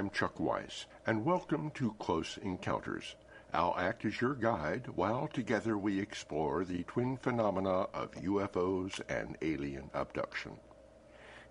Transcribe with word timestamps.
I'm 0.00 0.08
Chuck 0.08 0.40
Weiss, 0.40 0.86
and 1.06 1.26
welcome 1.26 1.70
to 1.72 1.94
Close 1.98 2.38
Encounters. 2.40 3.16
I'll 3.52 3.76
act 3.76 4.06
as 4.06 4.18
your 4.18 4.32
guide 4.32 4.86
while 4.94 5.28
together 5.28 5.76
we 5.76 6.00
explore 6.00 6.64
the 6.64 6.84
twin 6.84 7.18
phenomena 7.18 7.80
of 7.92 8.12
UFOs 8.12 9.02
and 9.10 9.36
alien 9.42 9.90
abduction. 9.92 10.52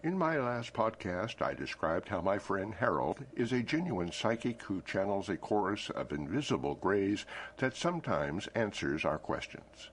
In 0.02 0.18
my 0.18 0.40
last 0.40 0.74
podcast, 0.74 1.44
I 1.44 1.54
described 1.54 2.10
how 2.10 2.22
my 2.22 2.40
friend 2.40 2.74
Harold 2.74 3.24
is 3.36 3.52
a 3.52 3.62
genuine 3.62 4.12
psychic 4.12 4.64
who 4.64 4.82
channels 4.82 5.30
a 5.30 5.38
chorus 5.38 5.92
of 5.92 6.12
invisible 6.12 6.74
grays 6.74 7.28
that 7.58 7.76
sometimes 7.76 8.48
answers 8.56 9.06
our 9.06 9.20
questions. 9.20 9.92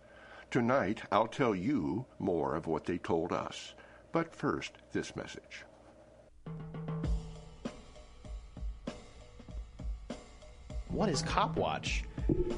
Tonight, 0.51 1.03
I'll 1.13 1.29
tell 1.29 1.55
you 1.55 2.07
more 2.19 2.55
of 2.55 2.67
what 2.67 2.87
they 2.87 2.97
told 2.97 3.35
us. 3.35 3.75
But 4.13 4.35
first, 4.35 4.79
this 4.93 5.15
message. 5.15 5.67
What 10.97 11.11
is 11.11 11.23
Copwatch? 11.23 12.05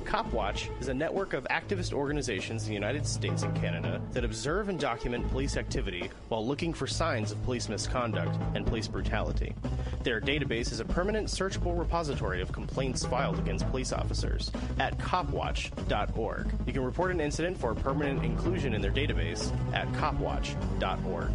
Copwatch 0.04 0.68
is 0.80 0.86
a 0.86 0.94
network 0.94 1.32
of 1.32 1.42
activist 1.50 1.92
organizations 1.92 2.62
in 2.62 2.68
the 2.68 2.74
United 2.74 3.04
States 3.04 3.42
and 3.42 3.52
Canada 3.56 4.00
that 4.12 4.24
observe 4.24 4.68
and 4.68 4.78
document 4.78 5.28
police 5.32 5.56
activity 5.56 6.08
while 6.28 6.46
looking 6.46 6.72
for 6.72 6.86
signs 6.86 7.32
of 7.32 7.42
police 7.42 7.68
misconduct 7.68 8.38
and 8.54 8.64
police 8.64 8.86
brutality. 8.86 9.56
Their 10.04 10.20
database 10.20 10.70
is 10.70 10.78
a 10.78 10.84
permanent 10.84 11.26
searchable 11.26 11.76
repository 11.76 12.40
of 12.40 12.52
complaints 12.52 13.04
filed 13.04 13.40
against 13.40 13.68
police 13.70 13.92
officers 13.92 14.52
at 14.78 14.96
copwatch.org. 14.98 16.52
You 16.64 16.72
can 16.72 16.84
report 16.84 17.10
an 17.10 17.20
incident 17.20 17.58
for 17.58 17.74
permanent 17.74 18.24
inclusion 18.24 18.72
in 18.72 18.80
their 18.80 18.92
database 18.92 19.52
at 19.74 19.88
copwatch.org. 19.94 21.30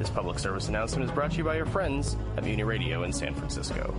This 0.00 0.10
public 0.10 0.40
service 0.40 0.66
announcement 0.66 1.08
is 1.08 1.14
brought 1.14 1.30
to 1.30 1.36
you 1.36 1.44
by 1.44 1.54
your 1.54 1.66
friends 1.66 2.16
at 2.36 2.42
Mutiny 2.42 2.64
Radio 2.64 3.04
in 3.04 3.12
San 3.12 3.32
Francisco. 3.32 3.94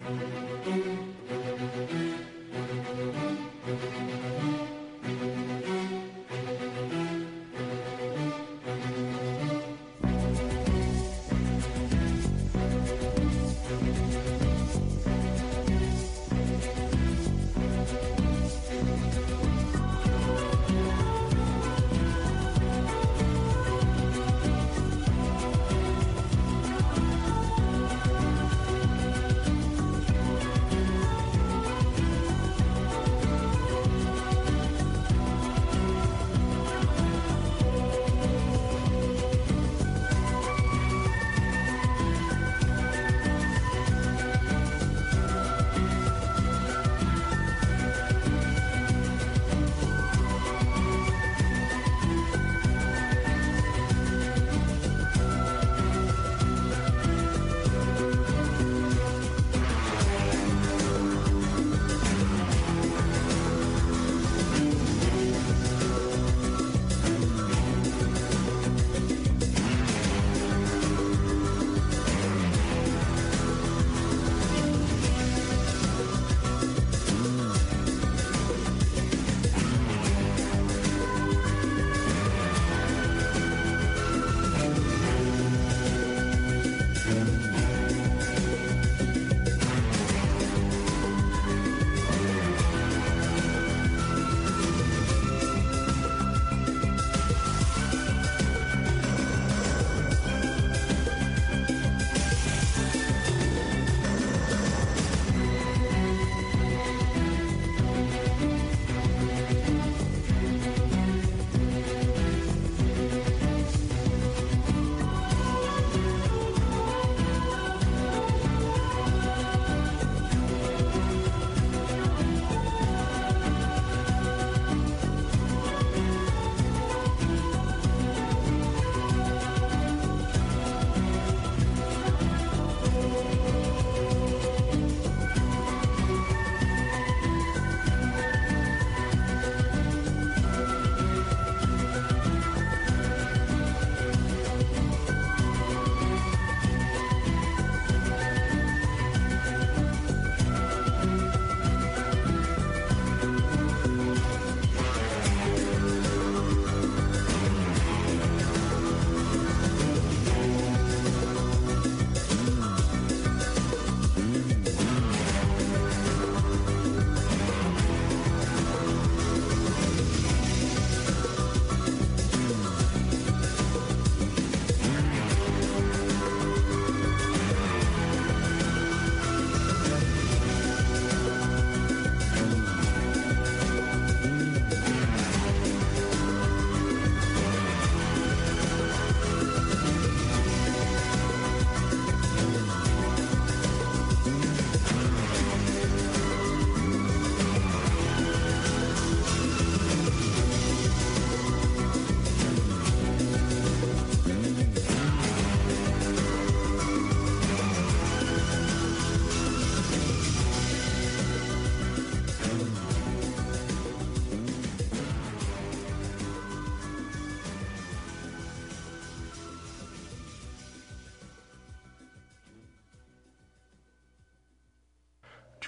Música 0.00 1.47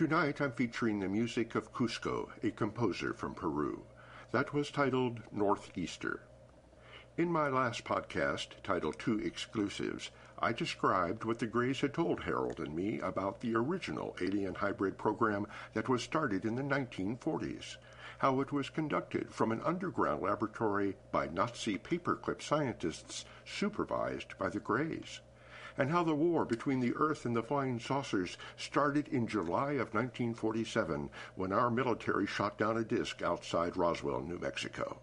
Tonight 0.00 0.40
I'm 0.40 0.52
featuring 0.52 1.00
the 1.00 1.10
music 1.10 1.54
of 1.54 1.74
Cusco, 1.74 2.30
a 2.42 2.50
composer 2.52 3.12
from 3.12 3.34
Peru. 3.34 3.82
That 4.32 4.54
was 4.54 4.70
titled 4.70 5.20
Northeaster. 5.30 6.22
In 7.18 7.30
my 7.30 7.50
last 7.50 7.84
podcast, 7.84 8.62
titled 8.62 8.98
Two 8.98 9.18
Exclusives, 9.18 10.10
I 10.38 10.54
described 10.54 11.24
what 11.24 11.38
the 11.38 11.46
Greys 11.46 11.82
had 11.82 11.92
told 11.92 12.22
Harold 12.22 12.60
and 12.60 12.74
me 12.74 12.98
about 13.00 13.42
the 13.42 13.54
original 13.54 14.16
alien 14.22 14.54
hybrid 14.54 14.96
program 14.96 15.46
that 15.74 15.90
was 15.90 16.02
started 16.02 16.46
in 16.46 16.54
the 16.54 16.62
1940s, 16.62 17.76
how 18.20 18.40
it 18.40 18.52
was 18.52 18.70
conducted 18.70 19.30
from 19.30 19.52
an 19.52 19.60
underground 19.66 20.22
laboratory 20.22 20.96
by 21.12 21.26
Nazi 21.26 21.76
paperclip 21.76 22.40
scientists 22.40 23.26
supervised 23.44 24.38
by 24.38 24.48
the 24.48 24.60
Greys, 24.60 25.20
and 25.80 25.90
how 25.90 26.04
the 26.04 26.14
war 26.14 26.44
between 26.44 26.78
the 26.78 26.92
Earth 26.96 27.24
and 27.24 27.34
the 27.34 27.42
flying 27.42 27.80
saucers 27.80 28.36
started 28.58 29.08
in 29.08 29.26
July 29.26 29.72
of 29.72 29.94
1947 29.94 31.08
when 31.36 31.54
our 31.54 31.70
military 31.70 32.26
shot 32.26 32.58
down 32.58 32.76
a 32.76 32.84
disc 32.84 33.22
outside 33.22 33.78
Roswell, 33.78 34.20
New 34.20 34.38
Mexico. 34.38 34.98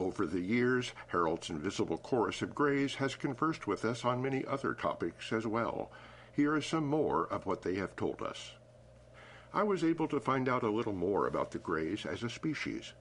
Over 0.00 0.24
the 0.24 0.40
years, 0.40 0.92
Harold's 1.08 1.50
invisible 1.50 1.98
chorus 1.98 2.40
of 2.40 2.54
Greys 2.54 2.94
has 2.94 3.14
conversed 3.14 3.66
with 3.66 3.84
us 3.84 4.06
on 4.06 4.22
many 4.22 4.42
other 4.46 4.72
topics 4.72 5.30
as 5.34 5.46
well. 5.46 5.92
Here 6.32 6.56
is 6.56 6.64
some 6.64 6.86
more 6.86 7.26
of 7.26 7.44
what 7.44 7.60
they 7.60 7.74
have 7.74 7.94
told 7.94 8.22
us. 8.22 8.52
I 9.52 9.64
was 9.64 9.84
able 9.84 10.08
to 10.08 10.18
find 10.18 10.48
out 10.48 10.62
a 10.62 10.70
little 10.70 10.94
more 10.94 11.26
about 11.26 11.50
the 11.50 11.58
Greys 11.58 12.06
as 12.06 12.22
a 12.22 12.30
species. 12.30 12.94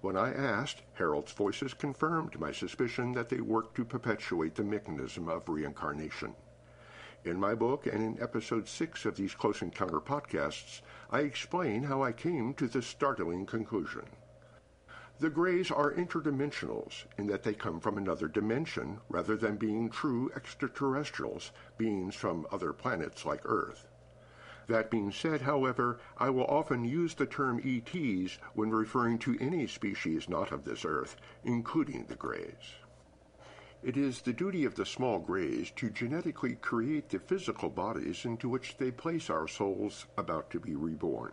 When 0.00 0.16
I 0.16 0.32
asked, 0.32 0.82
Harold's 0.94 1.32
voices 1.32 1.74
confirmed 1.74 2.38
my 2.38 2.52
suspicion 2.52 3.12
that 3.14 3.28
they 3.28 3.40
work 3.40 3.74
to 3.74 3.84
perpetuate 3.84 4.54
the 4.54 4.62
mechanism 4.62 5.28
of 5.28 5.48
reincarnation. 5.48 6.36
In 7.24 7.40
my 7.40 7.56
book 7.56 7.84
and 7.86 8.00
in 8.00 8.22
episode 8.22 8.68
6 8.68 9.04
of 9.06 9.16
these 9.16 9.34
Close 9.34 9.60
Encounter 9.60 9.98
podcasts, 9.98 10.82
I 11.10 11.20
explain 11.22 11.82
how 11.82 12.00
I 12.00 12.12
came 12.12 12.54
to 12.54 12.68
this 12.68 12.86
startling 12.86 13.44
conclusion. 13.44 14.06
The 15.18 15.30
Greys 15.30 15.72
are 15.72 15.92
interdimensionals 15.92 17.06
in 17.16 17.26
that 17.26 17.42
they 17.42 17.54
come 17.54 17.80
from 17.80 17.98
another 17.98 18.28
dimension 18.28 19.00
rather 19.08 19.36
than 19.36 19.56
being 19.56 19.90
true 19.90 20.30
extraterrestrials, 20.36 21.50
beings 21.76 22.14
from 22.14 22.46
other 22.52 22.72
planets 22.72 23.26
like 23.26 23.40
Earth. 23.44 23.87
That 24.68 24.90
being 24.90 25.10
said, 25.10 25.42
however, 25.42 25.98
I 26.18 26.28
will 26.28 26.44
often 26.44 26.84
use 26.84 27.14
the 27.14 27.24
term 27.26 27.60
ETs 27.64 28.38
when 28.54 28.70
referring 28.70 29.18
to 29.20 29.38
any 29.40 29.66
species 29.66 30.28
not 30.28 30.52
of 30.52 30.64
this 30.64 30.84
Earth, 30.84 31.16
including 31.42 32.04
the 32.04 32.14
Greys. 32.14 32.76
It 33.82 33.96
is 33.96 34.20
the 34.20 34.32
duty 34.34 34.64
of 34.64 34.74
the 34.74 34.84
small 34.84 35.20
Greys 35.20 35.70
to 35.76 35.88
genetically 35.88 36.56
create 36.56 37.08
the 37.08 37.18
physical 37.18 37.70
bodies 37.70 38.26
into 38.26 38.48
which 38.48 38.76
they 38.76 38.90
place 38.90 39.30
our 39.30 39.48
souls 39.48 40.04
about 40.18 40.50
to 40.50 40.60
be 40.60 40.74
reborn. 40.76 41.32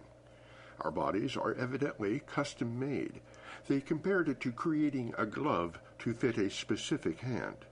Our 0.80 0.92
bodies 0.92 1.36
are 1.36 1.54
evidently 1.56 2.22
custom 2.28 2.80
made, 2.80 3.20
they 3.68 3.82
compared 3.82 4.30
it 4.30 4.40
to 4.42 4.52
creating 4.52 5.14
a 5.18 5.26
glove 5.26 5.80
to 6.00 6.14
fit 6.14 6.38
a 6.38 6.50
specific 6.50 7.20
hand. 7.20 7.66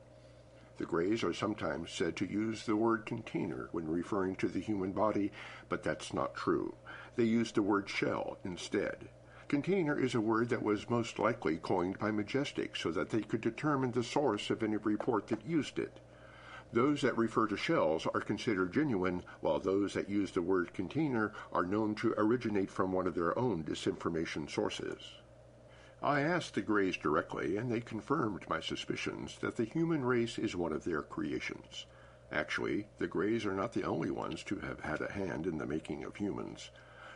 The 0.77 0.85
Greys 0.85 1.23
are 1.23 1.33
sometimes 1.33 1.91
said 1.91 2.15
to 2.15 2.25
use 2.25 2.65
the 2.65 2.75
word 2.75 3.05
container 3.05 3.69
when 3.71 3.87
referring 3.87 4.35
to 4.37 4.47
the 4.47 4.59
human 4.59 4.91
body, 4.91 5.31
but 5.69 5.83
that's 5.83 6.13
not 6.13 6.33
true. 6.33 6.75
They 7.15 7.25
use 7.25 7.51
the 7.51 7.61
word 7.61 7.87
shell 7.87 8.37
instead. 8.43 9.09
Container 9.47 9.99
is 9.99 10.15
a 10.15 10.19
word 10.19 10.49
that 10.49 10.63
was 10.63 10.89
most 10.89 11.19
likely 11.19 11.57
coined 11.57 11.99
by 11.99 12.09
Majestic 12.09 12.75
so 12.75 12.89
that 12.91 13.11
they 13.11 13.21
could 13.21 13.41
determine 13.41 13.91
the 13.91 14.03
source 14.03 14.49
of 14.49 14.63
any 14.63 14.77
report 14.77 15.27
that 15.27 15.45
used 15.45 15.77
it. 15.77 15.99
Those 16.71 17.01
that 17.01 17.15
refer 17.15 17.45
to 17.47 17.55
shells 17.55 18.07
are 18.07 18.21
considered 18.21 18.73
genuine, 18.73 19.21
while 19.41 19.59
those 19.59 19.93
that 19.93 20.09
use 20.09 20.31
the 20.31 20.41
word 20.41 20.73
container 20.73 21.33
are 21.51 21.67
known 21.67 21.93
to 21.95 22.15
originate 22.17 22.71
from 22.71 22.91
one 22.91 23.05
of 23.05 23.13
their 23.13 23.37
own 23.37 23.63
disinformation 23.63 24.49
sources. 24.49 25.21
I 26.05 26.19
asked 26.19 26.55
the 26.55 26.61
Greys 26.61 26.97
directly, 26.97 27.55
and 27.55 27.71
they 27.71 27.79
confirmed 27.79 28.49
my 28.49 28.59
suspicions 28.59 29.37
that 29.39 29.55
the 29.55 29.63
human 29.63 30.03
race 30.03 30.37
is 30.37 30.53
one 30.53 30.73
of 30.73 30.83
their 30.83 31.01
creations. 31.01 31.85
Actually, 32.29 32.87
the 32.97 33.07
Greys 33.07 33.45
are 33.45 33.53
not 33.53 33.71
the 33.71 33.85
only 33.85 34.11
ones 34.11 34.43
to 34.43 34.57
have 34.57 34.81
had 34.81 34.99
a 34.99 35.13
hand 35.13 35.47
in 35.47 35.57
the 35.57 35.65
making 35.65 36.03
of 36.03 36.17
humans. 36.17 36.71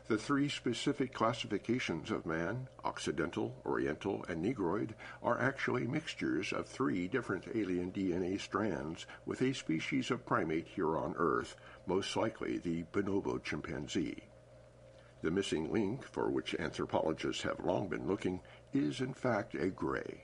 The 0.08 0.18
three 0.18 0.48
specific 0.48 1.14
classifications 1.14 2.12
of 2.12 2.26
man, 2.26 2.70
Occidental, 2.86 3.62
Oriental, 3.66 4.24
and 4.30 4.42
Negroid, 4.42 4.96
are 5.22 5.38
actually 5.38 5.86
mixtures 5.86 6.54
of 6.54 6.66
three 6.66 7.10
different 7.10 7.44
alien 7.54 7.92
DNA 7.92 8.40
strands 8.40 9.06
with 9.26 9.42
a 9.42 9.52
species 9.52 10.12
of 10.12 10.26
primate 10.26 10.66
here 10.66 10.98
on 10.98 11.14
Earth, 11.18 11.58
most 11.88 12.16
likely 12.16 12.58
the 12.58 12.84
bonobo 12.94 13.38
chimpanzee. 13.44 14.24
The 15.24 15.32
missing 15.32 15.74
link, 15.74 16.06
for 16.06 16.30
which 16.30 16.54
anthropologists 16.60 17.42
have 17.42 17.66
long 17.66 17.88
been 17.88 18.08
looking, 18.08 18.40
is 18.74 19.02
in 19.02 19.14
fact 19.14 19.56
a 19.56 19.68
gray. 19.70 20.22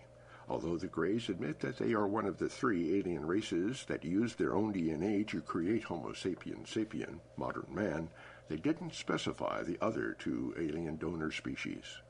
Although 0.50 0.78
the 0.78 0.88
Greys 0.88 1.30
admit 1.30 1.62
that 1.62 1.78
they 1.78 1.94
are 1.94 2.08
one 2.08 2.26
of 2.26 2.38
the 2.38 2.50
three 2.50 3.00
alien 3.00 3.26
races 3.26 3.86
that 3.88 4.04
used 4.04 4.38
their 4.38 4.54
own 4.54 4.74
DNA 4.74 5.26
to 5.30 5.42
create 5.42 5.84
Homo 5.84 6.14
sapiens 6.14 6.70
sapien, 6.70 7.20
modern 7.38 7.68
man, 7.74 8.10
they 8.50 8.58
didn't 8.58 8.94
specify 8.94 9.64
the 9.64 9.78
other 9.82 10.16
two 10.20 10.54
alien 10.58 10.98
donor 10.98 11.32
species. 11.32 12.02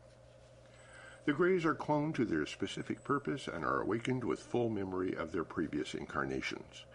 The 1.26 1.34
Greys 1.34 1.64
are 1.64 1.76
cloned 1.76 2.16
to 2.16 2.26
their 2.26 2.46
specific 2.46 3.04
purpose 3.04 3.48
and 3.48 3.64
are 3.64 3.82
awakened 3.82 4.24
with 4.24 4.42
full 4.42 4.70
memory 4.70 5.14
of 5.16 5.32
their 5.32 5.46
previous 5.46 5.94
incarnations. 5.94 6.86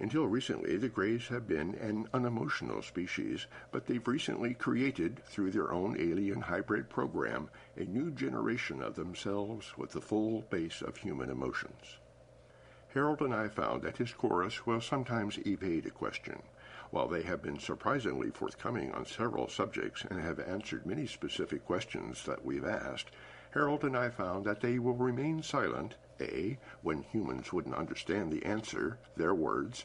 Until 0.00 0.26
recently, 0.26 0.76
the 0.76 0.88
Greys 0.88 1.28
have 1.28 1.46
been 1.46 1.76
an 1.76 2.08
unemotional 2.12 2.82
species, 2.82 3.46
but 3.70 3.86
they've 3.86 4.08
recently 4.08 4.52
created, 4.52 5.22
through 5.24 5.52
their 5.52 5.72
own 5.72 5.96
alien 5.96 6.40
hybrid 6.40 6.90
program, 6.90 7.48
a 7.76 7.84
new 7.84 8.10
generation 8.10 8.82
of 8.82 8.96
themselves 8.96 9.78
with 9.78 9.92
the 9.92 10.00
full 10.00 10.42
base 10.50 10.82
of 10.82 10.96
human 10.96 11.30
emotions. 11.30 11.98
Harold 12.92 13.22
and 13.22 13.32
I 13.32 13.48
found 13.48 13.82
that 13.82 13.98
his 13.98 14.12
chorus 14.12 14.66
will 14.66 14.80
sometimes 14.80 15.38
evade 15.46 15.86
a 15.86 15.90
question. 15.90 16.42
While 16.90 17.08
they 17.08 17.22
have 17.22 17.42
been 17.42 17.58
surprisingly 17.58 18.30
forthcoming 18.30 18.92
on 18.92 19.06
several 19.06 19.48
subjects 19.48 20.04
and 20.10 20.20
have 20.20 20.40
answered 20.40 20.86
many 20.86 21.06
specific 21.06 21.64
questions 21.64 22.24
that 22.24 22.44
we've 22.44 22.64
asked, 22.64 23.12
Harold 23.52 23.84
and 23.84 23.96
I 23.96 24.10
found 24.10 24.44
that 24.44 24.60
they 24.60 24.80
will 24.80 24.96
remain 24.96 25.42
silent 25.42 25.94
a. 26.20 26.58
When 26.82 27.02
humans 27.02 27.52
wouldn't 27.52 27.74
understand 27.74 28.32
the 28.32 28.44
answer, 28.44 28.98
their 29.16 29.34
words. 29.34 29.84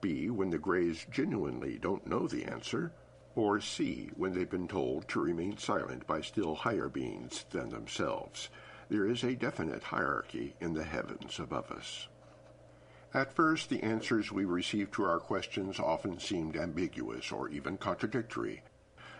B. 0.00 0.30
When 0.30 0.50
the 0.50 0.58
Greys 0.58 1.06
genuinely 1.10 1.78
don't 1.78 2.06
know 2.06 2.26
the 2.26 2.44
answer. 2.44 2.92
Or 3.34 3.60
C. 3.60 4.10
When 4.16 4.34
they've 4.34 4.50
been 4.50 4.68
told 4.68 5.08
to 5.08 5.20
remain 5.20 5.56
silent 5.56 6.06
by 6.06 6.20
still 6.20 6.54
higher 6.54 6.88
beings 6.88 7.44
than 7.50 7.70
themselves. 7.70 8.50
There 8.88 9.06
is 9.06 9.24
a 9.24 9.34
definite 9.34 9.82
hierarchy 9.82 10.54
in 10.60 10.74
the 10.74 10.84
heavens 10.84 11.38
above 11.38 11.70
us. 11.70 12.08
At 13.14 13.34
first, 13.34 13.68
the 13.68 13.82
answers 13.82 14.32
we 14.32 14.44
received 14.44 14.94
to 14.94 15.04
our 15.04 15.18
questions 15.18 15.78
often 15.78 16.18
seemed 16.18 16.56
ambiguous 16.56 17.30
or 17.30 17.48
even 17.50 17.76
contradictory, 17.76 18.62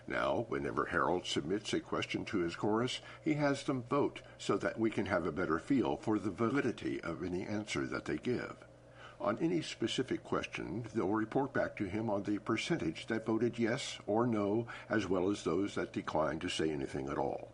now, 0.09 0.47
whenever 0.49 0.87
Harold 0.87 1.27
submits 1.27 1.73
a 1.73 1.81
question 1.81 2.25
to 2.27 2.39
his 2.39 2.57
chorus, 2.57 3.01
he 3.25 3.35
has 3.35 3.63
them 3.63 3.85
vote 3.89 4.21
so 4.37 4.57
that 4.57 4.79
we 4.79 4.91
can 4.91 5.07
have 5.07 5.27
a 5.27 5.33
better 5.33 5.59
feel 5.59 5.97
for 5.97 6.19
the 6.19 6.31
validity 6.31 7.01
of 7.03 7.23
any 7.23 7.47
answer 7.47 7.87
that 7.87 8.05
they 8.07 8.17
give. 8.17 8.57
On 9.21 9.39
any 9.41 9.63
specific 9.63 10.25
question, 10.25 10.85
they'll 10.93 11.07
report 11.07 11.53
back 11.53 11.77
to 11.77 11.85
him 11.85 12.11
on 12.11 12.25
the 12.25 12.39
percentage 12.39 13.07
that 13.07 13.25
voted 13.25 13.61
yes 13.61 14.01
or 14.09 14.27
no, 14.27 14.67
as 14.91 15.09
well 15.09 15.31
as 15.31 15.45
those 15.45 15.77
that 15.77 15.93
declined 15.93 16.41
to 16.41 16.49
say 16.49 16.71
anything 16.71 17.09
at 17.09 17.19
all. 17.19 17.49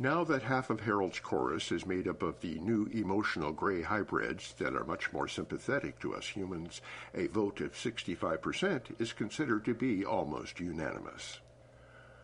Now 0.00 0.24
that 0.24 0.42
half 0.42 0.68
of 0.68 0.80
Harold's 0.80 1.20
chorus 1.20 1.70
is 1.70 1.86
made 1.86 2.08
up 2.08 2.22
of 2.22 2.40
the 2.40 2.58
new 2.58 2.86
emotional 2.86 3.52
gray 3.52 3.82
hybrids 3.82 4.52
that 4.54 4.74
are 4.74 4.84
much 4.84 5.12
more 5.12 5.28
sympathetic 5.28 6.00
to 6.00 6.16
us 6.16 6.26
humans, 6.26 6.80
a 7.14 7.28
vote 7.28 7.60
of 7.60 7.74
65% 7.74 9.00
is 9.00 9.12
considered 9.12 9.64
to 9.64 9.74
be 9.74 10.04
almost 10.04 10.58
unanimous. 10.58 11.38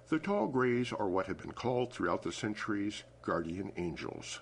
The 0.09 0.19
tall 0.19 0.47
grays 0.47 0.91
are 0.91 1.07
what 1.07 1.27
have 1.27 1.37
been 1.37 1.53
called 1.53 1.93
throughout 1.93 2.23
the 2.23 2.33
centuries 2.33 3.03
guardian 3.21 3.73
angels. 3.77 4.41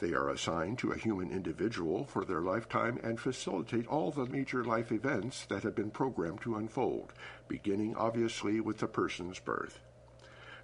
They 0.00 0.14
are 0.14 0.30
assigned 0.30 0.78
to 0.78 0.92
a 0.92 0.96
human 0.96 1.30
individual 1.30 2.06
for 2.06 2.24
their 2.24 2.40
lifetime 2.40 2.98
and 3.02 3.20
facilitate 3.20 3.86
all 3.86 4.10
the 4.10 4.24
major 4.24 4.64
life 4.64 4.90
events 4.90 5.44
that 5.50 5.62
have 5.62 5.74
been 5.74 5.90
programmed 5.90 6.40
to 6.40 6.56
unfold, 6.56 7.12
beginning 7.48 7.94
obviously 7.96 8.60
with 8.60 8.78
the 8.78 8.86
person's 8.86 9.38
birth. 9.38 9.80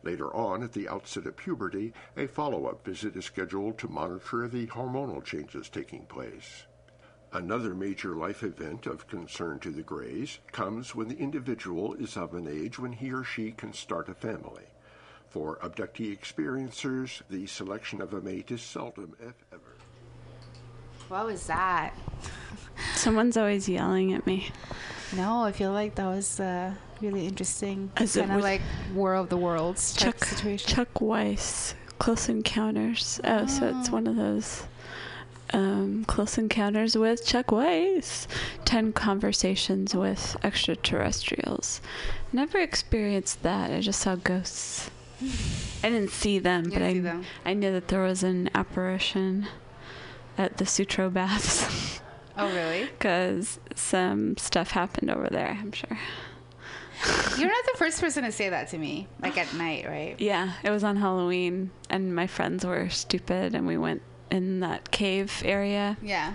Later 0.03 0.35
on, 0.35 0.63
at 0.63 0.73
the 0.73 0.89
outset 0.89 1.27
of 1.27 1.37
puberty, 1.37 1.93
a 2.17 2.27
follow-up 2.27 2.83
visit 2.83 3.17
is 3.17 3.27
scheduled 3.27 3.77
to 3.77 3.89
monitor 3.89 4.49
the 4.49 4.69
hormonal 4.69 5.23
changes 5.23 5.69
taking 5.69 6.07
place. 6.07 6.65
Another 7.33 7.75
major 7.75 8.17
life 8.17 8.43
event 8.43 8.87
of 8.87 9.07
concern 9.07 9.61
to 9.61 9.71
the 9.71 9.83
Greys 9.83 10.39
comes 10.51 10.95
when 10.97 11.09
the 11.09 11.17
individual 11.19 11.95
is 11.95 12.17
of 12.17 12.35
an 12.35 12.49
age 12.49 12.79
when 12.79 12.93
he 12.93 13.13
or 13.13 13.23
she 13.23 13.53
can 13.53 13.73
start 13.73 14.09
a 14.09 14.15
family. 14.15 14.65
For 15.29 15.57
abductee 15.59 16.17
experiencers, 16.19 17.23
the 17.31 17.47
selection 17.47 18.01
of 18.01 18.13
a 18.15 18.21
mate 18.21 18.51
is 18.51 18.63
seldom, 18.63 19.15
if 19.21 19.35
ever. 19.53 19.77
What 21.09 21.27
was 21.27 21.47
that? 21.47 21.95
Someone's 22.97 23.37
always 23.37 23.69
yelling 23.69 24.13
at 24.13 24.27
me. 24.27 24.49
No, 25.17 25.45
I 25.45 25.53
feel 25.53 25.71
like 25.73 25.95
that 25.97 26.07
was 26.07 26.41
uh, 26.41 26.75
really 27.01 27.27
interesting. 27.29 27.93
As 27.97 28.17
kind 28.17 28.33
of 28.33 28.43
like 28.43 28.61
War 28.93 29.15
of 29.15 29.29
the 29.29 29.37
Worlds 29.37 29.95
type 29.95 30.15
Chuck 30.15 30.25
situation. 30.25 30.69
Chuck 30.69 31.01
Weiss, 31.01 31.75
Close 32.01 32.29
Encounters. 32.29 33.21
Oh, 33.23 33.47
so 33.47 33.69
it's 33.79 33.89
Oh. 33.89 33.93
one 33.93 34.09
of 34.09 34.17
those 34.17 34.65
um, 35.53 36.05
Close 36.07 36.39
Encounters 36.39 36.97
with 36.97 37.25
Chuck 37.27 37.51
Weiss, 37.53 38.27
10 38.65 38.93
Conversations 38.93 39.95
with 39.95 40.37
Extraterrestrials. 40.43 41.81
Never 42.33 42.59
experienced 42.59 43.43
that. 43.43 43.71
I 43.73 43.81
just 43.81 44.01
saw 44.01 44.17
ghosts. 44.17 44.91
I 45.83 45.91
didn't 45.91 46.11
see 46.11 46.39
them, 46.39 46.67
You 46.67 46.71
but 46.71 46.83
I, 46.83 46.99
them. 46.99 47.25
I 47.45 47.55
knew 47.55 47.73
that 47.73 47.89
there 47.89 48.03
was 48.03 48.23
an 48.23 48.51
apparition 48.55 49.47
at 50.39 50.57
the 50.57 50.65
Sutro 50.67 51.11
baths 51.11 52.01
Oh, 52.37 52.49
really? 52.55 52.85
because 52.99 53.61
some 53.75 54.37
stuff 54.39 54.71
happened 54.71 55.11
over 55.11 55.29
there, 55.29 55.59
I'm 55.61 55.73
sure. 55.73 55.99
You're 57.39 57.49
not 57.49 57.65
the 57.73 57.75
first 57.79 58.01
person 58.01 58.25
to 58.25 58.33
say 58.33 58.49
that 58.49 58.69
to 58.69 58.79
me, 58.79 59.09
like 59.21 59.37
at 59.37 59.53
night, 59.55 59.87
right? 59.87 60.17
Yeah, 60.19 60.55
it 60.63 60.71
was 60.71 60.85
on 60.85 60.97
Halloween, 60.97 61.71
and 61.91 62.15
my 62.15 62.27
friends 62.27 62.65
were 62.65 62.89
stupid, 62.89 63.55
and 63.55 63.67
we 63.67 63.77
went 63.77 64.01
in 64.31 64.61
that 64.61 64.91
cave 64.91 65.43
area, 65.45 65.97
Yeah. 66.03 66.35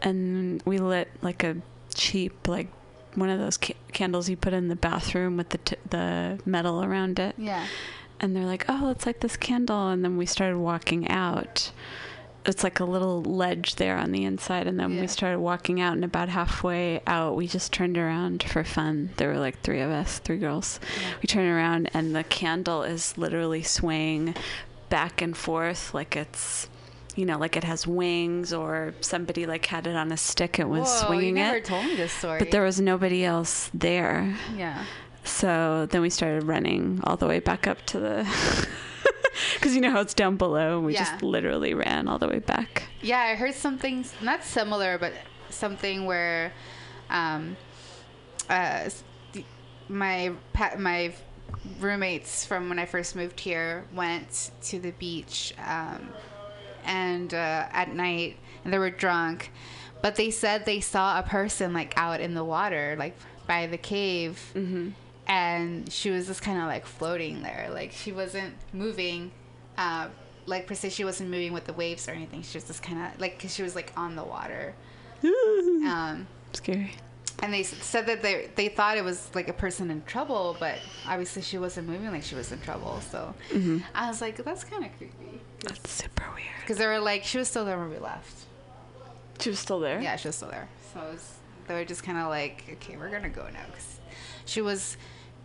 and 0.00 0.62
we 0.64 0.78
lit 0.78 1.08
like 1.22 1.42
a 1.44 1.56
cheap, 1.94 2.48
like 2.48 2.68
one 3.14 3.28
of 3.28 3.38
those 3.38 3.56
ca- 3.58 3.76
candles 3.92 4.28
you 4.28 4.36
put 4.36 4.52
in 4.52 4.68
the 4.68 4.76
bathroom 4.76 5.36
with 5.36 5.50
the 5.50 5.58
t- 5.58 5.76
the 5.90 6.40
metal 6.44 6.82
around 6.82 7.18
it. 7.18 7.34
Yeah. 7.38 7.66
And 8.20 8.34
they're 8.36 8.44
like, 8.46 8.64
"Oh, 8.68 8.90
it's 8.90 9.04
like 9.06 9.20
this 9.20 9.36
candle," 9.36 9.88
and 9.88 10.04
then 10.04 10.16
we 10.16 10.26
started 10.26 10.58
walking 10.58 11.08
out. 11.08 11.72
It's 12.44 12.64
like 12.64 12.80
a 12.80 12.84
little 12.84 13.22
ledge 13.22 13.76
there 13.76 13.96
on 13.96 14.10
the 14.10 14.24
inside, 14.24 14.66
and 14.66 14.78
then 14.80 14.92
Yeah. 14.94 15.02
we 15.02 15.06
started 15.06 15.38
walking 15.38 15.80
out. 15.80 15.92
And 15.92 16.04
about 16.04 16.28
halfway 16.28 17.00
out, 17.06 17.36
we 17.36 17.46
just 17.46 17.72
turned 17.72 17.96
around 17.96 18.42
for 18.42 18.64
fun. 18.64 19.10
There 19.16 19.28
were 19.28 19.38
like 19.38 19.60
three 19.62 19.80
of 19.80 19.90
us, 19.90 20.18
three 20.18 20.38
girls. 20.38 20.80
We 21.20 21.26
turn 21.28 21.46
around, 21.48 21.90
and 21.94 22.16
the 22.16 22.24
candle 22.24 22.82
is 22.82 23.16
literally 23.16 23.62
swaying 23.62 24.34
back 24.88 25.22
and 25.22 25.36
forth 25.36 25.94
like 25.94 26.16
it's, 26.16 26.68
you 27.16 27.24
know, 27.26 27.38
like 27.38 27.56
it 27.56 27.64
has 27.64 27.86
wings, 27.86 28.52
or 28.52 28.94
somebody 29.00 29.46
like 29.46 29.66
had 29.66 29.86
it 29.86 29.94
on 29.96 30.12
a 30.12 30.16
stick 30.16 30.58
and 30.58 30.70
was 30.70 30.88
Whoa, 30.88 31.06
swinging 31.06 31.36
you 31.36 31.42
never 31.44 31.56
it. 31.58 31.64
told 31.64 31.84
me 31.86 31.94
this 31.96 32.12
story. 32.12 32.38
But 32.38 32.50
there 32.50 32.62
was 32.62 32.80
nobody 32.80 33.24
else 33.24 33.70
there. 33.74 34.36
Yeah. 34.56 34.84
So 35.24 35.86
then 35.90 36.00
we 36.02 36.10
started 36.10 36.44
running 36.44 37.00
all 37.04 37.16
the 37.16 37.26
way 37.28 37.40
back 37.40 37.66
up 37.66 37.84
to 37.86 37.98
the. 38.00 38.68
Because 39.54 39.74
you 39.74 39.80
know 39.80 39.90
how 39.90 40.00
it's 40.00 40.12
down 40.14 40.36
below. 40.36 40.76
and 40.78 40.86
We 40.86 40.92
Yeah. 40.92 41.04
just 41.04 41.22
literally 41.22 41.72
ran 41.72 42.06
all 42.06 42.18
the 42.18 42.28
way 42.28 42.38
back. 42.40 42.84
Yeah, 43.00 43.18
I 43.18 43.34
heard 43.34 43.54
something 43.54 44.04
not 44.20 44.44
similar, 44.44 44.98
but 44.98 45.14
something 45.48 46.04
where, 46.04 46.52
um, 47.08 47.56
uh, 48.50 48.90
my 49.88 50.32
my 50.78 51.14
roommates 51.80 52.44
from 52.44 52.68
when 52.68 52.78
I 52.78 52.84
first 52.86 53.16
moved 53.16 53.40
here 53.40 53.84
went 53.94 54.50
to 54.64 54.78
the 54.80 54.90
beach, 54.92 55.54
um, 55.64 56.08
and 56.84 57.32
uh, 57.34 57.66
at 57.72 57.94
night, 57.94 58.36
and 58.64 58.72
they 58.72 58.78
were 58.78 58.90
drunk, 58.90 59.50
but 60.02 60.16
they 60.16 60.30
said 60.30 60.64
they 60.64 60.80
saw 60.80 61.18
a 61.18 61.22
person 61.22 61.72
like 61.72 61.94
out 61.96 62.20
in 62.20 62.34
the 62.34 62.44
water, 62.44 62.96
like 62.98 63.16
by 63.46 63.66
the 63.66 63.78
cave. 63.78 64.40
Mm-hmm. 64.54 64.90
and 65.26 65.90
she 65.92 66.10
was 66.10 66.26
just 66.26 66.42
kind 66.42 66.58
of 66.58 66.64
like 66.66 66.84
floating 66.86 67.42
there. 67.42 67.68
Like 67.72 67.92
she 67.92 68.12
wasn't 68.12 68.54
moving 68.72 69.30
uh, 69.78 70.08
like 70.46 70.66
per 70.66 70.74
se 70.74 70.90
she 70.90 71.04
wasn't 71.04 71.30
moving 71.30 71.52
with 71.52 71.64
the 71.64 71.72
waves 71.72 72.08
or 72.08 72.12
anything. 72.12 72.42
She 72.42 72.56
was 72.56 72.64
just 72.66 72.82
kind 72.82 73.00
of 73.06 73.20
like 73.20 73.36
because 73.36 73.54
she 73.54 73.62
was 73.62 73.74
like 73.76 73.92
on 73.96 74.16
the 74.16 74.24
water. 74.24 74.74
Um, 75.24 76.26
Scary. 76.52 76.94
and 77.42 77.52
they 77.54 77.62
said 77.62 78.06
that 78.06 78.22
they 78.22 78.50
they 78.56 78.68
thought 78.68 78.96
it 78.96 79.04
was 79.04 79.30
like 79.34 79.48
a 79.48 79.52
person 79.52 79.90
in 79.90 80.02
trouble 80.04 80.56
but 80.58 80.78
obviously 81.06 81.42
she 81.42 81.58
wasn't 81.58 81.88
moving 81.88 82.10
like 82.10 82.22
she 82.24 82.34
was 82.34 82.50
in 82.52 82.60
trouble 82.60 83.00
so. 83.00 83.34
I 83.94 84.08
was 84.08 84.20
like 84.20 84.36
that's 84.36 84.64
kind 84.64 84.84
of 84.84 84.90
creepy 84.98 85.40
That's 85.64 85.90
super 85.90 86.24
weird. 86.34 86.46
because 86.60 86.78
they 86.78 86.86
were 86.86 86.98
like 87.00 87.24
she 87.24 87.38
was 87.38 87.48
still 87.48 87.64
there 87.64 87.78
when 87.78 87.90
we 87.90 87.98
left 87.98 88.44
She 89.40 89.50
was 89.50 89.58
still 89.58 89.80
there? 89.80 90.00
yeah 90.00 90.16
she 90.16 90.28
was 90.28 90.36
still 90.36 90.50
there 90.50 90.68
so 90.92 91.00
it 91.00 91.12
was, 91.12 91.34
they 91.68 91.74
were 91.74 91.84
just 91.84 92.02
kind 92.02 92.18
of 92.18 92.28
like 92.28 92.64
okay 92.72 92.96
we're 92.96 93.10
gonna 93.10 93.28
go 93.28 93.42
now 93.52 93.64
because 93.66 94.00
she 94.44 94.60
was 94.60 94.96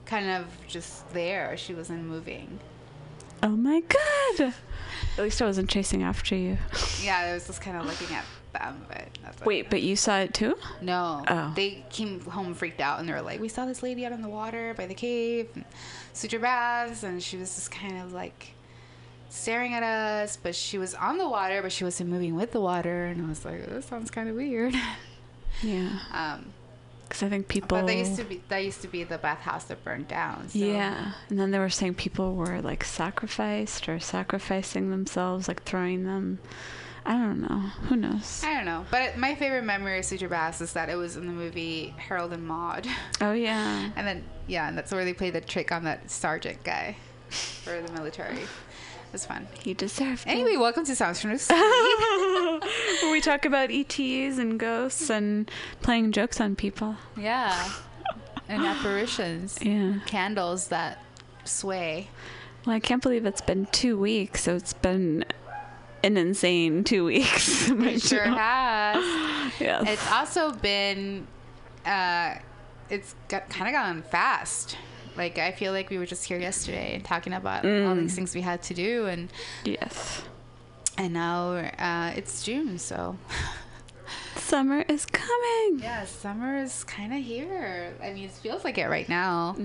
kind 0.05 0.29
of 0.29 0.45
just 0.67 1.07
there 1.13 1.55
she 1.57 1.73
wasn't 1.73 2.03
moving 2.03 2.59
Oh 3.43 3.49
my 3.49 3.81
god. 3.81 4.51
At 5.15 5.23
least 5.23 5.39
I 5.43 5.45
wasn't 5.45 5.69
chasing 5.69 6.01
after 6.01 6.35
you. 6.35 6.57
Yeah, 7.03 7.17
I 7.19 7.33
was 7.35 7.45
just 7.45 7.61
kind 7.61 7.77
of 7.77 7.85
looking 7.85 8.15
at 8.15 8.25
them, 8.51 8.83
but 8.87 9.07
that's 9.21 9.41
Wait, 9.45 9.69
but 9.69 9.83
you 9.83 9.95
saw 9.95 10.17
it 10.21 10.33
too? 10.33 10.55
no. 10.81 11.23
Oh. 11.27 11.53
They 11.55 11.85
came 11.91 12.19
home 12.21 12.55
freaked 12.55 12.81
out, 12.81 12.99
and 12.99 13.07
they 13.07 13.13
were 13.13 13.21
like, 13.21 13.39
"We 13.39 13.47
saw 13.47 13.67
this 13.67 13.83
lady 13.83 14.07
out 14.07 14.11
in 14.11 14.23
the 14.23 14.27
water 14.27 14.73
by 14.75 14.87
the 14.87 14.95
cave, 14.95 15.49
and 15.53 15.65
Sutro 16.13 16.39
baths," 16.39 17.03
and 17.03 17.21
she 17.21 17.37
was 17.37 17.53
just 17.53 17.69
kind 17.69 17.99
of 18.01 18.11
like 18.11 18.53
staring 19.37 19.73
at 19.73 19.83
us, 19.83 20.37
but 20.41 20.55
she 20.55 20.77
was 20.77 20.93
on 20.95 21.17
the 21.17 21.27
water, 21.27 21.61
but 21.61 21.71
she 21.71 21.83
wasn't 21.83 22.09
moving 22.09 22.35
with 22.35 22.51
the 22.51 22.61
water, 22.61 23.05
and 23.05 23.25
I 23.25 23.29
was 23.29 23.45
like, 23.45 23.65
"This 23.67 23.85
sounds 23.85 24.11
kind 24.11 24.29
of 24.29 24.35
weird." 24.35 24.73
Yeah. 25.63 25.97
um, 26.13 26.53
Because 27.07 27.23
I 27.23 27.29
think 27.29 27.47
people. 27.47 27.79
but 27.79 27.87
that 27.87 27.95
used 27.95 28.15
to 28.17 28.23
be 28.23 28.43
that 28.49 28.59
used 28.63 28.81
to 28.83 28.87
be 28.87 29.03
the 29.03 29.17
bathhouse 29.17 29.63
that 29.65 29.83
burned 29.83 30.07
down. 30.07 30.49
So. 30.49 30.59
Yeah. 30.59 31.13
And 31.29 31.39
then 31.39 31.49
they 31.49 31.57
were 31.57 31.69
saying 31.71 31.95
people 31.95 32.35
were 32.35 32.61
like 32.61 32.83
sacrificed 32.83 33.89
or 33.89 33.99
sacrificing 33.99 34.91
themselves, 34.91 35.47
like 35.47 35.63
throwing 35.63 36.03
them. 36.03 36.37
I 37.07 37.13
don't 37.13 37.41
know. 37.41 37.59
Who 37.87 37.95
knows? 37.95 38.43
I 38.45 38.53
don't 38.53 38.65
know, 38.65 38.85
but 38.91 39.17
my 39.17 39.33
favorite 39.33 39.63
memory 39.63 39.97
of 39.97 40.05
Sutro 40.05 40.27
baths 40.27 40.59
is 40.61 40.73
that 40.73 40.89
it 40.89 40.95
was 40.95 41.15
in 41.15 41.25
the 41.25 41.33
movie 41.33 41.95
Harold 41.97 42.33
and 42.33 42.45
Maude. 42.45 42.85
Oh, 43.21 43.31
yeah. 43.31 43.89
And 43.95 44.05
then 44.05 44.23
yeah, 44.45 44.67
and 44.67 44.77
that's 44.77 44.91
where 44.91 45.05
they 45.05 45.13
played 45.13 45.33
the 45.33 45.41
trick 45.41 45.71
on 45.71 45.85
that 45.85 46.11
sergeant 46.11 46.63
guy 46.63 46.97
for 47.29 47.81
the 47.81 47.91
military. 47.93 48.39
It 49.07 49.13
was 49.13 49.25
fun. 49.25 49.47
He 49.63 49.73
deserved 49.73 50.27
it. 50.27 50.29
Anyway, 50.29 50.57
welcome 50.57 50.83
to 50.85 50.95
Sounds 50.95 51.21
from 51.21 51.31
the 51.31 51.39
Street. 51.39 51.57
Where 53.01 53.11
we 53.11 53.21
talk 53.21 53.45
about 53.45 53.71
ETs 53.71 54.37
and 54.37 54.59
ghosts 54.59 55.09
and 55.09 55.49
playing 55.81 56.11
jokes 56.11 56.41
on 56.41 56.55
people. 56.55 56.95
yeah, 57.17 57.69
and 58.49 58.65
apparitions, 58.65 59.57
Yeah. 59.61 59.99
candles 60.05 60.67
that 60.69 60.99
sway. 61.45 62.09
Well, 62.65 62.75
I 62.75 62.79
can't 62.81 63.01
believe 63.01 63.25
it's 63.25 63.41
been 63.41 63.65
two 63.71 63.97
weeks. 63.97 64.43
So 64.43 64.55
it's 64.55 64.73
been 64.73 65.23
an 66.03 66.17
insane 66.17 66.83
two 66.83 67.05
weeks. 67.05 67.69
It 67.71 68.01
sure 68.01 68.23
has. 68.25 69.03
Yes. 69.59 69.83
It's 69.87 70.11
also 70.11 70.51
been, 70.51 71.27
uh, 71.85 72.35
it's 72.89 73.15
got, 73.29 73.49
kind 73.49 73.67
of 73.73 73.73
gone 73.81 74.01
fast. 74.03 74.77
Like 75.17 75.37
I 75.39 75.51
feel 75.51 75.71
like 75.73 75.89
we 75.89 75.97
were 75.97 76.05
just 76.05 76.25
here 76.25 76.39
yesterday 76.39 77.01
talking 77.03 77.33
about 77.33 77.65
all 77.65 77.95
these 77.95 78.15
things 78.15 78.35
we 78.35 78.41
had 78.41 78.61
to 78.63 78.73
do, 78.73 79.05
and 79.07 79.29
yes. 79.65 80.21
and 80.97 81.13
now 81.13 81.51
uh, 81.79 82.13
it's 82.15 82.43
June, 82.43 82.77
so 82.77 83.17
Summer 84.35 84.85
is 84.87 85.05
coming. 85.05 85.79
Yeah, 85.81 86.05
summer 86.05 86.57
is 86.59 86.83
kind 86.85 87.13
of 87.13 87.21
here. 87.21 87.93
I 88.01 88.13
mean, 88.13 88.25
it 88.25 88.31
feels 88.31 88.63
like 88.63 88.77
it 88.77 88.87
right 88.87 89.09
now. 89.09 89.55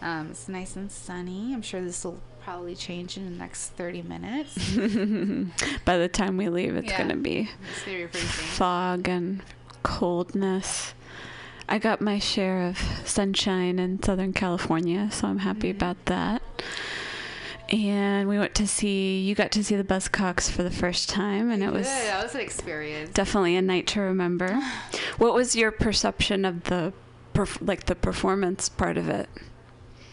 Um, 0.00 0.28
it's 0.30 0.48
nice 0.48 0.76
and 0.76 0.90
sunny. 0.90 1.52
I'm 1.52 1.60
sure 1.60 1.82
this 1.82 2.02
will 2.04 2.18
probably 2.42 2.74
change 2.74 3.16
in 3.18 3.24
the 3.24 3.30
next 3.30 3.70
30 3.70 4.02
minutes. 4.02 4.54
By 5.84 5.98
the 5.98 6.08
time 6.08 6.36
we 6.38 6.48
leave, 6.48 6.74
it's 6.76 6.88
Yeah. 6.88 6.96
going 6.98 7.10
to 7.10 7.16
be 7.16 7.50
It's 7.70 7.82
very 7.84 8.06
freezing. 8.06 8.28
fog 8.28 9.08
and 9.08 9.42
coldness. 9.82 10.94
I 11.72 11.78
got 11.78 12.02
my 12.02 12.18
share 12.18 12.68
of 12.68 12.76
sunshine 13.06 13.78
in 13.78 14.02
Southern 14.02 14.34
California, 14.34 15.08
so 15.10 15.26
I'm 15.26 15.38
happy 15.38 15.70
about 15.70 15.96
that. 16.04 16.42
And 17.70 18.28
we 18.28 18.38
went 18.38 18.54
to 18.56 18.66
see, 18.66 19.20
you 19.20 19.34
got 19.34 19.52
to 19.52 19.64
see 19.64 19.76
the 19.76 19.82
Buzzcocks 19.82 20.50
for 20.50 20.62
the 20.62 20.70
first 20.70 21.08
time, 21.08 21.50
and 21.50 21.62
it 21.62 21.72
was 21.72 21.86
Good. 21.86 22.08
That 22.08 22.22
was 22.24 22.34
an 22.34 22.42
experience. 22.42 23.14
definitely 23.14 23.56
a 23.56 23.62
night 23.62 23.86
to 23.86 24.02
remember. 24.02 24.60
What 25.16 25.32
was 25.32 25.56
your 25.56 25.70
perception 25.70 26.44
of 26.44 26.64
the, 26.64 26.92
perf- 27.32 27.66
like 27.66 27.86
the 27.86 27.94
performance 27.94 28.68
part 28.68 28.98
of 28.98 29.08
it? 29.08 29.30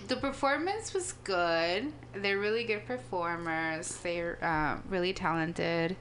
The 0.08 0.16
performance 0.16 0.94
was 0.94 1.12
good. 1.26 1.92
They're 2.14 2.40
really 2.40 2.64
good 2.64 2.86
performers. 2.86 3.98
They're 3.98 4.38
uh, 4.42 4.78
really 4.90 5.12
talented. 5.12 5.98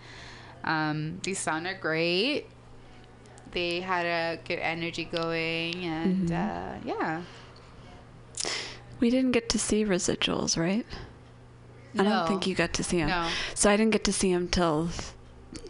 Um, 0.62 1.18
they 1.24 1.34
sounded 1.34 1.80
great. 1.80 2.46
They 3.52 3.80
had 3.80 4.04
a 4.06 4.38
good 4.46 4.58
energy 4.58 5.04
going, 5.04 5.84
and 5.84 6.30
uh, 6.32 6.74
yeah. 6.84 7.22
We 9.00 9.10
didn't 9.10 9.32
get 9.32 9.48
to 9.50 9.58
see 9.58 9.84
residuals, 9.84 10.56
right? 10.58 10.86
No. 11.94 12.02
I 12.02 12.08
don't 12.08 12.28
think 12.28 12.46
you 12.46 12.54
got 12.54 12.72
to 12.74 12.84
see 12.84 12.98
them. 12.98 13.08
No. 13.08 13.28
So 13.54 13.70
I 13.70 13.76
didn't 13.76 13.92
get 13.92 14.04
to 14.04 14.12
see 14.12 14.32
them 14.32 14.48
till 14.48 14.90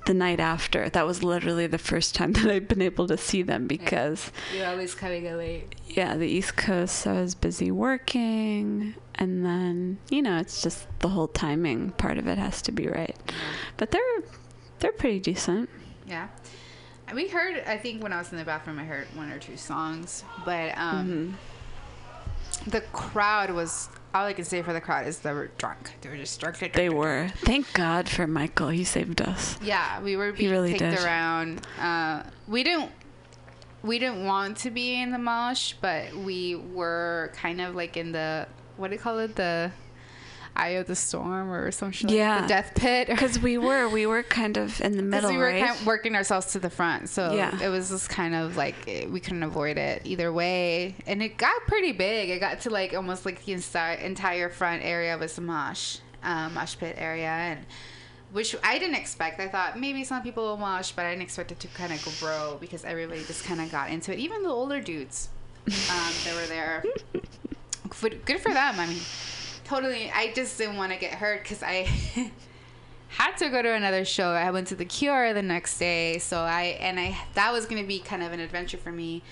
the 0.07 0.15
night 0.15 0.41
after. 0.41 0.89
That 0.89 1.07
was 1.07 1.23
literally 1.23 1.67
the 1.67 1.79
first 1.79 2.15
time 2.15 2.33
that 2.35 2.47
I've 2.51 2.67
been 2.69 2.83
able 2.83 3.07
to 3.07 3.17
see 3.17 3.43
them 3.43 3.67
because, 3.67 4.33
You're 4.57 4.67
always 4.67 4.95
coming 4.95 5.27
in 5.27 5.37
late. 5.37 5.75
yeah, 5.87 6.17
the 6.17 6.27
East 6.27 6.57
Coast, 6.57 7.07
I 7.07 7.21
was 7.21 7.35
busy 7.35 7.71
working. 7.71 8.95
And 9.15 9.45
then, 9.45 9.99
you 10.11 10.23
know, 10.23 10.39
it's 10.39 10.63
just 10.63 10.87
the 11.01 11.09
whole 11.09 11.29
timing 11.29 11.91
part 11.93 12.19
of 12.19 12.27
it 12.29 12.39
has 12.39 12.63
to 12.63 12.73
be 12.73 12.87
right. 12.87 13.17
Yeah. 13.29 13.35
But 13.77 13.91
they're 13.91 14.23
they're 14.79 14.93
pretty 14.93 15.19
decent. 15.19 15.69
Yeah. 16.07 16.29
We 17.15 17.29
heard, 17.29 17.63
I 17.67 17.77
think 17.79 18.03
when 18.03 18.13
I 18.13 18.19
was 18.19 18.31
in 18.33 18.39
the 18.39 18.45
bathroom, 18.45 18.79
I 18.79 18.85
heard 18.85 19.07
one 19.15 19.31
or 19.31 19.39
two 19.39 19.57
songs, 19.57 20.25
but 20.45 20.77
um, 20.77 21.37
the 22.67 22.81
crowd 22.93 23.51
was 23.51 23.89
all 24.15 24.25
I 24.25 24.33
can 24.33 24.45
say 24.45 24.63
for 24.63 24.73
the 24.73 24.81
crowd 24.81 25.07
is 25.07 25.19
they 25.21 25.33
were 25.33 25.51
drunk. 25.59 25.93
They 26.01 26.09
were 26.09 26.17
just 26.17 26.39
drunk. 26.41 26.59
drunk, 26.59 26.73
They 26.75 26.87
drunk, 26.89 26.99
were. 27.01 27.29
Thank 27.39 27.73
God 27.75 28.09
for 28.09 28.27
Michael. 28.27 28.69
He 28.69 28.85
saved 28.85 29.21
us. 29.21 29.59
Yeah, 29.63 30.01
we 30.03 30.17
were 30.17 30.33
He 30.33 30.39
being 30.39 30.51
really 30.51 30.71
kicked 30.73 30.81
did. 30.97 31.05
around. 31.05 31.67
Uh, 31.81 32.23
we 32.47 32.63
didn't 32.65 32.91
we 33.83 33.99
didn't 33.99 34.25
want 34.25 34.57
to 34.59 34.71
be 34.71 35.01
in 35.01 35.13
the 35.13 35.19
mosh, 35.19 35.75
but 35.81 36.13
we 36.15 36.57
were 36.57 37.33
kind 37.37 37.61
of 37.61 37.75
like 37.75 37.97
in 37.97 38.13
the 38.13 38.47
what 38.77 38.89
do 38.89 38.95
you 38.97 39.01
call 39.01 39.19
it 39.19 39.37
the 39.37 39.71
eye 40.59 40.71
of 40.81 40.87
the 40.87 40.95
storm 40.97 41.51
or 41.51 41.71
some 41.71 41.93
shit 41.93 42.11
Yeah. 42.11 42.35
like 42.37 42.43
the 42.43 42.49
death 42.49 42.73
pit. 42.75 43.09
Because 43.19 43.39
we 43.39 43.59
were, 43.59 43.89
we 43.89 44.07
were 44.07 44.23
kind 44.23 44.57
of 44.57 44.81
in 44.81 44.97
the 44.97 45.03
middle, 45.03 45.31
we 45.31 45.37
were 45.37 45.45
right? 45.45 45.65
kind 45.65 45.79
of 45.79 45.87
working 45.87 46.15
ourselves 46.15 46.53
to 46.53 46.59
the 46.59 46.71
front, 46.71 47.09
so 47.09 47.33
Yeah. 47.35 47.59
it 47.63 47.69
was 47.69 47.91
just 47.91 48.09
kind 48.11 48.35
of 48.35 48.57
like 48.57 48.75
eh, 48.87 49.07
we 49.07 49.21
couldn't 49.21 49.43
avoid 49.43 49.77
it 49.79 50.03
either 50.05 50.33
way, 50.33 50.95
and 51.07 51.23
it 51.23 51.37
got 51.37 51.63
pretty 51.67 51.93
big. 51.93 52.31
It 52.31 52.41
got 52.41 52.61
to 52.61 52.71
like 52.71 52.95
almost 52.95 53.25
like 53.25 53.45
the 53.45 53.53
entire 53.53 53.95
entire 53.97 54.49
front 54.49 54.85
area 54.85 55.17
was 55.17 55.37
a 55.39 55.41
mosh, 55.41 55.99
um, 56.23 56.55
mosh 56.55 56.77
pit 56.79 56.97
area, 56.99 57.29
and 57.29 57.61
which 58.33 58.55
I 58.63 58.79
didn't 58.79 58.97
expect. 58.97 59.41
I 59.41 59.49
thought 59.49 59.79
maybe 59.81 60.05
some 60.05 60.23
people 60.23 60.45
will 60.45 60.57
mosh, 60.59 60.93
but 60.93 61.07
I 61.07 61.11
didn't 61.11 61.23
expect 61.23 61.51
it 61.53 61.61
to 61.61 61.69
kind 61.69 61.93
of 61.93 62.19
grow 62.21 62.59
because 62.61 62.85
everybody 62.85 63.25
just 63.25 63.45
kind 63.45 63.61
of 63.61 63.71
got 63.73 63.91
into 63.91 64.13
it. 64.13 64.19
Even 64.19 64.43
the 64.43 64.51
older 64.51 64.81
dudes, 64.81 65.31
um, 65.67 66.13
that 66.25 66.35
were 66.35 66.47
there. 66.47 66.85
Good 68.27 68.41
for 68.41 68.53
them. 68.53 68.75
I 68.79 68.87
mean, 68.87 68.99
totally. 69.69 70.11
I 70.11 70.33
just 70.33 70.59
didn't 70.59 70.77
want 70.77 70.93
to 70.93 70.99
get 70.99 71.15
hurt 71.15 71.43
because 71.43 71.63
I 71.63 71.89
had 73.09 73.37
to 73.39 73.51
go 73.51 73.63
to 73.63 73.73
another 73.73 74.05
show. 74.05 74.31
I 74.31 74.51
went 74.51 74.69
to 74.69 74.75
the 74.75 74.85
Cure 74.85 75.35
the 75.35 75.43
next 75.43 75.79
day, 75.79 76.19
so 76.19 76.39
I 76.39 76.79
and 76.81 76.99
I 76.99 77.19
that 77.35 77.53
was 77.53 77.67
going 77.67 77.83
to 77.83 77.87
be 77.87 77.99
kind 77.99 78.23
of 78.23 78.33
an 78.33 78.41
adventure 78.41 78.79
for 78.79 78.93
me 78.93 79.23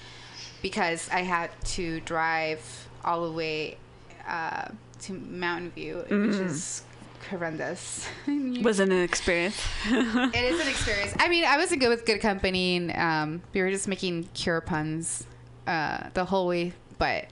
because 0.62 1.08
I 1.10 1.20
had 1.20 1.50
to 1.64 2.00
drive 2.00 2.88
all 3.04 3.24
the 3.26 3.32
way 3.32 3.78
uh, 4.26 4.68
to 5.02 5.12
Mountain 5.12 5.70
View, 5.70 6.04
which 6.08 6.36
is 6.36 6.82
horrendous. 7.30 8.06
Wasn't 8.26 8.92
an 8.92 9.02
experience. 9.02 9.60
it 9.86 10.34
is 10.34 10.60
an 10.60 10.68
experience. 10.68 11.14
I 11.18 11.28
mean, 11.28 11.44
I 11.44 11.56
wasn't 11.56 11.80
good 11.80 11.88
with 11.88 12.04
good 12.06 12.20
company, 12.20 12.76
and 12.76 12.96
um, 12.96 13.42
we 13.52 13.60
were 13.62 13.70
just 13.70 13.88
making 13.88 14.24
cure 14.34 14.60
puns 14.60 15.26
uh, 15.66 16.08
the 16.14 16.24
whole 16.24 16.46
way, 16.46 16.72
but 16.98 17.26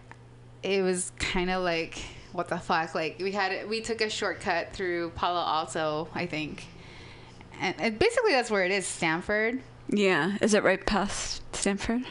it 0.63 0.83
was 0.83 1.13
kind 1.19 1.51
of 1.51 1.63
like 1.63 1.99
what 2.35 2.49
the 2.49 2.59
fuck. 2.59 2.95
Like 2.95 3.19
we 3.21 3.33
had 3.33 3.69
we 3.69 3.81
took 3.81 4.01
a 4.01 4.11
shortcut 4.11 4.73
through 4.73 5.11
Palo 5.11 5.41
Alto, 5.41 6.09
I 6.15 6.27
think, 6.27 6.65
and, 7.61 7.75
and 7.79 7.99
basically 7.99 8.33
that's 8.33 8.51
where 8.51 8.65
it 8.65 8.73
is, 8.73 8.87
Stanford. 8.87 9.61
yeah. 9.89 10.37
Is 10.41 10.53
it 10.53 10.63
right 10.65 10.85
past 10.85 11.43
Stanford? 11.55 12.03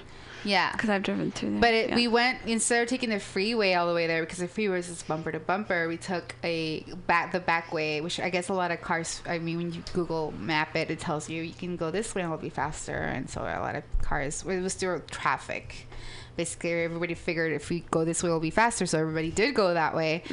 Yeah. 0.45 0.73
Because 0.73 0.89
I've 0.89 1.03
driven 1.03 1.31
through 1.31 1.51
there. 1.51 1.59
But 1.61 1.73
it, 1.73 1.89
yeah. 1.89 1.95
we 1.95 2.09
went 2.09 2.39
instead 2.45 2.83
of 2.83 2.89
taking 2.89 3.09
the 3.09 3.19
freeway 3.19 3.75
all 3.75 3.87
the 3.87 3.93
way 3.93 4.07
there 4.07 4.23
because 4.23 4.39
the 4.39 4.47
freeway 4.47 4.75
was 4.75 4.87
just 4.87 5.07
bumper 5.07 5.31
to 5.31 5.39
bumper. 5.39 5.87
We 5.87 5.95
took 5.95 6.35
a 6.43 6.83
back 7.07 7.31
the 7.31 7.39
back 7.39 7.71
way, 7.71 8.01
which 8.01 8.19
I 8.19 8.29
guess 8.29 8.49
a 8.49 8.53
lot 8.53 8.71
of 8.71 8.81
cars. 8.81 9.21
I 9.25 9.39
mean, 9.39 9.57
when 9.57 9.71
you 9.71 9.81
Google 9.93 10.33
Map 10.37 10.75
it, 10.75 10.91
it 10.91 10.99
tells 10.99 11.29
you 11.29 11.43
you 11.43 11.53
can 11.53 11.77
go 11.77 11.91
this 11.91 12.13
way 12.13 12.21
and 12.21 12.31
it'll 12.31 12.41
be 12.41 12.49
faster. 12.49 12.93
And 12.93 13.29
so 13.29 13.41
a 13.41 13.59
lot 13.59 13.75
of 13.75 13.83
cars. 14.01 14.43
It 14.45 14.61
was 14.61 14.73
through 14.73 15.03
traffic. 15.09 15.87
Basically, 16.35 16.71
everybody 16.71 17.13
figured 17.13 17.53
if 17.53 17.69
we 17.69 17.81
go 17.91 18.03
this 18.05 18.23
way, 18.23 18.29
it'll 18.29 18.39
be 18.39 18.49
faster. 18.49 18.85
So 18.85 18.99
everybody 18.99 19.29
did 19.29 19.53
go 19.53 19.73
that 19.73 19.95
way, 19.95 20.23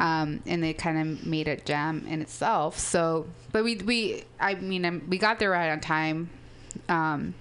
um, 0.00 0.42
and 0.44 0.62
they 0.62 0.74
kind 0.74 0.98
of 0.98 1.26
made 1.26 1.48
a 1.48 1.56
jam 1.56 2.06
in 2.08 2.20
itself. 2.20 2.78
So, 2.78 3.26
but 3.52 3.64
we 3.64 3.76
we 3.76 4.24
I 4.38 4.54
mean 4.54 4.84
um, 4.84 5.02
we 5.08 5.18
got 5.18 5.38
there 5.38 5.50
right 5.50 5.70
on 5.70 5.80
time. 5.80 6.30
Um, 6.88 7.34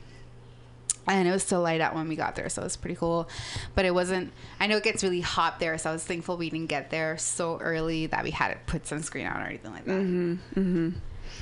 and 1.08 1.28
it 1.28 1.32
was 1.32 1.44
still 1.44 1.62
light 1.62 1.82
out 1.82 1.94
when 1.94 2.08
we 2.08 2.16
got 2.16 2.36
there, 2.36 2.50
so 2.50 2.62
it 2.62 2.66
was 2.66 2.78
pretty 2.78 2.96
cool. 2.96 3.30
But 3.76 3.86
it 3.86 3.94
wasn't. 3.94 4.32
I 4.60 4.68
know 4.68 4.78
it 4.78 4.84
gets 4.84 5.04
really 5.04 5.22
hot 5.22 5.60
there, 5.60 5.78
so 5.78 5.90
I 5.90 5.94
was 5.94 6.04
thankful 6.04 6.38
we 6.38 6.50
didn't 6.50 6.70
get 6.70 6.90
there 6.90 7.18
so 7.18 7.60
early 7.60 8.08
that 8.08 8.24
we 8.24 8.32
had 8.32 8.54
to 8.54 8.58
put 8.66 8.86
sunscreen 8.86 9.30
on 9.30 9.42
or 9.42 9.46
anything 9.46 9.72
like 9.72 9.86
that. 9.86 9.92
Mm-hmm, 9.92 10.60
mm-hmm. 10.60 10.90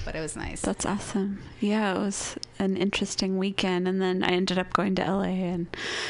But 0.06 0.16
it 0.16 0.20
was 0.20 0.36
nice. 0.36 0.62
That's 0.62 0.86
awesome. 0.86 1.42
Yeah, 1.60 1.96
it 1.96 2.00
was 2.00 2.38
an 2.60 2.76
interesting 2.76 3.38
weekend. 3.38 3.88
And 3.88 4.02
then 4.02 4.24
I 4.24 4.30
ended 4.30 4.58
up 4.58 4.74
going 4.74 4.96
to 4.96 5.04
LA 5.04 5.24
and 5.24 5.68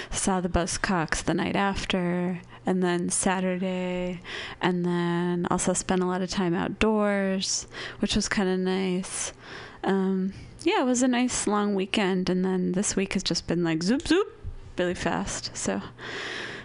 saw 0.09 0.41
the 0.41 0.49
Buzzcocks 0.49 1.23
the 1.23 1.33
night 1.33 1.55
after. 1.55 2.41
And 2.65 2.81
then 2.81 3.09
Saturday. 3.09 4.21
And 4.61 4.85
then 4.85 5.47
also 5.51 5.73
spent 5.73 6.01
a 6.01 6.07
lot 6.07 6.21
of 6.21 6.29
time 6.29 6.53
outdoors, 6.55 7.67
which 7.99 8.15
was 8.15 8.27
kind 8.27 8.49
of 8.49 8.59
nice. 8.59 9.33
Um, 9.83 10.33
yeah, 10.63 10.81
it 10.81 10.85
was 10.85 11.03
a 11.03 11.07
nice 11.07 11.45
long 11.45 11.75
weekend. 11.75 12.29
And 12.29 12.43
then 12.43 12.71
this 12.71 12.95
week 12.95 13.13
has 13.13 13.23
just 13.23 13.47
been 13.47 13.63
like 13.63 13.83
zoop 13.83 14.07
zoop 14.07 14.27
really 14.77 14.95
fast. 14.95 15.55
So. 15.55 15.81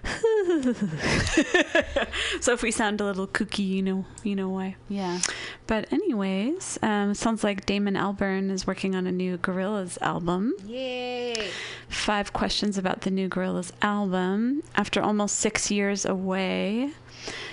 so 2.41 2.53
if 2.53 2.63
we 2.63 2.71
sound 2.71 3.01
a 3.01 3.05
little 3.05 3.27
kooky, 3.27 3.67
you 3.67 3.83
know, 3.83 4.05
you 4.23 4.35
know 4.35 4.49
why. 4.49 4.77
yeah. 4.89 5.21
But 5.67 5.93
anyways, 5.93 6.79
um, 6.83 7.15
sounds 7.15 7.45
like 7.45 7.67
Damon 7.67 7.95
Albarn 7.95 8.51
is 8.51 8.67
working 8.67 8.95
on 8.95 9.07
a 9.07 9.13
new 9.13 9.39
Gorillaz 9.39 9.99
album. 10.01 10.55
Yay! 10.65 11.49
Five 11.89 12.33
questions 12.33 12.79
about 12.79 13.03
the 13.03 13.11
new 13.11 13.29
Gorillaz 13.29 13.73
album. 13.83 14.63
After 14.75 15.03
almost 15.03 15.37
six 15.37 15.71
years 15.71 16.07
away, 16.07 16.93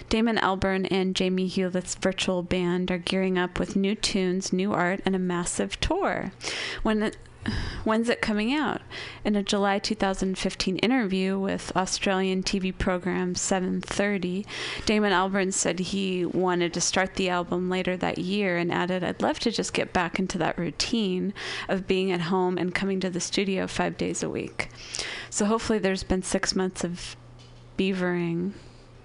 Damon 0.10 0.38
Albarn 0.38 0.88
and 0.92 1.16
Jamie 1.16 1.48
Hewlett's 1.48 1.96
virtual 1.96 2.44
band 2.44 2.92
are 2.92 2.98
gearing 2.98 3.38
up 3.38 3.60
with 3.60 3.76
new 3.76 3.96
tunes, 3.96 4.54
new 4.54 4.72
art, 4.72 5.02
and 5.06 5.16
a 5.16 5.20
massive 5.20 5.80
tour. 5.80 6.32
When 6.84 7.12
When's 7.84 8.10
it 8.10 8.22
coming 8.22 8.54
out? 8.54 8.82
In 9.24 9.36
a 9.36 9.44
July 9.44 9.78
2015 9.78 10.78
interview 10.78 11.38
with 11.38 11.72
Australian 11.76 12.42
TV 12.42 12.76
program 12.76 13.36
730, 13.36 14.46
Damon 14.86 15.12
Albarn 15.12 15.54
said 15.54 15.80
he 15.80 16.26
wanted 16.26 16.74
to 16.74 16.82
start 16.82 17.16
the 17.16 17.30
album 17.30 17.70
later 17.70 17.96
that 17.98 18.18
year 18.18 18.58
and 18.58 18.72
added, 18.72 19.04
I'd 19.04 19.22
love 19.22 19.40
to 19.40 19.52
just 19.52 19.74
get 19.74 19.94
back 19.94 20.18
into 20.18 20.38
that 20.40 20.58
routine 20.58 21.34
of 21.70 21.88
being 21.88 22.12
at 22.12 22.22
home 22.22 22.58
and 22.58 22.74
coming 22.74 23.00
to 23.02 23.10
the 23.10 23.20
studio 23.20 23.68
five 23.68 23.98
days 23.98 24.24
a 24.24 24.30
week. 24.30 24.70
So 25.30 25.46
hopefully 25.46 25.78
there's 25.78 26.04
been 26.04 26.24
six 26.24 26.56
months 26.56 26.84
of 26.84 27.16
beavering 27.78 28.54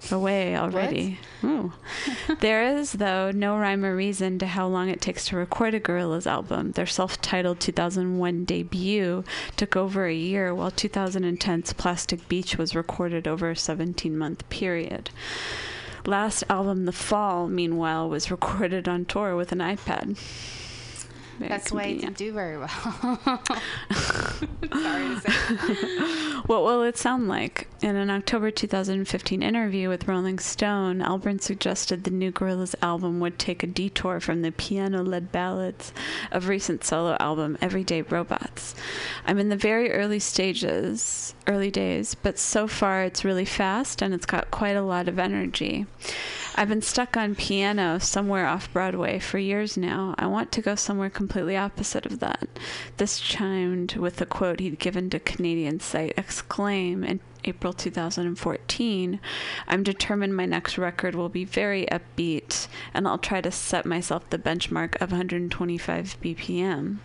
away 0.09 0.55
already. 0.55 1.19
There 2.39 2.63
is, 2.63 2.93
though, 2.93 3.31
no 3.31 3.57
rhyme 3.57 3.83
or 3.83 3.95
reason 3.95 4.39
to 4.39 4.47
how 4.47 4.67
long 4.67 4.89
it 4.89 5.01
takes 5.01 5.25
to 5.25 5.35
record 5.35 5.73
a 5.73 5.79
Gorillaz 5.79 6.25
album. 6.25 6.71
Their 6.71 6.85
self 6.85 7.21
titled 7.21 7.59
2001 7.59 8.45
debut 8.45 9.23
took 9.57 9.75
over 9.75 10.05
a 10.05 10.13
year, 10.13 10.55
while 10.55 10.71
2010's 10.71 11.73
Plastic 11.73 12.27
Beach 12.29 12.57
was 12.57 12.75
recorded 12.75 13.27
over 13.27 13.51
a 13.51 13.55
17 13.55 14.17
month 14.17 14.47
period. 14.49 15.09
Last 16.05 16.43
album, 16.49 16.85
The 16.85 16.91
Fall, 16.91 17.47
meanwhile, 17.47 18.09
was 18.09 18.31
recorded 18.31 18.87
on 18.87 19.05
tour 19.05 19.35
with 19.35 19.51
an 19.51 19.59
iPad. 19.59 20.17
That's 21.49 21.71
why 21.71 21.83
it 21.83 22.01
didn't 22.01 22.17
do 22.17 22.33
very 22.33 22.57
well. 22.57 22.69
Sorry 24.71 25.15
to 25.15 25.21
say. 25.21 26.37
What 26.47 26.63
will 26.63 26.81
it 26.83 26.97
sound 26.97 27.27
like? 27.27 27.67
In 27.81 27.95
an 27.95 28.09
October 28.09 28.51
2015 28.51 29.41
interview 29.43 29.89
with 29.89 30.07
Rolling 30.07 30.39
Stone, 30.39 30.99
Albarn 30.99 31.39
suggested 31.39 32.03
the 32.03 32.11
new 32.11 32.31
Gorillaz 32.31 32.75
album 32.81 33.19
would 33.19 33.37
take 33.39 33.63
a 33.63 33.67
detour 33.67 34.19
from 34.19 34.41
the 34.41 34.51
piano 34.51 35.03
led 35.03 35.31
ballads 35.31 35.93
of 36.31 36.49
recent 36.49 36.83
solo 36.83 37.15
album 37.19 37.57
Everyday 37.61 38.01
Robots. 38.01 38.75
I'm 39.25 39.37
in 39.37 39.49
the 39.49 39.55
very 39.55 39.91
early 39.91 40.19
stages, 40.19 41.35
early 41.47 41.71
days, 41.71 42.15
but 42.15 42.39
so 42.39 42.67
far 42.67 43.03
it's 43.03 43.23
really 43.23 43.45
fast 43.45 44.01
and 44.01 44.13
it's 44.13 44.25
got 44.25 44.51
quite 44.51 44.75
a 44.75 44.81
lot 44.81 45.07
of 45.07 45.19
energy. 45.19 45.85
I've 46.55 46.67
been 46.67 46.81
stuck 46.81 47.15
on 47.15 47.35
piano 47.35 47.97
somewhere 47.99 48.45
off 48.45 48.71
Broadway 48.73 49.19
for 49.19 49.37
years 49.37 49.77
now. 49.77 50.15
I 50.17 50.27
want 50.27 50.51
to 50.51 50.61
go 50.61 50.75
somewhere 50.75 51.09
completely 51.09 51.55
opposite 51.55 52.05
of 52.05 52.19
that. 52.19 52.47
This 52.97 53.19
chimed 53.19 53.95
with 53.95 54.17
the 54.17 54.25
quote 54.25 54.59
he'd 54.59 54.77
given 54.77 55.09
to 55.11 55.19
Canadian 55.19 55.79
site 55.79 56.13
Exclaim 56.17 57.03
in 57.03 57.21
April 57.43 57.73
2014. 57.73 59.19
I'm 59.67 59.83
determined 59.83 60.35
my 60.35 60.45
next 60.45 60.77
record 60.77 61.15
will 61.15 61.29
be 61.29 61.45
very 61.45 61.85
upbeat, 61.87 62.67
and 62.93 63.07
I'll 63.07 63.17
try 63.17 63.41
to 63.41 63.51
set 63.51 63.85
myself 63.85 64.29
the 64.29 64.37
benchmark 64.37 64.95
of 65.01 65.11
125 65.11 66.17
BPM. 66.21 66.97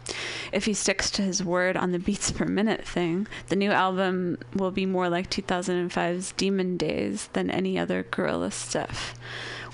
If 0.53 0.66
he 0.66 0.75
sticks 0.75 1.11
to 1.12 1.22
his 1.22 1.42
word 1.42 1.77
on 1.77 1.92
the 1.92 1.99
beats 1.99 2.31
per 2.31 2.44
minute 2.44 2.87
thing, 2.87 3.27
the 3.49 3.57
new 3.57 3.70
album 3.70 4.38
will 4.55 4.70
be 4.70 4.87
more 4.87 5.09
like 5.09 5.31
2005's 5.31 6.33
Demon 6.33 6.77
Days 6.77 7.29
than 7.33 7.51
any 7.51 7.79
other 7.79 8.03
Gorillaz 8.05 8.53
stuff. 8.53 9.14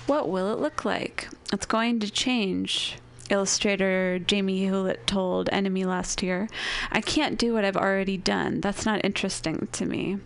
What 0.07 0.27
will 0.29 0.51
it 0.51 0.59
look 0.59 0.83
like? 0.83 1.29
It's 1.53 1.65
going 1.65 1.99
to 2.01 2.11
change. 2.11 2.97
Illustrator 3.29 4.19
Jamie 4.19 4.59
Hewlett 4.59 5.07
told 5.07 5.49
NME 5.49 5.85
last 5.85 6.21
year, 6.21 6.49
I 6.91 6.99
can't 6.99 7.39
do 7.39 7.53
what 7.53 7.63
I've 7.63 7.77
already 7.77 8.17
done. 8.17 8.59
That's 8.59 8.85
not 8.85 9.03
interesting 9.05 9.67
to 9.71 9.85
me. 9.85 10.17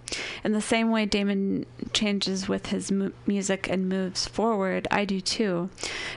In 0.43 0.53
the 0.53 0.61
same 0.61 0.89
way 0.89 1.05
Damon 1.05 1.65
changes 1.93 2.49
with 2.49 2.67
his 2.67 2.91
mu- 2.91 3.11
music 3.27 3.69
and 3.69 3.87
moves 3.87 4.27
forward, 4.27 4.87
I 4.89 5.05
do 5.05 5.21
too. 5.21 5.69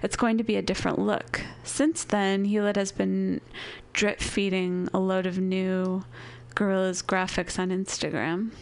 It's 0.02 0.16
going 0.16 0.38
to 0.38 0.44
be 0.44 0.56
a 0.56 0.62
different 0.62 0.98
look. 0.98 1.42
Since 1.62 2.04
then, 2.04 2.46
Hewlett 2.46 2.76
has 2.76 2.92
been 2.92 3.40
drip 3.92 4.20
feeding 4.20 4.88
a 4.94 4.98
load 4.98 5.26
of 5.26 5.38
new 5.38 6.04
Gorillaz 6.54 7.04
graphics 7.04 7.58
on 7.58 7.70
Instagram. 7.70 8.52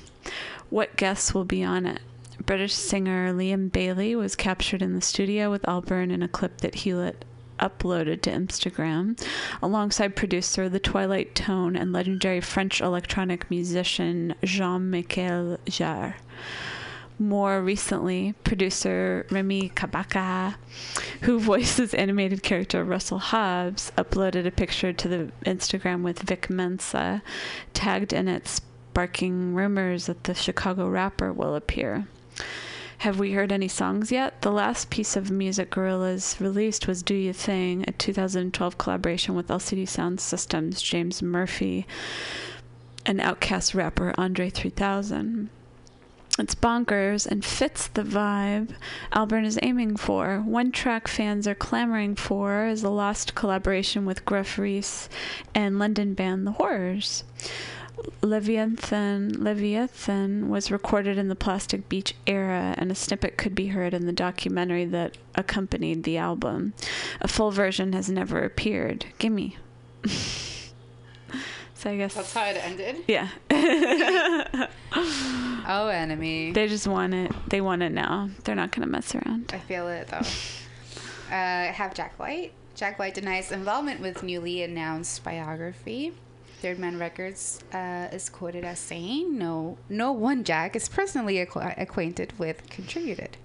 What 0.70 0.96
guests 0.96 1.32
will 1.32 1.44
be 1.44 1.62
on 1.62 1.86
it? 1.86 2.00
British 2.44 2.74
singer 2.74 3.32
Liam 3.32 3.70
Bailey 3.70 4.14
was 4.14 4.36
captured 4.36 4.82
in 4.82 4.94
the 4.94 5.00
studio 5.00 5.50
with 5.50 5.62
Albarn 5.62 6.10
in 6.10 6.22
a 6.22 6.28
clip 6.28 6.58
that 6.58 6.76
Hewlett 6.76 7.24
uploaded 7.58 8.22
to 8.22 8.30
Instagram, 8.30 9.20
alongside 9.62 10.16
producer 10.16 10.68
The 10.68 10.80
Twilight 10.80 11.34
Tone 11.34 11.76
and 11.76 11.92
legendary 11.92 12.40
French 12.40 12.80
electronic 12.80 13.50
musician 13.50 14.34
Jean 14.44 14.90
Michel 14.90 15.58
Jarre. 15.66 16.14
More 17.20 17.60
recently, 17.60 18.34
producer 18.44 19.26
Remi 19.28 19.70
Kabaka, 19.70 20.54
who 21.22 21.40
voices 21.40 21.92
animated 21.92 22.44
character 22.44 22.84
Russell 22.84 23.18
Hobbs, 23.18 23.90
uploaded 23.98 24.46
a 24.46 24.52
picture 24.52 24.92
to 24.92 25.08
the 25.08 25.32
Instagram 25.44 26.02
with 26.02 26.20
Vic 26.20 26.48
Mensa, 26.48 27.22
tagged 27.74 28.12
in 28.12 28.28
it, 28.28 28.46
sparking 28.46 29.54
rumors 29.54 30.06
that 30.06 30.24
the 30.24 30.34
Chicago 30.34 30.88
rapper 30.88 31.32
will 31.32 31.56
appear. 31.56 32.06
Have 33.02 33.20
we 33.20 33.30
heard 33.30 33.52
any 33.52 33.68
songs 33.68 34.10
yet? 34.10 34.42
The 34.42 34.50
last 34.50 34.90
piece 34.90 35.14
of 35.14 35.30
music 35.30 35.70
Gorillaz 35.70 36.40
released 36.40 36.88
was 36.88 37.00
Do 37.04 37.14
You 37.14 37.32
Thing, 37.32 37.84
a 37.86 37.92
2012 37.92 38.76
collaboration 38.76 39.36
with 39.36 39.46
LCD 39.46 39.84
Soundsystem's, 39.84 40.82
James 40.82 41.22
Murphy, 41.22 41.86
and 43.06 43.20
Outkast 43.20 43.72
rapper 43.72 44.12
Andre 44.18 44.50
3000. 44.50 45.48
It's 46.40 46.56
bonkers 46.56 47.24
and 47.24 47.44
fits 47.44 47.86
the 47.86 48.02
vibe 48.02 48.74
Albarn 49.12 49.44
is 49.44 49.60
aiming 49.62 49.94
for. 49.96 50.40
One 50.40 50.72
track 50.72 51.06
fans 51.06 51.46
are 51.46 51.54
clamoring 51.54 52.16
for 52.16 52.66
is 52.66 52.82
a 52.82 52.90
lost 52.90 53.36
collaboration 53.36 54.06
with 54.06 54.24
Gruff 54.24 54.58
Rhys 54.58 55.08
and 55.54 55.78
London 55.78 56.14
band 56.14 56.48
The 56.48 56.52
Horrors. 56.52 57.22
Leviathan, 58.22 59.42
Leviathan 59.42 60.48
was 60.48 60.70
recorded 60.70 61.18
in 61.18 61.28
the 61.28 61.34
Plastic 61.34 61.88
Beach 61.88 62.14
era, 62.26 62.74
and 62.78 62.90
a 62.90 62.94
snippet 62.94 63.36
could 63.36 63.54
be 63.54 63.68
heard 63.68 63.94
in 63.94 64.06
the 64.06 64.12
documentary 64.12 64.84
that 64.86 65.16
accompanied 65.34 66.02
the 66.04 66.16
album. 66.18 66.74
A 67.20 67.28
full 67.28 67.50
version 67.50 67.92
has 67.92 68.08
never 68.10 68.42
appeared. 68.44 69.06
Gimme. 69.18 69.56
so 71.74 71.90
I 71.90 71.96
guess 71.96 72.14
That's 72.14 72.32
how 72.34 72.44
it 72.46 72.56
ended. 72.64 72.96
yeah. 73.08 73.28
Oh, 75.70 75.90
NME. 75.92 76.54
they 76.54 76.66
just 76.66 76.86
want 76.86 77.12
it. 77.12 77.30
They 77.48 77.60
want 77.60 77.82
it 77.82 77.92
now. 77.92 78.30
They're 78.44 78.54
not 78.54 78.72
gonna 78.72 78.86
mess 78.86 79.14
around. 79.14 79.50
I 79.52 79.58
feel 79.58 79.88
it 79.88 80.08
though. 80.08 80.22
Uh, 81.30 81.34
I 81.34 81.72
have 81.74 81.92
Jack 81.92 82.18
White. 82.18 82.52
Jack 82.74 82.98
White 82.98 83.12
denies 83.12 83.52
involvement 83.52 84.00
with 84.00 84.22
newly 84.22 84.62
announced 84.62 85.22
biography. 85.22 86.14
Third 86.60 86.78
Man 86.78 86.98
Records 86.98 87.62
uh, 87.72 88.08
is 88.12 88.28
quoted 88.28 88.64
as 88.64 88.78
saying, 88.78 89.38
"No, 89.38 89.78
no 89.88 90.12
one 90.12 90.44
Jack 90.44 90.74
is 90.74 90.88
personally 90.88 91.36
acqu- 91.36 91.74
acquainted 91.76 92.38
with 92.38 92.68
contributed." 92.68 93.36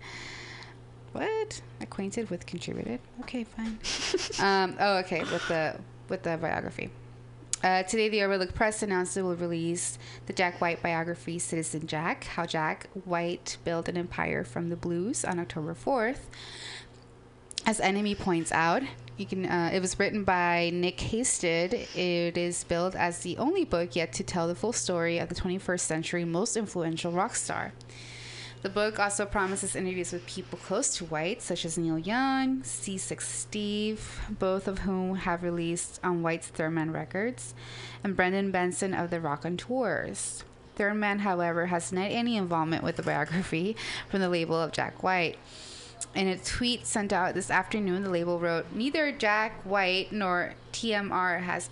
What? 1.11 1.61
Acquainted 1.79 2.31
with 2.31 2.45
contributed? 2.47 2.99
Okay, 3.21 3.43
fine. 3.43 3.77
um, 4.39 4.75
oh, 4.79 4.97
okay, 4.97 5.21
with 5.21 5.47
the 5.47 5.79
with 6.09 6.23
the 6.23 6.37
biography. 6.37 6.89
Uh, 7.63 7.81
today, 7.83 8.09
the 8.09 8.21
Overlook 8.21 8.53
Press 8.53 8.83
announced 8.83 9.15
it 9.15 9.21
will 9.21 9.35
release 9.37 9.97
the 10.25 10.33
Jack 10.33 10.59
White 10.59 10.83
biography, 10.83 11.39
Citizen 11.39 11.87
Jack 11.87 12.25
How 12.25 12.45
Jack 12.45 12.89
White 13.05 13.55
Built 13.63 13.87
an 13.87 13.95
Empire 13.95 14.43
from 14.43 14.69
the 14.69 14.75
Blues, 14.75 15.23
on 15.23 15.39
October 15.39 15.73
4th. 15.73 16.19
As 17.65 17.79
NME 17.79 18.19
points 18.19 18.51
out, 18.51 18.83
you 19.23 19.27
can. 19.27 19.45
Uh, 19.45 19.69
it 19.73 19.79
was 19.79 19.97
written 19.97 20.23
by 20.23 20.69
Nick 20.73 20.99
Hasted. 20.99 21.73
It 21.73 22.37
is 22.37 22.63
billed 22.65 22.95
as 22.95 23.19
the 23.19 23.37
only 23.37 23.63
book 23.63 23.95
yet 23.95 24.11
to 24.13 24.23
tell 24.23 24.47
the 24.47 24.55
full 24.55 24.73
story 24.73 25.17
of 25.17 25.29
the 25.29 25.35
21st 25.35 25.79
century 25.79 26.25
most 26.25 26.57
influential 26.57 27.11
rock 27.11 27.35
star. 27.35 27.71
The 28.63 28.69
book 28.69 28.99
also 28.99 29.25
promises 29.25 29.75
interviews 29.75 30.13
with 30.13 30.25
people 30.25 30.57
close 30.57 30.95
to 30.97 31.05
White, 31.05 31.41
such 31.41 31.65
as 31.65 31.77
Neil 31.77 31.97
Young, 31.97 32.63
Seasick 32.63 33.21
Steve, 33.21 34.21
both 34.29 34.67
of 34.67 34.79
whom 34.79 35.15
have 35.15 35.43
released 35.43 35.99
on 36.03 36.21
White's 36.21 36.47
Third 36.47 36.71
Man 36.71 36.91
Records, 36.91 37.53
and 38.03 38.15
Brendan 38.15 38.51
Benson 38.51 38.93
of 38.93 39.09
the 39.09 39.19
Raconteurs. 39.19 40.43
Third 40.75 40.95
Man, 40.95 41.19
however, 41.19 41.67
has 41.67 41.89
denied 41.89 42.11
any 42.11 42.35
involvement 42.35 42.83
with 42.83 42.95
the 42.97 43.03
biography 43.03 43.75
from 44.09 44.21
the 44.21 44.29
label 44.29 44.61
of 44.61 44.71
Jack 44.71 45.03
White. 45.03 45.37
In 46.15 46.27
a 46.27 46.37
tweet 46.37 46.85
sent 46.85 47.11
out 47.11 47.33
this 47.33 47.49
afternoon, 47.49 48.03
the 48.03 48.09
label 48.09 48.39
wrote, 48.39 48.67
Neither 48.71 49.11
Jack 49.11 49.63
White 49.63 50.11
nor 50.11 50.53
TMR 50.71 51.41
has 51.41 51.69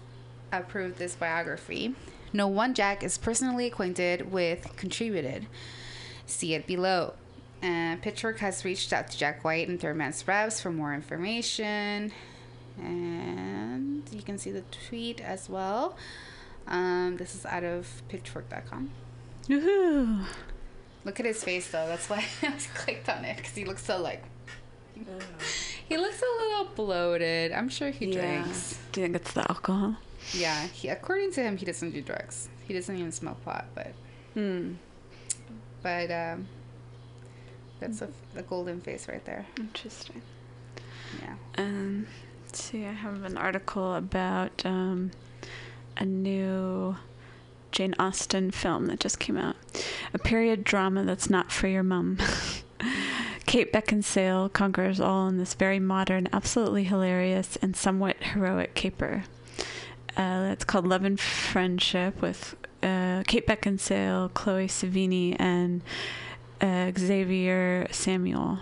approved 0.51 0.97
this 0.97 1.15
biography. 1.15 1.93
No 2.33 2.47
one 2.47 2.73
Jack 2.73 3.03
is 3.03 3.17
personally 3.17 3.67
acquainted 3.67 4.31
with 4.31 4.75
contributed. 4.77 5.47
See 6.25 6.53
it 6.53 6.65
below. 6.65 7.13
Uh, 7.61 7.97
Pitchfork 8.01 8.39
has 8.39 8.65
reached 8.65 8.91
out 8.91 9.11
to 9.11 9.17
Jack 9.17 9.43
White 9.43 9.67
and 9.67 9.79
Third 9.79 9.97
Man's 9.97 10.27
reps 10.27 10.59
for 10.59 10.71
more 10.71 10.95
information. 10.95 12.11
And 12.79 14.03
you 14.11 14.23
can 14.23 14.39
see 14.39 14.49
the 14.49 14.63
tweet 14.87 15.21
as 15.21 15.49
well. 15.49 15.95
Um, 16.67 17.17
this 17.17 17.35
is 17.35 17.45
out 17.45 17.63
of 17.63 18.01
pitchfork.com. 18.09 18.89
Woohoo! 19.47 20.25
Look 21.03 21.19
at 21.19 21.25
his 21.25 21.43
face 21.43 21.69
though. 21.69 21.87
That's 21.87 22.09
why 22.09 22.25
I 22.41 22.53
clicked 22.73 23.09
on 23.09 23.25
it 23.25 23.37
because 23.37 23.53
he 23.53 23.65
looks 23.65 23.83
so 23.83 24.01
like. 24.01 24.23
He 25.89 25.97
looks 25.97 26.21
a 26.21 26.41
little 26.43 26.65
bloated. 26.73 27.51
I'm 27.51 27.67
sure 27.67 27.89
he 27.91 28.09
drinks. 28.11 28.79
Do 28.93 29.01
you 29.01 29.07
think 29.07 29.17
it's 29.17 29.33
the 29.33 29.41
alcohol? 29.51 29.97
Yeah. 30.31 30.67
He, 30.67 30.87
according 30.87 31.33
to 31.33 31.41
him, 31.43 31.57
he 31.57 31.65
doesn't 31.65 31.91
do 31.91 32.01
drugs. 32.01 32.47
He 32.65 32.73
doesn't 32.73 32.95
even 32.95 33.11
smoke 33.11 33.43
pot. 33.43 33.65
But 33.75 33.91
Hmm. 34.33 34.75
but 35.83 36.09
um, 36.09 36.47
that's 37.81 38.01
a, 38.01 38.07
a 38.37 38.41
golden 38.43 38.79
face 38.79 39.09
right 39.09 39.25
there. 39.25 39.45
Interesting. 39.59 40.21
Yeah. 41.21 41.35
Um, 41.57 42.07
let's 42.45 42.63
see, 42.63 42.85
I 42.85 42.93
have 42.93 43.23
an 43.25 43.37
article 43.37 43.95
about 43.95 44.65
um, 44.65 45.11
a 45.97 46.05
new 46.05 46.95
Jane 47.73 47.95
Austen 47.99 48.51
film 48.51 48.85
that 48.85 49.01
just 49.01 49.19
came 49.19 49.35
out. 49.35 49.57
A 50.13 50.17
period 50.19 50.63
drama 50.63 51.03
that's 51.03 51.29
not 51.29 51.51
for 51.51 51.67
your 51.67 51.83
mum. 51.83 52.17
Kate 53.51 53.73
Beckinsale 53.73 54.53
conquers 54.53 55.01
all 55.01 55.27
in 55.27 55.37
this 55.37 55.55
very 55.55 55.77
modern, 55.77 56.29
absolutely 56.31 56.85
hilarious, 56.85 57.57
and 57.61 57.75
somewhat 57.75 58.15
heroic 58.23 58.75
caper. 58.75 59.25
Uh, 60.15 60.47
it's 60.53 60.63
called 60.63 60.87
Love 60.87 61.03
and 61.03 61.19
Friendship 61.19 62.21
with 62.21 62.55
uh, 62.81 63.23
Kate 63.27 63.45
Beckinsale, 63.45 64.31
Chloë 64.31 64.69
Sevigny, 64.69 65.35
and 65.37 65.81
uh, 66.61 66.97
Xavier 66.97 67.87
Samuel. 67.91 68.59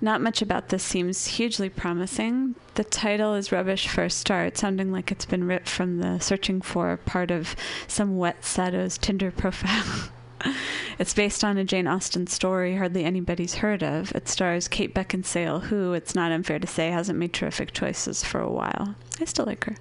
Not 0.00 0.22
much 0.22 0.40
about 0.40 0.70
this 0.70 0.82
seems 0.82 1.26
hugely 1.26 1.68
promising. 1.68 2.54
The 2.76 2.84
title 2.84 3.34
is 3.34 3.52
rubbish 3.52 3.88
for 3.88 4.04
a 4.04 4.10
start, 4.10 4.56
sounding 4.56 4.90
like 4.90 5.12
it's 5.12 5.26
been 5.26 5.46
ripped 5.46 5.68
from 5.68 5.98
the 5.98 6.18
searching 6.18 6.62
for 6.62 6.96
part 6.96 7.30
of 7.30 7.54
some 7.86 8.16
wet 8.16 8.42
Sato's 8.42 8.96
Tinder 8.96 9.30
profile. 9.30 10.08
it's 10.98 11.14
based 11.14 11.44
on 11.44 11.58
a 11.58 11.64
Jane 11.64 11.86
Austen 11.86 12.26
story 12.26 12.76
hardly 12.76 13.04
anybody's 13.04 13.56
heard 13.56 13.82
of. 13.82 14.12
It 14.12 14.28
stars 14.28 14.68
Kate 14.68 14.94
Beckinsale, 14.94 15.62
who, 15.64 15.92
it's 15.92 16.14
not 16.14 16.32
unfair 16.32 16.58
to 16.58 16.66
say, 16.66 16.90
hasn't 16.90 17.18
made 17.18 17.32
terrific 17.32 17.72
choices 17.72 18.24
for 18.24 18.40
a 18.40 18.50
while. 18.50 18.94
I 19.20 19.24
still 19.24 19.46
like 19.46 19.64
her. 19.64 19.76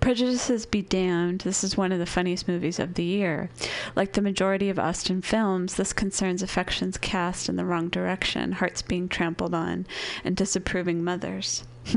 Prejudices 0.00 0.66
be 0.66 0.82
damned, 0.82 1.40
this 1.40 1.64
is 1.64 1.76
one 1.76 1.90
of 1.90 1.98
the 1.98 2.06
funniest 2.06 2.46
movies 2.46 2.78
of 2.78 2.94
the 2.94 3.04
year. 3.04 3.50
Like 3.96 4.12
the 4.12 4.22
majority 4.22 4.68
of 4.68 4.78
Austen 4.78 5.20
films, 5.20 5.74
this 5.74 5.92
concerns 5.92 6.42
affections 6.42 6.96
cast 6.96 7.48
in 7.48 7.56
the 7.56 7.64
wrong 7.64 7.88
direction, 7.88 8.52
hearts 8.52 8.82
being 8.82 9.08
trampled 9.08 9.54
on, 9.54 9.86
and 10.24 10.36
disapproving 10.36 11.02
mothers. 11.02 11.64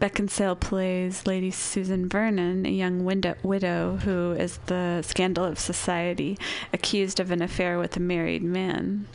Beckinsale 0.00 0.58
plays 0.58 1.26
Lady 1.26 1.50
Susan 1.50 2.08
Vernon, 2.08 2.66
a 2.66 2.70
young 2.70 3.04
wind- 3.04 3.36
widow 3.42 3.96
who 4.04 4.32
is 4.32 4.58
the 4.66 5.02
scandal 5.02 5.44
of 5.44 5.58
society, 5.58 6.38
accused 6.72 7.20
of 7.20 7.30
an 7.30 7.40
affair 7.40 7.78
with 7.78 7.96
a 7.96 8.00
married 8.00 8.42
man. 8.42 9.06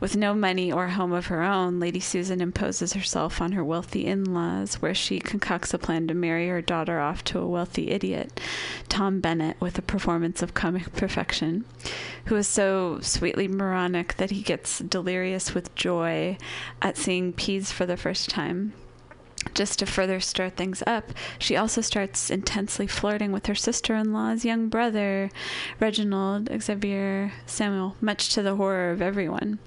With 0.00 0.16
no 0.16 0.32
money 0.32 0.72
or 0.72 0.88
home 0.88 1.12
of 1.12 1.26
her 1.26 1.42
own, 1.42 1.78
Lady 1.78 2.00
Susan 2.00 2.40
imposes 2.40 2.94
herself 2.94 3.40
on 3.42 3.52
her 3.52 3.62
wealthy 3.62 4.06
in 4.06 4.32
laws, 4.32 4.76
where 4.76 4.94
she 4.94 5.20
concocts 5.20 5.74
a 5.74 5.78
plan 5.78 6.08
to 6.08 6.14
marry 6.14 6.48
her 6.48 6.62
daughter 6.62 6.98
off 6.98 7.22
to 7.24 7.38
a 7.38 7.46
wealthy 7.46 7.90
idiot, 7.90 8.40
Tom 8.88 9.20
Bennett, 9.20 9.60
with 9.60 9.76
a 9.76 9.82
performance 9.82 10.40
of 10.40 10.54
comic 10.54 10.92
perfection, 10.96 11.66
who 12.24 12.36
is 12.36 12.48
so 12.48 12.98
sweetly 13.02 13.46
moronic 13.46 14.16
that 14.16 14.30
he 14.30 14.40
gets 14.40 14.78
delirious 14.78 15.54
with 15.54 15.74
joy 15.74 16.38
at 16.80 16.96
seeing 16.96 17.34
peas 17.34 17.70
for 17.70 17.84
the 17.84 17.98
first 17.98 18.30
time. 18.30 18.72
Just 19.54 19.78
to 19.78 19.86
further 19.86 20.20
stir 20.20 20.50
things 20.50 20.82
up, 20.86 21.12
she 21.38 21.56
also 21.56 21.80
starts 21.80 22.30
intensely 22.30 22.86
flirting 22.86 23.32
with 23.32 23.46
her 23.46 23.54
sister 23.54 23.94
in 23.94 24.12
law's 24.12 24.44
young 24.44 24.68
brother, 24.68 25.30
Reginald 25.80 26.50
Xavier 26.60 27.32
Samuel, 27.46 27.96
much 28.02 28.32
to 28.34 28.42
the 28.42 28.56
horror 28.56 28.90
of 28.90 29.00
everyone. 29.00 29.58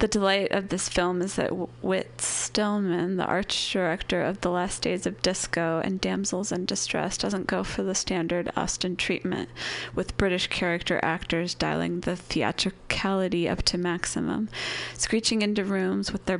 The 0.00 0.08
delight 0.08 0.50
of 0.50 0.68
this 0.68 0.88
film 0.88 1.22
is 1.22 1.36
that 1.36 1.50
Whit 1.82 2.20
Stillman, 2.20 3.16
the 3.16 3.24
arch 3.24 3.72
director 3.72 4.22
of 4.22 4.40
The 4.40 4.50
Last 4.50 4.82
Days 4.82 5.06
of 5.06 5.22
Disco 5.22 5.80
and 5.84 6.00
Damsels 6.00 6.50
in 6.50 6.64
Distress, 6.64 7.16
doesn't 7.16 7.46
go 7.46 7.62
for 7.62 7.84
the 7.84 7.94
standard 7.94 8.50
Austen 8.56 8.96
treatment, 8.96 9.48
with 9.94 10.16
British 10.16 10.48
character 10.48 10.98
actors 11.02 11.54
dialing 11.54 12.00
the 12.00 12.16
theatricality 12.16 13.48
up 13.48 13.62
to 13.62 13.78
maximum, 13.78 14.48
screeching 14.94 15.42
into 15.42 15.64
rooms 15.64 16.12
with 16.12 16.26
their 16.26 16.38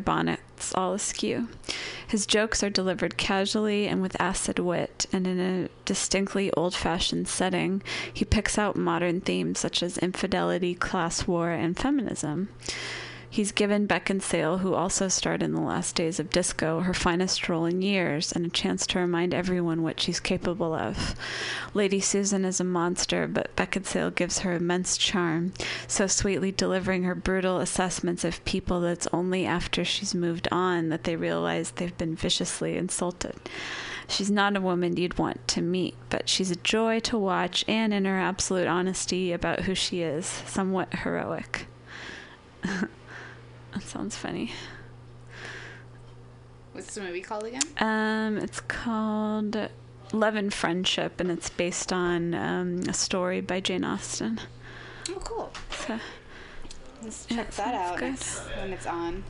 bonnets 0.63 0.75
all 0.77 0.95
askew. 0.95 1.49
His 2.07 2.27
jokes 2.27 2.63
are 2.63 2.71
delivered 2.71 3.17
casually 3.17 3.89
and 3.89 4.01
with 4.01 4.21
acid 4.21 4.59
wit, 4.61 5.07
and 5.13 5.27
in 5.27 5.41
a 5.41 5.69
distinctly 5.85 6.53
old 6.53 6.75
fashioned 6.75 7.27
setting, 7.27 7.83
he 8.13 8.25
picks 8.25 8.59
out 8.59 8.77
modern 8.77 9.21
themes 9.21 9.59
such 9.59 9.83
as 9.83 9.99
infidelity, 9.99 10.75
class 10.75 11.27
war, 11.27 11.51
and 11.51 11.77
feminism. 11.77 12.49
He's 13.33 13.51
given 13.51 13.89
Beckinsale, 13.89 14.59
who 14.59 14.75
also 14.75 15.09
starred 15.09 15.43
in 15.43 15.55
the 15.55 15.63
last 15.63 15.95
days 15.95 16.21
of 16.21 16.29
disco, 16.29 16.81
her 16.81 16.93
finest 16.93 17.49
role 17.49 17.65
in 17.65 17.81
years 17.81 18.31
and 18.31 18.45
a 18.45 18.51
chance 18.51 18.87
to 18.89 18.99
remind 18.99 19.33
everyone 19.33 19.83
what 19.83 19.99
she's 19.99 20.21
capable 20.21 20.75
of. 20.75 21.15
Lady 21.73 21.99
Susan 21.99 22.45
is 22.45 22.61
a 22.61 22.65
monster, 22.65 23.27
but 23.27 23.57
Beckinsale 23.57 24.15
gives 24.15 24.41
her 24.41 24.53
immense 24.53 24.99
charm, 24.99 25.55
so 25.89 26.07
sweetly 26.07 26.53
delivering 26.53 27.05
her 27.05 27.15
brutal 27.15 27.57
assessments 27.57 28.23
of 28.23 28.45
people 28.45 28.83
that's 28.83 29.09
only 29.15 29.47
after 29.47 29.83
she's 29.83 30.15
moved 30.15 30.47
on 30.53 30.91
that 30.91 31.05
they 31.05 31.17
realize 31.17 31.71
they've 31.71 31.97
been 31.97 32.15
viciously 32.15 32.77
insulted. 32.77 33.37
She's 34.09 34.31
not 34.31 34.59
a 34.59 34.61
woman 34.61 34.99
you'd 34.99 35.17
want 35.17 35.49
to 35.49 35.63
meet, 35.63 35.95
but 36.11 36.29
she's 36.29 36.51
a 36.51 36.57
joy 36.57 37.01
to 37.01 37.17
watch 37.17 37.65
and 37.67 37.95
in 37.95 38.05
her 38.05 38.19
absolute 38.19 38.67
honesty 38.67 39.33
about 39.33 39.61
who 39.61 39.75
she 39.75 40.03
is, 40.03 40.27
somewhat 40.27 40.97
heroic. 40.97 41.65
That 43.73 43.83
sounds 43.83 44.17
funny. 44.17 44.53
What's 46.73 46.95
the 46.95 47.03
movie 47.03 47.21
called 47.21 47.45
again? 47.45 47.63
Um, 47.79 48.39
it's 48.39 48.61
called 48.61 49.69
Love 50.13 50.35
and 50.37 50.53
Friendship, 50.53 51.21
and 51.21 51.31
it's 51.31 51.51
based 51.51 51.93
on 51.93 52.35
um, 52.35 52.81
a 52.89 52.93
story 52.95 53.41
by 53.41 53.61
Jane 53.61 53.85
Austen. 53.85 54.41
Oh, 55.11 55.15
cool. 55.25 55.53
So, 55.71 55.99
Let's 57.03 57.27
Yeah, 57.29 57.37
check 57.39 57.51
that 57.53 57.75
out 57.75 57.99
good. 57.99 58.17
when 58.61 58.73
it's 58.73 58.87
on. 58.87 59.25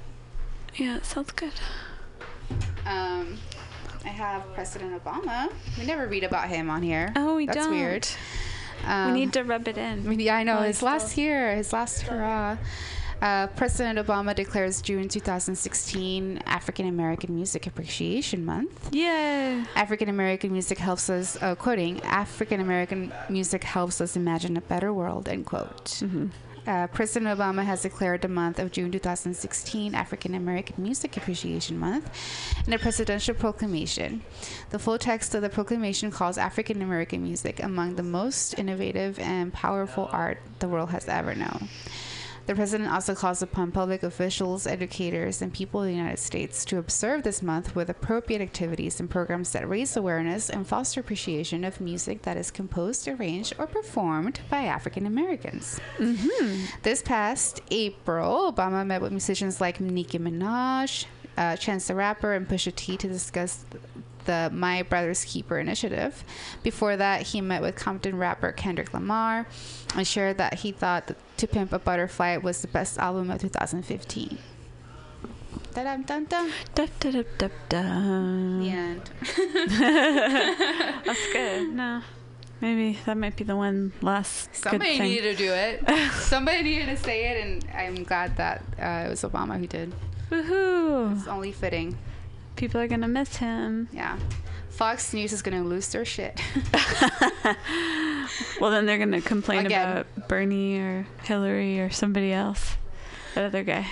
yeah, 0.77 0.97
it 0.99 1.07
sounds 1.07 1.33
good. 1.33 1.53
Um, 2.87 3.39
I 4.05 4.09
have 4.09 4.43
President 4.55 5.03
Obama. 5.03 5.51
We 5.79 5.87
never 5.87 6.07
read 6.07 6.23
about 6.25 6.49
him 6.49 6.69
on 6.69 6.83
here. 6.83 7.13
Oh, 7.17 7.37
we 7.37 7.47
That's 7.47 7.57
don't. 7.59 7.71
That's 7.71 7.81
weird. 7.81 8.09
Um, 8.87 9.13
we 9.15 9.21
need 9.21 9.33
to 9.33 9.43
rub 9.45 9.67
it 9.69 9.79
in. 9.79 10.19
Yeah, 10.21 10.37
I 10.37 10.43
know. 10.43 10.57
While 10.57 10.65
His 10.65 10.83
last 10.83 11.17
year, 11.17 11.55
his 11.57 11.73
last 11.73 12.03
hurrah. 12.03 12.59
Uh, 13.23 13.47
President 13.47 14.05
Obama 14.05 14.35
declares 14.35 14.83
June 14.83 15.09
2016 15.09 16.43
African 16.45 16.89
American 16.89 17.33
Music 17.37 17.69
Appreciation 17.69 18.45
Month. 18.45 18.93
Yeah. 18.93 19.65
African 19.77 20.09
American 20.09 20.51
music 20.51 20.79
helps 20.79 21.09
us, 21.09 21.41
uh, 21.41 21.55
quoting, 21.55 22.01
African 22.03 22.61
American 22.61 23.13
music 23.31 23.63
helps 23.63 24.01
us 24.01 24.17
imagine 24.17 24.57
a 24.57 24.61
better 24.61 24.93
world, 24.93 25.29
end 25.29 25.47
quote. 25.47 25.85
Mm-hmm. 25.85 26.27
Uh, 26.67 26.89
President 26.89 27.39
Obama 27.39 27.65
has 27.65 27.83
declared 27.83 28.23
the 28.23 28.29
month 28.29 28.59
of 28.59 28.73
June 28.73 28.91
2016 28.91 29.95
African 29.95 30.35
American 30.35 30.83
Music 30.83 31.17
Appreciation 31.17 31.79
Month 31.79 32.11
in 32.67 32.73
a 32.73 32.79
presidential 32.79 33.35
proclamation. 33.37 34.23
The 34.71 34.81
full 34.81 34.99
text 34.99 35.35
of 35.37 35.43
the 35.43 35.49
proclamation 35.49 36.11
calls 36.11 36.39
African 36.39 36.83
American 36.83 37.23
music 37.23 37.63
among 37.63 37.95
the 37.95 38.03
most 38.03 38.59
innovative 38.59 39.19
and 39.21 39.53
powerful 39.53 40.09
art 40.13 40.39
the 40.59 40.69
world 40.69 40.91
has 40.91 41.09
ever 41.09 41.37
known. 41.37 41.69
The 42.47 42.55
president 42.55 42.91
also 42.93 43.15
calls 43.15 43.41
upon 43.41 43.71
public 43.71 44.03
officials, 44.03 44.67
educators, 44.67 45.43
and 45.43 45.53
people 45.53 45.81
of 45.81 45.87
the 45.87 45.95
United 45.95 46.19
States 46.19 46.65
to 46.67 46.79
observe 46.79 47.23
this 47.23 47.41
month 47.43 47.77
with 47.77 47.89
appropriate 47.89 48.43
activities 48.43 48.99
and 48.99 49.09
programs 49.09 49.53
that 49.53 49.69
raise 49.69 49.97
awareness 49.97 50.51
and 50.51 50.67
foster 50.67 51.01
appreciation 51.01 51.65
of 51.65 51.81
music 51.81 52.23
that 52.23 52.37
is 52.37 52.51
composed, 52.51 53.07
arranged, 53.07 53.55
or 53.59 53.67
performed 53.67 54.41
by 54.51 54.65
African 54.65 55.07
Americans. 55.07 55.81
This 56.83 57.01
past 57.03 57.61
April, 57.71 58.53
Obama 58.53 58.85
met 58.85 59.01
with 59.01 59.13
musicians 59.13 59.61
like 59.61 59.81
Nicki 59.81 60.19
Minaj, 60.19 61.07
uh, 61.37 61.57
Chance 61.57 61.87
the 61.87 61.95
Rapper, 61.95 62.35
and 62.35 62.49
Pusha 62.49 62.75
T 62.75 62.97
to 62.97 63.09
discuss 63.09 63.65
the 64.25 64.51
My 64.53 64.83
Brother's 64.83 65.25
Keeper 65.25 65.59
initiative. 65.59 66.25
Before 66.63 66.97
that, 66.97 67.23
he 67.23 67.41
met 67.41 67.63
with 67.63 67.77
Compton 67.77 68.17
rapper 68.19 68.53
Kendrick 68.53 68.93
Lamar 68.95 69.47
and 69.97 70.07
shared 70.07 70.39
that 70.39 70.55
he 70.61 70.73
thought 70.73 71.07
that 71.09 71.17
To 71.39 71.47
Pimp 71.47 71.73
a 71.73 71.79
Butterfly 71.79 72.37
was 72.39 72.63
the 72.63 72.69
best 72.69 72.99
album 72.99 73.31
of 73.31 73.41
2015. 73.41 74.39
Da-dum, 75.75 76.03
dum, 76.03 76.25
dum. 76.27 76.53
Da, 76.75 76.87
da, 77.01 77.11
da, 77.11 77.23
da, 77.39 77.49
da. 77.71 77.83
The 77.83 78.69
end. 78.71 79.11
That's 81.05 81.33
good. 81.33 81.69
No. 81.75 82.03
Maybe 82.61 82.97
that 83.07 83.17
might 83.17 83.35
be 83.35 83.43
the 83.43 83.57
one 83.57 83.93
last 84.03 84.55
Somebody 84.55 84.93
good 84.93 84.99
thing. 84.99 85.11
needed 85.11 85.37
to 85.37 85.45
do 85.45 85.51
it. 85.53 86.13
Somebody 86.13 86.63
needed 86.63 86.87
to 86.87 86.97
say 86.97 87.25
it, 87.25 87.45
and 87.45 87.67
I'm 87.75 88.05
glad 88.05 88.37
that 88.37 88.63
uh, 88.79 89.07
it 89.07 89.11
was 89.11 89.23
Obama 89.23 89.59
who 89.59 89.67
did. 89.67 89.93
Woohoo! 90.31 91.17
It's 91.19 91.27
only 91.27 91.51
fitting. 91.51 91.99
People 92.57 92.81
are 92.81 92.89
gonna 92.89 93.09
miss 93.09 93.37
him. 93.37 93.89
Yeah. 93.93 94.19
Fox 94.71 95.13
News 95.13 95.33
is 95.33 95.43
going 95.43 95.63
to 95.63 95.69
lose 95.69 95.89
their 95.89 96.05
shit. 96.05 96.41
Well, 98.61 98.71
then 98.71 98.87
they're 98.87 98.99
gonna 98.99 99.21
complain 99.21 99.67
Again. 99.67 99.91
about 99.91 100.29
Bernie 100.29 100.79
or 100.79 101.07
Hillary 101.25 101.81
or 101.81 101.91
somebody 101.91 102.33
else. 102.33 102.77
That 103.35 103.45
other 103.47 103.63
guy, 103.65 103.87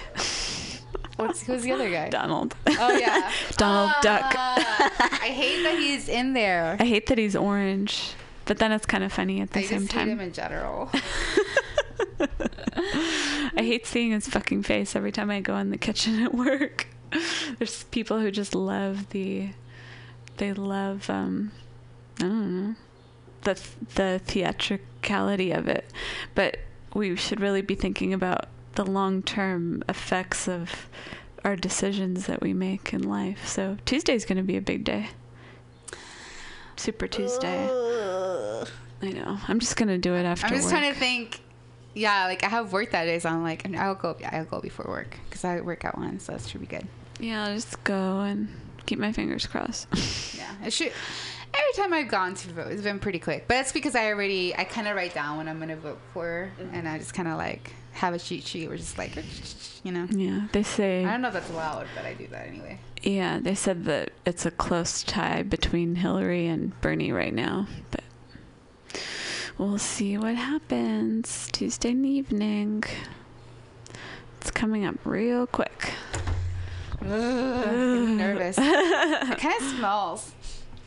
What's, 1.17 1.43
who's 1.43 1.63
the 1.63 1.73
other 1.73 1.91
guy? 1.91 2.09
Donald. 2.11 2.55
Oh, 2.67 2.97
yeah. 2.97 3.31
Donald 3.57 3.93
Duck. 4.01 4.23
Ah, 4.37 5.19
I 5.23 5.27
hate 5.29 5.63
that 5.65 5.79
he's 5.79 6.09
in 6.09 6.33
there. 6.33 6.77
I 6.79 6.85
hate 6.87 7.07
that 7.09 7.19
he's 7.19 7.37
orange, 7.37 8.15
but 8.47 8.59
then 8.59 8.73
it's 8.73 8.87
kind 8.87 9.03
of 9.05 9.13
funny 9.13 9.41
at 9.41 9.51
the 9.51 9.59
I 9.61 9.63
same 9.65 9.81
just 9.83 9.93
hate 9.93 10.09
him 10.09 10.19
time. 10.19 10.27
in 10.29 10.33
general. 10.33 10.91
I 13.57 13.63
hate 13.63 13.87
seeing 13.87 14.13
his 14.13 14.29
fucking 14.29 14.63
face 14.63 14.95
every 14.97 15.13
time 15.13 15.31
I 15.31 15.41
go 15.41 15.57
in 15.57 15.71
the 15.71 15.79
kitchen 15.79 16.23
at 16.23 16.33
work. 16.35 16.87
There's 17.59 17.85
people 17.85 18.21
who 18.21 18.31
just 18.31 18.55
love 18.55 19.11
the, 19.11 19.51
they 20.37 20.53
love, 20.53 21.09
um, 21.11 21.53
I 22.19 22.23
don't 22.23 22.67
know, 22.67 22.75
the 23.43 23.61
the 23.95 24.21
theatricality 24.25 25.51
of 25.51 25.67
it, 25.67 25.91
but 26.35 26.59
we 26.95 27.17
should 27.17 27.41
really 27.41 27.63
be 27.63 27.75
thinking 27.75 28.13
about 28.13 28.47
the 28.75 28.85
long 28.85 29.23
term 29.23 29.83
effects 29.89 30.49
of 30.49 30.89
our 31.45 31.57
decisions 31.57 32.27
that 32.27 32.41
we 32.41 32.53
make 32.53 32.93
in 32.93 33.03
life. 33.03 33.47
So 33.47 33.79
Tuesday's 33.87 34.25
going 34.25 34.39
to 34.39 34.45
be 34.45 34.57
a 34.57 34.63
big 34.63 34.85
day. 34.85 35.09
Super 36.77 37.07
Tuesday. 37.07 37.65
I 39.03 39.11
know. 39.13 39.39
I'm 39.49 39.59
just 39.59 39.77
going 39.77 39.89
to 39.89 39.99
do 39.99 40.15
it 40.15 40.25
after 40.25 40.47
I'm 40.47 40.53
just 40.53 40.65
work. 40.65 40.73
trying 40.73 40.93
to 40.93 40.99
think. 40.99 41.41
Yeah, 41.95 42.27
like 42.27 42.45
I 42.45 42.49
have 42.49 42.73
work 42.73 42.93
that 42.93 43.05
day, 43.05 43.19
so 43.19 43.29
I'm 43.29 43.43
like, 43.43 43.69
I'll 43.77 43.95
go. 43.95 44.17
I'll 44.31 44.45
go 44.45 44.61
before 44.61 44.87
work 44.89 45.19
because 45.29 45.45
I 45.45 45.61
work 45.61 45.85
at 45.85 45.97
one, 45.97 46.21
so 46.21 46.33
that 46.33 46.43
should 46.43 46.61
be 46.61 46.67
good. 46.67 46.87
Yeah, 47.19 47.47
I'll 47.47 47.55
just 47.55 47.83
go 47.85 48.21
and 48.21 48.49
keep 48.87 48.99
my 48.99 49.13
fingers 49.13 49.47
crossed. 49.47 49.89
Yeah, 50.37 50.67
it 50.67 50.73
should. 50.73 50.93
Every 51.53 51.73
time 51.83 51.93
I've 51.93 52.09
gone 52.09 52.35
to 52.35 52.49
vote, 52.51 52.69
it's 52.69 52.83
been 52.83 52.99
pretty 52.99 53.19
quick. 53.19 53.47
But 53.49 53.55
that's 53.55 53.73
because 53.73 53.95
I 53.95 54.07
already, 54.07 54.55
I 54.57 54.65
kind 54.65 54.87
of 54.89 54.97
write 54.97 55.15
down 55.15 55.37
what 55.37 55.49
I'm 55.49 55.59
gonna 55.59 55.77
vote 55.77 55.99
for, 56.15 56.51
mm-hmm. 56.59 56.75
and 56.75 56.89
I 56.89 56.99
just 56.99 57.13
kind 57.13 57.29
of 57.29 57.37
like 57.37 57.73
have 57.93 58.15
a 58.15 58.19
cheat 58.19 58.45
sheet. 58.45 58.69
We're 58.69 58.77
just 58.77 58.97
like, 58.97 59.13
you 59.83 59.93
know. 59.93 60.07
yeah, 60.11 60.47
they 60.53 60.63
say. 60.63 61.05
I 61.05 61.11
don't 61.11 61.23
know 61.23 61.29
if 61.29 61.35
that's 61.35 61.51
allowed, 61.51 61.87
but 61.95 62.05
I 62.05 62.15
do 62.15 62.27
that 62.29 62.47
anyway. 62.47 62.79
Yeah, 63.03 63.39
they 63.41 63.55
said 63.55 63.85
that 63.85 64.13
it's 64.25 64.47
a 64.47 64.51
close 64.51 65.03
tie 65.03 65.43
between 65.43 65.97
Hillary 65.97 66.47
and 66.47 66.79
Bernie 66.81 67.13
right 67.13 67.35
now, 67.35 67.67
but 67.91 68.00
we'll 69.61 69.79
see 69.79 70.17
what 70.17 70.35
happens 70.35 71.51
Tuesday 71.53 71.91
evening. 71.93 72.83
It's 74.41 74.51
coming 74.51 74.87
up 74.87 74.95
real 75.05 75.47
quick. 75.47 75.93
I'm 77.03 78.17
nervous. 78.17 78.57
it 78.61 79.39
kind 79.39 79.63
of 79.63 79.69
smells 79.77 80.33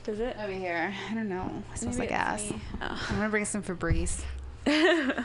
Does 0.04 0.20
it? 0.20 0.36
over 0.42 0.52
here. 0.52 0.94
I 1.10 1.14
don't 1.14 1.30
know. 1.30 1.64
It 1.72 1.78
smells 1.78 2.00
like 2.00 2.12
ass. 2.12 2.52
Oh. 2.82 3.08
I'm 3.10 3.18
gonna 3.18 3.30
bring 3.30 3.46
some 3.46 3.62
Febreze. 3.62 4.24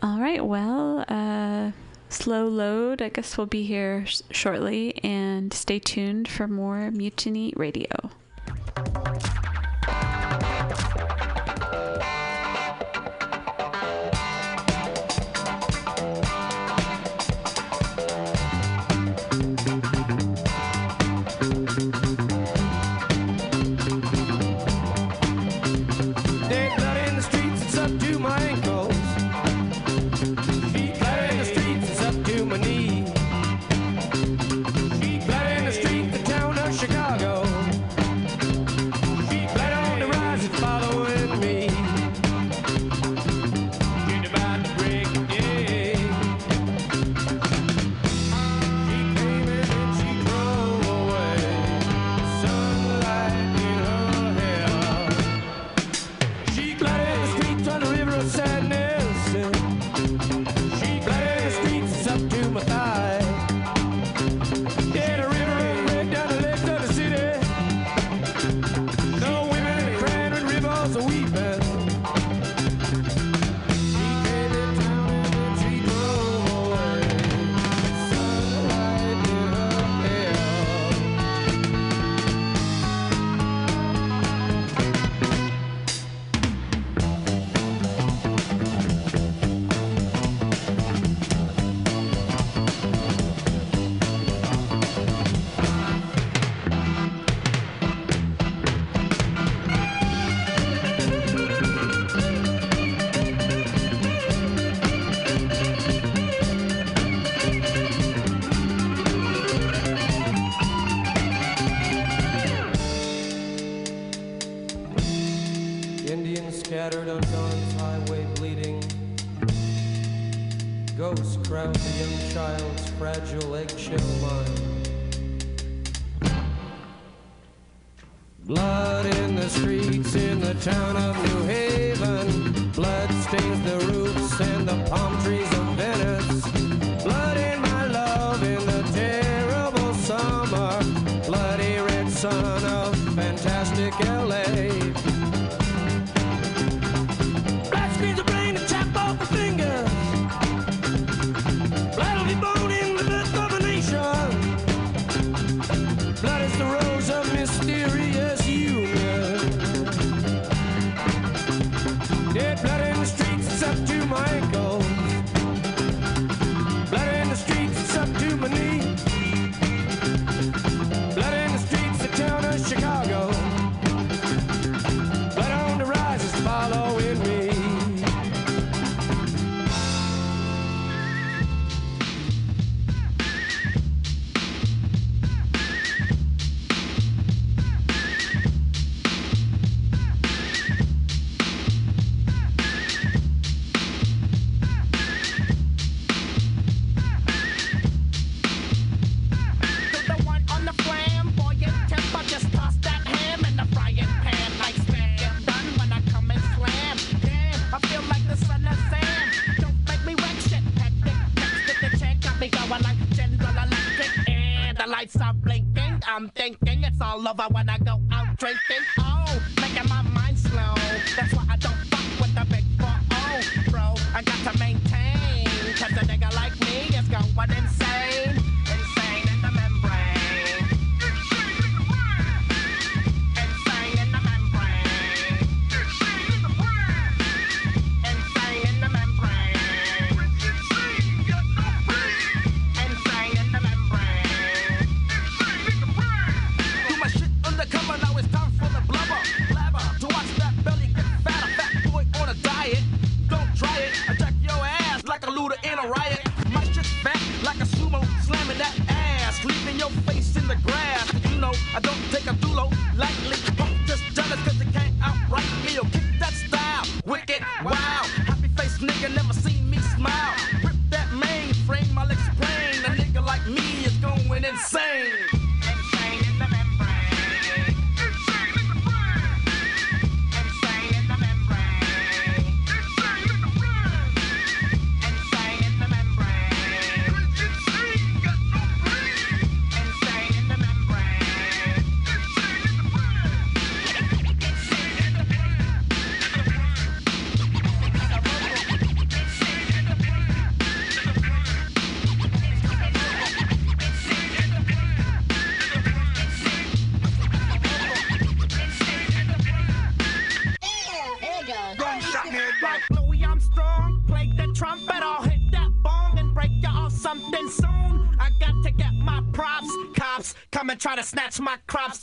All 0.00 0.20
right, 0.20 0.44
well, 0.44 1.04
uh, 1.08 1.72
Slow 2.08 2.46
Lode. 2.46 3.02
I 3.02 3.08
guess 3.08 3.36
we'll 3.36 3.48
be 3.48 3.64
here 3.64 4.06
sh- 4.06 4.22
shortly, 4.30 4.94
and 5.02 5.52
stay 5.52 5.80
tuned 5.80 6.28
for 6.28 6.46
more 6.46 6.92
Mutiny 6.92 7.52
Radio. 7.56 8.10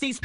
These 0.06 0.20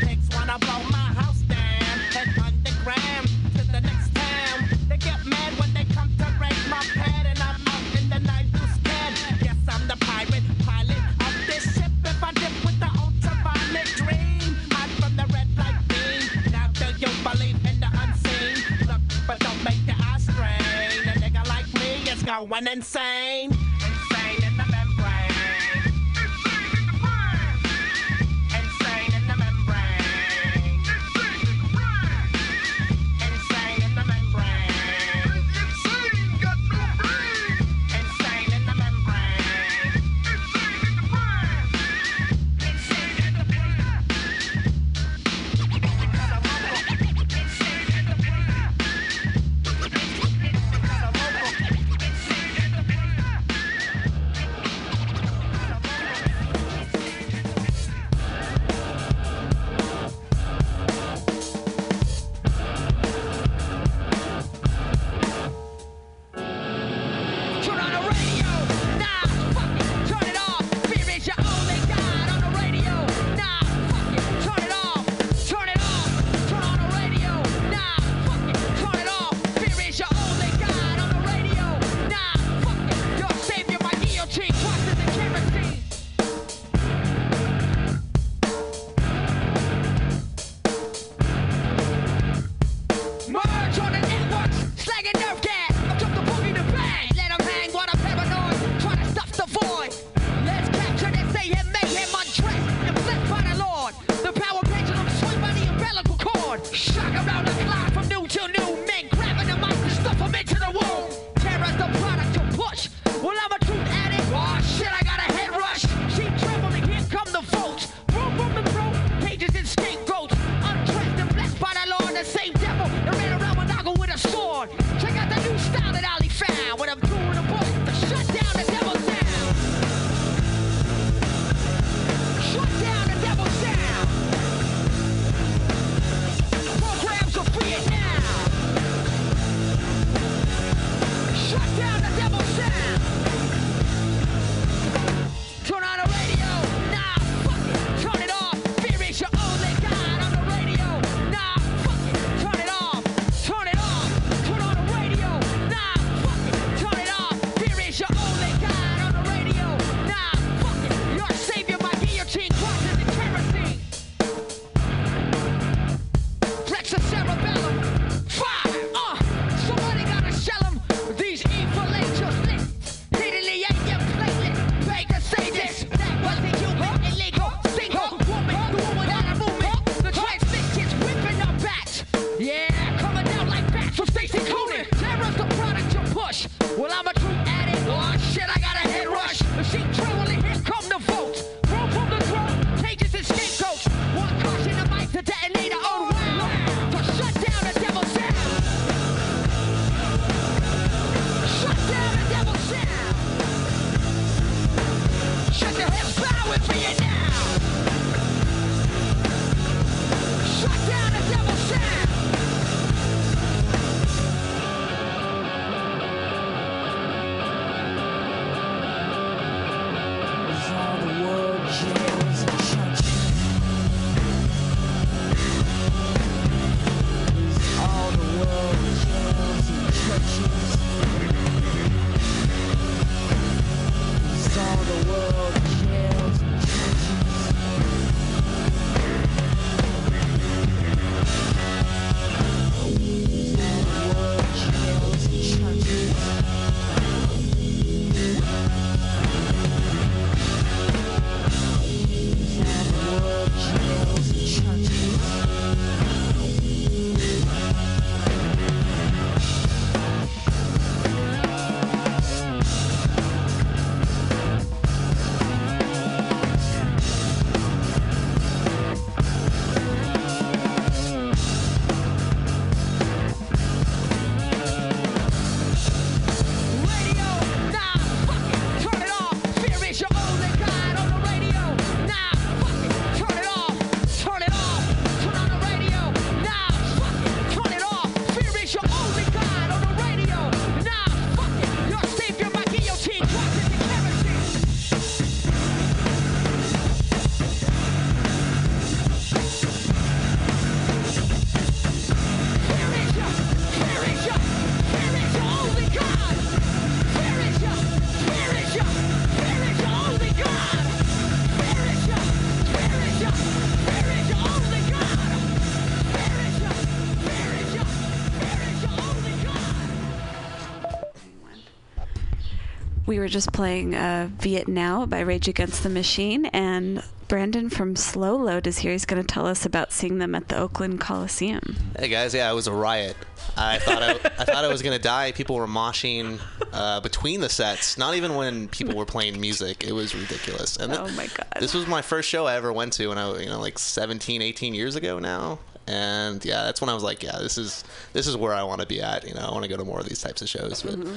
We 323.11 323.19
were 323.19 323.27
just 323.27 323.53
playing 323.53 323.97
uh, 323.97 324.29
Vietnow 324.39 325.11
by 325.11 325.19
Rage 325.19 325.49
Against 325.49 325.83
the 325.83 325.89
Machine, 325.89 326.47
and 326.47 327.03
Brandon 327.27 327.69
from 327.69 327.97
Slow 327.97 328.37
Lode 328.37 328.69
is 328.69 328.79
here. 328.79 328.93
He's 328.93 329.05
going 329.05 329.21
to 329.21 329.27
tell 329.27 329.49
us 329.49 329.67
about 329.67 329.91
seeing 329.91 330.19
them 330.19 330.33
at 330.37 330.47
the 330.47 330.57
Oakland 330.57 331.01
Coliseum. 331.01 331.75
Hey 331.99 332.07
guys, 332.07 332.35
yeah, 332.35 332.49
it 332.49 332.55
was 332.55 332.69
a 332.69 332.73
riot. 332.73 333.17
I 333.57 333.81
thought 333.81 334.05
I, 334.05 334.11
I 334.13 334.45
thought 334.45 334.65
I 334.65 334.69
was 334.69 334.81
gonna 334.81 335.01
die. 335.01 335.33
People 335.33 335.57
were 335.57 335.67
moshing 335.67 336.39
uh, 336.73 337.01
between 337.01 337.41
the 337.41 337.49
sets. 337.49 337.99
Not 337.99 338.15
even 338.15 338.37
when 338.37 338.69
people 338.69 338.95
were 338.95 339.07
playing 339.07 339.41
music. 339.41 339.83
It 339.83 339.93
was 339.93 340.15
ridiculous. 340.15 340.77
And 340.77 340.93
Oh 340.93 341.09
my 341.09 341.27
God. 341.27 341.49
This 341.59 341.75
was 341.75 341.89
my 341.89 342.03
first 342.03 342.29
show 342.29 342.47
I 342.47 342.55
ever 342.55 342.73
went 342.73 342.93
to 342.93 343.09
when 343.09 343.19
I 343.19 343.29
was, 343.29 343.43
you 343.43 343.49
know, 343.49 343.59
like 343.59 343.77
17, 343.77 344.41
18 344.41 344.73
years 344.73 344.95
ago 344.95 345.19
now. 345.19 345.59
And 345.89 346.45
yeah, 346.45 346.63
that's 346.63 346.81
when 346.81 346.89
I 346.89 346.95
was 346.95 347.03
like, 347.03 347.25
yeah, 347.25 347.39
this 347.41 347.59
is 347.59 347.83
this 348.13 348.29
is 348.29 348.37
where 348.37 348.55
I 348.55 348.63
want 348.63 348.83
to 348.83 348.87
be 348.87 349.03
at. 349.03 349.27
You 349.27 349.35
know, 349.35 349.41
I 349.41 349.51
want 349.51 349.65
to 349.65 349.69
go 349.69 349.77
to 349.77 349.85
more 349.85 349.99
of 349.99 350.09
these 350.09 350.23
types 350.23 350.43
of 350.43 350.49
shows. 350.49 350.85
But 350.85 350.95
Mm-hmm. 350.95 351.17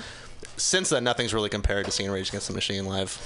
Since 0.64 0.90
then, 0.90 1.04
nothing's 1.04 1.34
really 1.34 1.50
compared 1.50 1.86
to 1.86 1.92
seeing 1.92 2.10
Rage 2.10 2.30
Against 2.30 2.48
the 2.48 2.54
Machine 2.54 2.86
live. 2.86 3.20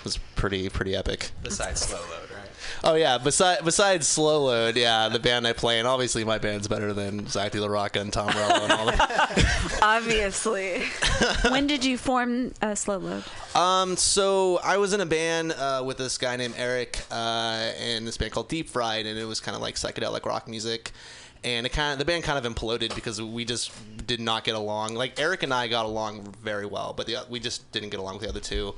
It 0.00 0.04
was 0.04 0.18
pretty 0.34 0.68
pretty 0.68 0.96
epic. 0.96 1.30
Besides 1.44 1.82
Slow 1.82 2.00
Lode, 2.00 2.30
right? 2.32 2.50
Oh 2.82 2.94
yeah, 2.96 3.16
besides 3.16 3.62
besides 3.64 4.08
Slow 4.08 4.46
Lode, 4.46 4.76
yeah, 4.76 5.08
the 5.08 5.20
band 5.20 5.46
I 5.46 5.52
play, 5.52 5.78
and 5.78 5.86
obviously 5.86 6.24
my 6.24 6.38
band's 6.38 6.66
better 6.66 6.92
than 6.92 7.28
Zack 7.28 7.52
de 7.52 7.60
la 7.60 7.68
Rocha 7.68 8.00
and 8.00 8.12
Tom 8.12 8.34
Morello 8.34 8.64
and 8.64 8.72
all 8.72 8.86
that. 8.86 9.78
Obviously. 9.82 10.82
when 11.48 11.68
did 11.68 11.84
you 11.84 11.96
form 11.96 12.52
uh, 12.60 12.74
Slow 12.74 12.98
Lode? 12.98 13.24
um, 13.54 13.96
so 13.96 14.58
I 14.58 14.78
was 14.78 14.92
in 14.92 15.00
a 15.00 15.06
band 15.06 15.52
uh, 15.52 15.84
with 15.86 15.96
this 15.96 16.18
guy 16.18 16.34
named 16.34 16.54
Eric, 16.58 16.98
uh, 17.12 17.70
in 17.80 18.04
this 18.04 18.16
band 18.16 18.32
called 18.32 18.48
Deep 18.48 18.68
Fried, 18.68 19.06
and 19.06 19.16
it 19.16 19.26
was 19.26 19.38
kind 19.38 19.54
of 19.54 19.62
like 19.62 19.76
psychedelic 19.76 20.26
rock 20.26 20.48
music. 20.48 20.90
And 21.44 21.66
it 21.66 21.70
kind 21.70 21.92
of 21.92 21.98
the 21.98 22.04
band 22.04 22.24
kind 22.24 22.44
of 22.44 22.52
imploded 22.52 22.94
because 22.94 23.22
we 23.22 23.44
just 23.44 23.70
did 24.06 24.20
not 24.20 24.44
get 24.44 24.54
along. 24.54 24.94
Like 24.94 25.20
Eric 25.20 25.42
and 25.42 25.54
I 25.54 25.68
got 25.68 25.86
along 25.86 26.34
very 26.42 26.66
well, 26.66 26.94
but 26.96 27.06
the, 27.06 27.18
we 27.28 27.40
just 27.40 27.70
didn't 27.72 27.90
get 27.90 28.00
along 28.00 28.14
with 28.14 28.22
the 28.22 28.28
other 28.28 28.40
two. 28.40 28.74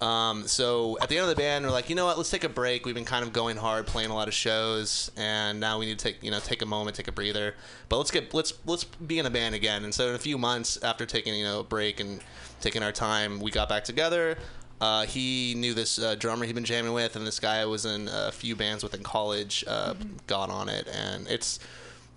Um, 0.00 0.46
so 0.46 0.98
at 1.00 1.08
the 1.08 1.16
end 1.16 1.22
of 1.22 1.30
the 1.30 1.40
band, 1.40 1.64
we're 1.64 1.70
like, 1.70 1.88
you 1.88 1.96
know 1.96 2.04
what? 2.04 2.18
Let's 2.18 2.30
take 2.30 2.44
a 2.44 2.48
break. 2.48 2.84
We've 2.84 2.94
been 2.94 3.04
kind 3.04 3.24
of 3.24 3.32
going 3.32 3.56
hard, 3.56 3.86
playing 3.86 4.10
a 4.10 4.14
lot 4.14 4.28
of 4.28 4.34
shows, 4.34 5.10
and 5.16 5.60
now 5.60 5.78
we 5.78 5.86
need 5.86 5.98
to 5.98 6.04
take 6.04 6.22
you 6.22 6.30
know 6.30 6.40
take 6.40 6.62
a 6.62 6.66
moment, 6.66 6.96
take 6.96 7.08
a 7.08 7.12
breather. 7.12 7.54
But 7.88 7.98
let's 7.98 8.10
get 8.10 8.34
let's 8.34 8.52
let's 8.66 8.84
be 8.84 9.18
in 9.18 9.26
a 9.26 9.30
band 9.30 9.54
again. 9.54 9.84
And 9.84 9.94
so 9.94 10.08
in 10.08 10.14
a 10.14 10.18
few 10.18 10.36
months 10.36 10.82
after 10.82 11.06
taking 11.06 11.34
you 11.34 11.44
know 11.44 11.60
a 11.60 11.64
break 11.64 12.00
and 12.00 12.20
taking 12.60 12.82
our 12.82 12.92
time, 12.92 13.40
we 13.40 13.50
got 13.50 13.68
back 13.68 13.84
together. 13.84 14.36
Uh, 14.80 15.06
he 15.06 15.54
knew 15.56 15.72
this 15.72 15.98
uh, 15.98 16.16
drummer 16.16 16.44
he'd 16.44 16.54
been 16.54 16.64
jamming 16.64 16.92
with, 16.92 17.16
and 17.16 17.26
this 17.26 17.40
guy 17.40 17.58
I 17.58 17.64
was 17.64 17.86
in 17.86 18.08
a 18.12 18.32
few 18.32 18.56
bands 18.56 18.82
with 18.82 18.94
in 18.94 19.02
college. 19.02 19.64
Uh, 19.66 19.94
Got 20.26 20.50
on 20.50 20.68
it, 20.68 20.88
and 20.88 21.26
it's 21.28 21.60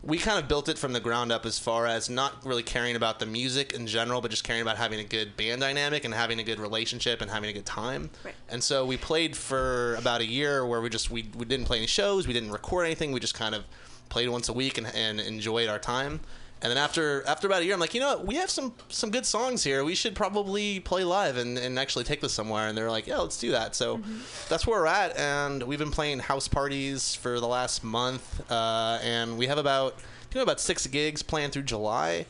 we 0.07 0.17
kind 0.17 0.39
of 0.39 0.47
built 0.47 0.69
it 0.69 0.77
from 0.77 0.93
the 0.93 1.01
ground 1.01 1.33
up 1.33 1.45
as 1.45 1.59
far 1.59 1.85
as 1.85 2.09
not 2.09 2.45
really 2.45 2.63
caring 2.63 2.95
about 2.95 3.19
the 3.19 3.25
music 3.25 3.73
in 3.73 3.85
general, 3.85 4.21
but 4.21 4.31
just 4.31 4.45
caring 4.45 4.61
about 4.61 4.77
having 4.77 5.01
a 5.01 5.03
good 5.03 5.35
band 5.35 5.59
dynamic 5.59 6.05
and 6.05 6.13
having 6.13 6.39
a 6.39 6.43
good 6.43 6.59
relationship 6.61 7.21
and 7.21 7.29
having 7.29 7.49
a 7.49 7.53
good 7.53 7.65
time. 7.65 8.09
Right. 8.23 8.33
And 8.47 8.63
so 8.63 8.85
we 8.85 8.95
played 8.95 9.35
for 9.35 9.95
about 9.95 10.21
a 10.21 10.25
year 10.25 10.65
where 10.65 10.79
we 10.79 10.89
just 10.89 11.11
we, 11.11 11.29
we 11.35 11.43
didn't 11.43 11.65
play 11.65 11.77
any 11.77 11.87
shows, 11.87 12.25
we 12.25 12.31
didn't 12.31 12.51
record 12.51 12.85
anything, 12.85 13.11
we 13.11 13.19
just 13.19 13.35
kind 13.35 13.53
of 13.53 13.65
played 14.07 14.29
once 14.29 14.47
a 14.47 14.53
week 14.53 14.77
and, 14.77 14.87
and 14.95 15.19
enjoyed 15.19 15.67
our 15.67 15.79
time. 15.79 16.21
And 16.61 16.71
then 16.71 16.77
after 16.77 17.23
after 17.27 17.47
about 17.47 17.61
a 17.61 17.65
year, 17.65 17.73
I'm 17.73 17.79
like, 17.79 17.93
you 17.93 17.99
know 17.99 18.17
what? 18.17 18.25
We 18.25 18.35
have 18.35 18.49
some 18.49 18.73
some 18.89 19.11
good 19.11 19.25
songs 19.25 19.63
here. 19.63 19.83
We 19.83 19.95
should 19.95 20.15
probably 20.15 20.79
play 20.79 21.03
live 21.03 21.37
and, 21.37 21.57
and 21.57 21.77
actually 21.77 22.03
take 22.03 22.21
this 22.21 22.33
somewhere. 22.33 22.67
And 22.67 22.77
they're 22.77 22.89
like, 22.89 23.05
yeah, 23.05 23.17
let's 23.17 23.39
do 23.39 23.51
that. 23.51 23.75
So 23.75 24.01
that's 24.49 24.65
where 24.65 24.79
we're 24.79 24.87
at. 24.87 25.15
And 25.17 25.63
we've 25.63 25.79
been 25.79 25.91
playing 25.91 26.19
house 26.19 26.47
parties 26.47 27.13
for 27.13 27.39
the 27.39 27.47
last 27.47 27.83
month. 27.83 28.49
Uh, 28.51 28.99
and 29.03 29.37
we 29.37 29.45
have 29.47 29.57
about 29.59 29.95
you 30.33 30.39
know 30.39 30.43
about 30.43 30.59
six 30.59 30.87
gigs 30.87 31.21
planned 31.21 31.53
through 31.53 31.63
July. 31.63 32.25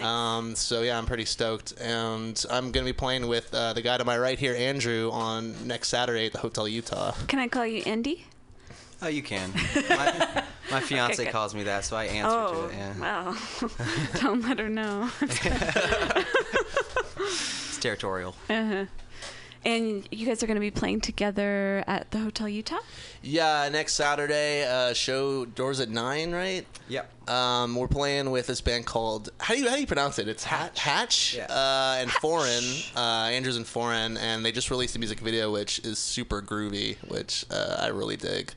Um, 0.00 0.54
so 0.54 0.82
yeah, 0.82 0.96
I'm 0.96 1.06
pretty 1.06 1.24
stoked, 1.24 1.74
and 1.80 2.44
I'm 2.50 2.70
gonna 2.70 2.86
be 2.86 2.92
playing 2.92 3.26
with 3.26 3.52
uh, 3.52 3.72
the 3.72 3.82
guy 3.82 3.98
to 3.98 4.04
my 4.04 4.16
right 4.16 4.38
here, 4.38 4.54
Andrew, 4.54 5.10
on 5.12 5.66
next 5.66 5.88
Saturday 5.88 6.26
at 6.26 6.32
the 6.32 6.38
Hotel 6.38 6.68
Utah. 6.68 7.12
Can 7.26 7.40
I 7.40 7.48
call 7.48 7.66
you 7.66 7.82
Andy? 7.84 8.26
Oh, 9.00 9.08
you 9.08 9.22
can. 9.22 9.52
My, 9.88 10.44
my 10.70 10.80
fiance 10.80 11.22
good. 11.24 11.32
calls 11.32 11.54
me 11.54 11.62
that, 11.64 11.84
so 11.84 11.96
I 11.96 12.04
answer 12.06 12.36
Oh, 12.36 12.62
to 12.68 12.68
it. 12.68 12.76
Yeah. 12.76 12.94
well. 13.00 13.36
Don't 14.20 14.42
let 14.42 14.58
her 14.58 14.68
know. 14.68 15.08
It's 17.20 17.78
territorial. 17.78 18.34
uh-huh. 18.50 18.84
And 19.64 20.08
you 20.12 20.24
guys 20.26 20.42
are 20.42 20.46
going 20.46 20.54
to 20.56 20.60
be 20.60 20.70
playing 20.70 21.00
together 21.00 21.82
at 21.86 22.10
the 22.12 22.18
Hotel 22.18 22.48
Utah? 22.48 22.78
Yeah, 23.22 23.68
next 23.70 23.94
Saturday, 23.94 24.64
uh, 24.64 24.94
show 24.94 25.44
doors 25.44 25.80
at 25.80 25.88
nine, 25.90 26.32
right? 26.32 26.64
Yep. 26.88 27.28
Um, 27.30 27.74
we're 27.74 27.88
playing 27.88 28.30
with 28.30 28.46
this 28.46 28.60
band 28.60 28.86
called 28.86 29.30
how 29.40 29.54
do 29.54 29.60
you 29.60 29.68
how 29.68 29.74
do 29.74 29.80
you 29.80 29.86
pronounce 29.86 30.18
it? 30.20 30.28
It's 30.28 30.44
Hatch, 30.44 30.78
Hatch, 30.80 31.34
Yeah. 31.36 31.46
uh, 31.50 31.96
and 32.00 32.10
Foreign. 32.10 32.64
Uh, 32.96 33.30
Andrews 33.32 33.56
and 33.56 33.66
Foreign, 33.66 34.16
and 34.16 34.44
they 34.44 34.52
just 34.52 34.70
released 34.70 34.94
a 34.96 34.98
music 35.00 35.18
video 35.20 35.50
which 35.52 35.80
is 35.80 35.98
super 35.98 36.40
groovy, 36.40 36.96
which 37.08 37.44
uh, 37.50 37.76
I 37.80 37.88
really 37.88 38.16
dig. 38.16 38.52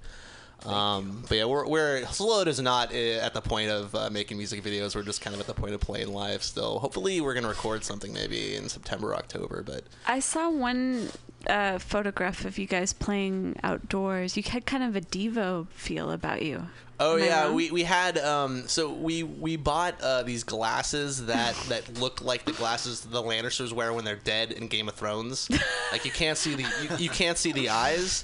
Um, 0.65 1.23
but 1.27 1.37
yeah, 1.37 1.45
we're, 1.45 1.67
we're 1.67 2.05
Slowed 2.07 2.47
is 2.47 2.59
not 2.59 2.93
uh, 2.93 2.97
at 2.97 3.33
the 3.33 3.41
point 3.41 3.69
of 3.69 3.95
uh, 3.95 4.09
making 4.09 4.37
music 4.37 4.63
videos. 4.63 4.95
We're 4.95 5.03
just 5.03 5.21
kind 5.21 5.33
of 5.33 5.39
at 5.39 5.47
the 5.47 5.53
point 5.53 5.73
of 5.73 5.81
playing 5.81 6.13
live 6.13 6.43
still. 6.43 6.79
Hopefully, 6.79 7.21
we're 7.21 7.33
gonna 7.33 7.47
record 7.47 7.83
something 7.83 8.13
maybe 8.13 8.55
in 8.55 8.69
September, 8.69 9.15
October. 9.15 9.63
But 9.63 9.83
I 10.05 10.19
saw 10.19 10.49
one 10.49 11.09
a 11.47 11.79
photograph 11.79 12.45
of 12.45 12.57
you 12.57 12.67
guys 12.67 12.93
playing 12.93 13.55
outdoors. 13.63 14.37
You 14.37 14.43
had 14.43 14.65
kind 14.65 14.83
of 14.83 14.95
a 14.95 15.01
Devo 15.01 15.67
feel 15.69 16.11
about 16.11 16.43
you. 16.43 16.67
Oh 17.01 17.17
Am 17.17 17.23
yeah, 17.23 17.51
we, 17.51 17.71
we 17.71 17.83
had 17.83 18.19
um 18.19 18.67
so 18.67 18.91
we 18.91 19.23
we 19.23 19.55
bought 19.55 19.99
uh, 20.01 20.21
these 20.21 20.43
glasses 20.43 21.25
that 21.25 21.55
that 21.69 21.99
look 21.99 22.21
like 22.21 22.45
the 22.45 22.51
glasses 22.51 23.01
the 23.01 23.21
Lannisters 23.21 23.73
wear 23.73 23.91
when 23.91 24.05
they're 24.05 24.15
dead 24.15 24.51
in 24.51 24.67
Game 24.67 24.87
of 24.87 24.93
Thrones. 24.93 25.49
like 25.91 26.05
you 26.05 26.11
can't 26.11 26.37
see 26.37 26.55
the 26.55 26.63
you, 26.63 27.05
you 27.05 27.09
can't 27.09 27.37
see 27.37 27.51
the 27.51 27.69
eyes. 27.69 28.23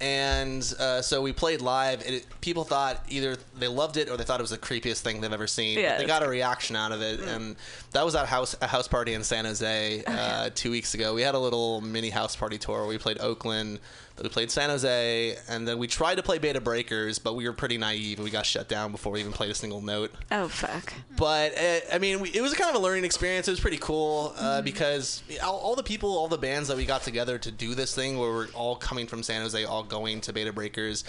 And 0.00 0.74
uh, 0.78 1.02
so 1.02 1.20
we 1.20 1.32
played 1.32 1.60
live. 1.60 2.04
And 2.06 2.16
it, 2.16 2.26
people 2.40 2.64
thought 2.64 3.04
either 3.08 3.36
they 3.58 3.68
loved 3.68 3.98
it 3.98 4.08
or 4.08 4.16
they 4.16 4.24
thought 4.24 4.40
it 4.40 4.42
was 4.42 4.50
the 4.50 4.58
creepiest 4.58 5.02
thing 5.02 5.20
they've 5.20 5.32
ever 5.32 5.46
seen. 5.46 5.78
Yeah, 5.78 5.98
they 5.98 6.06
got 6.06 6.22
a 6.22 6.28
reaction 6.28 6.74
out 6.74 6.92
of 6.92 7.02
it, 7.02 7.20
and 7.20 7.56
that 7.92 8.04
was 8.04 8.14
at 8.14 8.26
house 8.26 8.56
a 8.62 8.66
house 8.66 8.88
party 8.88 9.12
in 9.12 9.24
San 9.24 9.44
Jose 9.44 10.02
uh, 10.06 10.50
two 10.54 10.70
weeks 10.70 10.94
ago. 10.94 11.14
We 11.14 11.22
had 11.22 11.34
a 11.34 11.38
little 11.38 11.82
mini 11.82 12.10
house 12.10 12.34
party 12.34 12.56
tour. 12.56 12.86
We 12.86 12.96
played 12.96 13.20
Oakland. 13.20 13.80
Then 14.16 14.24
We 14.24 14.28
played 14.30 14.50
San 14.50 14.70
Jose, 14.70 15.36
and 15.48 15.68
then 15.68 15.76
we 15.78 15.86
tried 15.86 16.14
to 16.14 16.22
play 16.22 16.38
Bay 16.38 16.52
to 16.52 16.60
Breakers, 16.60 17.18
but 17.18 17.34
we 17.34 17.46
were 17.46 17.52
pretty 17.52 17.76
naive, 17.76 18.18
and 18.18 18.24
we 18.24 18.30
got 18.30 18.46
shut 18.46 18.66
down 18.66 18.90
before 18.90 19.12
we 19.12 19.20
even 19.20 19.32
played 19.32 19.50
a 19.50 19.54
single 19.54 19.82
note. 19.82 20.12
Oh 20.30 20.48
fuck. 20.48 20.94
But 21.16 21.56
uh, 21.58 21.80
I 21.92 21.98
mean, 21.98 22.20
we, 22.20 22.30
it 22.30 22.40
was 22.40 22.54
kind 22.54 22.70
of 22.70 22.76
a 22.76 22.82
learning 22.82 23.04
experience. 23.04 23.46
It 23.46 23.52
was 23.52 23.60
pretty 23.60 23.78
cool 23.78 24.06
Mm-hmm. 24.36 24.44
uh, 24.44 24.62
because 24.62 25.22
all, 25.44 25.58
all 25.58 25.74
the 25.76 25.82
people, 25.82 26.16
all 26.16 26.28
the 26.28 26.38
bands 26.38 26.68
that 26.68 26.76
we 26.76 26.84
got 26.86 27.02
together 27.02 27.38
to 27.38 27.50
do 27.50 27.74
this 27.74 27.94
thing, 27.94 28.18
where 28.18 28.30
we're 28.30 28.48
all 28.54 28.76
coming 28.76 29.06
from 29.06 29.22
San 29.22 29.42
Jose, 29.42 29.62
all 29.64 29.82
going 29.82 30.20
to 30.22 30.32
Bay 30.32 30.44
to 30.44 30.52
Breakers. 30.52 31.04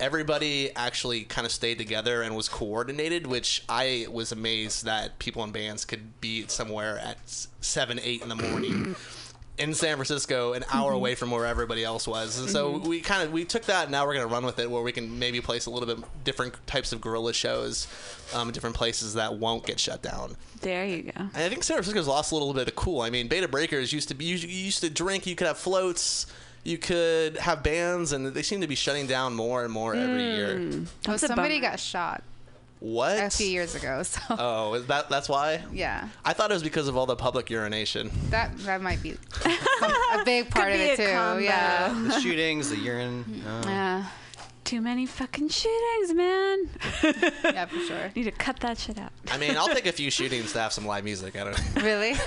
Everybody 0.00 0.70
actually 0.76 1.24
kind 1.24 1.44
of 1.44 1.50
stayed 1.52 1.76
together 1.78 2.22
and 2.22 2.36
was 2.36 2.48
coordinated, 2.48 3.26
which 3.26 3.64
I 3.68 4.06
was 4.10 4.30
amazed 4.30 4.84
that 4.84 5.18
people 5.18 5.42
in 5.44 5.50
bands 5.50 5.84
could 5.84 6.20
be 6.20 6.46
somewhere 6.46 6.98
at 6.98 7.18
seven, 7.60 7.98
eight 8.02 8.22
in 8.22 8.28
the 8.28 8.36
morning. 8.36 8.94
In 9.58 9.74
San 9.74 9.96
Francisco, 9.96 10.52
an 10.52 10.64
hour 10.72 10.92
away 10.92 11.14
from 11.16 11.30
where 11.32 11.44
everybody 11.44 11.82
else 11.82 12.06
was, 12.06 12.38
and 12.38 12.48
so 12.48 12.74
Mhm. 12.74 12.86
we 12.86 13.00
kind 13.00 13.22
of 13.24 13.32
we 13.32 13.44
took 13.44 13.64
that. 13.64 13.84
And 13.84 13.90
now 13.90 14.06
we're 14.06 14.14
going 14.14 14.26
to 14.28 14.32
run 14.32 14.44
with 14.46 14.58
it, 14.60 14.70
where 14.70 14.82
we 14.82 14.92
can 14.92 15.18
maybe 15.18 15.40
place 15.40 15.66
a 15.66 15.70
little 15.70 15.92
bit 15.92 16.04
different 16.24 16.54
types 16.68 16.92
of 16.92 17.00
guerrilla 17.00 17.32
shows, 17.32 17.88
um, 18.34 18.52
different 18.52 18.76
places 18.76 19.14
that 19.14 19.34
won't 19.34 19.66
get 19.66 19.80
shut 19.80 20.00
down. 20.00 20.36
There 20.60 20.84
you 20.86 21.02
go. 21.04 21.12
And 21.16 21.36
I 21.36 21.48
think 21.48 21.64
San 21.64 21.74
Francisco's 21.76 22.06
lost 22.06 22.30
a 22.30 22.36
little 22.36 22.54
bit 22.54 22.68
of 22.68 22.76
cool. 22.76 23.00
I 23.00 23.10
mean, 23.10 23.26
Bay 23.26 23.40
to 23.40 23.48
Breakers 23.48 23.92
used 23.92 24.08
to 24.08 24.14
be 24.14 24.26
you 24.26 24.36
you 24.36 24.46
used 24.48 24.80
to 24.82 24.90
drink, 24.90 25.26
you 25.26 25.34
could 25.34 25.46
have 25.48 25.58
floats, 25.58 26.26
you 26.62 26.78
could 26.78 27.36
have 27.38 27.62
bands, 27.64 28.12
and 28.12 28.28
they 28.28 28.42
seem 28.42 28.60
to 28.60 28.66
be 28.68 28.74
shutting 28.76 29.06
down 29.08 29.34
more 29.34 29.64
and 29.64 29.72
more 29.72 29.94
every 29.94 30.22
year. 30.22 30.70
Well, 31.06 31.18
somebody 31.18 31.58
bummer. 31.58 31.70
got 31.72 31.80
shot 31.80 32.22
What? 32.80 33.18
a 33.18 33.30
few 33.30 33.46
years 33.48 33.74
ago. 33.74 34.02
So 34.04 34.20
Oh, 34.30 34.74
is 34.74 34.86
that 34.86 35.08
that's 35.10 35.28
why? 35.28 35.64
yeah, 35.72 36.08
I 36.24 36.32
thought 36.32 36.50
it 36.50 36.54
was 36.54 36.62
because 36.62 36.86
of 36.88 36.96
all 36.96 37.06
the 37.06 37.16
public 37.16 37.50
urination. 37.50 38.10
that 38.30 38.56
that 38.60 38.80
might 38.82 39.02
be 39.02 39.10
a 39.44 40.24
big 40.24 40.50
part 40.50 40.70
of 40.72 40.78
be 40.78 40.84
it 40.84 40.98
a 41.00 41.06
too. 41.06 41.12
combo. 41.12 41.38
Yeah. 41.42 41.92
The 42.08 42.20
shootings, 42.20 42.70
the 42.70 42.76
urine. 42.78 43.42
uh, 43.46 43.62
Yeah. 43.66 44.04
Too 44.68 44.82
many 44.82 45.06
fucking 45.06 45.48
shootings, 45.48 46.12
man. 46.12 46.68
Yeah, 47.42 47.64
for 47.64 47.78
sure. 47.80 48.10
Need 48.14 48.24
to 48.24 48.30
cut 48.32 48.60
that 48.60 48.76
shit 48.78 48.98
out. 48.98 49.10
I 49.30 49.38
mean, 49.38 49.56
I'll 49.56 49.68
take 49.68 49.86
a 49.86 49.92
few 49.92 50.10
shootings 50.10 50.52
to 50.52 50.60
have 50.60 50.72
some 50.74 50.84
live 50.84 51.04
music. 51.04 51.36
I 51.40 51.44
don't 51.44 51.52
know. 51.76 51.82
Really? 51.88 52.12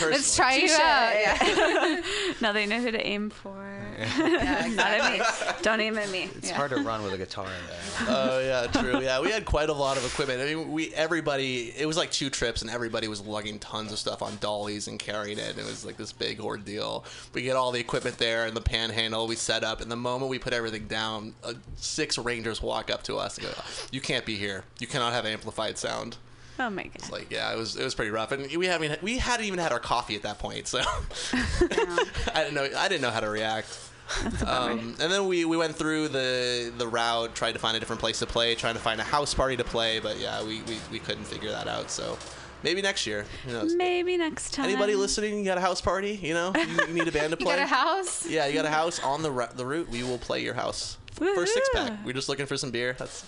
Let's 0.00 0.34
try 0.34 0.54
you 0.54 0.72
out. 0.72 1.12
Yeah. 1.14 2.00
now 2.40 2.52
they 2.52 2.64
know 2.64 2.80
who 2.80 2.90
to 2.90 3.06
aim 3.06 3.28
for. 3.28 3.54
Yeah, 3.98 4.66
Not 4.74 4.86
at 4.92 5.12
me. 5.18 5.24
Don't 5.62 5.80
aim 5.80 5.98
at 5.98 6.08
me. 6.10 6.30
It's 6.36 6.48
Yeah. 6.48 6.56
hard 6.56 6.70
to 6.70 6.76
run 6.80 7.02
with 7.02 7.12
a 7.12 7.18
guitar 7.18 7.44
in 7.44 7.66
there. 7.68 8.06
Oh 8.08 8.40
yeah, 8.40 8.66
true. 8.80 9.00
Yeah, 9.02 9.20
we 9.20 9.30
had 9.30 9.44
quite 9.44 9.68
a 9.68 9.72
lot 9.74 9.98
of 9.98 10.06
equipment. 10.06 10.40
I 10.40 10.54
mean, 10.54 10.72
we 10.72 10.92
everybody. 10.94 11.72
It 11.76 11.84
was 11.86 11.98
like 11.98 12.10
two 12.10 12.30
trips, 12.30 12.62
and 12.62 12.70
everybody 12.70 13.08
was 13.08 13.20
lugging 13.20 13.58
tons 13.58 13.92
of 13.92 13.98
stuff 13.98 14.22
on 14.22 14.38
dollies 14.40 14.88
and 14.88 14.98
carrying 14.98 15.38
it. 15.38 15.58
It 15.58 15.64
was 15.66 15.84
like 15.84 15.98
this 15.98 16.12
big 16.12 16.40
ordeal. 16.40 17.04
We 17.34 17.42
get 17.42 17.56
all 17.56 17.70
the 17.72 17.80
equipment 17.80 18.16
there 18.16 18.46
and 18.46 18.56
the 18.56 18.62
panhandle. 18.62 19.26
We 19.26 19.36
set 19.36 19.62
up, 19.64 19.82
and 19.82 19.90
the 19.90 19.96
moment 19.96 20.30
we 20.30 20.38
put 20.38 20.54
everything 20.54 20.86
down, 20.86 21.34
uh, 21.44 21.54
six 21.76 22.18
rangers 22.18 22.60
walk 22.62 22.90
up 22.90 23.02
to 23.04 23.16
us 23.16 23.38
and 23.38 23.46
go, 23.46 23.52
"You 23.90 24.00
can't 24.00 24.24
be 24.24 24.36
here. 24.36 24.64
You 24.78 24.86
cannot 24.86 25.12
have 25.12 25.26
amplified 25.26 25.78
sound." 25.78 26.16
Oh 26.58 26.68
my 26.70 26.84
god. 26.84 27.10
Like, 27.10 27.30
yeah, 27.30 27.52
it 27.52 27.56
was 27.56 27.76
it 27.76 27.84
was 27.84 27.94
pretty 27.94 28.10
rough, 28.10 28.32
and 28.32 28.54
we 28.56 28.66
haven't 28.66 29.02
we 29.02 29.18
hadn't 29.18 29.46
even 29.46 29.58
had 29.58 29.72
our 29.72 29.80
coffee 29.80 30.16
at 30.16 30.22
that 30.22 30.38
point, 30.38 30.66
so 30.68 30.80
I 31.32 32.44
didn't 32.44 32.54
know 32.54 32.68
I 32.76 32.88
didn't 32.88 33.02
know 33.02 33.10
how 33.10 33.20
to 33.20 33.30
react. 33.30 33.68
Um, 34.46 34.94
and 35.00 35.10
then 35.10 35.26
we, 35.26 35.44
we 35.46 35.56
went 35.56 35.74
through 35.74 36.08
the 36.08 36.72
the 36.76 36.86
route, 36.86 37.34
tried 37.34 37.52
to 37.52 37.58
find 37.58 37.76
a 37.76 37.80
different 37.80 38.00
place 38.00 38.18
to 38.18 38.26
play, 38.26 38.54
trying 38.54 38.74
to 38.74 38.80
find 38.80 39.00
a 39.00 39.04
house 39.04 39.32
party 39.32 39.56
to 39.56 39.64
play, 39.64 40.00
but 40.00 40.18
yeah, 40.18 40.42
we, 40.44 40.60
we, 40.62 40.76
we 40.90 40.98
couldn't 40.98 41.24
figure 41.24 41.50
that 41.50 41.66
out. 41.66 41.90
So 41.90 42.18
maybe 42.62 42.82
next 42.82 43.06
year. 43.06 43.24
Who 43.46 43.52
knows? 43.52 43.74
Maybe 43.74 44.16
next 44.18 44.52
time. 44.52 44.66
Anybody 44.66 44.96
listening? 44.96 45.38
You 45.38 45.44
got 45.44 45.56
a 45.56 45.62
house 45.62 45.80
party? 45.80 46.18
You 46.22 46.34
know, 46.34 46.52
you, 46.54 46.86
you 46.88 46.92
need 46.92 47.08
a 47.08 47.12
band 47.12 47.32
to 47.32 47.36
You 47.40 47.46
play. 47.46 47.56
got 47.56 47.64
a 47.64 47.66
house? 47.66 48.26
Yeah, 48.26 48.46
you 48.46 48.54
got 48.54 48.66
a 48.66 48.70
house 48.70 49.02
on 49.02 49.22
the 49.22 49.48
the 49.54 49.64
route. 49.64 49.88
We 49.88 50.02
will 50.02 50.18
play 50.18 50.42
your 50.42 50.54
house 50.54 50.98
for 51.12 51.42
a 51.42 51.46
six 51.46 51.68
pack. 51.74 52.04
We're 52.04 52.12
just 52.12 52.28
looking 52.28 52.46
for 52.46 52.56
some 52.56 52.70
beer. 52.70 52.94
That's 52.98 53.22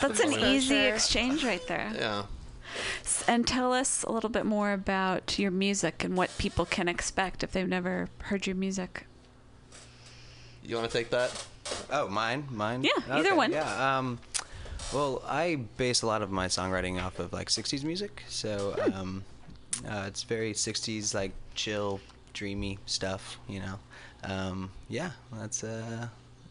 That's 0.00 0.20
an 0.20 0.32
For 0.32 0.38
easy 0.46 0.74
sure. 0.74 0.94
exchange 0.94 1.44
right 1.44 1.66
there. 1.66 1.92
yeah. 1.94 2.24
And 3.28 3.46
tell 3.46 3.72
us 3.72 4.02
a 4.02 4.10
little 4.10 4.30
bit 4.30 4.44
more 4.46 4.72
about 4.72 5.38
your 5.38 5.50
music 5.52 6.02
and 6.02 6.16
what 6.16 6.30
people 6.38 6.64
can 6.64 6.88
expect 6.88 7.42
if 7.44 7.52
they've 7.52 7.68
never 7.68 8.08
heard 8.22 8.46
your 8.46 8.56
music. 8.56 9.06
You 10.64 10.76
want 10.76 10.90
to 10.90 10.96
take 10.98 11.10
that? 11.10 11.46
Oh, 11.90 12.08
mine, 12.08 12.46
mine. 12.50 12.82
Yeah, 12.84 12.90
either 13.16 13.34
one. 13.36 13.52
Yeah. 13.52 13.98
Um, 13.98 14.18
well, 14.92 15.22
I 15.26 15.56
base 15.76 16.02
a 16.02 16.06
lot 16.06 16.22
of 16.22 16.30
my 16.30 16.46
songwriting 16.46 17.02
off 17.02 17.18
of 17.18 17.32
like 17.32 17.48
'60s 17.48 17.84
music, 17.84 18.22
so 18.28 18.74
um, 18.94 19.24
uh, 19.88 20.04
it's 20.06 20.22
very 20.24 20.52
'60s, 20.52 21.14
like 21.14 21.32
chill, 21.54 22.00
dreamy 22.32 22.78
stuff. 22.86 23.38
You 23.48 23.60
know. 23.60 23.78
Um, 24.24 24.70
yeah, 24.88 25.10
that's. 25.32 25.62
Uh, 25.64 26.08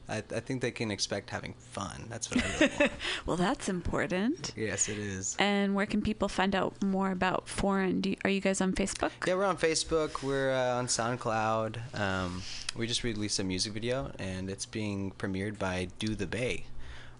I, 0.10 0.18
I 0.18 0.40
think 0.42 0.62
they 0.62 0.72
can 0.72 0.92
expect 0.92 1.30
having 1.30 1.54
fun. 1.54 2.06
That's 2.10 2.30
what 2.30 2.44
I 2.44 2.48
really 2.60 2.74
want. 2.80 2.92
Well, 3.26 3.38
that's 3.38 3.70
important. 3.70 4.52
yes, 4.56 4.90
it 4.90 4.98
is. 4.98 5.36
And 5.40 5.76
where 5.76 5.86
can 5.86 6.02
people 6.02 6.28
find 6.28 6.54
out 6.56 6.74
more 6.84 7.12
about 7.12 7.48
Foreign? 7.48 8.04
You, 8.04 8.18
are 8.26 8.30
you 8.30 8.42
guys 8.42 8.60
on 8.60 8.74
Facebook? 8.74 9.12
Yeah, 9.26 9.36
we're 9.36 9.46
on 9.46 9.58
Facebook. 9.58 10.22
We're 10.22 10.52
uh, 10.52 10.76
on 10.78 10.88
SoundCloud. 10.88 11.98
Um, 12.00 12.42
we 12.76 12.86
just 12.86 13.04
released 13.04 13.40
a 13.40 13.44
music 13.44 13.72
video, 13.74 14.12
and 14.20 14.50
it's 14.50 14.66
being 14.66 15.12
premiered 15.18 15.58
by 15.58 15.88
Do 16.00 16.16
the 16.16 16.28
Bay 16.28 16.66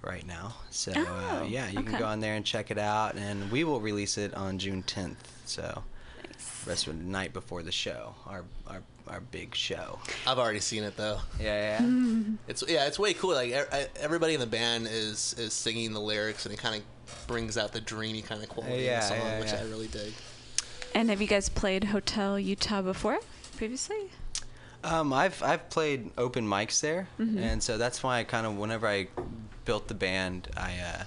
right 0.02 0.28
now. 0.28 0.56
So 0.70 0.92
uh, 0.92 1.06
Oh, 1.08 1.44
yeah, 1.48 1.70
you 1.70 1.80
okay. 1.80 1.90
can 1.92 2.00
go 2.00 2.06
on 2.06 2.20
there 2.20 2.36
and 2.36 2.46
check 2.46 2.70
it 2.70 2.78
out, 2.78 3.16
and 3.16 3.50
we 3.50 3.64
will 3.64 3.80
release 3.80 4.18
it 4.18 4.34
on 4.34 4.60
June 4.60 4.84
10th. 4.84 5.16
So 5.46 5.84
rest 6.66 6.88
of 6.88 6.98
the 6.98 7.04
night 7.04 7.32
before 7.34 7.64
the 7.64 7.72
show, 7.72 8.16
our 8.28 8.44
our 8.68 8.82
our 9.08 9.20
big 9.20 9.56
show. 9.56 10.00
I've 10.26 10.40
already 10.40 10.60
seen 10.60 10.84
it 10.84 10.96
though. 10.98 11.20
Yeah, 11.40 11.80
yeah. 11.82 12.22
It's 12.48 12.64
yeah, 12.68 12.86
it's 12.88 12.98
way 13.00 13.14
cool. 13.14 13.34
Like 13.34 13.50
e- 13.50 13.54
e- 13.78 13.86
everybody 14.00 14.34
in 14.34 14.40
the 14.40 14.46
band 14.48 14.88
is 14.90 15.36
is 15.38 15.54
singing 15.54 15.94
the 15.94 16.00
lyrics, 16.00 16.46
and 16.46 16.54
it 16.54 16.58
kind 16.60 16.76
of 16.82 17.28
brings 17.28 17.58
out 17.58 17.74
the 17.74 17.82
dreamy 17.82 18.22
kind 18.22 18.42
of 18.44 18.50
quality 18.50 18.84
Yeah, 18.84 18.98
of 18.98 19.10
the 19.10 19.16
song, 19.18 19.28
yeah, 19.28 19.40
which 19.40 19.50
yeah. 19.50 19.60
I 19.60 19.64
really 19.64 19.88
dig. 19.88 20.14
And 20.96 21.10
have 21.10 21.22
you 21.22 21.28
guys 21.28 21.50
played 21.50 21.86
Hotel 21.86 22.40
Utah 22.40 22.82
before? 22.82 23.20
Previously? 23.58 24.12
Um, 24.84 25.14
I've 25.14 25.42
I've 25.44 25.70
played 25.70 26.12
open 26.18 26.46
mics 26.48 26.80
there, 26.82 27.08
Mhm. 27.20 27.38
and 27.42 27.64
so 27.64 27.78
that's 27.78 28.04
why 28.04 28.20
I 28.20 28.24
kind 28.26 28.46
of 28.46 28.58
whenever 28.58 28.88
I 28.88 29.08
built 29.66 29.88
the 29.88 29.94
band, 29.94 30.50
I 30.58 30.78
uh, 30.80 31.04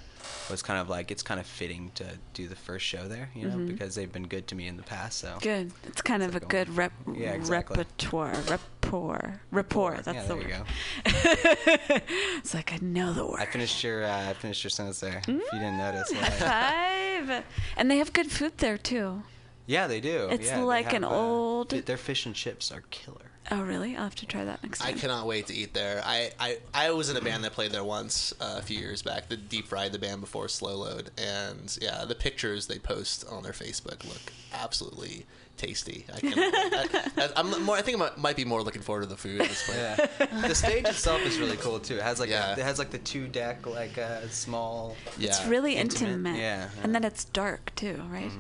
was 0.51 0.63
kind 0.63 0.79
of 0.81 0.89
like 0.89 1.11
it's 1.11 1.23
kind 1.23 1.41
of 1.41 1.47
fitting 1.47 1.91
to 1.97 2.05
do 2.35 2.47
the 2.49 2.57
first 2.57 2.85
show 2.87 3.09
there, 3.09 3.31
you 3.35 3.49
know, 3.49 3.57
Mhm. 3.57 3.69
because 3.69 3.95
they've 3.95 4.13
been 4.13 4.27
good 4.29 4.47
to 4.49 4.55
me 4.55 4.67
in 4.69 4.77
the 4.77 4.83
past. 4.83 5.19
So 5.19 5.39
Good. 5.41 5.73
It's 5.87 6.03
kind 6.03 6.23
of 6.23 6.35
a 6.37 6.41
good 6.41 6.69
rep- 6.77 6.93
Yeah, 7.15 7.33
exactly. 7.33 7.77
repertoire. 7.79 8.35
Rapport. 8.49 9.41
Rapport. 9.51 10.01
That's 10.03 10.15
yeah, 10.15 10.23
the 10.27 10.35
there 10.35 10.59
word. 10.59 10.67
it's 12.39 12.55
like 12.55 12.73
I 12.73 12.79
know 12.81 13.13
the 13.13 13.27
word. 13.27 13.41
I 13.41 13.47
finished 13.47 13.83
your 13.83 14.05
uh, 14.05 14.31
I 14.31 14.33
finished 14.35 14.63
your 14.65 14.71
sentence 14.71 15.01
there. 15.01 15.19
If 15.19 15.29
you 15.29 15.41
didn't 15.53 15.79
notice. 15.79 16.11
High 16.13 16.21
Yeah, 16.21 17.27
five. 17.27 17.45
And 17.77 17.91
they 17.91 17.99
have 17.99 18.13
good 18.13 18.31
food 18.31 18.59
there 18.59 18.79
too. 18.79 19.23
yeah 19.67 19.87
they 19.87 20.01
do. 20.01 20.29
It's 20.31 20.47
Yeah, 20.47 20.63
like 20.63 20.93
an 20.93 21.05
uh, 21.05 21.09
old- 21.11 21.71
their 21.71 21.97
fish 21.97 22.27
and 22.27 22.35
chips 22.35 22.71
are 22.71 22.83
killer. 22.91 23.26
Oh, 23.51 23.63
really? 23.63 23.97
I'll 23.97 24.05
have 24.05 24.15
to 24.17 24.27
try 24.27 24.45
that 24.45 24.63
next 24.63 24.81
time. 24.81 24.95
I 24.95 24.99
cannot 24.99 25.27
wait 25.27 25.47
to 25.47 25.55
eat 25.55 25.73
there. 25.75 26.03
I, 26.05 26.31
I, 26.41 26.59
I 26.75 26.91
was 26.91 27.11
in 27.11 27.17
a 27.17 27.21
band 27.21 27.45
that 27.45 27.53
played 27.53 27.71
there 27.73 27.85
once 27.85 28.33
uh, 28.41 28.57
a 28.59 28.63
few 28.63 28.79
years 28.79 29.03
back. 29.03 29.29
The 29.29 29.37
Deep 29.37 29.67
Fried 29.69 29.93
the 29.93 29.99
band 29.99 30.21
before 30.21 30.49
Slow 30.49 30.77
Lode, 30.77 31.11
and 31.19 31.77
yeah, 31.81 32.05
the 32.05 32.15
pictures 32.15 32.67
they 32.67 32.79
post 32.79 33.25
on 33.31 33.43
their 33.43 33.53
Facebook 33.53 34.05
look 34.05 34.33
absolutely 34.53 35.27
tasty. 35.57 36.05
I, 36.15 36.21
cannot 36.21 36.37
wait. 36.37 36.55
I, 36.55 37.09
I, 37.25 37.29
I'm 37.37 37.63
more. 37.65 37.77
I 37.77 37.83
think 37.83 37.97
I 37.99 38.01
might, 38.01 38.19
might 38.19 38.37
be 38.37 38.45
more 38.45 38.63
looking 38.63 38.83
forward 38.83 39.03
to 39.03 39.09
the 39.09 39.17
food 39.17 39.41
at 39.41 39.49
this 39.49 39.67
point. 39.67 39.79
Yeah. 39.79 40.49
the 40.49 40.55
stage 40.55 40.85
itself 40.87 41.25
is 41.25 41.39
really 41.39 41.57
cool 41.57 41.79
too. 41.79 41.97
It 41.97 42.03
has 42.03 42.21
like 42.21 42.31
Yeah. 42.31 42.51
a, 42.51 42.53
it 42.53 42.59
has 42.65 42.79
like 42.79 42.91
the 42.91 42.99
two 42.99 43.27
deck 43.29 43.67
like 43.67 43.97
uh, 43.97 44.29
small. 44.29 44.97
Yeah. 45.19 45.29
It's 45.29 45.47
really 45.47 45.77
intimate. 45.77 46.37
Yeah. 46.37 46.69
And 46.83 46.95
then 46.95 47.05
it's 47.05 47.25
dark 47.27 47.73
too, 47.75 48.03
right? 48.11 48.31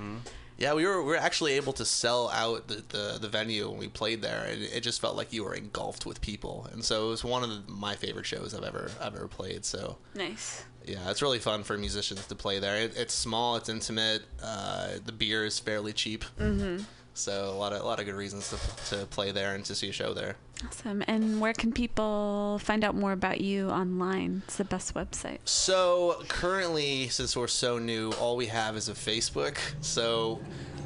Yeah, 0.58 0.72
we 0.72 0.86
were 0.86 1.02
we 1.02 1.08
were 1.10 1.16
actually 1.18 1.52
able 1.52 1.74
to 1.74 1.84
sell 1.84 2.30
out 2.30 2.68
the, 2.68 2.82
the, 2.88 3.18
the 3.20 3.28
venue 3.28 3.68
when 3.68 3.78
we 3.78 3.88
played 3.88 4.22
there, 4.22 4.44
and 4.44 4.62
it 4.62 4.80
just 4.82 5.00
felt 5.02 5.14
like 5.14 5.32
you 5.32 5.44
were 5.44 5.54
engulfed 5.54 6.06
with 6.06 6.20
people, 6.22 6.66
and 6.72 6.82
so 6.82 7.08
it 7.08 7.10
was 7.10 7.24
one 7.24 7.42
of 7.42 7.50
the, 7.50 7.62
my 7.70 7.94
favorite 7.94 8.24
shows 8.26 8.54
I've 8.54 8.64
ever 8.64 8.90
I've 9.00 9.14
ever 9.14 9.28
played. 9.28 9.64
So 9.66 9.98
Nice. 10.14 10.64
yeah, 10.86 11.10
it's 11.10 11.20
really 11.20 11.40
fun 11.40 11.62
for 11.62 11.76
musicians 11.76 12.26
to 12.26 12.34
play 12.34 12.58
there. 12.58 12.76
It, 12.76 12.96
it's 12.96 13.12
small, 13.12 13.56
it's 13.56 13.68
intimate. 13.68 14.22
Uh, 14.42 14.92
the 15.04 15.12
beer 15.12 15.44
is 15.44 15.58
fairly 15.58 15.92
cheap, 15.92 16.24
Mm-hmm. 16.40 16.84
So 17.16 17.50
a 17.50 17.56
lot 17.56 17.72
of 17.72 17.80
a 17.80 17.84
lot 17.84 17.98
of 17.98 18.06
good 18.06 18.14
reasons 18.14 18.50
to, 18.50 18.96
to 18.96 19.06
play 19.06 19.32
there 19.32 19.54
and 19.54 19.64
to 19.64 19.74
see 19.74 19.88
a 19.88 19.92
show 19.92 20.12
there. 20.12 20.36
Awesome. 20.64 21.02
And 21.06 21.40
where 21.40 21.52
can 21.52 21.72
people 21.72 22.58
find 22.62 22.82
out 22.84 22.94
more 22.94 23.12
about 23.12 23.40
you 23.40 23.68
online? 23.68 24.42
It's 24.46 24.56
the 24.56 24.64
best 24.64 24.94
website. 24.94 25.38
So 25.44 26.22
currently, 26.28 27.08
since 27.08 27.36
we're 27.36 27.46
so 27.46 27.78
new, 27.78 28.12
all 28.12 28.36
we 28.36 28.46
have 28.46 28.76
is 28.76 28.88
a 28.88 28.92
Facebook. 28.94 29.58
So 29.80 30.40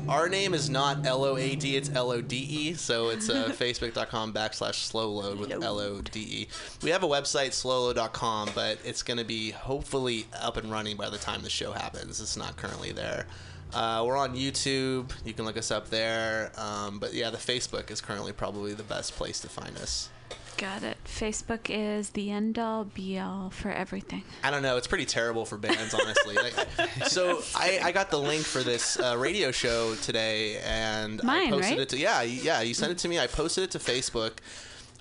our 0.09 0.29
name 0.29 0.55
is 0.55 0.69
not 0.69 1.07
L 1.07 1.25
O 1.25 1.37
A 1.37 1.55
D, 1.55 1.77
it's 1.77 1.91
L 1.91 2.11
O 2.11 2.21
D 2.21 2.37
E. 2.37 2.75
So 2.75 3.11
it's 3.11 3.29
uh, 3.29 3.49
facebook.com 3.57 4.33
backslash 4.33 4.75
slow 4.75 5.11
lode 5.11 5.39
with 5.39 5.53
L 5.53 5.79
O 5.79 6.01
D 6.01 6.21
E. 6.21 6.49
We 6.83 6.91
have 6.91 7.03
a 7.03 7.09
website, 7.09 7.51
slowlode.com, 7.51 8.51
but 8.55 8.79
it's 8.85 9.03
going 9.03 9.19
to 9.19 9.25
be 9.25 9.51
hopefully 9.51 10.27
up 10.41 10.57
and 10.57 10.71
running 10.71 10.97
by 10.97 11.11
the 11.11 11.19
time 11.19 11.43
the 11.43 11.51
show 11.51 11.73
happens. 11.73 12.21
It's 12.21 12.37
not 12.37 12.57
currently 12.57 12.93
there. 12.93 13.27
Uh, 13.75 14.05
we're 14.07 14.17
on 14.17 14.37
YouTube. 14.37 15.11
You 15.25 15.33
can 15.33 15.45
look 15.45 15.57
us 15.57 15.71
up 15.71 15.91
there. 15.91 16.53
Um, 16.57 16.99
but 16.99 17.15
yeah, 17.15 17.31
the 17.31 17.39
Facebook 17.39 17.91
is 17.91 18.01
currently 18.01 18.33
probably 18.33 18.75
the 18.75 18.83
best 18.83 19.15
place 19.15 19.41
to 19.41 19.49
find 19.49 19.77
us. 19.79 20.11
Got 20.57 20.83
it. 20.83 20.99
Facebook 21.07 21.71
is 21.71 22.11
the 22.11 22.31
end 22.31 22.59
all 22.59 22.85
be 22.85 23.19
all 23.19 23.49
for 23.49 23.71
everything. 23.71 24.25
I 24.45 24.51
don't 24.51 24.61
know. 24.61 24.77
It's 24.77 24.87
pretty 24.87 25.07
terrible 25.07 25.47
for 25.47 25.57
bands, 25.57 25.95
honestly. 25.95 26.37
Like, 26.41 27.09
so 27.09 27.43
I, 27.55 27.81
I 27.83 27.93
got 27.93 28.11
the 28.11 28.19
link 28.19 28.45
for 28.45 28.63
this 28.63 28.99
uh, 28.99 29.17
radio 29.19 29.51
show 29.53 29.95
today, 29.97 30.59
and 30.59 31.21
I 31.23 31.51
posted 31.51 31.71
right? 31.71 31.79
it 31.81 31.89
to 31.91 31.99
yeah 31.99 32.23
yeah. 32.23 32.61
You 32.61 32.75
sent 32.75 32.93
it 32.93 32.99
to 32.99 33.09
me. 33.09 33.19
I 33.19 33.27
posted 33.27 33.65
it 33.65 33.71
to 33.73 33.79
Facebook. 33.79 34.33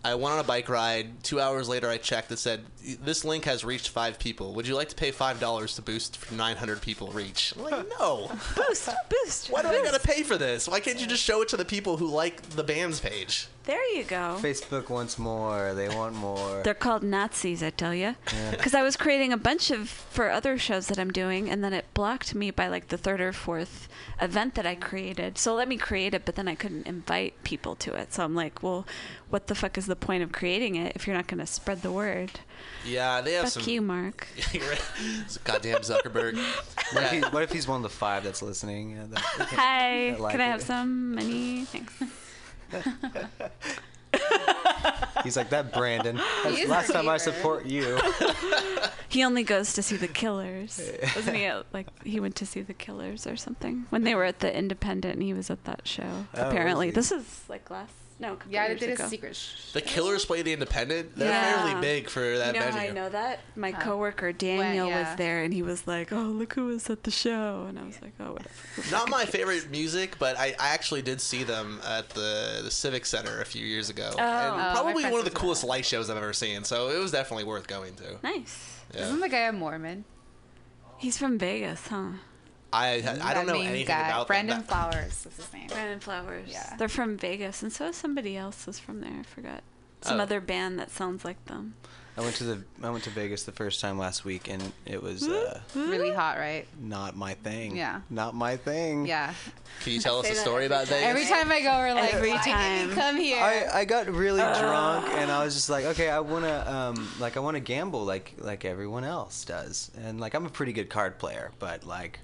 I 0.04 0.16
went 0.16 0.34
on 0.34 0.40
a 0.40 0.44
bike 0.44 0.70
ride. 0.70 1.24
Two 1.24 1.40
hours 1.42 1.68
later, 1.68 1.90
I 1.90 1.98
checked. 1.98 2.32
It 2.32 2.40
said 2.40 2.62
this 3.02 3.26
link 3.26 3.46
has 3.46 3.64
reached 3.64 3.90
five 3.90 4.20
people. 4.20 4.54
Would 4.54 4.68
you 4.68 4.76
like 4.76 4.90
to 4.90 4.96
pay 4.96 5.12
five 5.12 5.40
dollars 5.40 5.76
to 5.76 5.82
boost 5.82 6.18
for 6.18 6.34
900 6.34 6.82
people 6.82 7.08
reach? 7.12 7.54
I'm 7.58 7.64
like, 7.64 7.90
no. 8.00 8.32
Boost, 8.56 8.90
boost. 9.10 9.50
Why 9.50 9.62
do 9.62 9.68
I 9.70 9.84
gotta 9.84 10.00
pay 10.00 10.24
for 10.24 10.38
this? 10.38 10.68
Why 10.68 10.80
can't 10.80 11.00
you 11.00 11.08
just 11.08 11.24
show 11.24 11.42
it 11.42 11.50
to 11.50 11.58
the 11.58 11.66
people 11.66 11.98
who 11.98 12.08
like 12.08 12.42
the 12.42 12.64
band's 12.64 13.00
page? 13.00 13.48
There 13.66 13.96
you 13.96 14.04
go. 14.04 14.38
Facebook 14.42 14.90
wants 14.90 15.20
more. 15.20 15.76
They 15.76 15.90
want 15.90 16.16
more. 16.16 16.64
They're 16.64 16.74
called 16.74 17.04
Nazis, 17.04 17.62
I 17.62 17.70
tell 17.70 17.94
you. 17.94 18.16
Yeah. 18.34 18.52
Because 18.60 18.74
I 18.74 18.82
was 18.82 18.98
creating 18.98 19.32
a 19.32 19.38
bunch 19.38 19.70
of 19.72 19.88
for 19.90 20.30
other 20.32 20.58
shows 20.58 20.88
that 20.88 20.98
I'm 20.98 21.12
doing, 21.12 21.50
and 21.50 21.64
then 21.64 21.72
it 21.74 21.86
blocked 21.94 22.34
me 22.34 22.50
by 22.52 22.68
like 22.68 22.88
the 22.88 22.98
third 22.98 23.22
or 23.22 23.32
fourth 23.32 23.88
event 24.20 24.56
that 24.56 24.66
I 24.66 24.76
created. 24.76 25.38
So 25.38 25.54
let 25.54 25.68
me 25.68 25.78
create 25.78 26.14
it, 26.14 26.26
but 26.26 26.36
then 26.36 26.48
I 26.48 26.56
couldn't 26.56 26.88
invite 26.88 27.44
people 27.44 27.76
to 27.76 27.94
it. 27.94 28.14
So 28.14 28.24
I'm 28.24 28.34
like, 28.36 28.64
well, 28.64 28.88
what 29.30 29.48
the 29.48 29.56
fuck 29.56 29.78
is 29.78 29.86
the 29.86 29.96
point 29.96 30.24
of 30.24 30.32
creating 30.32 30.76
it 30.76 30.94
if 30.96 31.06
you're 31.06 31.16
not 31.16 31.28
going 31.28 31.40
to 31.40 31.46
spread 31.48 31.82
the 31.84 31.92
word? 31.92 32.40
Yeah, 32.86 33.22
they 33.22 33.34
have 33.34 33.46
Fuck 33.52 33.64
some. 33.64 33.70
you, 33.74 33.82
Mark. 33.82 34.28
You're 34.54 34.68
right. 34.70 34.82
It's 35.26 35.38
Goddamn 35.40 35.80
Zuckerberg. 35.82 36.38
What 36.92 37.04
if, 37.04 37.12
he, 37.12 37.20
what 37.20 37.44
if 37.44 37.52
he's 37.52 37.68
one 37.68 37.78
of 37.78 37.84
the 37.84 37.90
five 37.90 38.24
that's 38.24 38.42
listening? 38.42 38.92
Yeah, 38.92 39.04
that- 39.10 39.20
Hi, 39.50 40.10
I 40.14 40.16
like 40.18 40.32
can 40.32 40.42
I 40.42 40.46
it. 40.48 40.52
have 40.52 40.62
some 40.64 41.14
money? 41.14 41.66
Thanks. 41.66 41.94
He's 45.24 45.38
like 45.38 45.50
that, 45.50 45.72
Brandon. 45.74 46.20
That's 46.44 46.58
He 46.58 46.66
last 46.66 46.90
our 46.90 46.96
time 47.04 47.10
I 47.10 47.18
favorite. 47.20 47.36
support 47.36 47.66
you. 47.68 48.00
He 49.10 49.24
only 49.24 49.44
goes 49.44 49.74
to 49.74 49.84
see 49.84 49.98
the 49.98 50.08
Killers. 50.08 50.80
Wasn't 51.16 51.36
he? 51.36 51.44
At, 51.46 51.66
like 51.74 51.88
he 52.06 52.20
went 52.20 52.36
to 52.38 52.46
see 52.46 52.62
the 52.62 52.74
Killers 52.74 53.28
or 53.28 53.36
something 53.36 53.86
when 53.92 54.04
they 54.04 54.16
were 54.16 54.24
at 54.24 54.40
the 54.40 54.56
Independent, 54.56 55.16
and 55.16 55.24
he 55.24 55.34
was 55.34 55.50
at 55.52 55.64
that 55.66 55.88
show. 55.88 56.26
Oh, 56.34 56.48
apparently, 56.50 56.88
was 56.88 57.10
he? 57.10 57.16
this 57.18 57.28
is 57.28 57.44
like 57.50 57.70
last. 57.70 57.94
No, 58.22 58.34
a 58.34 58.38
Yeah, 58.50 58.68
they 58.68 58.76
did 58.76 58.90
ago. 58.90 59.06
a 59.06 59.08
secret. 59.08 59.34
Sh- 59.36 59.72
The 59.72 59.80
Killers 59.82 60.26
play 60.26 60.42
the 60.42 60.52
Independent. 60.52 61.16
They're 61.16 61.30
Yeah. 61.32 61.64
fairly 61.68 61.80
big 61.82 62.10
for 62.10 62.38
that 62.38 62.54
you 62.54 62.60
know 62.60 62.66
venue. 62.66 62.80
how 62.82 62.86
I 62.86 62.90
know 62.92 63.10
that? 63.10 63.40
My 63.56 63.72
Huh. 63.72 63.82
coworker 63.82 64.34
Daniel 64.34 64.90
yeah. 64.90 65.10
was 65.10 65.18
there, 65.18 65.42
and 65.44 65.54
he 65.54 65.62
was 65.62 65.88
like, 65.88 66.12
"Oh, 66.12 66.24
look 66.24 66.54
who 66.54 66.66
was 66.66 66.90
at 66.90 67.04
the 67.04 67.12
show," 67.12 67.66
and 67.70 67.80
I 67.80 67.84
was 67.86 68.02
like, 68.02 68.12
"Oh, 68.20 68.34
whatever." 68.34 68.92
Not 68.92 69.10
my 69.10 69.24
favorite 69.26 69.72
music, 69.72 70.20
but 70.20 70.38
I, 70.38 70.48
I 70.60 70.70
actually 70.74 71.02
did 71.02 71.22
see 71.22 71.44
them 71.46 71.80
at 71.88 72.10
the 72.10 72.60
the 72.64 72.72
Civic 72.72 73.06
Center 73.06 73.40
a 73.40 73.46
few 73.46 73.66
years 73.66 73.90
ago, 73.90 74.10
Oh. 74.14 74.20
and 74.20 74.54
Oh, 74.54 74.58
my 74.58 74.72
probably 74.74 75.04
one 75.06 75.20
of 75.20 75.26
the 75.26 75.32
coolest 75.32 75.64
light 75.64 75.86
shows 75.86 76.10
I've 76.10 76.18
ever 76.18 76.34
seen. 76.34 76.66
So 76.66 76.90
it 76.90 76.98
was 77.00 77.12
definitely 77.12 77.46
worth 77.46 77.68
going 77.68 77.96
to. 77.96 78.18
Nice. 78.22 78.82
Yeah. 78.94 79.04
Isn't 79.04 79.22
the 79.22 79.30
guy 79.30 79.40
a 79.48 79.54
Mormon? 79.54 80.04
He's 80.98 81.18
from 81.18 81.38
Vegas, 81.38 81.88
huh? 81.88 82.10
I 82.72 83.04
I 83.22 83.34
don't 83.34 83.48
know 83.48 83.54
anything 83.60 83.88
guy. 83.88 84.08
about 84.10 84.28
Brandon 84.28 84.58
them. 84.60 84.66
That- 84.68 84.92
Flowers 84.92 85.26
is 85.26 85.36
his 85.38 85.54
name. 85.54 85.68
Brandon 85.68 86.00
Flowers. 86.00 86.50
Yeah. 86.52 86.76
They're 86.78 86.88
from 86.88 87.18
Vegas, 87.18 87.64
and 87.64 87.72
so 87.74 87.88
is 87.88 87.96
somebody 87.96 88.38
else 88.38 88.68
is 88.68 88.80
from 88.80 89.02
there. 89.02 89.14
I 89.20 89.24
forgot. 89.24 89.64
Some 90.02 90.20
Oh. 90.20 90.24
other 90.24 90.40
band 90.40 90.80
that 90.80 90.92
sounds 90.92 91.26
like 91.26 91.44
them. 91.46 91.74
I 92.18 92.22
went 92.22 92.36
to 92.36 92.44
the 92.44 92.64
I 92.84 92.90
went 92.90 93.06
to 93.06 93.10
Vegas 93.12 93.44
the 93.44 93.52
first 93.54 93.80
time 93.80 93.98
last 93.98 94.26
week, 94.26 94.50
and 94.50 94.62
it 94.86 95.02
was 95.02 95.28
uh, 95.28 95.62
Really 95.74 96.12
hot, 96.14 96.38
right? 96.38 96.68
not 96.82 97.16
my 97.16 97.34
thing. 97.34 97.76
Yeah. 97.78 98.02
Not 98.10 98.36
my 98.36 98.58
thing. 98.58 99.06
Yeah. 99.06 99.34
Can 99.84 99.94
you 99.94 100.00
tell 100.02 100.20
us 100.20 100.30
a 100.30 100.36
story 100.36 100.66
about 100.66 100.88
Vegas? 100.88 101.06
Every 101.06 101.26
time 101.26 101.50
I 101.52 101.62
go, 101.62 101.72
we're 101.78 101.94
like, 101.94 102.14
Every 102.14 102.32
"Why 102.32 102.44
did 102.44 102.52
time. 102.52 102.90
you 102.90 102.96
come 102.96 103.16
here. 103.18 103.42
I, 103.42 103.80
I 103.80 103.86
got 103.86 104.08
really 104.10 104.42
Uh. 104.42 104.60
drunk 104.60 105.08
and 105.16 105.32
I 105.32 105.44
was 105.46 105.54
just 105.56 105.70
like, 105.70 105.86
okay, 105.86 106.10
I 106.10 106.20
wanna 106.20 106.66
um 106.68 107.10
like 107.20 107.38
I 107.38 107.40
wanna 107.40 107.62
gamble 107.62 108.04
like 108.06 108.34
like 108.38 108.66
everyone 108.66 109.06
else 109.06 109.46
does, 109.46 109.90
and 110.04 110.20
like 110.20 110.34
I'm 110.34 110.46
a 110.46 110.50
pretty 110.50 110.74
good 110.74 110.90
card 110.90 111.18
player, 111.20 111.52
but 111.60 111.86
like. 111.86 112.20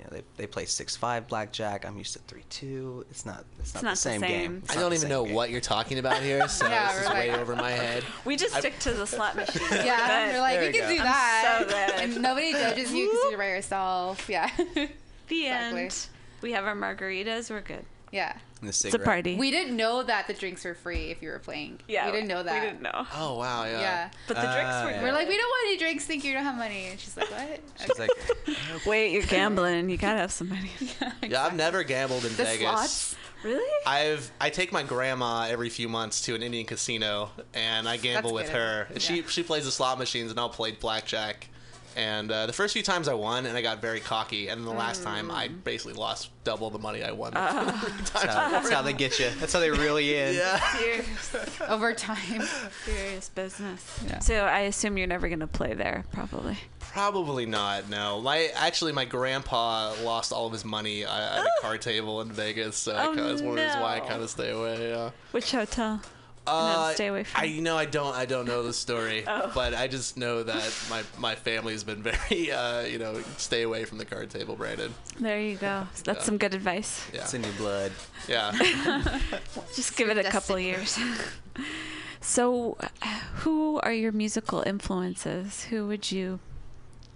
You 0.00 0.06
know, 0.06 0.16
they, 0.16 0.22
they 0.38 0.46
play 0.46 0.64
six 0.64 0.96
five 0.96 1.28
blackjack. 1.28 1.84
I'm 1.84 1.98
used 1.98 2.14
to 2.14 2.20
three 2.20 2.44
two. 2.48 3.04
It's 3.10 3.26
not 3.26 3.44
it's 3.58 3.74
not, 3.74 3.82
not 3.82 3.90
the 3.90 3.92
the 3.92 3.96
same, 3.96 4.20
same. 4.22 4.30
game. 4.30 4.62
It's 4.64 4.74
I 4.76 4.80
don't 4.80 4.94
even 4.94 5.10
know 5.10 5.24
game. 5.26 5.34
what 5.34 5.50
you're 5.50 5.60
talking 5.60 5.98
about 5.98 6.22
here, 6.22 6.48
so 6.48 6.66
Yeah, 6.70 6.90
this 6.92 7.02
is 7.02 7.08
we're 7.08 7.14
way 7.14 7.30
over 7.34 7.54
my 7.54 7.70
head. 7.70 8.02
We 8.24 8.36
just 8.36 8.54
I- 8.56 8.60
stick 8.60 8.78
to 8.80 8.92
the 8.92 9.06
slot 9.06 9.36
machine. 9.36 9.60
yeah, 9.70 10.26
Good. 10.26 10.34
we're 10.36 10.40
like, 10.40 10.54
There 10.54 10.62
you 10.62 10.66
you 10.68 10.80
can 10.80 10.88
go. 10.88 10.94
do 10.94 10.98
I'm 11.00 11.04
that. 11.04 11.58
so 11.60 11.64
good. 11.66 12.00
And 12.14 12.22
nobody 12.22 12.52
judges 12.52 12.92
you 12.94 13.08
because 13.10 13.30
you're 13.30 13.38
by 13.38 13.48
yourself. 13.48 14.28
Yeah. 14.28 14.50
The 14.56 15.46
Exactly. 15.46 15.80
end. 15.82 16.06
We 16.40 16.52
have 16.52 16.64
our 16.64 16.74
margaritas. 16.74 17.50
We're 17.50 17.60
good. 17.60 17.84
yeah. 18.10 18.36
And 18.60 18.68
the 18.68 18.86
It's 18.86 18.94
a 18.94 18.98
party. 18.98 19.36
We 19.36 19.50
didn't 19.50 19.76
know 19.76 20.02
that 20.02 20.26
the 20.26 20.34
drinks 20.34 20.64
were 20.64 20.74
free 20.74 21.10
if 21.10 21.22
you 21.22 21.30
were 21.30 21.38
playing. 21.38 21.78
yeah, 21.88 22.06
We 22.06 22.12
didn't 22.12 22.28
know 22.28 22.42
that. 22.42 22.54
We 22.62 22.68
didn't 22.68 22.82
know. 22.82 23.06
Oh 23.14 23.38
wow, 23.38 23.64
yeah. 23.64 23.80
Yeah. 23.80 24.10
But 24.28 24.36
the 24.36 24.42
drinks 24.42 24.56
Ah, 24.72 24.84
were 24.84 24.90
yeah. 24.90 25.02
We're 25.02 25.12
like, 25.12 25.28
we 25.28 25.36
don't 25.36 25.48
want 25.48 25.66
any 25.68 25.76
drinks. 25.78 26.04
Think 26.04 26.24
you 26.24 26.32
don't 26.34 26.44
have 26.44 26.56
money. 26.58 26.88
And 26.90 27.00
she's 27.00 27.16
like, 27.16 27.30
what? 27.30 27.60
She's 27.80 27.98
like, 27.98 28.10
Wait, 28.86 29.12
you're 29.12 29.22
gambling. 29.22 29.88
You 29.88 29.96
gotta 29.96 30.18
have 30.18 30.32
some 30.32 30.48
money. 30.50 30.70
Yeah, 31.22 31.44
I've 31.46 31.54
never 31.56 31.82
gambled 31.84 32.24
in 32.24 32.30
The 32.36 32.44
Vegas. 32.44 32.60
slots. 32.60 33.16
Really? 33.42 33.70
I've 33.86 34.30
I 34.40 34.50
take 34.50 34.70
my 34.72 34.82
grandma 34.82 35.46
every 35.48 35.70
few 35.70 35.88
months 35.88 36.20
to 36.22 36.34
an 36.34 36.42
Indian 36.42 36.66
casino, 36.66 37.30
and 37.54 37.88
I 37.88 37.96
gamble 37.96 38.34
That's 38.34 38.50
with 38.50 38.52
good. 38.52 38.58
her. 38.58 38.88
She 38.98 39.16
Yeah. 39.20 39.22
she 39.28 39.42
plays 39.42 39.64
the 39.64 39.70
slot 39.70 39.98
machines, 39.98 40.30
and 40.30 40.38
I'll 40.38 40.50
play 40.50 40.72
blackjack. 40.72 41.48
And 41.96 42.30
uh, 42.30 42.46
the 42.46 42.52
first 42.52 42.72
few 42.72 42.82
times 42.82 43.08
I 43.08 43.14
won, 43.14 43.46
and 43.46 43.56
I 43.56 43.62
got 43.62 43.80
very 43.80 44.00
cocky. 44.00 44.48
And 44.48 44.60
then 44.60 44.66
the 44.66 44.72
last 44.78 45.02
time, 45.02 45.30
I 45.30 45.48
Mm. 45.48 45.64
basically 45.64 45.94
lost 45.94 46.30
double 46.44 46.70
the 46.70 46.78
money 46.78 47.02
I 47.02 47.12
won. 47.12 47.32
Uh, 47.36 47.64
that's, 47.64 48.10
how, 48.10 48.50
that's 48.50 48.70
how 48.70 48.82
they 48.82 48.92
get 48.92 49.18
you. 49.18 49.28
That's 49.40 49.52
how 49.52 49.60
they 49.60 49.70
really 49.70 50.16
in. 50.18 50.34
yeah. 50.36 50.60
Serious, 50.76 51.36
Over 51.68 51.92
time. 51.94 52.42
serious 52.84 53.28
business. 53.30 54.00
Yeah. 54.06 54.18
So 54.20 54.34
I 54.44 54.60
assume 54.60 54.98
you're 54.98 55.06
never 55.06 55.28
gonna 55.28 55.46
play 55.46 55.74
there, 55.74 56.04
probably. 56.12 56.56
Probably 56.92 57.46
not. 57.46 57.88
No, 57.88 58.20
my 58.20 58.50
actually 58.54 58.92
my 58.92 59.04
grandpa 59.04 59.92
lost 60.02 60.32
all 60.32 60.46
of 60.46 60.52
his 60.52 60.64
money 60.64 61.04
uh, 61.04 61.38
at 61.40 61.44
a 61.46 61.50
card 61.60 61.80
table 61.80 62.20
in 62.20 62.30
Vegas, 62.32 62.76
so 62.76 62.94
I 62.94 63.06
Oh, 63.06 63.14
kinda, 63.14 63.22
that's 63.28 63.42
one 63.42 63.54
reason 63.56 63.80
why 63.80 63.96
I 63.96 64.00
kind 64.00 64.22
of 64.22 64.30
stay 64.30 64.50
away. 64.50 64.90
Yeah. 64.90 65.10
Which 65.32 65.52
hotel? 65.52 66.00
Uh, 66.46 66.92
stay 66.94 67.06
away 67.08 67.22
from. 67.24 67.40
I 67.40 67.44
you 67.44 67.60
know 67.62 67.76
I 67.76 67.84
don't 67.84 68.14
I 68.16 68.24
don't 68.26 68.46
know 68.46 68.62
the 68.62 68.72
story, 68.72 69.24
Oh. 69.28 69.50
but 69.54 69.74
I 69.74 69.86
just 69.88 70.16
know 70.16 70.42
that 70.42 70.72
my 70.88 71.02
my 71.18 71.34
family's 71.34 71.84
been 71.84 72.02
very 72.10 72.50
uh, 72.50 72.80
you 72.82 72.98
know 72.98 73.20
stay 73.36 73.62
away 73.62 73.84
from 73.84 73.98
the 73.98 74.04
card 74.04 74.30
table, 74.30 74.56
Brandon. 74.56 74.92
There 75.18 75.40
you 75.40 75.56
go. 75.56 75.86
That's 76.04 76.20
Yeah. 76.20 76.24
some 76.24 76.38
good 76.38 76.54
advice. 76.54 77.06
Yeah, 77.12 77.20
It's 77.22 77.34
in 77.34 77.44
your 77.44 77.52
blood. 77.54 77.92
yeah. 78.28 78.52
Just 79.76 79.96
give 79.96 80.08
it 80.08 80.18
a 80.18 80.24
couple 80.30 80.58
years. 80.58 80.98
so, 82.20 82.76
uh, 82.80 82.86
who 83.44 83.78
are 83.80 83.92
your 83.92 84.12
musical 84.12 84.62
influences? 84.66 85.64
Who 85.64 85.86
would 85.88 86.10
you 86.10 86.40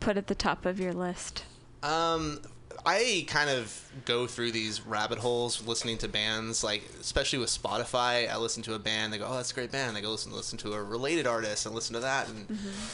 put 0.01 0.17
at 0.17 0.27
the 0.29 0.35
top 0.35 0.67
of 0.67 0.79
your 0.79 0.93
list? 0.93 1.45
Um, 1.83 2.41
I 2.87 3.25
kind 3.29 3.49
of 3.49 3.83
go 4.05 4.27
through 4.27 4.53
these 4.53 4.83
rabbit 4.83 5.19
holes 5.19 5.67
listening 5.67 5.97
to 5.99 6.09
bands, 6.09 6.63
like 6.63 6.83
especially 7.01 7.39
with 7.39 7.49
Spotify. 7.49 8.29
I 8.31 8.37
listen 8.37 8.63
to 8.65 8.75
a 8.75 8.79
band, 8.79 9.13
they 9.13 9.19
go, 9.19 9.27
"Oh, 9.29 9.37
that's 9.37 9.53
a 9.53 9.55
great 9.55 9.73
band." 9.73 9.97
I 9.97 10.01
go 10.03 10.11
listen 10.11 10.33
listen 10.33 10.59
to 10.59 10.75
a 10.75 10.83
related 10.83 11.27
artist 11.27 11.65
and 11.67 11.75
listen 11.75 11.95
to 11.95 12.01
that, 12.01 12.29
and 12.29 12.47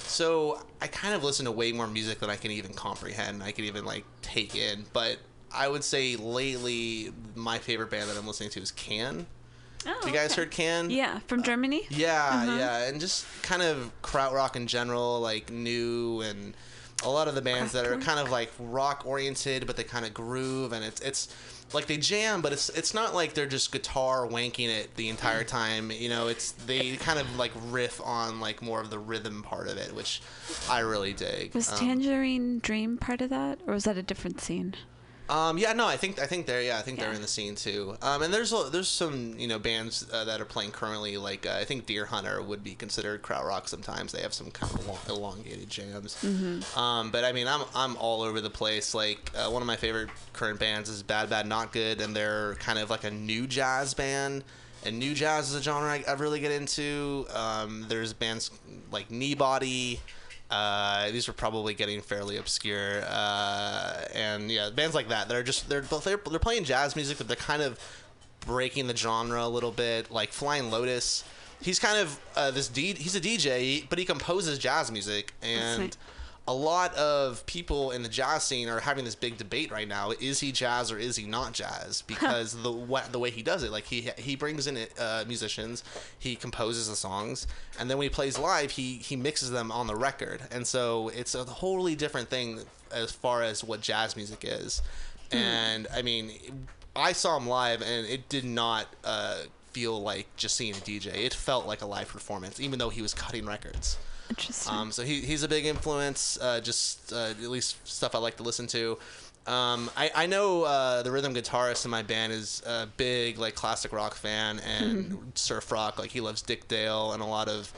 so 0.05 0.63
I 0.81 0.87
kind 0.87 1.15
of 1.15 1.25
listen 1.25 1.45
to 1.47 1.51
way 1.53 1.73
more 1.73 1.87
music 1.87 2.21
than 2.21 2.31
I 2.31 2.37
can 2.37 2.51
even 2.53 2.73
comprehend. 2.75 3.43
I 3.43 3.53
can 3.53 3.65
even 3.65 3.85
like 3.85 4.05
take 4.23 4.55
in. 4.55 4.85
But 4.93 5.19
I 5.53 5.67
would 5.69 5.83
say 5.83 6.15
lately, 6.17 7.13
my 7.35 7.59
favorite 7.59 7.91
band 7.91 8.09
that 8.11 8.17
I'm 8.17 8.27
listening 8.27 8.51
to 8.51 8.61
is 8.61 8.71
Can. 8.71 9.27
Oh, 9.87 9.95
Have 9.95 10.07
you 10.07 10.13
guys 10.13 10.33
okay. 10.33 10.43
heard 10.43 10.51
Can? 10.51 10.91
Yeah, 10.91 11.21
from 11.27 11.43
Germany. 11.43 11.87
Yeah, 11.89 12.23
Uh-huh. 12.33 12.57
yeah, 12.59 12.85
and 12.85 13.01
just 13.01 13.25
kind 13.43 13.63
of 13.63 13.91
krautrock 14.03 14.55
in 14.55 14.67
general, 14.67 15.21
like 15.21 15.51
new 15.51 16.21
and 16.21 16.55
a 17.05 17.09
lot 17.09 17.29
of 17.29 17.35
the 17.35 17.43
bands 17.43 17.73
that 17.73 17.87
are 17.87 17.97
kind 17.99 18.19
of 18.21 18.31
like 18.31 18.51
rock 18.59 19.03
oriented, 19.07 19.67
but 19.67 19.77
they 19.77 19.85
kind 19.85 20.05
of 20.05 20.13
groove, 20.15 20.73
and 20.73 20.85
it's 20.85 21.01
it's 21.01 21.29
like 21.73 21.87
they 21.87 21.97
jam, 21.97 22.43
but 22.43 22.53
it's 22.53 22.69
it's 22.71 22.93
not 22.93 23.15
like 23.15 23.35
they're 23.35 23.47
just 23.47 23.73
guitar 23.73 24.27
wanking 24.27 24.69
it 24.69 24.95
the 24.97 25.09
entire 25.09 25.45
time. 25.45 25.91
You 25.91 26.09
know, 26.09 26.29
it's 26.29 26.53
they 26.53 26.97
kind 26.97 27.19
of 27.19 27.37
like 27.37 27.53
riff 27.69 28.01
on 28.05 28.41
like 28.41 28.61
more 28.61 28.81
of 28.81 28.91
the 28.91 28.99
rhythm 28.99 29.43
part 29.43 29.69
of 29.69 29.77
it, 29.79 29.95
which 29.95 30.21
I 30.69 30.81
really 30.81 31.13
dig. 31.13 31.55
Was 31.55 31.71
Um, 31.73 31.79
Tangerine 31.79 32.59
Dream 32.59 32.99
part 32.99 33.21
of 33.21 33.31
that, 33.31 33.61
or 33.67 33.75
was 33.75 33.85
that 33.85 33.97
a 33.97 34.03
different 34.03 34.41
scene? 34.41 34.75
Um, 35.31 35.59
yeah, 35.59 35.73
no, 35.73 35.87
I 35.87 35.97
think 35.97 36.19
I 36.19 36.27
think 36.27 36.47
they're 36.47 36.61
yeah, 36.63 36.79
I 36.79 36.83
think 36.83 36.99
they're 36.99 37.13
in 37.13 37.23
the 37.23 37.29
scene 37.29 37.55
too. 37.55 37.97
Um, 38.03 38.23
and 38.23 38.35
there's 38.35 38.53
there's 38.73 38.89
some 38.89 39.39
you 39.39 39.47
know 39.47 39.61
bands 39.61 40.05
uh, 40.13 40.25
that 40.25 40.41
are 40.41 40.45
playing 40.45 40.73
currently. 40.73 41.17
Like 41.17 41.47
uh, 41.47 41.53
I 41.53 41.65
think 41.65 41.87
Deerhunter 41.87 42.45
would 42.45 42.65
be 42.65 42.75
considered 42.75 43.23
krautrock. 43.23 43.69
Sometimes 43.69 44.11
they 44.11 44.23
have 44.23 44.35
some 44.35 44.51
kind 44.51 44.75
of 44.75 44.87
long, 44.87 44.99
elongated 45.09 45.71
jams. 45.71 46.17
Um, 46.77 47.11
but 47.13 47.25
I 47.25 47.31
mean, 47.33 47.47
I'm 47.47 47.63
I'm 47.77 47.97
all 47.97 48.23
over 48.23 48.41
the 48.41 48.51
place. 48.51 48.93
Like 48.93 49.31
uh, 49.37 49.49
one 49.51 49.63
of 49.63 49.67
my 49.67 49.77
favorite 49.77 50.11
current 50.33 50.59
bands 50.59 50.89
is 50.89 51.03
Bad 51.05 51.31
Bad 51.31 51.47
Not 51.47 51.73
Good, 51.73 52.01
and 52.01 52.15
they're 52.15 52.57
kind 52.57 52.79
of 52.81 52.91
like 52.91 53.05
a 53.05 53.11
new 53.11 53.47
jazz 53.47 53.95
band. 53.95 54.43
And 54.85 54.99
new 54.99 55.15
jazz 55.15 55.51
is 55.51 55.55
a 55.55 55.63
genre 55.63 55.91
I, 55.91 56.03
I 56.09 56.13
really 56.15 56.41
get 56.41 56.51
into. 56.53 57.27
Um, 57.35 57.85
there's 57.89 58.13
bands 58.13 58.51
like 58.91 59.11
Kneebody. 59.11 60.01
Uh, 60.51 61.11
these 61.11 61.29
are 61.29 61.33
probably 61.33 61.75
getting 61.75 62.01
fairly 62.01 62.37
obscure, 62.37 63.03
uh, 63.07 64.03
and 64.15 64.51
yeah, 64.51 64.71
bands 64.71 64.95
like 64.95 65.09
that 65.09 65.31
are 65.31 65.43
just 65.43 65.69
they're 65.69 65.83
they're 65.83 66.21
they're 66.29 66.39
playing 66.39 66.65
jazz 66.65 66.97
music, 66.97 67.19
but 67.19 67.29
they're 67.29 67.37
kind 67.37 67.63
of 67.63 67.79
breaking 68.41 68.89
the 68.89 68.97
genre 68.97 69.45
a 69.45 69.49
little 69.49 69.71
bit. 69.71 70.11
Like 70.11 70.33
Flying 70.33 70.71
Lotus, 70.71 71.23
he's 71.63 71.79
kind 71.79 71.99
of 71.99 72.19
uh, 72.35 72.51
this 72.51 72.67
D. 72.69 72.95
He's 72.95 73.15
a 73.15 73.21
DJ, 73.21 73.89
but 73.89 73.99
he 73.99 74.05
composes 74.05 74.59
jazz 74.59 74.91
music, 74.91 75.33
and. 75.43 75.97
A 76.49 76.55
lot 76.55 76.95
of 76.95 77.45
people 77.47 77.91
in 77.91 78.03
the 78.03 78.09
jazz 78.09 78.43
scene 78.43 78.69
are 78.69 78.81
having 78.81 79.05
this 79.05 79.15
big 79.15 79.37
debate 79.37 79.71
right 79.71 79.87
now: 79.87 80.11
is 80.21 80.41
he 80.41 80.53
jazz 80.53 80.91
or 80.91 80.99
is 80.99 81.17
he 81.17 81.27
not 81.27 81.53
jazz? 81.53 82.03
Because 82.03 82.61
the 82.63 82.73
wa- 82.73 83.07
the 83.11 83.19
way 83.19 83.31
he 83.31 83.43
does 83.43 83.63
it, 83.63 83.71
like 83.71 83.85
he 83.85 84.11
he 84.17 84.37
brings 84.37 84.67
in 84.67 84.87
uh, 84.99 85.25
musicians, 85.27 85.85
he 86.19 86.35
composes 86.37 86.89
the 86.89 86.97
songs, 86.97 87.47
and 87.79 87.91
then 87.91 87.99
when 87.99 88.07
he 88.07 88.11
plays 88.11 88.39
live, 88.39 88.73
he 88.73 88.95
he 88.97 89.17
mixes 89.17 89.51
them 89.51 89.71
on 89.71 89.87
the 89.87 89.97
record, 89.97 90.41
and 90.51 90.67
so 90.67 91.09
it's 91.11 91.35
a 91.35 91.45
totally 91.45 91.95
different 91.95 92.29
thing 92.29 92.61
as 92.91 93.13
far 93.13 93.43
as 93.43 93.63
what 93.63 93.81
jazz 93.81 94.17
music 94.17 94.45
is. 94.47 94.83
And 95.33 95.87
I 95.95 96.03
mean, 96.03 96.33
I 96.97 97.13
saw 97.13 97.37
him 97.37 97.47
live, 97.49 97.83
and 97.83 98.07
it 98.07 98.29
did 98.29 98.45
not. 98.45 98.87
Uh, 99.05 99.43
feel 99.73 100.03
like 100.03 100.27
just 100.37 100.57
seeing 100.57 100.73
a 100.73 100.79
DJ 100.79 101.15
it 101.15 101.33
felt 101.33 101.65
like 101.65 101.81
a 101.81 101.87
live 101.87 102.09
performance 102.09 102.59
even 102.59 102.81
though 102.81 102.89
he 102.89 103.01
was 103.01 103.15
cutting 103.15 103.47
records 103.47 103.99
Interesting. 104.31 104.73
um, 104.73 104.93
so 104.93 105.03
he, 105.03 105.21
he's 105.21 105.43
a 105.43 105.49
big 105.49 105.67
influence, 105.67 106.39
uh, 106.41 106.61
just 106.61 107.13
uh, 107.13 107.31
at 107.31 107.41
least 107.41 107.87
stuff 107.87 108.15
I 108.15 108.19
like 108.19 108.37
to 108.39 108.43
listen 108.43 108.67
to. 108.69 108.97
Um, 109.47 109.91
I, 109.97 110.11
I 110.15 110.27
know 110.27 110.65
uh, 110.65 111.03
the 111.03 111.11
rhythm 111.11 111.35
guitarist 111.35 111.85
in 111.85 111.91
my 111.91 112.03
band 112.03 112.33
is 112.33 112.63
a 112.67 112.87
big 112.97 113.39
like 113.39 113.55
classic 113.55 113.93
rock 113.93 114.15
fan 114.15 114.61
and 114.61 115.33
surf 115.35 115.73
rock. 115.73 115.99
Like 115.99 116.11
he 116.11 116.21
loves 116.21 116.43
Dick 116.43 116.69
Dale 116.69 117.13
and 117.13 117.23
a 117.23 117.27
lot 117.27 117.49
of 117.49 117.73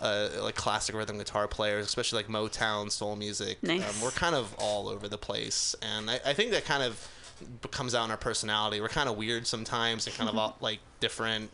uh, 0.00 0.28
like 0.42 0.54
classic 0.54 0.94
rhythm 0.94 1.18
guitar 1.18 1.48
players, 1.48 1.86
especially 1.86 2.18
like 2.18 2.28
Motown 2.28 2.90
soul 2.90 3.16
music. 3.16 3.62
Nice. 3.62 3.82
Um, 3.82 4.04
we're 4.04 4.10
kind 4.10 4.34
of 4.34 4.54
all 4.58 4.88
over 4.88 5.08
the 5.08 5.18
place, 5.18 5.74
and 5.82 6.10
I, 6.10 6.20
I 6.26 6.34
think 6.34 6.50
that 6.50 6.64
kind 6.64 6.82
of 6.82 7.08
comes 7.70 7.94
out 7.94 8.04
in 8.04 8.10
our 8.10 8.16
personality. 8.16 8.80
We're 8.80 8.88
kind 8.88 9.08
of 9.08 9.16
weird 9.16 9.46
sometimes 9.46 10.06
and 10.06 10.16
kind 10.16 10.28
of 10.28 10.36
all, 10.38 10.56
like 10.60 10.80
different. 11.00 11.50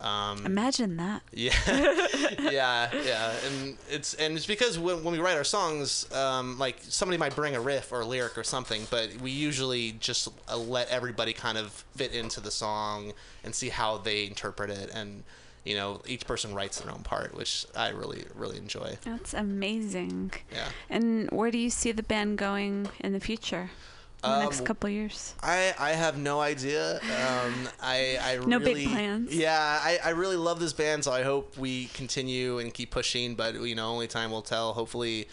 Um, 0.00 0.46
Imagine 0.46 0.96
that. 0.96 1.22
yeah, 1.32 1.52
yeah, 2.50 2.88
yeah, 3.04 3.32
and 3.46 3.76
it's 3.90 4.14
and 4.14 4.36
it's 4.36 4.46
because 4.46 4.78
when, 4.78 5.04
when 5.04 5.12
we 5.12 5.20
write 5.20 5.36
our 5.36 5.44
songs, 5.44 6.10
um, 6.12 6.58
like 6.58 6.76
somebody 6.80 7.18
might 7.18 7.36
bring 7.36 7.54
a 7.54 7.60
riff 7.60 7.92
or 7.92 8.00
a 8.00 8.06
lyric 8.06 8.38
or 8.38 8.44
something, 8.44 8.86
but 8.90 9.14
we 9.20 9.30
usually 9.30 9.92
just 9.92 10.28
uh, 10.48 10.56
let 10.56 10.88
everybody 10.88 11.32
kind 11.34 11.58
of 11.58 11.84
fit 11.94 12.14
into 12.14 12.40
the 12.40 12.50
song 12.50 13.12
and 13.44 13.54
see 13.54 13.68
how 13.68 13.98
they 13.98 14.26
interpret 14.26 14.70
it, 14.70 14.90
and 14.94 15.22
you 15.64 15.74
know, 15.74 16.00
each 16.06 16.26
person 16.26 16.54
writes 16.54 16.80
their 16.80 16.92
own 16.92 17.02
part, 17.02 17.34
which 17.34 17.66
I 17.76 17.90
really, 17.90 18.24
really 18.34 18.56
enjoy. 18.56 18.96
That's 19.04 19.34
amazing. 19.34 20.32
Yeah. 20.50 20.68
And 20.88 21.30
where 21.30 21.50
do 21.50 21.58
you 21.58 21.70
see 21.70 21.92
the 21.92 22.02
band 22.02 22.38
going 22.38 22.88
in 23.00 23.12
the 23.12 23.20
future? 23.20 23.70
In 24.22 24.28
the 24.30 24.36
Um, 24.36 24.42
next 24.42 24.64
couple 24.66 24.90
years? 24.90 25.34
I, 25.42 25.74
I 25.78 25.90
have 25.92 26.18
no 26.18 26.40
idea. 26.40 26.96
Um, 26.96 27.68
I, 27.80 28.18
I 28.22 28.36
No 28.44 28.58
big 28.58 28.76
really, 28.76 28.86
plans? 28.86 29.34
Yeah, 29.34 29.58
I, 29.82 29.98
I 30.04 30.10
really 30.10 30.36
love 30.36 30.60
this 30.60 30.74
band, 30.74 31.04
so 31.04 31.12
I 31.12 31.22
hope 31.22 31.56
we 31.56 31.86
continue 31.94 32.58
and 32.58 32.72
keep 32.74 32.90
pushing. 32.90 33.34
But 33.34 33.54
you 33.54 33.74
know, 33.74 33.88
only 33.88 34.08
time 34.08 34.30
will 34.30 34.42
tell. 34.42 34.74
Hopefully, 34.74 35.26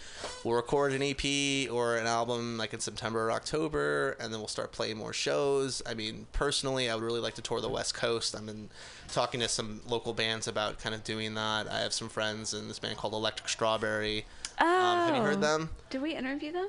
we'll 0.46 0.56
record 0.56 0.94
an 0.94 1.02
EP 1.04 1.70
or 1.70 1.98
an 1.98 2.08
album 2.08 2.58
like 2.58 2.74
in 2.74 2.80
September 2.80 3.28
or 3.28 3.32
October, 3.34 4.16
and 4.22 4.32
then 4.32 4.40
we'll 4.40 4.48
start 4.48 4.72
playing 4.72 4.98
more 4.98 5.12
shows. 5.14 5.82
I 5.86 5.94
mean, 5.94 6.28
personally, 6.32 6.90
I 6.90 6.96
would 6.96 7.04
really 7.04 7.20
like 7.20 7.34
to 7.36 7.42
tour 7.42 7.60
the 7.60 7.70
West 7.70 7.94
Coast. 7.94 8.36
I've 8.36 8.46
been 8.46 8.70
talking 9.10 9.42
to 9.42 9.50
some 9.50 9.82
local 9.88 10.14
bands 10.14 10.48
about 10.48 10.80
kind 10.80 10.96
of 10.96 11.04
doing 11.04 11.34
that. 11.34 11.70
I 11.70 11.80
have 11.80 11.92
some 11.94 12.08
friends 12.08 12.54
in 12.54 12.68
this 12.70 12.80
band 12.80 12.98
called 12.98 13.14
Electric 13.14 13.50
Strawberry. 13.50 14.26
Oh. 14.60 14.66
Um, 14.66 15.08
have 15.08 15.16
you 15.18 15.22
heard 15.22 15.42
them? 15.42 15.70
Did 15.90 16.02
we 16.02 16.16
interview 16.16 16.52
them? 16.52 16.68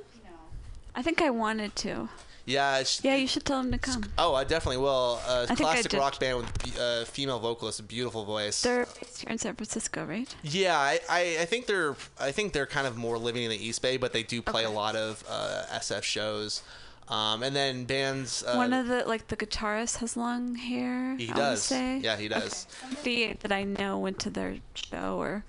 I 0.98 1.02
think 1.02 1.22
I 1.22 1.30
wanted 1.30 1.76
to. 1.76 2.08
Yeah. 2.44 2.82
Yeah, 3.02 3.14
you 3.14 3.28
should 3.28 3.44
tell 3.44 3.62
them 3.62 3.70
to 3.70 3.78
come. 3.78 4.02
Oh, 4.18 4.34
I 4.34 4.42
definitely 4.42 4.78
will. 4.78 5.20
Uh, 5.24 5.46
I 5.48 5.54
classic 5.54 5.92
rock 5.92 6.18
band 6.18 6.38
with 6.38 6.80
uh, 6.80 7.04
female 7.04 7.38
vocalist, 7.38 7.78
a 7.78 7.84
beautiful 7.84 8.24
voice. 8.24 8.60
They're 8.62 8.84
based 9.00 9.20
here 9.20 9.30
in 9.30 9.38
San 9.38 9.54
Francisco, 9.54 10.04
right? 10.04 10.34
yeah, 10.42 10.76
I, 10.76 10.98
I, 11.08 11.20
I 11.42 11.44
think 11.44 11.66
they're 11.66 11.94
I 12.18 12.32
think 12.32 12.52
they're 12.52 12.66
kind 12.66 12.88
of 12.88 12.96
more 12.96 13.16
living 13.16 13.44
in 13.44 13.50
the 13.50 13.64
East 13.64 13.80
Bay, 13.80 13.96
but 13.96 14.12
they 14.12 14.24
do 14.24 14.42
play 14.42 14.64
a 14.64 14.70
lot 14.70 14.96
of 14.96 15.22
uh, 15.28 15.66
SF 15.74 16.02
shows. 16.02 16.62
Um, 17.06 17.44
and 17.44 17.54
then 17.54 17.84
bands. 17.84 18.42
Uh, 18.42 18.54
One 18.56 18.72
of 18.72 18.88
the 18.88 19.04
like 19.06 19.28
the 19.28 19.36
guitarist 19.36 19.98
has 19.98 20.16
long 20.16 20.56
hair. 20.56 21.16
he 21.16 21.30
I 21.30 21.36
does. 21.36 21.70
Yeah, 21.70 22.16
he 22.16 22.26
does. 22.26 22.66
Somebody 22.80 23.34
that 23.34 23.52
I 23.52 23.62
know 23.62 23.98
went 23.98 24.18
to 24.20 24.30
their 24.30 24.56
show 24.74 25.16
or 25.18 25.44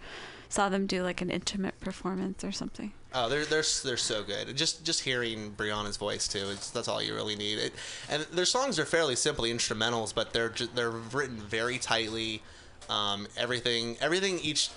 saw 0.50 0.68
them 0.68 0.88
do 0.88 1.04
like 1.04 1.22
an 1.22 1.30
intimate 1.30 1.80
performance 1.80 2.44
or 2.44 2.52
something. 2.52 2.92
Oh, 3.14 3.30
they're 3.30 3.46
they're 3.46 3.64
they're 3.84 3.98
so 3.98 4.24
good. 4.24 4.56
Just 4.56 4.84
just 4.84 5.02
hearing 5.02 5.54
Brianna's 5.56 5.98
voice 5.98 6.28
too, 6.28 6.50
it's, 6.52 6.70
that's 6.70 6.88
all 6.88 7.02
you 7.02 7.16
really 7.16 7.36
need. 7.36 7.60
It, 7.60 7.74
and 8.10 8.24
their 8.24 8.46
songs 8.46 8.78
are 8.78 8.86
fairly 8.86 9.16
simply 9.16 9.54
instrumentals, 9.54 10.14
but 10.14 10.34
they're 10.34 10.54
they're 10.76 10.92
written 10.92 11.38
very 11.38 11.78
tightly. 11.78 12.42
Um, 12.90 13.28
everything 13.38 13.98
everything 14.02 14.40
each 14.40 14.70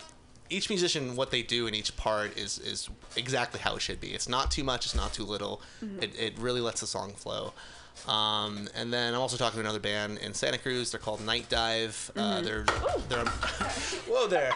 each 0.51 0.69
musician 0.69 1.17
what 1.17 1.31
they 1.31 1.43
do 1.43 1.67
in 1.67 1.75
each 1.75 1.97
part 1.97 2.37
is 2.39 2.59
is 2.59 2.89
exactly 3.17 3.61
how 3.61 3.77
it 3.77 3.83
should 3.83 4.01
be. 4.01 4.09
It's 4.09 4.29
not 4.29 4.51
too 4.51 4.65
much. 4.65 4.85
It's 4.85 4.95
not 4.95 5.13
too 5.13 5.25
little. 5.25 5.63
It 6.01 6.19
it 6.19 6.39
really 6.39 6.61
lets 6.61 6.81
the 6.81 6.87
song 6.87 7.13
flow. 7.13 7.53
Um, 8.09 8.69
and 8.75 8.93
then 8.93 9.15
I'm 9.15 9.21
also 9.21 9.37
talking 9.37 9.57
to 9.57 9.61
another 9.61 9.79
band 9.79 10.19
in 10.19 10.35
Santa 10.35 10.59
Cruz. 10.59 10.91
They're 10.91 11.01
called 11.01 11.25
Night 11.25 11.49
Dive. 11.49 12.11
Uh, 12.17 12.41
they're 12.41 12.65
they're 13.09 13.25
whoa 14.09 14.27
there. 14.27 14.53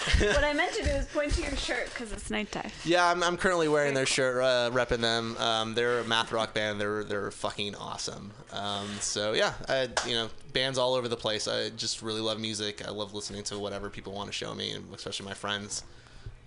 what 0.18 0.44
I 0.44 0.54
meant 0.54 0.72
to 0.74 0.82
do 0.82 0.90
is 0.90 1.04
point 1.06 1.32
to 1.34 1.42
your 1.42 1.56
shirt 1.56 1.90
because 1.90 2.10
it's 2.12 2.30
nighttime. 2.30 2.70
Yeah, 2.84 3.06
I'm, 3.06 3.22
I'm 3.22 3.36
currently 3.36 3.68
wearing 3.68 3.92
their 3.92 4.06
shirt, 4.06 4.42
uh, 4.42 4.70
repping 4.72 5.00
them. 5.00 5.36
Um, 5.36 5.74
they're 5.74 5.98
a 6.00 6.04
math 6.04 6.32
rock 6.32 6.54
band. 6.54 6.80
They're 6.80 7.04
they're 7.04 7.30
fucking 7.30 7.74
awesome. 7.74 8.32
Um, 8.52 8.86
so 9.00 9.32
yeah, 9.32 9.52
I, 9.68 9.88
you 10.06 10.14
know, 10.14 10.28
bands 10.52 10.78
all 10.78 10.94
over 10.94 11.06
the 11.06 11.16
place. 11.16 11.46
I 11.46 11.70
just 11.70 12.00
really 12.00 12.20
love 12.20 12.40
music. 12.40 12.86
I 12.86 12.90
love 12.90 13.12
listening 13.12 13.42
to 13.44 13.58
whatever 13.58 13.90
people 13.90 14.14
want 14.14 14.28
to 14.28 14.32
show 14.32 14.54
me, 14.54 14.70
and 14.70 14.92
especially 14.94 15.26
my 15.26 15.34
friends. 15.34 15.84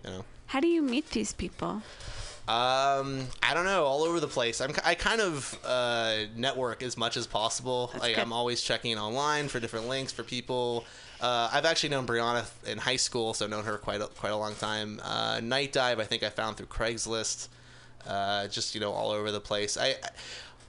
You 0.04 0.10
know. 0.10 0.26
How 0.48 0.60
do 0.60 0.68
you 0.68 0.82
meet 0.82 1.12
these 1.12 1.34
people? 1.34 1.84
Um, 2.46 3.28
I 3.42 3.54
don't 3.54 3.64
know, 3.64 3.86
all 3.86 4.04
over 4.04 4.20
the 4.20 4.28
place. 4.28 4.60
I'm, 4.60 4.74
I 4.84 4.96
kind 4.96 5.22
of 5.22 5.58
uh, 5.64 6.26
network 6.36 6.84
as 6.84 6.98
much 6.98 7.16
as 7.16 7.26
possible. 7.26 7.92
like. 8.00 8.18
I'm 8.18 8.34
always 8.34 8.62
checking 8.62 8.98
online 8.98 9.48
for 9.48 9.62
different 9.62 9.88
links 9.88 10.12
for 10.12 10.24
people. 10.24 10.86
Uh, 11.24 11.50
I've 11.54 11.64
actually 11.64 11.90
known 11.90 12.06
Brianna 12.06 12.46
in 12.68 12.78
high 12.78 12.98
school, 12.98 13.34
so 13.34 13.46
I've 13.46 13.52
known 13.52 13.64
her 13.64 13.78
quite 13.78 14.02
a, 14.02 14.08
quite 14.08 14.34
a 14.34 14.38
long 14.38 14.56
time. 14.56 15.00
Uh, 15.02 15.40
Night 15.42 15.72
Dive, 15.72 16.00
I 16.02 16.04
think 16.04 16.22
I 16.22 16.30
found 16.30 16.58
through 16.58 16.68
Craigslist. 16.68 17.48
Uh, 18.06 18.50
just 18.50 18.76
you 18.76 18.82
know, 18.82 18.92
all 18.92 19.12
over 19.12 19.32
the 19.32 19.40
place. 19.40 19.78
I. 19.78 19.88
I 19.88 19.96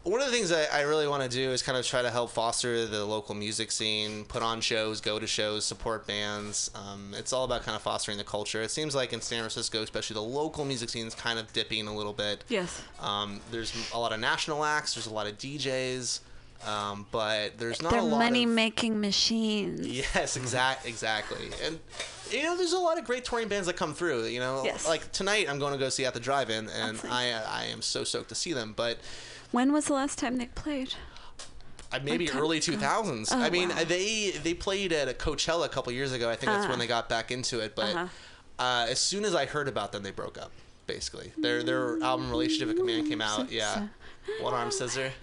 one 0.04 0.20
of 0.20 0.26
the 0.26 0.32
things 0.32 0.52
I, 0.52 0.64
I 0.70 0.82
really 0.82 1.08
want 1.08 1.22
to 1.22 1.30
do 1.30 1.50
is 1.50 1.62
kind 1.62 1.78
of 1.78 1.86
try 1.86 2.02
to 2.02 2.10
help 2.10 2.30
foster 2.30 2.84
the 2.86 3.06
local 3.06 3.34
music 3.34 3.72
scene, 3.72 4.26
put 4.26 4.42
on 4.42 4.60
shows, 4.60 5.00
go 5.00 5.18
to 5.18 5.26
shows, 5.26 5.64
support 5.64 6.06
bands. 6.06 6.70
Um, 6.74 7.14
it's 7.16 7.32
all 7.32 7.44
about 7.44 7.62
kind 7.62 7.74
of 7.74 7.80
fostering 7.80 8.18
the 8.18 8.24
culture. 8.24 8.60
It 8.60 8.70
seems 8.70 8.94
like 8.94 9.14
in 9.14 9.22
San 9.22 9.38
Francisco, 9.38 9.82
especially 9.82 10.14
the 10.14 10.22
local 10.22 10.66
music 10.66 10.90
scene 10.90 11.06
is 11.06 11.14
kind 11.14 11.38
of 11.38 11.50
dipping 11.54 11.88
a 11.88 11.96
little 11.96 12.12
bit. 12.12 12.44
Yes. 12.50 12.82
Um, 13.00 13.40
there's 13.50 13.90
a 13.94 13.98
lot 13.98 14.12
of 14.12 14.20
national 14.20 14.62
acts. 14.62 14.94
There's 14.94 15.06
a 15.06 15.12
lot 15.12 15.26
of 15.26 15.38
DJs, 15.38 16.20
um, 16.66 17.06
but 17.10 17.58
there's 17.58 17.82
not 17.82 17.90
They're 17.92 18.00
a 18.00 18.04
lot 18.04 18.18
money 18.18 18.44
of 18.44 18.50
making 18.50 19.00
machines. 19.00 19.86
Yes, 19.86 20.36
exact, 20.36 20.86
exactly. 20.86 21.48
And 21.64 21.78
you 22.30 22.42
know, 22.42 22.56
there's 22.56 22.72
a 22.72 22.78
lot 22.78 22.98
of 22.98 23.04
great 23.04 23.24
touring 23.24 23.48
bands 23.48 23.66
that 23.66 23.76
come 23.76 23.92
through. 23.94 24.24
You 24.26 24.40
know, 24.40 24.62
Yes. 24.64 24.86
like 24.88 25.12
tonight, 25.12 25.46
I'm 25.48 25.58
going 25.58 25.72
to 25.72 25.78
go 25.78 25.88
see 25.90 26.04
at 26.06 26.14
the 26.14 26.20
drive-in, 26.20 26.68
and 26.70 27.00
I 27.10 27.32
I 27.46 27.64
am 27.66 27.82
so 27.82 28.02
stoked 28.04 28.30
to 28.30 28.34
see 28.34 28.52
them. 28.52 28.72
But 28.76 28.98
When 29.52 29.72
was 29.72 29.86
the 29.86 29.92
last 29.94 30.18
time 30.18 30.38
they 30.38 30.46
played? 30.46 30.94
uh, 31.92 32.00
maybe 32.02 32.30
early 32.30 32.58
2000s. 32.60 33.28
Oh, 33.30 33.38
I 33.40 33.50
mean, 33.50 33.68
wow. 33.68 33.84
they 33.86 34.30
they 34.42 34.54
played 34.54 34.92
at 34.92 35.08
a 35.08 35.12
Coachella 35.12 35.66
a 35.66 35.68
couple 35.68 35.92
years 35.92 36.12
ago. 36.12 36.28
I 36.30 36.34
think 36.36 36.50
that's 36.50 36.60
Uh-huh. 36.64 36.70
when 36.70 36.78
they 36.78 36.86
got 36.86 37.08
back 37.08 37.30
into 37.30 37.60
it. 37.60 37.76
But 37.76 37.94
Uh-huh. 37.94 38.06
uh, 38.58 38.86
as 38.88 38.98
soon 38.98 39.24
as 39.24 39.34
I 39.34 39.44
heard 39.46 39.68
about 39.68 39.92
them, 39.92 40.02
they 40.02 40.10
broke 40.12 40.38
up. 40.38 40.50
Basically, 40.86 41.32
their 41.38 41.62
their 41.62 42.02
album 42.02 42.30
"Relationship 42.30 42.70
of 42.70 42.76
Command" 42.76 43.08
came 43.08 43.20
out. 43.20 43.50
Yeah, 43.52 43.88
one 44.40 44.54
arm 44.54 44.70
scissor. 44.70 45.12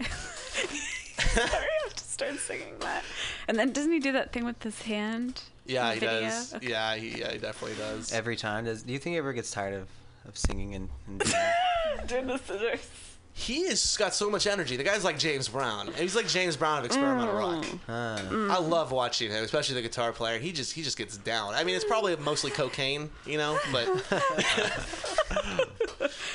Sorry, 1.18 1.46
I 1.46 1.84
have 1.84 1.94
to 1.94 2.04
start 2.04 2.38
singing 2.38 2.78
that. 2.80 3.04
And 3.48 3.58
then 3.58 3.72
doesn't 3.72 3.92
he 3.92 3.98
do 4.00 4.12
that 4.12 4.32
thing 4.32 4.44
with 4.44 4.62
his 4.62 4.82
hand? 4.82 5.42
Yeah, 5.66 5.92
he 5.92 6.00
video? 6.00 6.20
does. 6.20 6.54
Okay. 6.54 6.70
Yeah, 6.70 6.94
he, 6.96 7.20
yeah, 7.20 7.32
he 7.32 7.38
definitely 7.38 7.76
does. 7.76 8.12
Every 8.12 8.36
time. 8.36 8.64
Does 8.64 8.82
do 8.82 8.92
you 8.92 8.98
think 8.98 9.14
he 9.14 9.18
ever 9.18 9.32
gets 9.32 9.50
tired 9.50 9.74
of, 9.74 9.88
of 10.26 10.36
singing 10.36 10.74
and, 10.74 10.88
and 11.06 11.18
doing? 11.20 11.34
Doing 12.06 12.26
the 12.26 12.38
scissors. 12.38 12.88
He 13.34 13.66
has 13.68 13.96
got 13.96 14.14
so 14.14 14.30
much 14.30 14.46
energy. 14.46 14.76
The 14.76 14.84
guy's 14.84 15.04
like 15.04 15.18
James 15.18 15.48
Brown. 15.48 15.90
He's 15.94 16.14
like 16.14 16.28
James 16.28 16.56
Brown 16.56 16.80
of 16.80 16.84
experimental 16.84 17.34
rock. 17.34 17.64
I 17.88 18.58
love 18.58 18.92
watching 18.92 19.30
him, 19.30 19.42
especially 19.42 19.76
the 19.76 19.82
guitar 19.82 20.12
player. 20.12 20.38
He 20.38 20.52
just 20.52 20.72
he 20.72 20.82
just 20.82 20.98
gets 20.98 21.16
down. 21.16 21.54
I 21.54 21.64
mean, 21.64 21.74
it's 21.74 21.84
probably 21.84 22.14
mostly 22.16 22.50
cocaine, 22.50 23.10
you 23.26 23.38
know, 23.38 23.58
but 23.72 23.88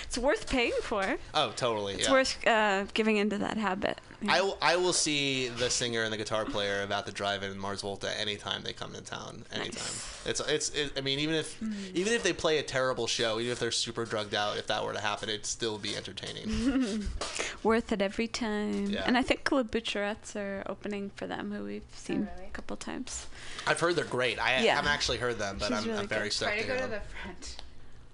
It's 0.04 0.18
worth 0.18 0.50
paying 0.50 0.74
for. 0.82 1.18
oh, 1.34 1.52
totally. 1.56 1.96
It's 1.96 2.08
yeah. 2.08 2.12
worth 2.12 2.48
uh, 2.48 2.86
giving 2.94 3.18
into 3.18 3.38
that 3.40 3.58
habit. 3.58 4.00
I 4.28 4.42
will, 4.42 4.58
I 4.62 4.76
will 4.78 4.94
see 4.94 5.50
the 5.50 5.70
singer 5.70 6.02
and 6.02 6.12
the 6.12 6.18
guitar 6.18 6.44
player 6.44 6.82
about 6.82 7.06
the 7.06 7.12
drive-in 7.12 7.52
in 7.52 7.60
Mars 7.60 7.82
Volta 7.82 8.20
anytime 8.20 8.64
they 8.64 8.74
come 8.74 8.94
to 8.94 9.02
town. 9.02 9.46
Anytime. 9.52 9.94
It's 10.26 10.40
it's. 10.40 10.70
It, 10.72 10.94
I 10.98 11.02
mean, 11.02 11.20
even 11.20 11.36
if 11.36 11.62
even 11.94 12.14
if 12.14 12.24
they 12.24 12.34
play 12.34 12.58
a 12.58 12.64
terrible 12.64 13.06
show, 13.06 13.40
even 13.40 13.52
if 13.52 13.60
they're 13.60 13.70
super 13.70 14.06
drugged 14.06 14.34
out, 14.34 14.58
if 14.58 14.66
that 14.68 14.84
were 14.84 14.94
to 14.94 15.00
happen, 15.00 15.30
it'd 15.30 15.46
still 15.46 15.78
be 15.78 15.96
entertaining. 15.96 16.48
Mm-hmm. 16.88 17.68
Worth 17.68 17.92
it 17.92 18.02
every 18.02 18.28
time. 18.28 18.86
Yeah. 18.90 19.04
And 19.06 19.18
I 19.18 19.22
think 19.24 19.52
Le 19.52 19.64
Butcherettes 19.64 20.36
are 20.36 20.64
opening 20.68 21.12
for 21.16 21.28
them, 21.28 21.52
who 21.52 21.64
we've 21.66 21.82
oh, 21.84 21.96
seen 21.96 22.28
a 22.46 22.50
couple 22.52 22.78
times. 22.78 23.28
I've 23.66 23.80
heard 23.80 23.96
they're 23.96 24.06
great. 24.06 24.40
I 24.40 24.62
Yeah. 24.62 24.76
haven't 24.76 24.92
actually 24.92 25.18
heard 25.18 25.38
them, 25.40 25.58
but 25.60 25.68
She's 25.70 25.78
I'm, 25.78 25.86
really 25.88 26.00
I'm 26.00 26.08
very 26.08 26.24
good. 26.26 26.34
stoked 26.34 26.52
Try 26.54 26.62
to 26.62 26.68
to 26.68 26.68
go 26.68 26.76
to 26.76 26.82
them. 26.82 26.92
the 26.92 27.22
front. 27.22 27.56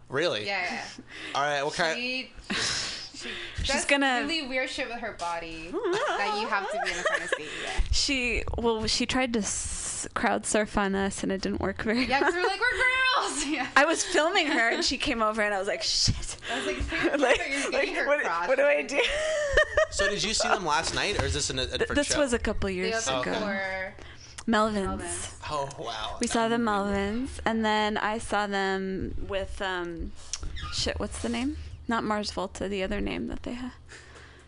Really? 0.10 0.46
Yeah, 0.46 0.62
yeah. 0.72 0.82
All 1.36 1.42
right. 1.44 1.64
What 1.64 1.74
kind? 1.76 1.98
She, 2.00 2.32
she 2.52 3.30
She's 3.64 3.86
gonna- 3.86 4.22
really 4.26 4.48
weird 4.48 4.70
shit 4.70 4.88
with 4.90 4.98
her 5.00 5.14
body 5.14 5.70
that 5.72 6.38
you 6.42 6.48
have 6.48 6.70
to 6.72 6.80
be 6.84 6.92
in 6.92 6.98
the 6.98 7.04
front 7.04 7.24
of 7.24 7.30
seat. 7.30 7.48
Yeah. 7.64 7.70
She 7.92 8.44
well, 8.58 8.86
she 8.88 9.06
tried 9.06 9.34
to 9.34 9.42
s- 10.04 10.08
crowd 10.14 10.46
surf 10.46 10.78
on 10.78 10.96
us, 10.96 11.24
and 11.24 11.32
it 11.32 11.42
didn't 11.42 11.62
work 11.62 11.82
very 11.84 12.06
Yeah, 12.06 12.20
well. 12.22 12.32
because 12.32 12.34
we're 12.36 12.48
like 12.50 12.60
we're 12.60 12.78
girls. 12.78 13.46
Yeah. 13.54 13.68
I 13.76 13.86
was 13.86 14.04
filming 14.04 14.48
her, 14.48 14.70
and 14.70 14.84
she 14.84 14.98
came 15.08 15.22
over, 15.22 15.42
and 15.42 15.54
I 15.54 15.60
was 15.60 15.68
like, 15.68 15.84
"Shit!" 15.84 16.38
I 16.52 16.58
was 16.58 16.66
like, 16.66 16.82
seriously, 16.82 17.72
Like- 17.72 17.96
like, 17.96 18.08
what- 18.08 18.48
what 18.50 18.58
do 18.58 18.64
I 18.64 18.82
do? 18.82 19.00
So 19.92 20.10
did 20.10 20.24
you 20.24 20.34
see 20.34 20.48
them 20.48 20.66
last 20.66 20.96
night, 20.96 21.22
or 21.22 21.26
is 21.26 21.34
this 21.34 21.50
an, 21.50 21.60
a 21.60 21.66
different 21.68 21.96
this 21.96 22.08
show? 22.14 22.20
was 22.20 22.34
a 22.34 22.40
couple 22.40 22.70
years 22.70 23.08
other 23.08 23.30
ago. 23.30 23.40
four. 23.40 23.94
Melvins. 24.48 25.34
Oh 25.50 25.70
wow. 25.80 26.18
We 26.20 26.28
saw 26.28 26.48
the 26.48 26.56
Melvins, 26.58 27.30
and 27.46 27.64
then 27.64 27.98
I 27.98 28.18
saw 28.18 28.48
them 28.48 29.16
with 29.28 29.62
um, 29.62 30.12
shit. 30.74 31.00
What's 31.00 31.20
the 31.22 31.30
name? 31.30 31.58
Not 31.88 32.04
Mars 32.04 32.32
Volta. 32.32 32.68
The 32.68 32.84
other 32.84 33.00
name 33.02 33.28
that 33.28 33.44
they 33.44 33.54
have. 33.54 33.74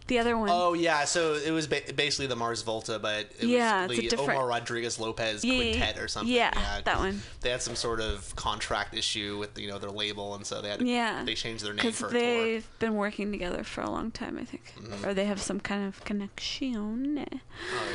The 0.07 0.19
other 0.19 0.37
one. 0.37 0.49
Oh 0.51 0.73
yeah, 0.73 1.05
so 1.05 1.33
it 1.33 1.49
was 1.49 1.65
ba- 1.65 1.81
basically 1.95 2.27
the 2.27 2.35
Mars 2.35 2.61
Volta, 2.61 2.99
but 2.99 3.21
it 3.39 3.45
Yeah, 3.47 3.87
was 3.87 3.91
it's 3.97 3.99
a 3.99 4.01
the 4.03 4.09
different- 4.09 4.39
Omar 4.39 4.47
Rodriguez 4.47 4.99
Lopez 4.99 5.43
Yeah, 5.43 5.53
yeah, 5.53 5.59
Quintet 5.71 5.95
yeah. 5.95 6.01
or 6.03 6.07
something. 6.07 6.33
Yeah, 6.35 6.81
that 6.85 6.99
one. 6.99 7.21
They 7.41 7.49
had 7.49 7.63
some 7.63 7.75
sort 7.75 7.99
of 7.99 8.35
contract 8.35 8.93
issue 8.95 9.37
with 9.39 9.57
you 9.57 9.67
know 9.67 9.79
their 9.79 9.89
label, 9.89 10.35
and 10.35 10.45
so 10.45 10.61
they 10.61 10.69
had 10.69 10.79
to, 10.81 10.85
Yeah. 10.85 11.23
they 11.23 11.33
changed 11.33 11.63
their 11.65 11.73
name 11.73 11.77
Because 11.83 11.97
for 11.99 12.07
a 12.07 12.11
tour. 12.11 12.19
Mm-hmm. 12.21 12.43
they've 12.43 12.79
been 12.79 12.93
working 12.95 13.31
together 13.31 13.63
for 13.63 13.81
a 13.81 13.89
long 13.89 14.11
time, 14.11 14.37
I 14.37 14.45
think, 14.45 14.73
or 15.03 15.15
they 15.15 15.25
have 15.25 15.41
some 15.41 15.59
kind 15.59 15.87
of 15.87 16.03
connection. 16.05 16.75
All 17.17 17.23
right, 17.23 17.31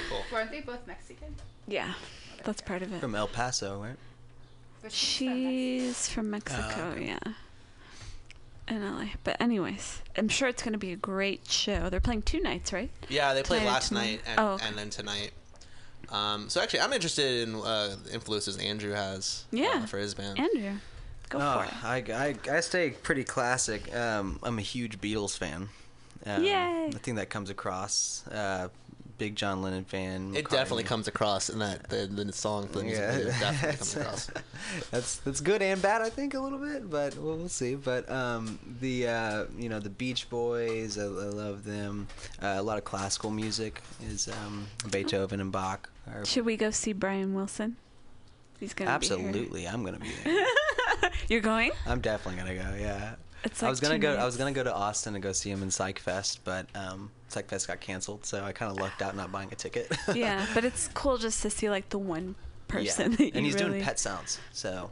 cool. 0.08 0.22
Weren't 0.32 0.50
they 0.50 0.62
both 0.62 0.84
Mexican? 0.88 1.36
Yeah, 1.68 1.92
that's 2.42 2.60
part 2.60 2.82
of 2.82 2.92
it. 2.92 2.98
From 3.00 3.14
El 3.14 3.28
Paso, 3.28 3.80
right? 3.80 3.96
She's 4.88 6.08
from 6.08 6.30
Mexico. 6.30 6.56
She's 6.58 6.64
from 6.66 6.70
Mexico, 6.70 6.88
okay. 6.96 7.06
yeah. 7.06 7.32
In 8.70 8.82
LA. 8.82 9.06
But 9.24 9.40
anyways, 9.40 10.00
I'm 10.16 10.28
sure 10.28 10.48
it's 10.48 10.62
going 10.62 10.72
to 10.72 10.78
be 10.78 10.92
a 10.92 10.96
great 10.96 11.46
show. 11.50 11.90
They're 11.90 12.00
playing 12.00 12.22
two 12.22 12.40
nights, 12.40 12.72
right? 12.72 12.90
Yeah, 13.08 13.34
they 13.34 13.42
played 13.42 13.58
Tonight 13.60 13.70
last 13.72 13.88
tomorrow. 13.88 14.06
night 14.06 14.20
and, 14.26 14.40
Oh, 14.40 14.46
okay. 14.52 14.66
and 14.68 14.78
then 14.78 14.90
tonight. 14.90 15.32
Um, 16.08 16.48
so 16.48 16.60
actually, 16.60 16.80
I'm 16.80 16.92
interested 16.92 17.48
in 17.48 17.54
uh, 17.56 17.96
influences 18.12 18.56
Andrew 18.58 18.92
has 18.92 19.44
Yeah. 19.50 19.80
uh, 19.82 19.86
for 19.86 19.98
his 19.98 20.14
band. 20.14 20.38
Andrew, 20.38 20.72
go 21.28 21.38
oh, 21.40 21.58
for 21.58 21.64
it. 21.64 21.84
I, 21.84 22.36
I, 22.50 22.56
I 22.56 22.60
stay 22.60 22.90
pretty 22.90 23.24
classic. 23.24 23.94
Um, 23.94 24.38
I'm 24.42 24.58
a 24.58 24.62
huge 24.62 25.00
Beatles 25.00 25.36
fan. 25.36 25.68
Um, 26.26 26.44
Yay. 26.44 26.90
I 26.94 26.98
think 27.02 27.16
that 27.16 27.30
comes 27.30 27.50
across. 27.50 28.26
Uh, 28.28 28.68
big 29.20 29.36
John 29.36 29.60
Lennon 29.62 29.84
fan. 29.84 30.34
it 30.34 30.48
definitely 30.48 30.82
comes 30.84 31.06
across 31.06 31.50
in 31.50 31.58
that 31.60 31.88
the, 31.90 32.06
the 32.06 32.32
song. 32.32 32.68
The 32.72 32.82
music 32.82 32.98
Yeah, 33.00 33.12
video 33.12 33.30
definitely 33.38 33.76
comes 33.76 33.94
that's- 33.94 34.28
across. 34.28 34.30
that's 34.90 35.16
that's 35.18 35.40
good 35.40 35.60
and 35.62 35.80
bad, 35.80 36.00
I 36.02 36.08
think, 36.08 36.32
a 36.34 36.40
little 36.40 36.58
bit, 36.58 36.90
but 36.90 37.16
we'll, 37.18 37.36
we'll 37.36 37.48
see. 37.50 37.74
But 37.74 38.10
um, 38.10 38.58
the 38.80 39.06
uh, 39.08 39.44
you 39.58 39.68
know 39.68 39.78
the 39.78 39.90
Beach 39.90 40.28
Boys, 40.30 40.98
I, 40.98 41.02
I 41.02 41.06
love 41.06 41.64
them. 41.64 42.08
Uh, 42.42 42.54
a 42.56 42.62
lot 42.62 42.78
of 42.78 42.84
classical 42.84 43.30
music 43.30 43.82
is 44.08 44.26
um, 44.28 44.66
Beethoven 44.90 45.40
and 45.40 45.52
Bach. 45.52 45.90
Are 46.10 46.24
Should 46.24 46.46
we 46.46 46.56
go 46.56 46.70
see 46.70 46.92
Brian 46.94 47.34
Wilson? 47.34 47.76
He's 48.58 48.74
going 48.74 48.86
to 48.86 48.90
be 48.90 48.94
absolutely, 48.94 49.68
I'm 49.68 49.84
gonna 49.84 49.98
be 49.98 50.10
there. 50.24 51.10
You're 51.28 51.40
going? 51.40 51.70
I'm 51.86 52.00
definitely 52.00 52.40
gonna 52.42 52.54
go. 52.54 52.76
Yeah. 52.82 53.14
It's 53.44 53.62
I 53.62 53.70
was 53.70 53.80
gonna 53.80 53.94
two 53.94 54.02
go. 54.02 54.16
I 54.16 54.24
was 54.24 54.36
gonna 54.36 54.52
go 54.52 54.62
to 54.62 54.74
Austin 54.74 55.14
and 55.14 55.22
go 55.22 55.32
see 55.32 55.50
him 55.50 55.62
in 55.62 55.70
Psych 55.70 55.98
Fest, 55.98 56.40
but 56.44 56.66
um, 56.74 57.10
Psych 57.28 57.48
Fest 57.48 57.68
got 57.68 57.80
canceled, 57.80 58.26
so 58.26 58.44
I 58.44 58.52
kind 58.52 58.70
of 58.70 58.78
lucked 58.78 59.02
out 59.02 59.16
not 59.16 59.32
buying 59.32 59.50
a 59.52 59.54
ticket. 59.54 59.90
yeah, 60.14 60.46
but 60.54 60.64
it's 60.64 60.88
cool 60.94 61.16
just 61.16 61.40
to 61.42 61.50
see 61.50 61.70
like 61.70 61.88
the 61.88 61.98
one 61.98 62.34
person 62.68 63.12
Yeah. 63.12 63.16
that 63.16 63.24
you 63.24 63.32
and 63.34 63.44
he's 63.44 63.54
really... 63.54 63.70
doing 63.70 63.82
Pet 63.82 63.98
Sounds, 63.98 64.38
so 64.52 64.90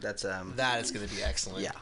that's 0.00 0.24
um. 0.24 0.52
That 0.56 0.80
is 0.80 0.90
going 0.90 1.06
to 1.06 1.14
be 1.14 1.22
excellent. 1.22 1.62
Yeah, 1.62 1.72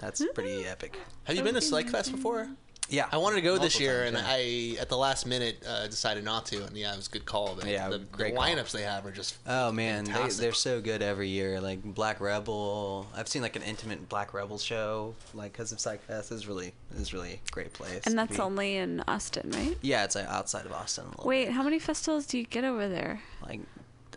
that's 0.00 0.24
pretty 0.34 0.64
epic. 0.66 0.98
Have 1.24 1.36
you 1.36 1.42
been 1.42 1.54
to 1.54 1.60
Psych 1.60 1.88
Fest 1.88 2.12
before? 2.12 2.48
Yeah, 2.92 3.06
I 3.10 3.16
wanted 3.16 3.36
to 3.36 3.42
go 3.42 3.52
this 3.54 3.80
multiple 3.80 3.82
year, 3.82 4.04
times, 4.04 4.18
and 4.18 4.26
yeah. 4.26 4.76
I 4.78 4.82
at 4.82 4.88
the 4.90 4.98
last 4.98 5.24
minute 5.26 5.64
uh, 5.66 5.86
decided 5.86 6.24
not 6.24 6.44
to. 6.46 6.62
And 6.66 6.76
yeah, 6.76 6.92
it 6.92 6.96
was 6.96 7.08
a 7.08 7.10
good 7.10 7.24
call. 7.24 7.54
But 7.58 7.66
Yeah, 7.66 7.88
the, 7.88 7.98
great 8.00 8.34
the 8.34 8.38
call. 8.38 8.46
lineups 8.48 8.70
they 8.72 8.82
have 8.82 9.06
are 9.06 9.10
just 9.10 9.36
Oh 9.46 9.72
man, 9.72 10.04
they, 10.04 10.12
fantastic. 10.12 10.42
they're 10.42 10.52
so 10.52 10.80
good 10.82 11.00
every 11.00 11.28
year. 11.28 11.58
Like 11.60 11.82
Black 11.82 12.20
Rebel, 12.20 13.06
I've 13.16 13.28
seen 13.28 13.40
like 13.40 13.56
an 13.56 13.62
intimate 13.62 14.10
Black 14.10 14.34
Rebel 14.34 14.58
show, 14.58 15.14
like 15.32 15.52
because 15.52 15.72
of 15.72 15.80
Psych 15.80 16.02
Fest. 16.02 16.30
is 16.32 16.46
really 16.46 16.74
is 16.98 17.14
really 17.14 17.40
a 17.46 17.50
great 17.50 17.72
place. 17.72 18.02
And 18.04 18.12
to 18.12 18.16
that's 18.16 18.36
be. 18.36 18.42
only 18.42 18.76
in 18.76 19.02
Austin, 19.08 19.50
right? 19.54 19.74
Yeah, 19.80 20.04
it's 20.04 20.14
like 20.14 20.26
outside 20.26 20.66
of 20.66 20.72
Austin. 20.72 21.04
A 21.06 21.08
little 21.08 21.24
Wait, 21.24 21.46
bit. 21.46 21.54
how 21.54 21.62
many 21.62 21.78
festivals 21.78 22.26
do 22.26 22.36
you 22.36 22.44
get 22.44 22.62
over 22.64 22.88
there? 22.90 23.22
like 23.42 23.60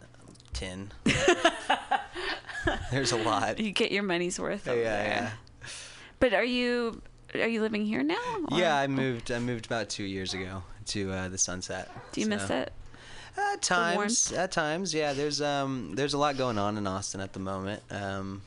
um, 0.02 0.34
ten. 0.52 0.92
There's 2.92 3.12
a 3.12 3.18
lot. 3.18 3.60
You 3.60 3.72
get 3.72 3.92
your 3.92 4.04
money's 4.04 4.40
worth 4.40 4.68
over 4.68 4.80
Yeah, 4.80 4.98
there. 4.98 5.08
yeah. 5.08 5.32
But 6.20 6.34
are 6.34 6.44
you 6.44 7.02
are 7.40 7.48
you 7.48 7.62
living 7.62 7.86
here 7.86 8.04
now? 8.04 8.16
or- 8.52 8.58
Yeah, 8.60 8.76
I 8.78 8.88
moved. 8.88 9.32
I 9.32 9.40
moved 9.40 9.66
about 9.66 9.90
two 9.90 10.04
years 10.04 10.34
ago 10.34 10.64
to 10.88 11.12
uh, 11.12 11.30
the 11.30 11.38
Sunset. 11.38 11.90
Do 12.12 12.22
you 12.22 12.28
miss 12.28 12.50
it? 12.50 12.72
At 13.38 13.62
times, 13.62 14.32
at 14.32 14.52
times, 14.52 14.94
yeah. 14.94 15.12
There's 15.14 15.42
um, 15.42 15.92
there's 15.96 16.14
a 16.14 16.18
lot 16.18 16.38
going 16.38 16.58
on 16.58 16.78
in 16.78 16.88
Austin 16.88 17.20
at 17.22 17.34
the 17.34 17.40
moment. 17.40 17.84
Um, 17.92 18.42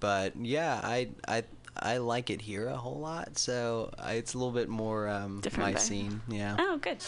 but 0.00 0.36
yeah, 0.36 0.80
I 0.82 1.08
I 1.26 1.44
I 1.76 1.96
like 1.96 2.28
it 2.28 2.42
here 2.42 2.68
a 2.68 2.76
whole 2.76 2.98
lot. 2.98 3.38
So 3.38 3.92
I, 3.98 4.14
it's 4.14 4.34
a 4.34 4.38
little 4.38 4.52
bit 4.52 4.68
more 4.68 5.08
um, 5.08 5.40
Different 5.40 5.72
my 5.72 5.78
scene. 5.80 6.20
Yeah, 6.28 6.56
Oh, 6.58 6.76
good. 6.76 6.98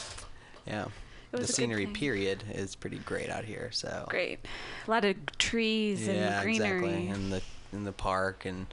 yeah. 0.66 0.87
The 1.32 1.39
was 1.39 1.51
a 1.51 1.53
good 1.53 1.57
scenery 1.57 1.87
period 1.89 2.43
is 2.55 2.74
pretty 2.74 2.99
great 2.99 3.28
out 3.28 3.45
here. 3.45 3.68
So 3.72 4.07
Great. 4.09 4.39
A 4.87 4.91
lot 4.91 5.05
of 5.05 5.16
trees 5.37 6.07
and 6.09 6.16
yeah, 6.16 6.43
greenery. 6.43 6.76
exactly. 6.78 7.09
And 7.09 7.32
the 7.32 7.43
in 7.72 7.84
the 7.84 7.93
park 7.93 8.47
and 8.47 8.66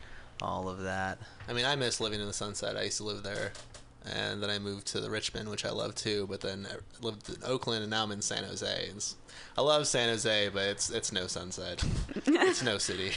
all 0.43 0.69
of 0.69 0.81
that. 0.83 1.17
I 1.47 1.53
mean, 1.53 1.65
I 1.65 1.75
miss 1.75 1.99
living 1.99 2.19
in 2.19 2.27
the 2.27 2.33
Sunset. 2.33 2.77
I 2.77 2.83
used 2.83 2.97
to 2.97 3.03
live 3.03 3.23
there, 3.23 3.53
and 4.11 4.43
then 4.43 4.49
I 4.49 4.59
moved 4.59 4.87
to 4.87 4.99
the 4.99 5.09
Richmond, 5.09 5.49
which 5.49 5.65
I 5.65 5.71
love 5.71 5.95
too. 5.95 6.27
But 6.29 6.41
then 6.41 6.67
I 6.69 7.05
lived 7.05 7.29
in 7.29 7.37
Oakland, 7.45 7.83
and 7.83 7.91
now 7.91 8.03
I'm 8.03 8.11
in 8.11 8.21
San 8.21 8.43
Jose. 8.43 8.89
It's, 8.95 9.15
I 9.57 9.61
love 9.61 9.87
San 9.87 10.09
Jose, 10.09 10.49
but 10.49 10.63
it's 10.63 10.89
it's 10.89 11.11
no 11.11 11.27
Sunset. 11.27 11.83
it's 12.25 12.61
no 12.61 12.77
city. 12.77 13.13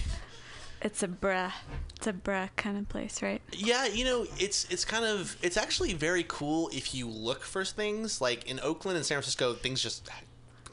It's 0.83 1.03
a 1.03 1.09
bruh. 1.09 1.53
It's 1.97 2.07
a 2.07 2.12
bruh 2.12 2.51
kind 2.57 2.77
of 2.79 2.89
place, 2.89 3.22
right? 3.22 3.41
Yeah, 3.53 3.87
you 3.87 4.05
know, 4.05 4.27
it's 4.39 4.66
it's 4.70 4.85
kind 4.85 5.05
of 5.05 5.37
it's 5.43 5.57
actually 5.57 5.95
very 5.95 6.24
cool 6.29 6.68
if 6.72 6.95
you 6.95 7.09
look 7.09 7.43
for 7.43 7.64
things. 7.64 8.20
Like 8.20 8.49
in 8.49 8.61
Oakland 8.61 8.97
and 8.97 9.05
San 9.05 9.16
Francisco, 9.16 9.55
things 9.55 9.83
just 9.83 10.09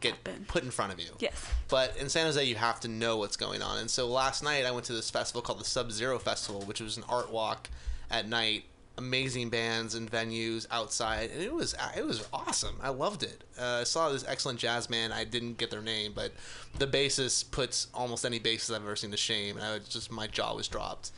get 0.04 0.14
Happen. 0.14 0.46
put 0.48 0.64
in 0.64 0.70
front 0.72 0.94
of 0.94 1.00
you. 1.00 1.10
Yes. 1.20 1.34
But 1.70 1.98
in 1.98 2.10
San 2.10 2.26
Jose, 2.28 2.44
you 2.44 2.56
have 2.56 2.80
to 2.82 2.88
know 2.88 3.18
what's 3.18 3.38
going 3.38 3.62
on. 3.62 3.80
And 3.80 3.90
so 3.90 4.08
last 4.08 4.44
night, 4.44 4.66
I 4.66 4.72
went 4.72 4.86
to 4.86 4.94
this 4.94 5.10
festival 5.10 5.42
called 5.42 5.60
the 5.60 5.66
Sub 5.66 5.92
Zero 5.92 6.20
Festival, 6.20 6.62
which 6.62 6.80
was 6.80 6.98
an 6.98 7.04
art 7.10 7.32
walk 7.32 7.70
at 8.12 8.28
night. 8.28 8.66
Amazing 8.96 9.50
bands 9.50 9.96
and 9.96 10.12
venues 10.12 10.68
outside, 10.70 11.32
and 11.32 11.42
it 11.42 11.52
was 11.52 11.74
it 11.98 12.06
was 12.06 12.28
awesome. 12.32 12.76
I 12.80 12.90
loved 12.90 13.24
it. 13.24 13.44
Uh, 13.60 13.80
I 13.82 13.86
saw 13.86 14.10
this 14.10 14.24
excellent 14.28 14.60
jazz 14.60 14.88
man. 14.88 15.12
I 15.12 15.24
didn't 15.24 15.58
get 15.58 15.72
their 15.72 15.82
name, 15.82 16.12
but 16.14 16.32
the 16.78 16.86
bassist 16.86 17.50
puts 17.50 17.88
almost 17.92 18.24
any 18.24 18.40
bassist 18.40 18.70
I've 18.70 18.84
ever 18.84 18.96
seen 18.96 19.10
to 19.10 19.18
shame. 19.18 19.58
And 19.58 19.66
I 19.66 19.74
was 19.80 19.88
just 19.88 20.12
my 20.12 20.28
jaw 20.28 20.54
was 20.54 20.68
dropped. 20.68 21.10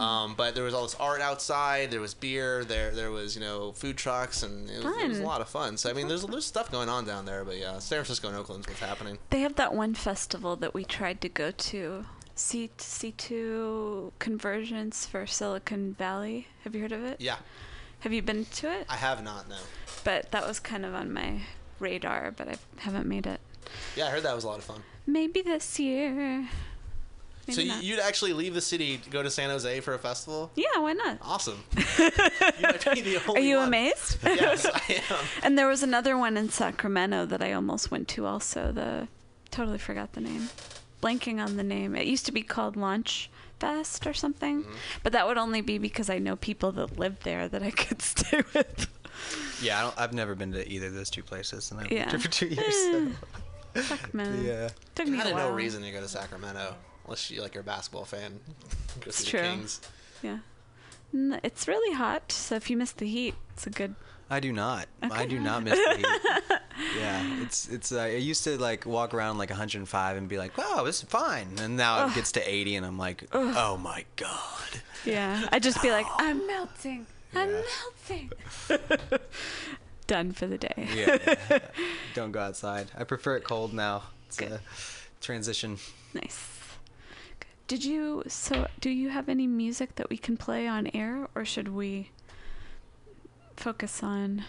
Um, 0.00 0.34
but 0.34 0.54
there 0.54 0.64
was 0.64 0.72
all 0.72 0.82
this 0.84 0.94
art 0.98 1.20
outside. 1.20 1.90
There 1.90 2.00
was 2.00 2.14
beer. 2.14 2.64
There 2.64 2.90
there 2.90 3.10
was 3.10 3.34
you 3.34 3.42
know 3.42 3.72
food 3.72 3.96
trucks, 3.98 4.42
and 4.42 4.68
it 4.70 4.82
was, 4.82 4.96
it 4.96 5.08
was 5.08 5.18
a 5.20 5.24
lot 5.24 5.40
of 5.42 5.48
fun. 5.48 5.76
So 5.76 5.90
I 5.90 5.92
mean, 5.92 6.08
there's 6.08 6.24
there's 6.24 6.46
stuff 6.46 6.70
going 6.72 6.88
on 6.88 7.04
down 7.04 7.26
there. 7.26 7.44
But 7.44 7.58
yeah, 7.58 7.78
San 7.78 7.98
Francisco 7.98 8.28
and 8.28 8.36
Oakland's 8.36 8.66
what's 8.66 8.80
happening. 8.80 9.18
They 9.28 9.40
have 9.40 9.56
that 9.56 9.74
one 9.74 9.94
festival 9.94 10.56
that 10.56 10.72
we 10.72 10.84
tried 10.84 11.20
to 11.20 11.28
go 11.28 11.50
to. 11.50 12.06
C 12.34 12.70
C2 12.78 14.12
conversions 14.18 15.04
for 15.04 15.26
Silicon 15.26 15.94
Valley. 15.94 16.48
Have 16.64 16.74
you 16.74 16.80
heard 16.80 16.92
of 16.92 17.04
it? 17.04 17.20
Yeah, 17.20 17.36
Have 18.00 18.14
you 18.14 18.22
been 18.22 18.46
to 18.46 18.72
it? 18.72 18.86
I 18.88 18.96
have 18.96 19.22
not 19.22 19.48
no. 19.48 19.56
But 20.04 20.30
that 20.30 20.46
was 20.46 20.58
kind 20.58 20.86
of 20.86 20.94
on 20.94 21.12
my 21.12 21.42
radar, 21.78 22.30
but 22.30 22.48
I 22.48 22.56
haven't 22.78 23.06
made 23.06 23.26
it. 23.26 23.40
Yeah, 23.94 24.06
I 24.06 24.10
heard 24.10 24.22
that 24.22 24.34
was 24.34 24.44
a 24.44 24.48
lot 24.48 24.58
of 24.58 24.64
fun. 24.64 24.82
Maybe 25.06 25.42
this 25.42 25.78
year. 25.78 26.48
Maybe 27.48 27.68
so 27.68 27.74
not. 27.74 27.82
you'd 27.82 27.98
actually 27.98 28.32
leave 28.32 28.54
the 28.54 28.60
city 28.60 28.98
to 28.98 29.10
go 29.10 29.22
to 29.22 29.30
San 29.30 29.50
Jose 29.50 29.80
for 29.80 29.94
a 29.94 29.98
festival? 29.98 30.50
Yeah, 30.56 30.78
why 30.78 30.92
not? 30.92 31.18
Awesome. 31.22 31.62
you 31.76 31.82
might 32.62 32.84
be 32.94 33.00
the 33.00 33.22
Are 33.34 33.38
you 33.40 33.56
one. 33.56 33.68
amazed? 33.68 34.18
Yes, 34.24 34.66
I 34.66 35.02
am. 35.10 35.16
And 35.42 35.58
there 35.58 35.66
was 35.68 35.82
another 35.82 36.16
one 36.16 36.36
in 36.36 36.48
Sacramento 36.50 37.26
that 37.26 37.42
I 37.42 37.52
almost 37.52 37.90
went 37.90 38.08
to 38.08 38.26
also. 38.26 38.72
The 38.72 39.08
totally 39.50 39.78
forgot 39.78 40.12
the 40.12 40.20
name. 40.20 40.48
Blanking 41.02 41.42
on 41.44 41.56
the 41.56 41.62
name. 41.64 41.96
It 41.96 42.06
used 42.06 42.26
to 42.26 42.32
be 42.32 42.42
called 42.42 42.76
Launch 42.76 43.30
Fest 43.58 44.06
or 44.06 44.14
something. 44.14 44.62
Mm-hmm. 44.62 44.74
But 45.02 45.12
that 45.12 45.26
would 45.26 45.38
only 45.38 45.60
be 45.62 45.78
because 45.78 46.08
I 46.10 46.18
know 46.18 46.36
people 46.36 46.72
that 46.72 46.98
live 46.98 47.20
there 47.24 47.48
that 47.48 47.62
I 47.62 47.70
could 47.70 48.00
stay 48.02 48.42
with. 48.54 48.86
Yeah, 49.62 49.78
I 49.78 49.82
don't, 49.82 49.98
I've 49.98 50.12
never 50.12 50.34
been 50.34 50.52
to 50.52 50.66
either 50.70 50.86
of 50.86 50.94
those 50.94 51.10
two 51.10 51.22
places, 51.22 51.70
and 51.70 51.80
I've 51.80 51.90
Yeah. 51.90 52.10
lived 52.10 52.10
here 52.12 52.20
for 52.20 52.28
two 52.28 52.46
years. 52.46 52.74
So. 52.74 53.82
Sacramento. 53.82 54.42
Yeah. 54.42 54.68
Took 54.94 55.08
me 55.08 55.18
Kind 55.18 55.30
of 55.30 55.36
no 55.36 55.50
reason 55.52 55.82
to 55.82 55.90
go 55.92 56.00
to 56.00 56.08
Sacramento 56.08 56.74
unless 57.10 57.28
you 57.28 57.42
like 57.42 57.54
you're 57.54 57.62
a 57.62 57.64
basketball 57.64 58.04
fan. 58.04 58.38
Go 59.00 59.06
It's 59.08 59.16
see 59.18 59.24
the 59.24 59.30
true. 59.38 59.40
Kings. 59.48 59.80
Yeah. 60.22 60.38
N- 61.12 61.40
It's 61.42 61.66
really 61.66 61.92
hot, 61.96 62.30
so 62.30 62.54
if 62.54 62.70
you 62.70 62.76
miss 62.76 62.92
the 62.92 63.06
heat, 63.08 63.34
it's 63.52 63.66
a 63.66 63.70
good. 63.70 63.96
I 64.32 64.38
do 64.38 64.52
not. 64.52 64.86
I 65.02 65.26
do 65.26 65.40
not 65.40 65.64
miss 65.64 65.74
the 65.76 65.96
heat. 65.96 66.60
yeah, 67.00 67.42
it's 67.42 67.68
it's. 67.68 67.90
Uh, 67.90 68.02
I 68.02 68.08
used 68.10 68.44
to 68.44 68.56
like 68.58 68.86
walk 68.86 69.12
around 69.12 69.38
like 69.38 69.50
105 69.50 70.16
and 70.16 70.28
be 70.28 70.38
like, 70.38 70.56
"Wow, 70.56 70.84
this 70.84 71.02
is 71.02 71.08
fine," 71.08 71.48
and 71.60 71.76
now 71.76 72.06
it 72.06 72.14
gets 72.14 72.30
to 72.32 72.48
80 72.48 72.76
and 72.76 72.86
I'm 72.86 72.96
like, 72.96 73.24
"Oh 73.32 73.76
my 73.76 74.04
god." 74.14 74.80
Yeah. 75.04 75.48
I'd 75.50 75.64
just 75.64 75.82
be 75.82 75.90
like, 75.90 76.06
I'm 76.18 76.46
melting. 76.46 77.06
I'm 77.34 77.50
melting. 77.50 78.30
Done 80.06 80.30
for 80.32 80.46
the 80.46 80.58
day. 80.58 80.88
Yeah. 80.94 81.58
Don't 82.14 82.30
go 82.32 82.38
outside. 82.40 82.90
I 82.96 83.02
prefer 83.04 83.36
it 83.36 83.42
cold 83.44 83.72
now. 83.72 84.02
It's 84.28 84.40
a 84.42 84.60
transition. 85.22 85.78
Nice. 86.14 86.59
Did 87.70 87.84
you 87.84 88.24
so 88.26 88.66
do 88.80 88.90
you 88.90 89.10
have 89.10 89.28
any 89.28 89.46
music 89.46 89.94
that 89.94 90.10
we 90.10 90.18
can 90.18 90.36
play 90.36 90.66
on 90.66 90.88
air 90.88 91.28
or 91.36 91.44
should 91.44 91.68
we 91.68 92.10
focus 93.56 94.02
on 94.02 94.44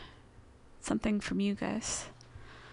something 0.79 1.19
from 1.19 1.39
you 1.39 1.53
guys? 1.53 2.05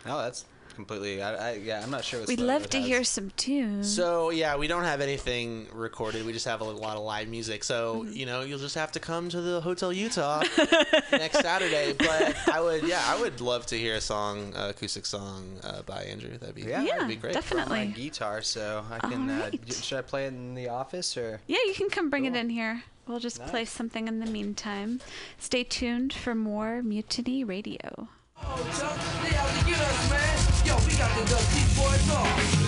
Oh, 0.06 0.16
that's 0.22 0.46
completely. 0.78 1.20
I, 1.20 1.30
I 1.50 1.52
yeah, 1.54 1.82
I'm 1.82 1.90
not 1.90 2.04
sure. 2.04 2.20
What 2.20 2.28
We'd 2.28 2.38
love 2.40 2.70
to 2.70 2.78
has. 2.78 2.86
hear 2.86 3.02
some 3.04 3.30
tunes. 3.36 3.92
So 3.92 4.30
yeah, 4.30 4.56
we 4.56 4.68
don't 4.68 4.84
have 4.84 5.00
anything 5.00 5.66
recorded. 5.72 6.24
We 6.24 6.32
just 6.32 6.46
have 6.46 6.60
a 6.60 6.64
lot 6.64 6.96
of 6.96 7.02
live 7.02 7.26
music. 7.28 7.64
So 7.64 7.78
Mm-hmm. 8.04 8.12
you 8.12 8.26
know, 8.26 8.42
you'll 8.42 8.60
just 8.68 8.76
have 8.76 8.92
to 8.92 9.00
come 9.00 9.28
to 9.30 9.40
the 9.40 9.60
Hotel 9.60 9.92
Utah 9.92 10.42
next 11.12 11.40
Saturday. 11.40 11.94
But 11.98 12.36
I 12.48 12.60
would, 12.60 12.84
yeah, 12.84 13.02
I 13.06 13.20
would 13.20 13.40
love 13.40 13.66
to 13.66 13.76
hear 13.78 13.94
a 13.96 14.00
song, 14.00 14.52
uh, 14.54 14.68
acoustic 14.74 15.04
song 15.06 15.58
uh, 15.64 15.82
by 15.82 16.02
Andrew. 16.04 16.38
That'd 16.38 16.54
be 16.54 16.62
Yeah, 16.62 16.84
that'd 16.84 17.08
be 17.08 17.16
great. 17.16 17.34
definitely. 17.34 17.78
my 17.78 17.86
guitar, 17.86 18.40
so 18.42 18.84
I 18.90 18.98
can. 19.00 19.28
Uh, 19.28 19.34
Alright. 19.34 19.72
should 19.72 19.98
I 19.98 20.02
play 20.02 20.24
it 20.26 20.28
in 20.28 20.54
the 20.54 20.68
office 20.68 21.16
or? 21.16 21.40
Yeah, 21.48 21.58
you 21.66 21.74
can 21.74 21.88
come 21.90 22.08
bring 22.10 22.24
it 22.24 22.36
in 22.36 22.50
here. 22.50 22.84
We'll 23.08 23.20
just 23.20 23.42
play 23.46 23.64
something 23.64 24.06
in 24.06 24.20
the 24.20 24.26
meantime. 24.26 25.00
Stay 25.38 25.64
tuned 25.64 26.12
for 26.12 26.34
more 26.34 26.82
Mutiny 26.82 27.42
Radio. 27.42 28.08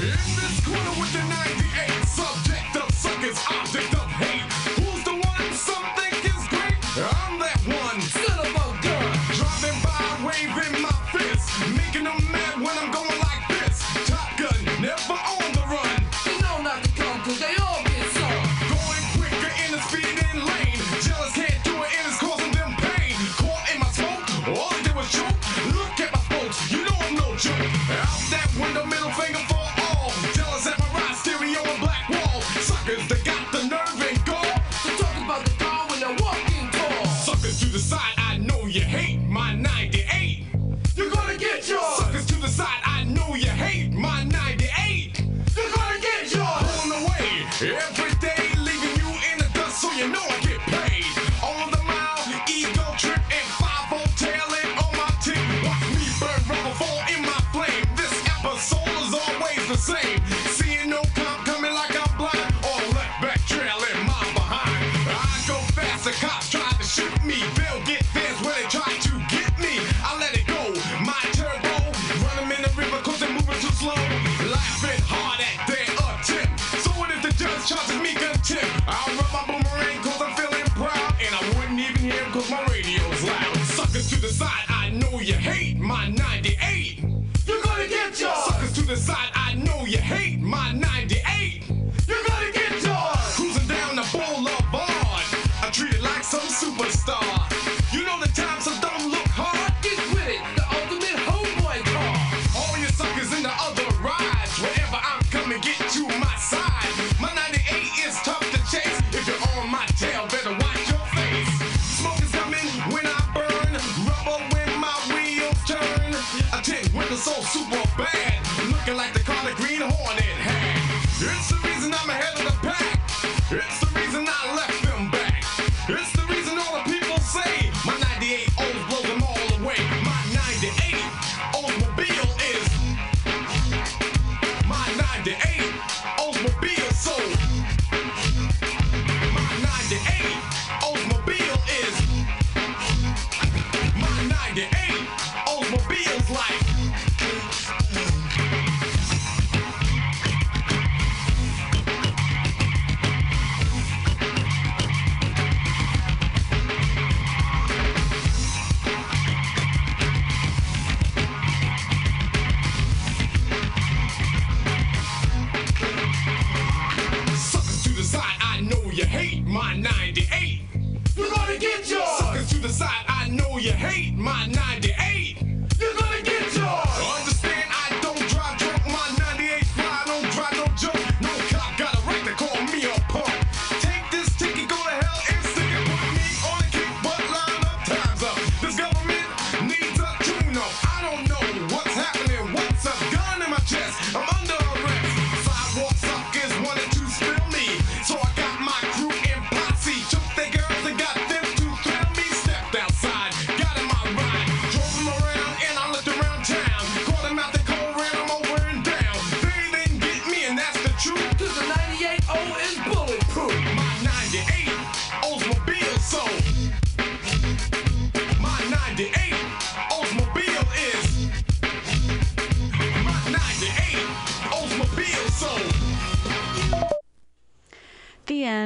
In 0.00 0.16
this 0.36 0.64
corner 0.64 0.94
with 0.98 1.12
the 1.12 1.22
98, 1.28 2.04
subject 2.06 2.76
of 2.76 2.90
suckers, 2.94 3.38
object 3.50 3.94
of 3.94 4.06
hate. 4.10 4.79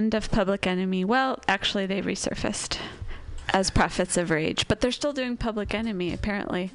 End 0.05 0.15
of 0.15 0.31
Public 0.31 0.67
Enemy. 0.67 1.03
Well, 1.03 1.41
actually, 1.49 1.87
they 1.87 2.03
resurfaced 2.03 2.77
as 3.55 3.71
Prophets 3.71 4.19
of 4.19 4.29
Rage, 4.29 4.69
but 4.69 4.83
they're 4.83 4.93
still 4.93 5.15
doing 5.15 5.39
Public 5.39 5.73
Enemy, 5.73 6.13
apparently. 6.13 6.73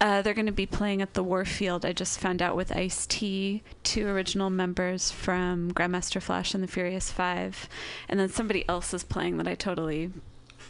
Uh, 0.00 0.22
they're 0.22 0.32
going 0.32 0.46
to 0.46 0.52
be 0.52 0.64
playing 0.64 1.02
at 1.02 1.12
the 1.12 1.22
Warfield. 1.22 1.84
I 1.84 1.92
just 1.92 2.18
found 2.18 2.40
out 2.40 2.56
with 2.56 2.74
Ice 2.74 3.04
T, 3.04 3.62
two 3.82 4.08
original 4.08 4.48
members 4.48 5.10
from 5.10 5.70
Grandmaster 5.72 6.22
Flash 6.22 6.54
and 6.54 6.64
the 6.64 6.66
Furious 6.66 7.12
Five, 7.12 7.68
and 8.08 8.18
then 8.18 8.30
somebody 8.30 8.66
else 8.70 8.94
is 8.94 9.04
playing 9.04 9.36
that 9.36 9.46
I 9.46 9.54
totally 9.54 10.10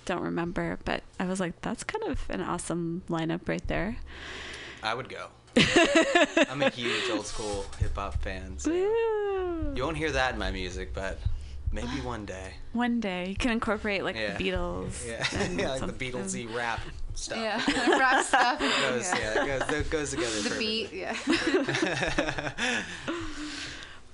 don't 0.04 0.22
remember, 0.22 0.80
but 0.84 1.04
I 1.20 1.26
was 1.26 1.38
like, 1.38 1.60
that's 1.60 1.84
kind 1.84 2.02
of 2.02 2.28
an 2.30 2.40
awesome 2.40 3.04
lineup 3.08 3.48
right 3.48 3.66
there. 3.68 3.98
I 4.82 4.94
would 4.94 5.08
go. 5.08 5.28
I'm 6.50 6.62
a 6.62 6.70
huge 6.70 7.08
old 7.12 7.26
school 7.26 7.64
hip 7.78 7.94
hop 7.94 8.20
fan. 8.22 8.58
So 8.58 8.72
you 8.72 9.84
won't 9.84 9.96
hear 9.96 10.10
that 10.10 10.32
in 10.32 10.40
my 10.40 10.50
music, 10.50 10.92
but 10.92 11.20
maybe 11.72 12.00
one 12.02 12.24
day. 12.26 12.54
One 12.72 13.00
day 13.00 13.28
you 13.30 13.36
can 13.36 13.50
incorporate 13.50 14.04
like 14.04 14.16
Yeah. 14.16 14.36
the 14.36 14.50
Beatles. 14.50 15.06
Yeah, 15.06 15.26
and 15.42 15.58
yeah 15.60 15.70
like 15.70 15.80
the 15.80 15.86
some- 15.88 15.96
Beatlesy 15.98 16.54
rap 16.54 16.80
stuff. 17.14 17.38
Yeah, 17.38 17.60
rap 17.98 18.24
stuff. 18.24 18.60
It 18.60 18.80
goes, 18.90 19.10
yeah. 19.12 19.18
yeah, 19.18 19.42
it 19.42 19.46
goes, 19.46 19.68
that 19.68 19.90
goes 19.90 20.10
together. 20.10 20.30
The 20.42 20.42
perfectly. 20.50 20.86
beat, 20.86 20.92
yeah. 20.92 22.52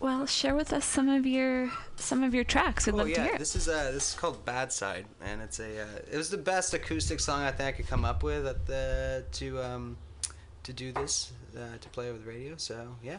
Well, 0.01 0.27
share 0.27 0.55
with 0.55 0.73
us 0.73 0.85
some 0.85 1.09
of 1.09 1.27
your 1.27 1.73
some 1.97 2.23
of 2.23 2.33
your 2.33 2.45
tracks. 2.45 2.87
We'd 2.87 2.93
Cool, 2.93 2.99
love 3.01 3.09
yeah, 3.09 3.17
to 3.17 3.23
hear. 3.31 3.39
this 3.39 3.57
is 3.57 3.69
uh, 3.69 3.91
this 3.93 4.11
is 4.11 4.15
called 4.15 4.45
Bad 4.45 4.73
Side, 4.73 5.07
and 5.21 5.43
it's 5.43 5.59
a 5.59 5.83
uh, 5.83 5.87
it 6.13 6.17
was 6.17 6.31
the 6.31 6.39
best 6.39 6.73
acoustic 6.73 7.19
song 7.19 7.43
I 7.43 7.51
think 7.51 7.69
I 7.69 7.73
could 7.73 7.89
come 7.89 8.05
up 8.05 8.23
with 8.23 8.47
at 8.47 8.65
the 8.65 9.25
to 9.33 9.61
um 9.61 9.97
to 10.63 10.73
do 10.73 10.93
this 10.93 11.33
uh, 11.57 11.79
to 11.81 11.89
play 11.89 12.09
over 12.11 12.19
the 12.19 12.29
radio. 12.29 12.55
So 12.59 12.95
yeah. 13.03 13.19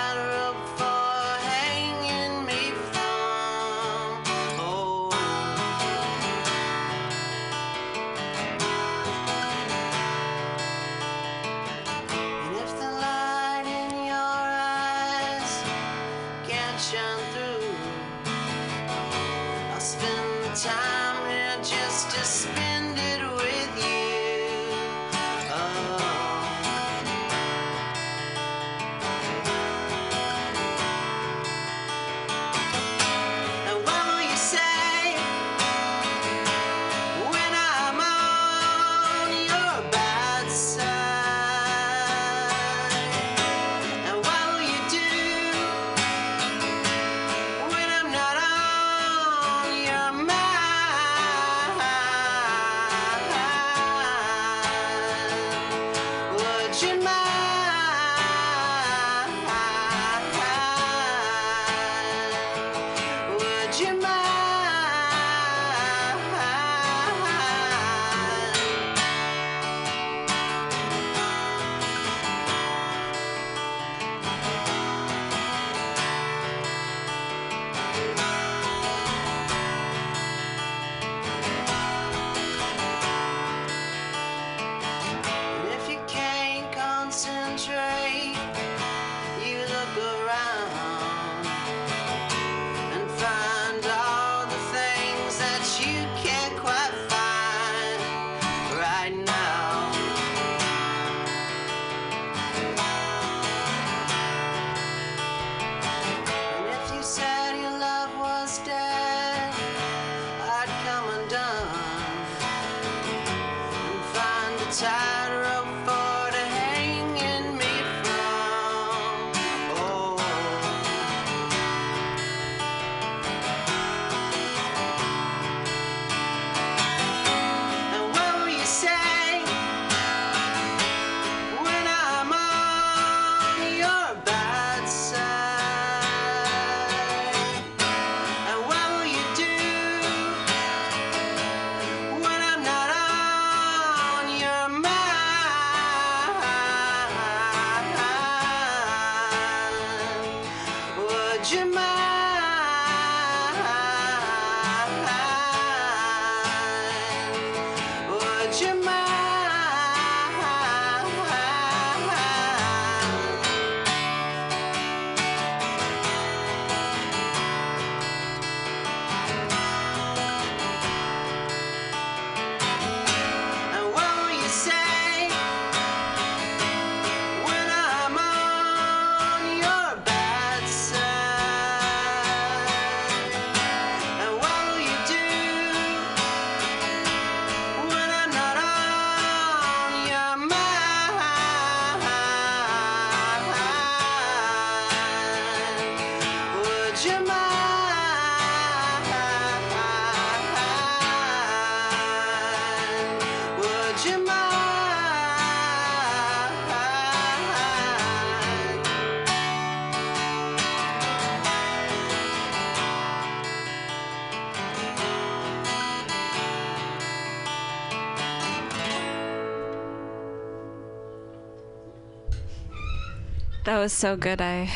was 223.81 223.93
so 223.93 224.15
good. 224.15 224.41
I 224.41 224.69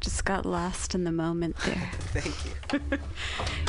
just 0.00 0.24
got 0.24 0.46
lost 0.46 0.94
in 0.94 1.02
the 1.02 1.10
moment 1.10 1.56
there. 1.66 1.90
Thank 2.14 2.36
you. 2.44 2.98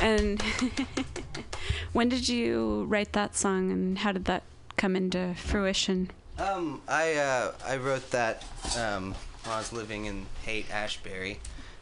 And 0.01 0.41
when 1.93 2.07
did 2.07 2.29
you 2.29 2.85
write 2.87 3.11
that 3.13 3.35
song 3.35 3.71
and 3.71 3.97
how 3.97 4.11
did 4.13 4.25
that 4.25 4.43
come 4.77 4.95
into 4.95 5.33
fruition? 5.35 6.09
Um, 6.37 6.81
I 6.87 7.15
uh, 7.15 7.51
I 7.67 7.75
wrote 7.77 8.09
that 8.11 8.45
um, 8.77 9.13
when 9.43 9.55
I 9.55 9.57
was 9.57 9.73
living 9.73 10.05
in 10.05 10.25
Haight 10.45 10.71
Ashbury, 10.71 11.39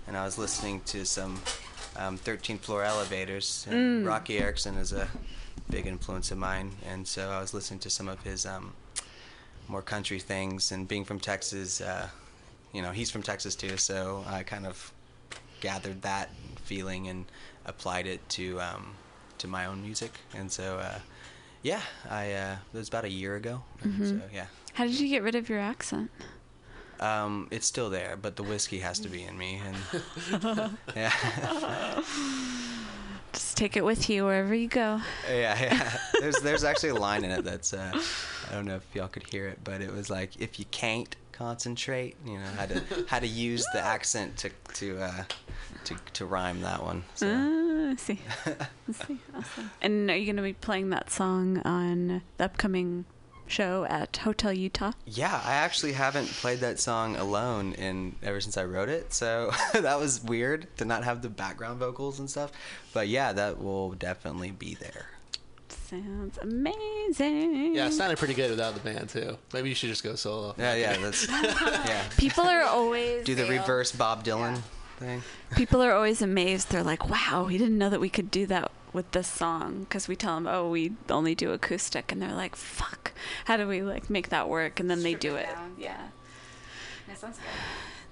and 0.08 0.18
I 0.18 0.24
was 0.26 0.38
listening 0.40 0.82
to 0.86 1.06
some 1.06 1.40
um, 1.96 2.18
13th 2.18 2.62
floor 2.62 2.84
elevators. 2.84 3.68
And 3.70 4.04
Mm. 4.04 4.08
Roky 4.08 4.40
Erickson 4.40 4.78
is 4.78 4.94
a 4.94 5.08
big 5.70 5.86
influence 5.86 6.32
of 6.32 6.38
mine, 6.40 6.72
and 6.90 7.08
so 7.08 7.30
I 7.30 7.40
was 7.40 7.54
listening 7.54 7.80
to 7.82 7.90
some 7.92 8.08
of 8.08 8.24
his 8.24 8.46
um, 8.48 8.74
more 9.68 9.84
country 9.84 10.20
things. 10.20 10.72
And 10.72 10.88
being 10.88 11.06
from 11.06 11.20
Texas, 11.20 11.82
uh, 11.82 12.10
you 12.78 12.84
know, 12.84 12.92
he's 12.92 13.10
from 13.10 13.24
Texas 13.24 13.56
too, 13.56 13.76
so 13.78 14.24
I 14.28 14.44
kind 14.44 14.68
of 14.68 14.94
gathered 15.62 16.04
that 16.04 16.30
feeling 16.64 17.08
and 17.08 17.26
applied 17.66 18.06
it 18.06 18.22
to 18.30 18.62
um, 18.62 18.94
to 19.40 19.48
my 19.48 19.66
own 19.66 19.82
music. 19.82 20.12
And 20.36 20.52
so, 20.52 20.78
uh, 20.78 21.00
yeah, 21.64 21.82
I 22.08 22.32
uh, 22.34 22.56
it 22.72 22.78
was 22.78 22.88
about 22.88 23.04
a 23.06 23.10
year 23.10 23.36
ago. 23.36 23.64
Mhm. 23.84 24.08
So 24.10 24.22
yeah. 24.32 24.46
How 24.74 24.84
did 24.86 25.00
you 25.00 25.08
get 25.10 25.24
rid 25.24 25.34
of 25.34 25.50
your 25.50 25.60
accent? 25.60 26.12
Um, 27.00 27.48
it's 27.52 27.66
still 27.66 27.90
there, 27.90 28.16
but 28.22 28.36
the 28.36 28.44
whiskey 28.44 28.80
has 28.80 29.00
to 29.00 29.10
be 29.10 29.24
in 29.24 29.36
me, 29.38 29.60
and 29.66 29.78
yeah, 30.96 31.12
Just 33.34 33.58
take 33.58 33.76
it 33.78 33.84
with 33.86 34.10
you 34.10 34.26
wherever 34.26 34.54
you 34.56 34.68
go. 34.68 35.02
yeah, 35.30 35.60
yeah. 35.62 35.98
There's 36.20 36.40
there's 36.42 36.64
actually 36.64 36.90
a 36.90 36.96
line 36.96 37.24
in 37.24 37.32
it 37.32 37.44
that's 37.44 37.74
uh, 37.74 37.92
I 38.50 38.54
don't 38.54 38.66
know 38.66 38.76
if 38.76 38.86
y'all 38.96 39.08
could 39.08 39.28
hear 39.32 39.48
it, 39.48 39.60
but 39.64 39.82
it 39.82 39.92
was 39.94 40.10
like 40.10 40.32
if 40.40 40.60
you 40.60 40.66
can't 40.72 41.16
concentrate, 41.38 42.16
you 42.26 42.38
know 42.38 42.46
how 42.58 42.66
to 42.66 42.84
how 43.08 43.20
to 43.20 43.28
use 43.28 43.66
the 43.74 43.80
accent 43.96 44.38
to 44.38 44.50
to 44.76 45.00
uh, 45.02 45.24
to 45.86 45.96
to 46.14 46.26
rhyme 46.26 46.62
that 46.62 46.84
one. 46.84 47.04
So. 47.16 47.28
I 47.90 47.96
see. 47.96 48.20
I 48.46 48.92
see. 48.92 49.18
Awesome. 49.34 49.72
And 49.82 50.12
are 50.12 50.16
you 50.16 50.26
going 50.26 50.36
to 50.36 50.42
be 50.42 50.54
playing 50.54 50.90
that 50.90 51.10
song 51.10 51.60
on 51.60 52.22
the 52.38 52.44
upcoming 52.44 53.06
show 53.48 53.86
at 53.86 54.18
Hotel 54.18 54.52
Utah? 54.52 54.92
Yeah, 55.06 55.42
I 55.44 55.54
actually 55.54 55.94
haven't 55.94 56.28
played 56.28 56.60
that 56.60 56.80
song 56.80 57.16
alone 57.16 57.74
in 57.74 58.16
ever 58.22 58.42
since 58.42 58.58
I 58.58 58.66
wrote 58.66 58.90
it, 58.90 59.14
so 59.14 59.52
that 59.74 60.00
was 60.00 60.22
weird 60.22 60.68
to 60.78 60.86
not 60.86 61.06
have 61.06 61.22
the 61.22 61.30
background 61.30 61.80
vocals 61.80 62.20
and 62.20 62.30
stuff. 62.30 62.52
But 62.94 63.08
yeah, 63.08 63.32
that 63.34 63.62
will 63.62 63.92
definitely 63.92 64.52
be 64.52 64.76
there. 64.76 65.08
Sounds 65.90 66.38
amazing. 66.42 67.74
Yeah, 67.76 67.88
it 67.88 67.94
sounded 67.94 68.18
pretty 68.18 68.34
good 68.34 68.50
without 68.50 68.74
the 68.74 68.82
band 68.82 69.08
too. 69.08 69.38
Maybe 69.54 69.70
you 69.70 69.76
should 69.76 69.90
just 69.90 70.04
go 70.04 70.16
solo. 70.16 70.54
Yeah, 70.58 70.76
yeah, 70.76 70.98
that's 70.98 71.28
yeah. 71.30 72.04
People 72.18 72.44
are 72.44 72.64
always 72.64 73.24
Do 73.24 73.36
the 73.36 73.46
reverse 73.46 73.94
Bob 73.94 74.26
Dylan 74.26 74.62
thing. 74.98 75.24
People 75.56 75.82
are 75.82 75.94
always 75.94 76.22
amazed. 76.22 76.72
They're 76.72 76.84
like, 76.84 77.10
"Wow, 77.10 77.46
we 77.48 77.58
didn't 77.58 77.78
know 77.78 77.90
that 77.90 78.02
we 78.02 78.10
could 78.10 78.30
do 78.30 78.46
that 78.48 78.70
with 78.92 79.10
this 79.12 79.30
song." 79.30 79.82
Because 79.82 80.10
we 80.10 80.18
tell 80.18 80.36
them, 80.36 80.46
"Oh, 80.46 80.70
we 80.70 80.92
only 81.10 81.36
do 81.36 81.52
acoustic," 81.54 82.12
and 82.12 82.22
they're 82.22 82.34
like, 82.34 82.58
"Fuck, 82.58 83.14
how 83.46 83.56
do 83.56 83.66
we 83.66 83.82
like 83.82 84.10
make 84.10 84.28
that 84.28 84.50
work?" 84.50 84.82
And 84.82 84.90
then 84.90 85.04
they 85.04 85.14
do 85.14 85.36
it. 85.36 85.48
Yeah. 85.78 86.08
That 87.08 87.18
sounds 87.18 87.38
good. 87.38 87.46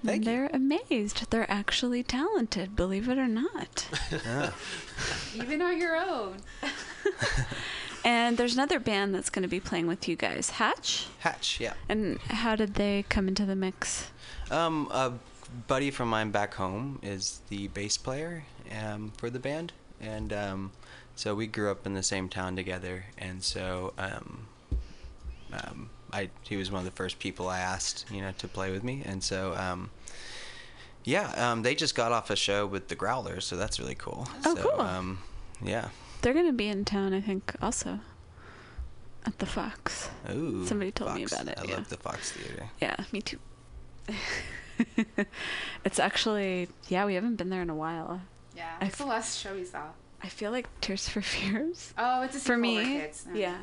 And 0.04 0.24
they're 0.24 0.50
amazed. 0.52 1.30
They're 1.30 1.50
actually 1.50 2.02
talented, 2.02 2.76
believe 2.76 3.08
it 3.08 3.18
or 3.18 3.28
not. 3.28 3.86
Even 5.34 5.62
on 5.62 5.78
your 5.78 5.96
own. 5.96 6.38
and 8.04 8.36
there's 8.36 8.54
another 8.54 8.78
band 8.78 9.14
that's 9.14 9.30
going 9.30 9.42
to 9.42 9.48
be 9.48 9.60
playing 9.60 9.86
with 9.86 10.08
you 10.08 10.16
guys, 10.16 10.50
Hatch. 10.50 11.06
Hatch, 11.20 11.60
yeah. 11.60 11.74
And 11.88 12.18
how 12.20 12.56
did 12.56 12.74
they 12.74 13.04
come 13.08 13.28
into 13.28 13.44
the 13.44 13.56
mix? 13.56 14.10
Um, 14.50 14.88
a 14.92 15.12
buddy 15.66 15.90
from 15.90 16.08
mine 16.08 16.30
back 16.30 16.54
home 16.54 16.98
is 17.02 17.40
the 17.48 17.68
bass 17.68 17.96
player 17.96 18.44
um, 18.84 19.12
for 19.16 19.30
the 19.30 19.38
band, 19.38 19.72
and 20.00 20.32
um, 20.32 20.72
so 21.14 21.34
we 21.34 21.46
grew 21.46 21.70
up 21.70 21.86
in 21.86 21.94
the 21.94 22.02
same 22.02 22.28
town 22.28 22.56
together, 22.56 23.06
and 23.18 23.42
so 23.42 23.92
um, 23.98 24.46
um, 25.52 25.90
I 26.16 26.30
he 26.42 26.56
was 26.56 26.70
one 26.70 26.78
of 26.78 26.84
the 26.84 26.96
first 26.96 27.18
people 27.18 27.48
I 27.48 27.58
asked, 27.58 28.06
you 28.10 28.22
know, 28.22 28.32
to 28.38 28.48
play 28.48 28.70
with 28.70 28.82
me, 28.82 29.02
and 29.04 29.22
so 29.22 29.54
um, 29.56 29.90
yeah, 31.04 31.52
um, 31.52 31.62
they 31.62 31.74
just 31.74 31.94
got 31.94 32.10
off 32.10 32.30
a 32.30 32.36
show 32.36 32.66
with 32.66 32.88
the 32.88 32.96
Growlers, 32.96 33.44
so 33.44 33.56
that's 33.56 33.78
really 33.78 33.94
cool. 33.94 34.26
Oh, 34.44 34.54
so, 34.54 34.62
cool. 34.62 34.80
Um, 34.80 35.18
yeah. 35.62 35.88
They're 36.20 36.32
going 36.32 36.46
to 36.46 36.52
be 36.52 36.66
in 36.66 36.84
town, 36.84 37.14
I 37.14 37.20
think, 37.20 37.54
also 37.62 38.00
at 39.24 39.38
the 39.38 39.46
Fox. 39.46 40.10
Ooh. 40.30 40.66
Somebody 40.66 40.90
told 40.90 41.14
me 41.14 41.24
about 41.24 41.46
it. 41.46 41.58
I 41.58 41.64
yeah. 41.64 41.74
love 41.74 41.88
the 41.88 41.96
Fox 41.96 42.32
Theater. 42.32 42.70
Yeah, 42.80 42.96
me 43.12 43.20
too. 43.20 43.38
it's 45.84 45.98
actually 45.98 46.68
yeah, 46.88 47.04
we 47.06 47.14
haven't 47.14 47.36
been 47.36 47.50
there 47.50 47.62
in 47.62 47.70
a 47.70 47.74
while. 47.74 48.20
Yeah. 48.56 48.74
I 48.80 48.84
What's 48.84 48.98
the 48.98 49.06
last 49.06 49.38
show 49.38 49.54
we 49.54 49.64
saw? 49.64 49.88
I 50.22 50.28
feel 50.28 50.50
like 50.50 50.68
Tears 50.80 51.08
for 51.08 51.22
Fears. 51.22 51.92
Oh, 51.98 52.22
it's 52.22 52.36
a 52.36 52.40
for 52.40 52.56
me. 52.56 52.78
with 52.78 52.86
kids. 52.86 53.26
No. 53.28 53.38
Yeah. 53.38 53.58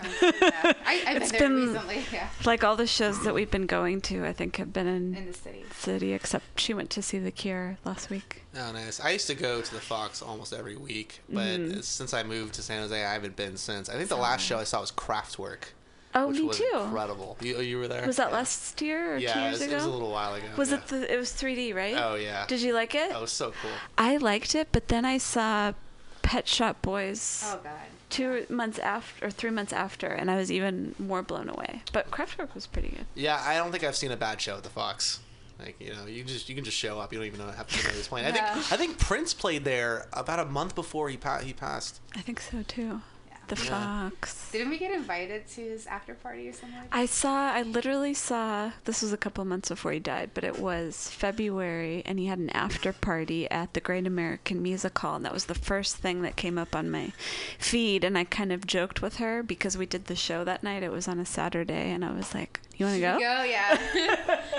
I, 0.00 0.02
went 0.02 0.18
to 0.20 0.40
that. 0.40 0.76
I, 0.86 1.02
I've 1.06 1.16
It's 1.22 1.30
been 1.32 1.40
there 1.40 1.48
been- 1.50 1.66
recently. 1.72 2.04
Yeah. 2.12 2.28
Like 2.44 2.64
all 2.64 2.76
the 2.76 2.86
shows 2.86 3.22
that 3.24 3.34
we've 3.34 3.50
been 3.50 3.66
going 3.66 4.00
to, 4.02 4.24
I 4.26 4.32
think 4.32 4.56
have 4.56 4.72
been 4.72 4.86
in, 4.86 5.14
In 5.14 5.26
the 5.26 5.32
city. 5.34 5.64
city, 5.76 6.12
except 6.12 6.60
she 6.60 6.72
went 6.74 6.90
to 6.90 7.02
see 7.02 7.18
The 7.18 7.30
Cure 7.30 7.78
last 7.84 8.10
week. 8.10 8.42
Oh, 8.56 8.72
nice. 8.72 9.00
I 9.00 9.10
used 9.10 9.26
to 9.28 9.34
go 9.34 9.60
to 9.60 9.74
the 9.74 9.80
Fox 9.80 10.22
almost 10.22 10.52
every 10.52 10.76
week, 10.76 11.20
but 11.28 11.60
Mhm. 11.60 11.82
since 11.84 12.14
I 12.14 12.22
moved 12.22 12.54
to 12.54 12.62
San 12.62 12.82
Jose, 12.82 13.04
I 13.04 13.12
haven't 13.12 13.36
been 13.36 13.56
since. 13.56 13.88
I 13.88 13.94
think 13.94 14.08
the 14.08 14.16
last 14.16 14.42
show 14.44 14.58
I 14.58 14.64
saw 14.64 14.80
was 14.80 14.92
Kraftwerk. 14.92 15.72
Oh, 16.14 16.28
which 16.28 16.38
me 16.38 16.44
was 16.44 16.56
too. 16.56 16.70
Incredible. 16.74 17.36
You, 17.42 17.56
oh, 17.58 17.60
you 17.60 17.78
were 17.78 17.86
there? 17.86 18.06
Was 18.06 18.16
that 18.16 18.30
Yeah. 18.30 18.36
last 18.36 18.80
year 18.80 19.14
or 19.14 19.18
Yeah, 19.18 19.32
two 19.34 19.38
it 19.38 19.42
years 19.42 19.52
was- 19.52 19.62
it 19.62 19.74
was 19.74 19.84
a 19.84 19.88
little 19.90 20.10
while 20.10 20.34
ago, 20.34 20.46
Was 20.56 20.70
yeah. 20.70 20.76
it 20.78 20.86
the? 20.86 21.12
It 21.14 21.18
was 21.18 21.30
3D, 21.32 21.74
right? 21.74 21.94
Oh 21.98 22.14
yeah. 22.14 22.46
Did 22.46 22.62
you 22.62 22.72
like 22.72 22.94
it? 22.94 23.10
That 23.10 23.20
was 23.20 23.30
so 23.30 23.52
cool. 23.60 23.70
I 23.98 24.16
liked 24.16 24.54
it, 24.54 24.68
but 24.72 24.88
then 24.88 25.04
I 25.04 25.18
saw 25.18 25.74
Pet 26.22 26.48
Shop 26.48 26.80
Boys. 26.80 27.42
Oh 27.46 27.60
God. 27.62 27.72
Two 28.10 28.46
months 28.48 28.78
after, 28.78 29.26
or 29.26 29.30
three 29.30 29.50
months 29.50 29.72
after, 29.72 30.06
and 30.06 30.30
I 30.30 30.36
was 30.36 30.50
even 30.50 30.94
more 30.98 31.22
blown 31.22 31.48
away. 31.48 31.82
But 31.92 32.10
Kraftwerk 32.10 32.54
was 32.54 32.66
pretty 32.66 32.88
good. 32.88 33.06
Yeah, 33.14 33.40
I 33.44 33.56
don't 33.56 33.70
think 33.70 33.84
I've 33.84 33.96
seen 33.96 34.10
a 34.10 34.16
bad 34.16 34.40
show 34.40 34.56
at 34.56 34.62
the 34.62 34.70
Fox. 34.70 35.20
Like 35.58 35.76
you 35.80 35.92
know, 35.92 36.06
you 36.06 36.24
just 36.24 36.48
you 36.48 36.54
can 36.54 36.64
just 36.64 36.76
show 36.76 36.98
up. 37.00 37.12
You 37.12 37.18
don't 37.18 37.26
even 37.26 37.40
know 37.40 37.50
have 37.50 37.66
to 37.68 37.76
know 37.88 37.92
who's 37.94 38.08
playing. 38.08 38.26
I 38.26 38.32
think 38.32 38.44
I 38.72 38.76
think 38.76 38.98
Prince 38.98 39.34
played 39.34 39.64
there 39.64 40.06
about 40.12 40.38
a 40.38 40.44
month 40.44 40.74
before 40.74 41.08
he 41.08 41.16
pa- 41.16 41.40
he 41.40 41.52
passed. 41.52 42.00
I 42.14 42.20
think 42.20 42.40
so 42.40 42.62
too. 42.62 43.00
The 43.48 43.56
Yeah. 43.64 44.10
Fox. 44.10 44.50
Didn't 44.52 44.70
we 44.70 44.78
get 44.78 44.92
invited 44.92 45.48
to 45.48 45.60
his 45.62 45.86
after 45.86 46.14
party 46.14 46.48
or 46.48 46.52
something 46.52 46.78
like? 46.78 46.88
I 46.92 47.06
saw, 47.06 47.52
I 47.52 47.62
literally 47.62 48.12
saw, 48.14 48.72
this 48.84 49.00
was 49.02 49.12
a 49.12 49.16
couple 49.16 49.44
months 49.44 49.70
before 49.70 49.92
he 49.92 49.98
died, 49.98 50.30
but 50.34 50.44
it 50.44 50.58
was 50.58 51.08
February, 51.08 52.02
and 52.04 52.18
he 52.18 52.26
had 52.26 52.38
an 52.38 52.50
after 52.50 52.92
party 52.92 53.50
at 53.50 53.72
the 53.74 53.80
Great 53.80 54.06
American 54.06 54.62
Music 54.62 54.96
Hall, 54.98 55.16
and 55.16 55.24
that 55.24 55.32
was 55.32 55.46
the 55.46 55.54
first 55.54 55.96
thing 55.96 56.22
that 56.22 56.36
came 56.36 56.58
up 56.58 56.76
on 56.76 56.90
my 56.90 57.12
feed. 57.58 58.04
And 58.04 58.18
I 58.18 58.24
kind 58.24 58.52
of 58.52 58.66
joked 58.66 59.00
with 59.02 59.16
her 59.16 59.42
because 59.42 59.76
we 59.78 59.86
did 59.86 60.06
the 60.06 60.16
show 60.16 60.44
that 60.44 60.62
night. 60.62 60.82
It 60.82 60.92
was 60.92 61.08
on 61.08 61.18
a 61.18 61.26
Saturday, 61.26 61.90
and 61.90 62.04
I 62.04 62.12
was 62.12 62.34
like, 62.34 62.60
You 62.78 62.86
want 62.86 62.96
to 62.96 63.00
go? 63.00 63.18
Go, 63.18 63.42
yeah. 63.44 64.40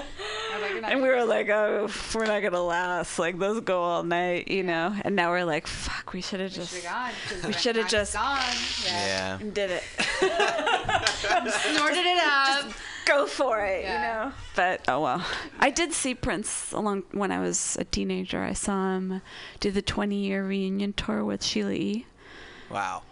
Like, 0.61 0.91
And 0.91 1.01
we 1.01 1.07
were 1.07 1.23
like, 1.23 1.47
oh, 1.47 1.89
we're 2.13 2.25
not 2.25 2.41
gonna 2.41 2.61
last. 2.61 3.17
Like 3.17 3.39
those 3.39 3.61
go 3.61 3.81
all 3.81 4.03
night, 4.03 4.49
you 4.49 4.61
know. 4.63 4.93
And 5.03 5.15
now 5.15 5.29
we're 5.29 5.45
like, 5.45 5.67
fuck, 5.67 6.11
we 6.11 6.19
should 6.21 6.41
have 6.41 6.51
just, 6.51 6.73
should've 6.73 6.89
gone, 6.89 7.11
'cause 7.29 7.45
we 7.45 7.53
should 7.53 7.75
have 7.77 7.87
just 7.87 8.13
gone, 8.13 8.41
Yeah. 8.85 9.37
and 9.39 9.53
did 9.53 9.71
it. 9.71 9.83
snorted 11.61 12.05
it 12.05 12.21
up. 12.25 12.71
Go 13.05 13.25
for 13.25 13.61
it, 13.61 13.83
Yeah. 13.83 13.93
you 13.93 14.25
know. 14.29 14.35
But 14.55 14.81
oh 14.89 15.01
well. 15.01 15.25
I 15.59 15.69
did 15.69 15.93
see 15.93 16.13
Prince 16.13 16.73
along 16.73 17.03
when 17.11 17.31
I 17.31 17.39
was 17.39 17.77
a 17.79 17.85
teenager. 17.85 18.43
I 18.43 18.53
saw 18.53 18.95
him 18.95 19.21
do 19.61 19.71
the 19.71 19.81
20 19.81 20.15
year 20.17 20.45
reunion 20.45 20.91
tour 20.93 21.23
with 21.23 21.41
Sheila 21.43 21.71
E. 21.71 22.05
Wow. 22.69 23.03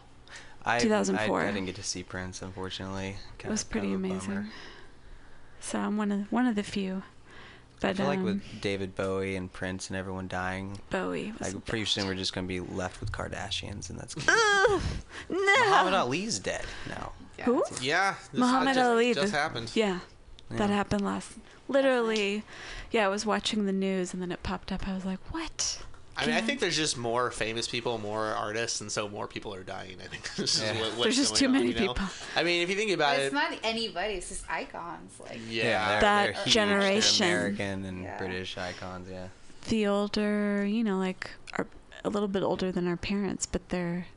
I, 0.66 0.80
2004. 0.80 1.40
I, 1.40 1.44
I 1.44 1.52
didn't 1.52 1.66
get 1.68 1.76
to 1.76 1.84
see 1.84 2.04
Prince, 2.04 2.42
unfortunately. 2.42 3.16
It 3.40 3.48
was 3.48 3.64
pretty 3.64 3.88
kind 3.94 4.06
of 4.06 4.12
amazing. 4.12 4.30
bummer. 4.34 4.48
So 5.60 5.80
I'm 5.80 5.98
one 5.98 6.12
of 6.12 6.32
one 6.32 6.46
of 6.48 6.56
the 6.56 6.64
few. 6.64 7.04
But 7.80 7.90
I 7.92 7.94
feel 7.94 8.08
like 8.08 8.18
um, 8.20 8.26
with 8.26 8.62
David 8.62 8.96
Bowie 8.96 9.36
and 9.36 9.54
Prince 9.54 9.90
and 9.90 9.98
everyone 9.98 10.28
dying, 10.28 10.80
Bowie 10.90 11.32
was 11.38 11.54
like 11.54 11.66
pretty 11.66 11.86
soon 11.86 12.08
we're 12.08 12.16
just 12.16 12.34
gonna 12.34 12.48
be 12.48 12.60
left 12.60 13.00
with 13.00 13.12
Kardashians, 13.12 13.90
and 13.92 14.00
that's. 14.00 14.16
Ugh, 14.18 14.82
no. 15.30 15.38
Muhammad 15.38 15.94
Ali's 15.94 16.40
dead 16.40 16.66
now. 16.90 17.12
Who? 17.44 17.64
Yeah, 17.82 18.16
this 18.32 18.40
Muhammad 18.40 18.74
just, 18.74 18.90
Ali. 18.90 19.14
just 19.14 19.32
happened. 19.34 19.72
Yeah, 19.76 20.00
that 20.50 20.70
Yeah. 20.70 20.76
happened 20.76 21.04
last. 21.04 21.34
Literally, 21.68 22.42
yeah. 22.90 23.06
I 23.06 23.10
was 23.10 23.28
watching 23.28 23.66
the 23.68 23.72
news 23.74 24.12
and 24.12 24.22
then 24.24 24.32
it 24.32 24.42
popped 24.42 24.72
up. 24.72 24.88
I 24.88 24.96
was 24.96 25.06
like, 25.06 25.20
"What?" 25.32 25.84
I 26.18 26.26
mean, 26.26 26.34
I 26.34 26.38
mm-hmm. 26.40 26.48
think 26.48 26.60
there's 26.60 26.76
just 26.76 26.98
more 26.98 27.30
famous 27.30 27.68
people, 27.68 27.98
more 28.00 28.26
artists, 28.26 28.82
and 28.82 28.92
so 28.92 29.08
more 29.08 29.28
people 29.28 29.54
are 29.54 29.64
dying. 29.64 29.98
I 30.04 30.08
think 30.08 30.34
this 30.36 30.60
Yeah. 30.62 30.72
is 30.74 30.80
what, 30.80 30.90
what's 30.90 31.04
There's 31.04 31.16
just 31.18 31.30
going 31.34 31.40
too 31.40 31.46
on, 31.46 31.52
many 31.54 31.68
you 31.68 31.74
know? 31.88 31.94
people. 31.94 32.08
I 32.36 32.44
mean, 32.44 32.64
if 32.64 32.70
you 32.70 32.76
think 32.76 32.92
about 32.92 33.16
But 33.16 33.20
it, 33.22 33.26
it's 33.26 33.34
not 33.34 33.54
anybody. 33.64 34.14
It's 34.16 34.30
just 34.30 34.50
icons. 34.50 35.14
Like 35.20 35.40
yeah, 35.48 35.88
they're, 35.90 36.02
That 36.02 36.24
they're 36.34 36.44
huge. 36.44 36.54
Generation. 36.54 37.28
American 37.28 37.86
and 37.86 38.04
Yeah. 38.04 38.18
British 38.18 38.58
icons. 38.58 39.08
Yeah. 39.10 39.28
The 39.70 39.88
older, 39.88 40.66
you 40.66 40.84
know, 40.84 40.98
like 40.98 41.30
are 41.54 41.68
a 42.04 42.10
little 42.10 42.28
bit 42.30 42.42
older 42.42 42.72
than 42.72 42.88
our 42.88 42.98
parents, 42.98 43.46
but 43.46 43.70
they're, 43.70 44.08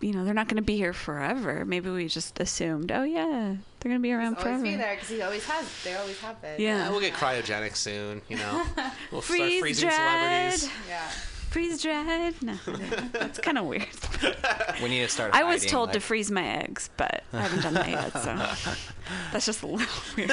you 0.00 0.12
know, 0.12 0.24
they're 0.24 0.34
not 0.34 0.48
going 0.48 0.56
to 0.56 0.62
be 0.62 0.76
here 0.76 0.92
forever. 0.92 1.64
Maybe 1.64 1.88
we 1.88 2.08
just 2.08 2.38
assumed, 2.40 2.90
oh 2.92 3.04
yeah, 3.04 3.56
they're 3.84 3.90
going 3.90 4.00
to 4.00 4.02
be 4.02 4.12
around 4.12 4.36
Always 4.38 4.42
forever. 4.44 4.62
be 4.62 4.76
there 4.76 4.94
because 4.94 5.10
he 5.10 5.20
always 5.20 5.44
has. 5.44 5.66
They 5.84 5.94
always 5.94 6.18
have 6.20 6.42
it. 6.42 6.58
Yeah. 6.58 6.88
we'll 6.88 7.00
get 7.00 7.12
cryogenic 7.12 7.76
soon. 7.76 8.22
You 8.30 8.36
know, 8.38 8.62
we'll 9.12 9.20
start 9.20 9.38
Freeze 9.40 9.60
freezing 9.60 9.88
dried. 9.90 10.52
celebrities. 10.54 10.70
Yeah. 10.88 11.08
Freeze 11.50 11.82
dried? 11.82 12.34
No, 12.42 12.54
that's 13.12 13.38
kind 13.40 13.58
of 13.58 13.66
weird. 13.66 13.86
We 14.82 14.88
need 14.88 15.02
to 15.02 15.08
start. 15.08 15.34
I 15.34 15.44
was 15.44 15.56
hiding, 15.62 15.68
told 15.68 15.90
to 15.92 15.96
like- 15.98 16.02
freeze 16.02 16.30
my 16.30 16.44
eggs, 16.44 16.88
but 16.96 17.22
I 17.34 17.42
haven't 17.42 17.62
done 17.62 17.74
that 17.74 17.88
yet, 17.90 18.12
so 18.14 18.72
that's 19.32 19.44
just 19.46 19.62
a 19.62 19.66
little 19.66 19.86
weird. 20.16 20.30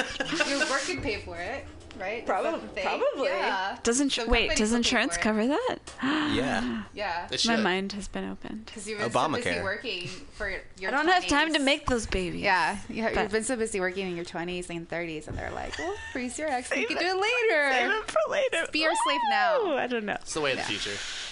Your 0.48 0.58
work 0.70 0.80
can 0.86 1.02
pay 1.02 1.20
for 1.20 1.36
it, 1.36 1.66
right? 1.98 2.24
Probably- 2.26 2.50
Is 2.50 2.60
that 2.60 2.62
the 2.62 2.74
thing? 2.74 2.84
probably. 2.84 3.28
Yeah. 3.28 3.76
Doesn't 3.82 4.10
Some 4.12 4.28
wait? 4.28 4.56
Does 4.56 4.72
insurance 4.72 5.16
cover 5.16 5.46
that? 5.46 5.76
Yeah. 6.02 6.82
Yeah. 6.94 7.26
It 7.26 7.30
My 7.46 7.56
should. 7.56 7.64
mind 7.64 7.92
has 7.92 8.08
been 8.08 8.28
opened. 8.30 8.66
Because 8.66 8.86
you've 8.88 8.98
been 8.98 9.10
so 9.10 9.28
busy 9.28 9.50
Obamacare. 9.50 9.62
working 9.62 10.08
for 10.34 10.48
your. 10.50 10.60
I 10.88 10.90
don't 10.90 11.08
have 11.08 11.26
time 11.26 11.52
to 11.54 11.58
make 11.58 11.86
those 11.86 12.06
babies. 12.06 12.42
Yeah, 12.42 12.76
you 12.88 13.02
have, 13.02 13.16
you've 13.16 13.30
been 13.32 13.44
so 13.44 13.56
busy 13.56 13.80
working 13.80 14.08
in 14.08 14.16
your 14.16 14.24
20s 14.24 14.68
and 14.70 14.88
30s, 14.88 15.28
and 15.28 15.36
they're 15.38 15.50
like, 15.52 15.78
"Well, 15.78 15.94
freeze 16.12 16.38
your 16.38 16.48
ex. 16.48 16.70
You 16.76 16.86
can 16.86 16.96
do 16.98 17.04
it 17.04 17.14
later. 17.16 17.72
Save 17.72 17.90
it 17.90 18.10
for 18.10 18.30
later. 18.30 18.66
Be 18.72 18.80
your 18.80 18.92
slave 19.04 19.20
now." 19.30 19.76
I 19.76 19.86
don't 19.86 20.04
know. 20.04 20.16
It's 20.20 20.34
the 20.34 20.40
way 20.40 20.52
of 20.52 20.58
the 20.58 20.64
future. 20.64 20.90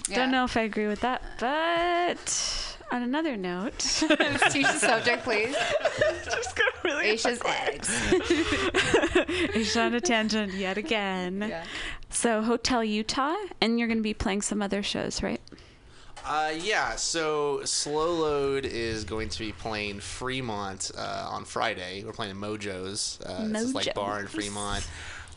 Yeah. 0.09 0.17
Don't 0.17 0.31
know 0.31 0.45
if 0.45 0.57
I 0.57 0.63
agree 0.63 0.87
with 0.87 1.01
that, 1.01 1.23
but 1.39 2.70
on 2.91 3.03
another 3.03 3.37
note, 3.37 3.79
teach 4.51 4.67
the 4.67 4.79
subject, 4.79 5.25
please. 5.25 5.55
just 6.25 6.57
got 6.57 6.85
really 6.85 7.17
Aisha's 7.17 7.41
eggs. 7.45 7.89
Aisha 9.55 9.87
on 9.87 9.95
a 9.95 10.01
tangent 10.01 10.55
yet 10.55 10.79
again. 10.79 11.47
Yeah. 11.49 11.65
So 12.11 12.43
Hotel 12.43 12.83
Utah, 12.85 13.37
and 13.61 13.79
you're 13.79 13.89
going 13.89 13.99
to 13.99 14.03
be 14.03 14.15
playing 14.15 14.43
some 14.43 14.63
other 14.63 14.83
shows, 14.83 15.23
right? 15.23 15.41
Uh, 16.25 16.53
yeah, 16.59 16.97
so 16.97 17.63
Slow 17.65 18.13
Lode 18.13 18.67
is 18.67 19.05
going 19.05 19.31
to 19.31 19.39
be 19.39 19.53
playing 19.53 20.01
Fremont 20.01 20.91
uh, 20.97 21.29
on 21.31 21.45
Friday. 21.45 22.05
We're 22.05 22.13
playing 22.13 22.37
Mojo's. 22.37 23.19
Uh, 23.25 23.45
It's 23.51 23.53
this 23.53 23.75
like 23.75 23.95
bar 23.95 24.21
in 24.21 24.27
Fremont. 24.27 24.87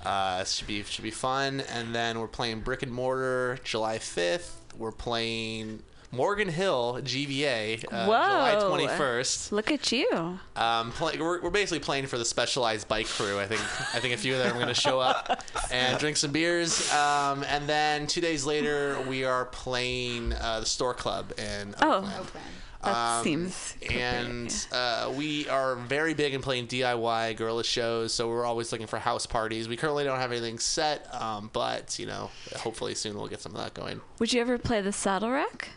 Uh, 0.05 0.43
should 0.43 0.67
be 0.67 0.84
should 0.84 1.03
be 1.03 1.11
fun. 1.11 1.61
And 1.61 1.95
then 1.95 2.19
we're 2.19 2.27
playing 2.27 2.59
Brick 2.59 2.84
and 2.84 2.91
Mortar 2.91 3.59
July 3.63 3.97
5th. 3.97 4.51
We're 4.77 4.91
playing 4.91 5.84
Morgan 6.14 6.48
Hill 6.48 6.99
GVA 7.02 7.84
uh, 7.91 8.06
July 8.06 8.56
21st. 8.88 9.52
Look 9.52 9.72
at 9.72 9.91
you. 9.91 10.40
Um, 10.56 10.91
play, 10.91 11.18
we're, 11.18 11.41
we're 11.41 11.49
basically 11.49 11.80
playing 11.80 12.06
for 12.06 12.19
the 12.19 12.26
specialized 12.26 12.88
bike 12.88 13.07
crew. 13.07 13.40
I 13.40 13.48
think 13.48 13.61
I 13.95 13.99
think 13.99 14.14
a 14.14 14.18
few 14.18 14.34
of 14.34 14.40
them 14.40 14.52
are 14.52 14.60
going 14.60 14.68
to 14.68 14.73
show 14.80 14.99
up 14.99 15.44
and 15.72 15.98
drink 15.99 16.18
some 16.18 16.31
beers. 16.31 16.91
Um, 16.94 17.44
and 17.45 17.68
then 17.68 18.06
two 18.06 18.22
days 18.22 18.45
later, 18.45 18.98
we 19.07 19.23
are 19.26 19.45
playing 19.45 20.34
uh, 20.34 20.60
the 20.60 20.65
Stork 20.68 20.98
Club 20.98 21.34
in 21.40 21.73
Oh. 21.81 21.95
Oakland. 21.98 22.14
Oakland. 22.19 22.45
That 22.84 23.18
Um, 23.19 23.23
seems 23.23 23.76
and 23.90 24.68
uh, 24.73 25.10
we 25.15 25.48
are 25.48 25.77
very 25.77 26.14
big 26.14 26.34
in 26.34 26.41
playing 26.41 26.68
DIY 26.68 27.38
guerrilla 27.38 27.64
shows, 27.64 28.14
so 28.14 28.27
we're 28.27 28.45
always 28.45 28.73
looking 28.73 28.88
for 28.88 28.99
house 28.99 29.26
parties. 29.26 29.69
We 29.69 29.77
currently 29.77 30.03
don't 30.03 30.19
have 30.19 30.34
anything 30.34 30.60
set, 30.60 31.07
um, 31.15 31.49
but 31.53 31.98
you 31.98 32.06
know, 32.06 32.30
hopefully 32.57 32.94
soon 32.94 33.15
we'll 33.15 33.30
get 33.30 33.40
some 33.40 33.56
of 33.56 33.61
that 33.61 33.73
going. 33.73 34.02
Would 34.19 34.34
you 34.34 34.41
ever 34.41 34.57
play 34.57 34.81
the 34.81 34.91
Saddle 34.91 35.31
Rack 35.31 35.69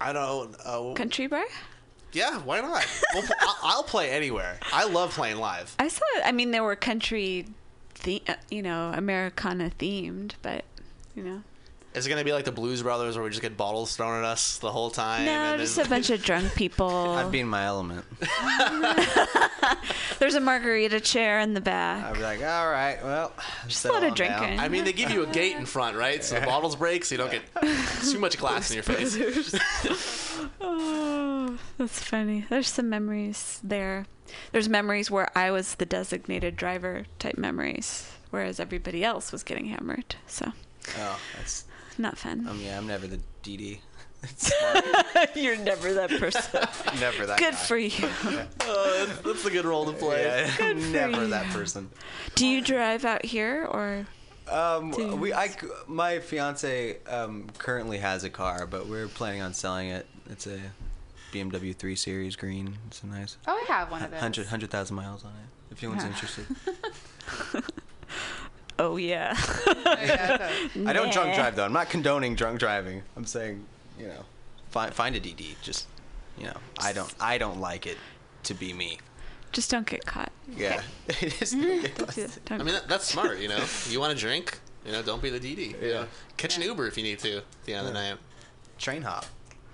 I 0.00 0.12
don't. 0.12 0.54
Uh, 0.64 0.92
Country 0.94 1.26
Bar? 1.26 1.44
yeah, 2.12 2.38
why 2.38 2.60
not? 2.60 2.86
We'll, 3.14 3.24
I'll, 3.40 3.56
I'll 3.62 3.82
play 3.82 4.10
anywhere. 4.10 4.58
I 4.72 4.84
love 4.84 5.14
playing 5.14 5.38
live. 5.38 5.74
I 5.78 5.88
saw. 5.88 6.04
I 6.24 6.32
mean, 6.32 6.50
there 6.50 6.64
were 6.64 6.76
country, 6.76 7.46
the 8.04 8.22
uh, 8.28 8.34
you 8.50 8.62
know, 8.62 8.92
Americana 8.94 9.70
themed, 9.78 10.32
but 10.42 10.64
you 11.14 11.22
know, 11.22 11.42
Is 11.94 12.06
it 12.06 12.10
gonna 12.10 12.22
be 12.24 12.32
like 12.32 12.44
the 12.44 12.52
Blues 12.52 12.82
Brothers, 12.82 13.16
where 13.16 13.24
we 13.24 13.30
just 13.30 13.40
get 13.42 13.56
bottles 13.56 13.96
thrown 13.96 14.18
at 14.18 14.24
us 14.24 14.58
the 14.58 14.70
whole 14.70 14.90
time? 14.90 15.24
no, 15.24 15.30
and 15.32 15.60
just 15.60 15.76
then- 15.76 15.86
a 15.86 15.88
bunch 15.88 16.10
of 16.10 16.22
drunk 16.22 16.54
people. 16.56 16.88
I'd 16.88 17.32
be 17.32 17.40
in 17.40 17.48
my 17.48 17.64
element. 17.64 18.04
There's 20.18 20.34
a 20.34 20.40
margarita 20.40 21.00
chair 21.00 21.38
in 21.40 21.54
the 21.54 21.60
back. 21.60 22.04
I'd 22.04 22.14
be 22.14 22.20
like, 22.20 22.40
all 22.42 22.70
right, 22.70 23.02
well, 23.02 23.32
Just 23.66 23.84
a 23.84 23.92
lot 23.92 24.04
of 24.04 24.14
drinking. 24.14 24.58
I 24.60 24.68
mean, 24.68 24.84
they 24.84 24.92
give 24.92 25.10
you 25.10 25.22
a 25.22 25.26
gate 25.26 25.56
in 25.56 25.64
front, 25.66 25.96
right? 25.96 26.22
So 26.22 26.38
the 26.38 26.46
bottles 26.46 26.76
break, 26.76 27.04
so 27.04 27.14
you 27.14 27.18
don't 27.18 27.30
get 27.30 27.42
too 28.10 28.18
much 28.18 28.36
glass 28.38 28.70
in 28.70 28.74
your 28.76 28.82
face. 28.84 29.16
Oh, 30.60 31.58
that's 31.78 32.02
funny. 32.02 32.44
There's 32.48 32.68
some 32.68 32.88
memories 32.88 33.60
there. 33.62 34.06
There's 34.52 34.68
memories 34.68 35.10
where 35.10 35.30
I 35.36 35.50
was 35.50 35.76
the 35.76 35.86
designated 35.86 36.56
driver 36.56 37.06
type 37.18 37.38
memories, 37.38 38.10
whereas 38.30 38.60
everybody 38.60 39.02
else 39.04 39.32
was 39.32 39.42
getting 39.42 39.66
hammered. 39.66 40.16
So 40.26 40.52
Oh, 40.98 41.20
that's. 41.36 41.64
Not 41.98 42.18
fun. 42.18 42.46
Um, 42.48 42.60
yeah, 42.60 42.76
I'm 42.78 42.86
never 42.86 43.06
the 43.06 43.20
DD. 43.42 43.78
You're 45.36 45.56
never 45.56 45.94
that 45.94 46.10
person. 46.10 46.60
never 47.00 47.26
that. 47.26 47.38
Good 47.38 47.52
guy. 47.52 47.56
for 47.56 47.76
you. 47.78 48.08
Oh, 48.62 49.04
that's, 49.06 49.20
that's 49.24 49.44
a 49.44 49.50
good 49.50 49.64
role 49.64 49.86
to 49.86 49.92
play. 49.92 50.24
Yeah, 50.24 50.56
Good 50.56 50.80
for 50.82 50.88
never 50.90 51.22
you. 51.22 51.28
that 51.28 51.46
person. 51.52 51.88
Do 52.34 52.46
you 52.46 52.60
drive 52.60 53.04
out 53.04 53.24
here 53.24 53.64
or? 53.70 54.06
Um, 54.50 55.20
we, 55.20 55.32
I, 55.32 55.50
my 55.86 56.18
fiance 56.20 56.98
um, 57.06 57.46
currently 57.58 57.98
has 57.98 58.24
a 58.24 58.30
car, 58.30 58.66
but 58.66 58.86
we're 58.88 59.06
planning 59.08 59.42
on 59.42 59.52
selling 59.54 59.90
it. 59.90 60.06
It's 60.30 60.46
a 60.46 60.58
BMW 61.32 61.76
3 61.76 61.94
Series 61.94 62.34
green. 62.34 62.76
It's 62.88 63.02
a 63.02 63.06
nice. 63.06 63.36
Oh, 63.46 63.52
I 63.52 63.72
have 63.72 63.90
one 63.90 64.02
of 64.02 64.10
those. 64.10 64.16
100 64.16 64.46
100,000 64.46 64.96
miles 64.96 65.24
on 65.24 65.30
it. 65.32 65.36
If 65.72 65.82
anyone's 65.84 66.02
Yeah. 66.02 66.08
interested. 66.10 66.46
Oh 68.78 68.96
yeah. 68.96 69.36
Yeah, 69.66 70.50
I 70.86 70.92
don't 70.92 71.12
drunk 71.12 71.34
drive 71.34 71.56
though. 71.56 71.64
I'm 71.64 71.72
not 71.72 71.88
condoning 71.90 72.34
drunk 72.34 72.58
driving. 72.60 73.02
I'm 73.16 73.24
saying, 73.26 73.64
you 73.98 74.06
know, 74.06 74.24
find 74.70 74.92
find 74.94 75.16
a 75.16 75.20
DD. 75.20 75.54
Just, 75.62 75.86
you 76.38 76.44
know, 76.46 76.56
I 76.80 76.92
don't 76.92 77.12
I 77.20 77.38
don't 77.38 77.60
like 77.60 77.86
it 77.86 77.96
to 78.44 78.54
be 78.54 78.72
me. 78.72 78.98
Just 79.50 79.70
don't 79.70 79.86
get 79.86 80.04
caught. 80.06 80.30
Yeah. 80.56 80.82
It 81.08 81.40
is- 81.42 81.50
Don't 81.52 82.14
do. 82.14 82.26
Don't- 82.44 82.60
I 82.60 82.64
mean, 82.64 82.74
that, 82.74 82.86
that's 82.86 83.06
smart, 83.06 83.38
you 83.38 83.48
know? 83.48 83.64
You 83.88 83.98
want 83.98 84.12
to 84.12 84.18
drink? 84.18 84.58
You 84.84 84.92
know, 84.92 85.02
don't 85.02 85.22
be 85.22 85.30
the 85.30 85.40
DD. 85.40 85.70
You 85.72 85.76
Yeah. 85.88 85.94
know? 86.02 86.06
Catch 86.36 86.56
an 86.58 86.62
Uber 86.64 86.86
if 86.86 86.96
you 86.98 87.02
need 87.02 87.18
to 87.20 87.38
at 87.38 87.44
the 87.64 87.72
end 87.74 87.86
of 87.86 87.92
the 87.94 87.98
night. 87.98 88.18
Train 88.78 89.00
hop. 89.02 89.24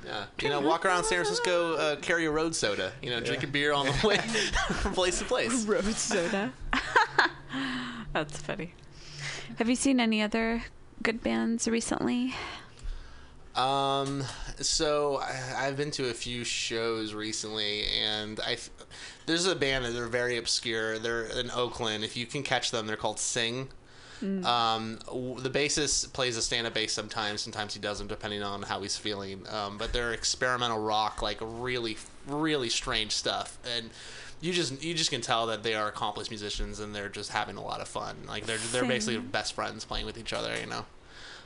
Yeah. 0.06 0.26
You 0.40 0.48
know, 0.48 0.60
walk 0.60 0.84
around 0.86 1.04
San 1.04 1.18
Francisco, 1.18 1.74
uh, 1.74 1.96
carry 1.96 2.24
a 2.26 2.30
road 2.30 2.54
soda. 2.54 2.92
You 3.02 3.10
know, 3.10 3.20
drink 3.20 3.42
a 3.42 3.46
beer 3.48 3.72
on 3.72 3.86
the 3.86 3.94
way 4.06 4.18
from 4.18 4.92
place 4.94 5.18
to 5.18 5.24
place. 5.24 5.64
Road 5.66 5.84
soda. 5.96 6.52
That's 8.12 8.38
funny. 8.38 8.74
Have 9.58 9.68
you 9.68 9.76
seen 9.76 10.00
any 10.00 10.20
other 10.20 10.64
good 11.02 11.22
bands 11.22 11.68
recently? 11.68 12.34
Um, 13.54 14.24
so 14.60 15.20
I, 15.22 15.66
I've 15.66 15.76
been 15.76 15.92
to 15.92 16.10
a 16.10 16.14
few 16.14 16.42
shows 16.42 17.14
recently, 17.14 17.84
and 18.02 18.40
I 18.40 18.56
there's 19.26 19.46
a 19.46 19.54
band 19.54 19.84
that 19.84 19.92
they're 19.92 20.08
very 20.08 20.38
obscure. 20.38 20.98
They're 20.98 21.26
in 21.26 21.50
Oakland. 21.52 22.02
If 22.02 22.16
you 22.16 22.26
can 22.26 22.42
catch 22.42 22.72
them, 22.72 22.86
they're 22.86 22.96
called 22.96 23.20
Sing. 23.20 23.68
Um, 24.22 24.98
the 25.06 25.50
bassist 25.50 26.12
plays 26.14 26.36
a 26.38 26.42
stand-up 26.42 26.72
bass 26.72 26.92
sometimes. 26.92 27.42
Sometimes 27.42 27.74
he 27.74 27.80
doesn't, 27.80 28.06
depending 28.06 28.42
on 28.42 28.62
how 28.62 28.80
he's 28.80 28.96
feeling. 28.96 29.46
Um, 29.50 29.76
but 29.76 29.92
they're 29.92 30.14
experimental 30.14 30.78
rock, 30.78 31.20
like 31.20 31.38
really, 31.42 31.98
really 32.26 32.70
strange 32.70 33.12
stuff, 33.12 33.58
and 33.76 33.90
you 34.44 34.52
just 34.52 34.82
you 34.84 34.94
just 34.94 35.10
can 35.10 35.20
tell 35.22 35.46
that 35.46 35.62
they 35.62 35.74
are 35.74 35.88
accomplished 35.88 36.30
musicians 36.30 36.78
and 36.80 36.94
they're 36.94 37.08
just 37.08 37.30
having 37.30 37.56
a 37.56 37.62
lot 37.62 37.80
of 37.80 37.88
fun. 37.88 38.16
Like 38.28 38.44
they're 38.46 38.58
they're 38.72 38.84
basically 38.84 39.18
best 39.18 39.54
friends 39.54 39.84
playing 39.84 40.06
with 40.06 40.18
each 40.18 40.32
other. 40.32 40.54
You 40.60 40.66
know. 40.66 40.84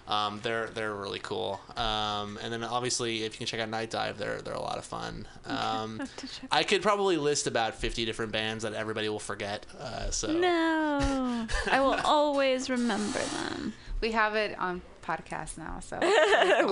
Um, 0.08 0.40
they're 0.42 0.68
they're 0.68 0.94
really 0.94 1.18
cool. 1.18 1.60
Um, 1.76 2.38
and 2.42 2.50
then 2.50 2.64
obviously, 2.64 3.24
if 3.24 3.34
you 3.34 3.38
can 3.38 3.46
check 3.46 3.60
out 3.60 3.68
Night 3.68 3.90
Dive, 3.90 4.16
they're 4.16 4.40
they're 4.40 4.54
a 4.54 4.60
lot 4.60 4.78
of 4.78 4.84
fun. 4.84 5.26
Um, 5.46 5.98
have 6.00 6.16
to 6.16 6.26
check. 6.26 6.48
I 6.50 6.62
could 6.62 6.82
probably 6.82 7.16
list 7.16 7.46
about 7.46 7.74
fifty 7.74 8.04
different 8.04 8.32
bands 8.32 8.64
that 8.64 8.72
everybody 8.74 9.08
will 9.08 9.18
forget. 9.18 9.64
Uh, 9.78 10.10
so 10.10 10.32
No, 10.32 11.46
I 11.70 11.80
will 11.80 11.98
always 12.04 12.68
remember 12.70 13.18
them. 13.18 13.74
we 14.00 14.12
have 14.12 14.34
it 14.34 14.58
on 14.58 14.80
podcast 15.08 15.56
now, 15.56 15.80
so 15.80 15.98
we, 16.02 16.06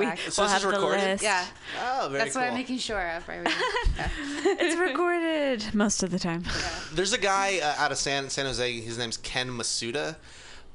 We'll 0.07 0.11
this 0.15 0.37
have 0.37 0.57
is 0.57 0.63
the 0.63 0.69
recorded? 0.69 1.05
list. 1.05 1.23
yeah, 1.25 1.47
oh, 1.83 2.09
very 2.11 2.19
that's 2.25 2.35
cool. 2.35 2.43
what 2.43 2.49
I'm 2.51 2.55
making 2.55 2.79
sure 2.79 3.01
of. 3.17 3.27
Right? 3.29 3.47
Yeah. 3.97 4.09
It's 4.45 4.77
recorded 4.79 5.75
most 5.75 6.03
of 6.03 6.11
the 6.11 6.19
time. 6.19 6.45
There's 6.93 7.13
a 7.15 7.19
guy 7.19 7.61
uh, 7.63 7.75
out 7.83 7.91
of 7.93 7.99
San 7.99 8.29
San 8.29 8.45
Jose. 8.47 8.81
His 8.81 8.99
name's 8.99 9.17
Ken 9.17 9.49
Masuda. 9.49 10.17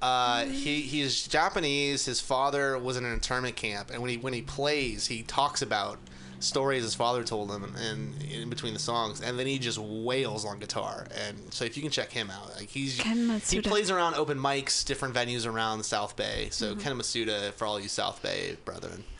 Uh, 0.02 0.46
he 0.46 0.82
he's 0.82 1.28
Japanese. 1.28 2.06
His 2.06 2.20
father 2.20 2.78
was 2.80 2.98
in 2.98 3.06
an 3.06 3.14
internment 3.14 3.56
camp, 3.56 3.92
and 3.92 4.02
when 4.02 4.10
he 4.10 4.18
when 4.18 4.34
he 4.34 4.42
plays, 4.42 5.08
he 5.08 5.22
talks 5.22 5.62
about 5.62 6.00
stories 6.44 6.84
his 6.84 6.96
father 6.96 7.24
told 7.24 7.52
him, 7.52 7.64
and 7.76 8.22
in 8.24 8.50
between 8.50 8.74
the 8.74 8.80
songs, 8.80 9.22
and 9.22 9.38
then 9.38 9.48
he 9.48 9.60
just 9.60 9.78
wails 9.78 10.46
on 10.46 10.60
guitar. 10.60 11.06
And 11.26 11.38
so 11.54 11.66
if 11.66 11.76
you 11.76 11.84
can 11.84 11.92
check 11.92 12.12
him 12.12 12.30
out, 12.30 12.56
like 12.56 12.70
he's 12.70 13.02
he 13.50 13.62
plays 13.62 13.92
around 13.92 14.16
open 14.16 14.38
mics, 14.38 14.86
different 14.86 15.14
venues 15.14 15.46
around 15.46 15.78
the 15.78 15.84
South 15.84 16.16
Bay. 16.16 16.50
So 16.52 16.72
mm-hmm. 16.72 16.80
Ken 16.80 16.98
Masuda 16.98 17.54
for 17.54 17.66
all 17.66 17.80
you 17.80 17.90
South 17.90 18.22
Bay 18.22 18.58
brethren. 18.66 19.04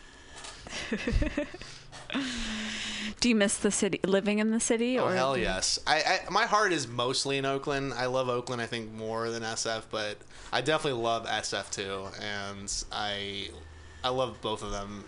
Do 3.20 3.28
you 3.28 3.34
miss 3.34 3.56
the 3.56 3.70
city, 3.70 4.00
living 4.04 4.38
in 4.38 4.50
the 4.50 4.60
city? 4.60 4.98
Oh 4.98 5.06
or 5.06 5.14
hell 5.14 5.38
yes! 5.38 5.78
I, 5.86 6.20
I 6.26 6.30
my 6.30 6.44
heart 6.44 6.72
is 6.72 6.88
mostly 6.88 7.38
in 7.38 7.44
Oakland. 7.44 7.94
I 7.94 8.06
love 8.06 8.28
Oakland. 8.28 8.60
I 8.60 8.66
think 8.66 8.92
more 8.92 9.30
than 9.30 9.42
SF, 9.42 9.84
but 9.90 10.18
I 10.52 10.60
definitely 10.60 11.00
love 11.02 11.26
SF 11.26 11.70
too, 11.70 12.06
and 12.20 12.84
I 12.90 13.48
I 14.04 14.08
love 14.08 14.40
both 14.40 14.62
of 14.62 14.72
them 14.72 15.04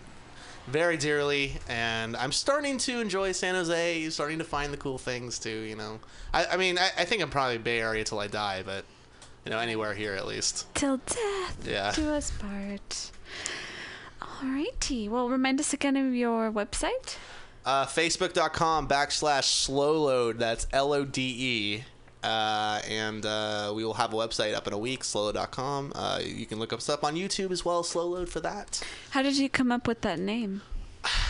very 0.67 0.97
dearly, 0.97 1.53
and 1.69 2.15
I'm 2.17 2.31
starting 2.31 2.77
to 2.79 2.99
enjoy 2.99 3.31
San 3.31 3.55
Jose. 3.55 4.09
Starting 4.09 4.39
to 4.39 4.43
find 4.43 4.73
the 4.73 4.77
cool 4.77 4.97
things 4.97 5.39
too. 5.39 5.59
You 5.61 5.75
know, 5.75 5.99
I, 6.33 6.45
I 6.47 6.57
mean, 6.57 6.77
I, 6.77 6.89
I 6.99 7.05
think 7.05 7.21
I'm 7.21 7.29
probably 7.29 7.57
Bay 7.57 7.79
Area 7.81 8.03
till 8.03 8.19
I 8.19 8.27
die, 8.27 8.63
but 8.65 8.83
you 9.45 9.51
know, 9.51 9.59
anywhere 9.59 9.93
here 9.93 10.13
at 10.13 10.25
least. 10.25 10.65
Till 10.73 10.97
death 10.97 11.67
Yeah. 11.67 11.91
do 11.93 12.09
us 12.09 12.31
part. 12.31 13.11
Alrighty. 14.21 15.09
Well, 15.09 15.29
remind 15.29 15.59
us 15.59 15.73
again 15.73 15.95
of 15.95 16.13
your 16.13 16.51
website. 16.51 17.17
Uh, 17.65 17.85
Facebook.com 17.85 18.87
backslash 18.87 19.45
slow 19.45 20.03
lode. 20.03 20.37
That's 20.39 20.67
L 20.71 20.93
O 20.93 21.03
D 21.05 21.21
E. 21.21 21.83
Uh, 22.25 22.81
and 22.89 23.23
uh, 23.25 23.71
we 23.75 23.85
will 23.85 23.93
have 23.93 24.11
a 24.11 24.15
website 24.15 24.55
up 24.55 24.65
in 24.65 24.73
a 24.73 24.77
week, 24.77 25.03
slowlode.com. 25.03 25.91
Uh, 25.93 26.19
you 26.23 26.47
can 26.47 26.57
look 26.57 26.73
us 26.73 26.89
up 26.89 27.03
on 27.03 27.15
YouTube 27.15 27.51
as 27.51 27.63
well, 27.63 27.83
Slowlode, 27.83 28.27
for 28.29 28.39
that. 28.39 28.81
How 29.11 29.21
did 29.21 29.37
you 29.37 29.47
come 29.47 29.71
up 29.71 29.87
with 29.87 30.01
that 30.01 30.17
name? 30.17 30.61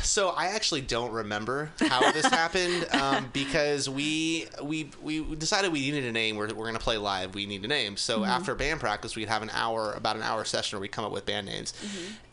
So 0.03 0.29
I 0.29 0.47
actually 0.47 0.81
don't 0.81 1.11
remember 1.11 1.71
how 1.89 2.11
this 2.11 2.25
happened 2.25 2.87
um, 2.93 3.29
because 3.33 3.89
we 3.89 4.45
we 4.61 4.89
we 5.01 5.35
decided 5.35 5.71
we 5.73 5.79
needed 5.81 6.05
a 6.05 6.11
name. 6.11 6.35
We're, 6.37 6.53
we're 6.53 6.65
gonna 6.67 6.79
play 6.79 6.97
live. 6.97 7.35
We 7.35 7.45
need 7.45 7.63
a 7.65 7.67
name. 7.67 7.97
So 7.97 8.19
Mhm. 8.19 8.27
after 8.27 8.55
band 8.55 8.79
practice, 8.79 9.15
we'd 9.15 9.27
have 9.27 9.41
an 9.41 9.49
hour, 9.53 9.93
about 9.93 10.15
an 10.15 10.21
hour 10.23 10.45
session 10.45 10.77
where 10.77 10.81
we 10.81 10.87
come 10.87 11.03
up 11.05 11.11
with 11.11 11.25
band 11.25 11.47
names. 11.47 11.73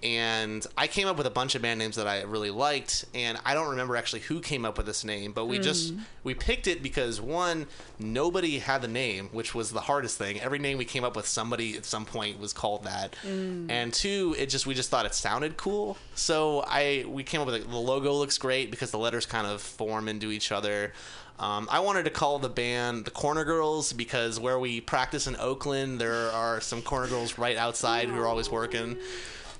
And 0.02 0.66
I 0.76 0.86
came 0.88 1.06
up 1.06 1.16
with 1.16 1.26
a 1.26 1.30
bunch 1.30 1.54
of 1.54 1.62
band 1.62 1.78
names 1.78 1.96
that 1.96 2.06
I 2.08 2.22
really 2.22 2.50
liked, 2.50 3.04
and 3.14 3.38
I 3.44 3.54
don't 3.54 3.70
remember 3.70 3.96
actually 3.96 4.20
who 4.20 4.40
came 4.40 4.64
up 4.64 4.76
with 4.76 4.86
this 4.86 5.04
name, 5.04 5.32
but 5.32 5.46
we 5.46 5.58
just 5.58 5.94
Mm. 5.94 6.00
we 6.24 6.34
picked 6.34 6.66
it 6.66 6.82
because 6.82 7.20
one, 7.20 7.66
nobody 7.98 8.58
had 8.58 8.82
the 8.82 8.88
name, 8.88 9.28
which 9.32 9.54
was 9.54 9.70
the 9.70 9.80
hardest 9.82 10.18
thing. 10.18 10.40
Every 10.40 10.58
name 10.58 10.78
we 10.78 10.84
came 10.84 11.04
up 11.04 11.16
with, 11.16 11.26
somebody 11.26 11.76
at 11.76 11.84
some 11.84 12.04
point 12.04 12.38
was 12.40 12.52
called 12.52 12.84
that, 12.84 13.14
Mm. 13.26 13.70
and 13.70 13.92
two, 13.94 14.34
it 14.38 14.46
just 14.46 14.66
we 14.66 14.74
just 14.74 14.90
thought 14.90 15.06
it 15.06 15.14
sounded 15.14 15.56
cool. 15.56 15.96
So 16.14 16.64
I 16.66 17.04
we 17.06 17.22
came 17.32 17.40
up 17.40 17.46
with 17.46 17.56
a, 17.64 17.66
the 17.66 17.76
logo 17.76 18.12
looks 18.12 18.36
great 18.38 18.70
because 18.70 18.90
the 18.90 18.98
letters 18.98 19.24
kind 19.26 19.46
of 19.46 19.60
form 19.62 20.06
into 20.06 20.30
each 20.30 20.52
other. 20.52 20.92
Um, 21.38 21.66
I 21.70 21.80
wanted 21.80 22.04
to 22.04 22.10
call 22.10 22.38
the 22.38 22.50
band 22.50 23.06
the 23.06 23.10
Corner 23.10 23.44
Girls 23.44 23.92
because 23.92 24.38
where 24.38 24.58
we 24.58 24.80
practice 24.82 25.26
in 25.26 25.34
Oakland, 25.36 25.98
there 25.98 26.30
are 26.30 26.60
some 26.60 26.82
Corner 26.82 27.08
Girls 27.08 27.38
right 27.38 27.56
outside 27.56 28.08
who 28.08 28.20
are 28.20 28.26
always 28.26 28.50
working. 28.50 28.98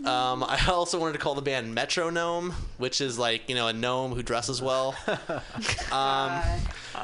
Um, 0.05 0.43
I 0.45 0.63
also 0.69 0.99
wanted 1.01 1.15
to 1.15 1.19
call 1.19 1.35
the 1.35 1.43
band 1.43 1.75
Metronome, 1.75 2.53
which 2.77 3.01
is 3.01 3.19
like 3.19 3.49
you 3.49 3.55
know 3.55 3.69
a 3.69 3.73
gnome 3.73 4.13
who 4.13 4.23
dresses 4.23 4.61
well. 4.63 4.95
Um, 5.91 6.41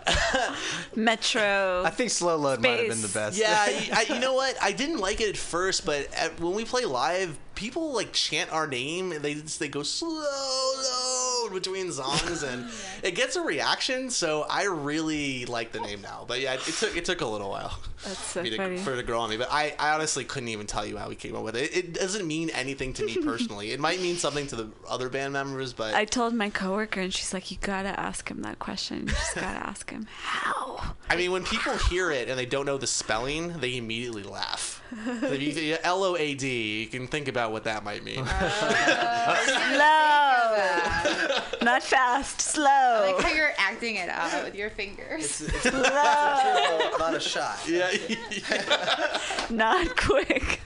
Metro. 0.97 1.83
I 1.85 1.91
think 1.91 2.11
Slow 2.11 2.37
Lode 2.37 2.63
might 2.63 2.79
have 2.79 2.89
been 2.89 3.03
the 3.03 3.09
best. 3.09 3.39
yeah, 3.39 3.55
I, 3.59 4.07
I- 4.09 4.15
you 4.15 4.19
know 4.21 4.35
what? 4.35 4.57
I 4.63 4.73
didn't 4.73 4.99
like 4.99 5.21
it 5.21 5.29
at 5.29 5.37
first, 5.37 5.85
but 5.85 6.13
at, 6.15 6.41
when 6.41 6.55
we 6.55 6.65
play 6.65 6.85
live, 6.85 7.39
people 7.59 7.93
like 7.93 8.13
chant 8.13 8.53
our 8.53 8.69
name 8.69 9.11
and 9.11 9.21
they 9.25 9.35
just, 9.35 9.59
they 9.59 9.67
go 9.69 9.83
slow 9.83 10.09
lode 10.13 11.53
between 11.53 11.91
songs, 11.91 12.45
and 12.45 12.71
it 13.03 13.17
gets 13.17 13.35
a 13.35 13.43
reaction. 13.43 14.11
So 14.11 14.47
I 14.49 14.65
really 14.67 15.45
like 15.47 15.73
the 15.73 15.81
name 15.81 16.01
now. 16.01 16.25
But 16.27 16.41
yeah, 16.41 16.55
it, 16.55 16.61
took 16.61 16.97
it 16.97 17.05
took 17.05 17.21
a 17.21 17.27
little 17.27 17.51
while. 17.51 17.77
That's 18.05 18.19
so 18.25 18.43
me 18.45 18.51
to- 18.51 18.79
for 18.79 18.93
it 18.93 18.97
to 18.97 19.03
grow 19.03 19.19
on 19.21 19.31
me, 19.31 19.37
but 19.37 19.49
I, 19.51 19.75
I 19.77 19.91
honestly 19.95 20.25
couldn't 20.25 20.51
even 20.51 20.69
tell 20.69 20.87
you 20.87 20.97
how 20.97 21.09
we 21.09 21.17
came 21.17 21.35
up 21.35 21.43
with 21.43 21.57
it. 21.57 21.77
It 21.77 21.95
doesn't 21.95 22.27
mean 22.27 22.51
anything 22.51 22.93
to 22.95 23.05
me 23.05 23.17
personally. 23.25 23.73
It 23.73 23.81
might 23.81 24.01
mean 24.01 24.17
something 24.17 24.47
to 24.49 24.57
the 24.57 24.69
other 24.89 25.09
band 25.09 25.33
members, 25.33 25.73
but 25.73 25.95
I 25.95 26.05
told 26.05 26.35
my 26.35 26.51
coworker, 26.51 27.01
and 27.01 27.13
she's 27.13 27.35
like, 27.35 27.51
"You 27.51 27.57
gotta 27.61 27.99
ask 27.99 28.31
him 28.31 28.43
that 28.43 28.61
question. 28.61 29.01
You 29.01 29.07
just 29.07 29.35
gotta 29.35 29.67
ask 29.67 29.91
him 29.91 30.07
how." 30.13 30.95
I 31.11 31.17
mean, 31.17 31.33
when 31.33 31.43
people 31.43 31.77
hear 31.77 32.13
it 32.13 32.29
and 32.29 32.39
they 32.39 32.47
don't 32.47 32.67
know 32.67 32.79
the 32.79 32.87
spelling, 32.87 33.59
they 33.59 33.77
immediately 33.77 34.23
laugh. 34.23 34.83
L 35.83 36.05
O 36.05 36.17
A 36.17 36.35
D. 36.35 36.83
You 36.83 36.87
can 36.87 37.07
think 37.07 37.29
about 37.29 37.48
what 37.51 37.65
that 37.65 37.85
might 37.85 38.05
mean. 38.05 38.25
Slow, 38.27 38.27
not 41.63 41.83
fast. 41.83 42.41
Slow. 42.41 42.65
I 42.67 43.13
like 43.13 43.25
how 43.25 43.33
you're 43.33 43.53
acting 43.59 43.97
it 43.97 44.09
out 44.09 44.45
with 44.45 44.55
your 44.55 44.71
fingers. 44.71 45.27
Slow. 45.27 45.73
not 46.99 47.15
a 47.15 47.21
shot. 47.21 47.59
Yeah. 47.69 47.91
not 49.51 49.97
quick. 49.97 50.61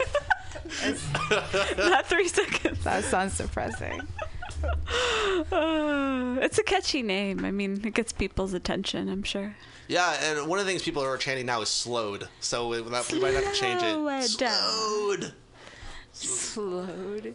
not 1.76 2.06
three 2.06 2.28
seconds. 2.28 2.84
That 2.84 3.04
sounds 3.04 3.38
depressing. 3.38 4.00
Uh, 5.50 6.38
it's 6.42 6.58
a 6.58 6.62
catchy 6.62 7.02
name. 7.02 7.44
I 7.44 7.50
mean, 7.50 7.80
it 7.84 7.94
gets 7.94 8.12
people's 8.12 8.54
attention. 8.54 9.08
I'm 9.08 9.22
sure. 9.22 9.56
Yeah, 9.88 10.16
and 10.22 10.48
one 10.48 10.58
of 10.58 10.64
the 10.64 10.70
things 10.70 10.82
people 10.82 11.02
are 11.02 11.16
chanting 11.16 11.46
now 11.46 11.60
is 11.60 11.68
slowed. 11.68 12.28
So 12.40 12.68
we, 12.68 12.80
we 12.80 12.90
might 12.90 13.02
have 13.02 13.08
to 13.08 13.52
change 13.52 13.82
it. 13.82 14.28
Slowed. 14.28 15.32
Slowed. 16.22 16.88
Slowed. 16.88 17.34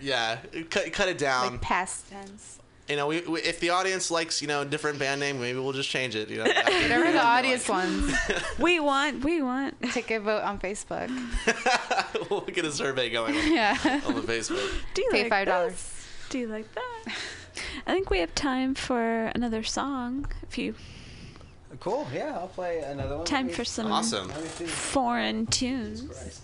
Yeah, 0.00 0.38
cut, 0.70 0.92
cut 0.92 1.08
it 1.08 1.18
down. 1.18 1.52
Like 1.52 1.60
past 1.60 2.08
tense. 2.08 2.58
you 2.88 2.96
know, 2.96 3.06
we, 3.06 3.20
we, 3.20 3.40
if 3.42 3.60
the 3.60 3.70
audience 3.70 4.10
likes, 4.10 4.40
you 4.40 4.48
know, 4.48 4.62
a 4.62 4.64
different 4.64 4.98
band 4.98 5.20
name, 5.20 5.38
maybe 5.40 5.58
we'll 5.58 5.72
just 5.72 5.90
change 5.90 6.16
it. 6.16 6.28
You 6.30 6.38
know, 6.38 6.44
Whatever 6.46 7.12
the 7.12 7.22
audience 7.22 7.68
wants. 7.68 8.14
We 8.58 8.80
want. 8.80 9.22
We 9.24 9.42
want. 9.42 9.80
Take 9.92 10.10
a 10.10 10.18
vote 10.20 10.42
on 10.42 10.58
Facebook. 10.58 11.08
we'll 12.30 12.40
get 12.42 12.64
a 12.64 12.72
survey 12.72 13.10
going 13.10 13.36
on, 13.36 13.52
Yeah. 13.52 13.76
on 14.06 14.14
the 14.14 14.22
Facebook. 14.22 14.70
Do 14.94 15.02
you 15.02 15.10
Pay 15.10 15.22
like 15.24 15.30
five 15.30 15.46
dollars. 15.46 16.06
Do 16.30 16.38
you 16.38 16.46
like 16.46 16.72
that? 16.74 17.14
I 17.86 17.92
think 17.92 18.08
we 18.10 18.20
have 18.20 18.34
time 18.34 18.74
for 18.74 19.26
another 19.34 19.62
song. 19.62 20.26
If 20.48 20.56
you 20.56 20.74
Cool. 21.78 22.06
Yeah, 22.12 22.36
I'll 22.38 22.48
play 22.48 22.80
another 22.80 23.18
one. 23.18 23.24
time 23.26 23.48
for 23.48 23.64
some 23.64 23.90
Awesome. 23.92 24.28
Let 24.28 24.40
me 24.42 24.48
think. 24.48 24.70
foreign 24.70 25.46
tunes. 25.46 26.40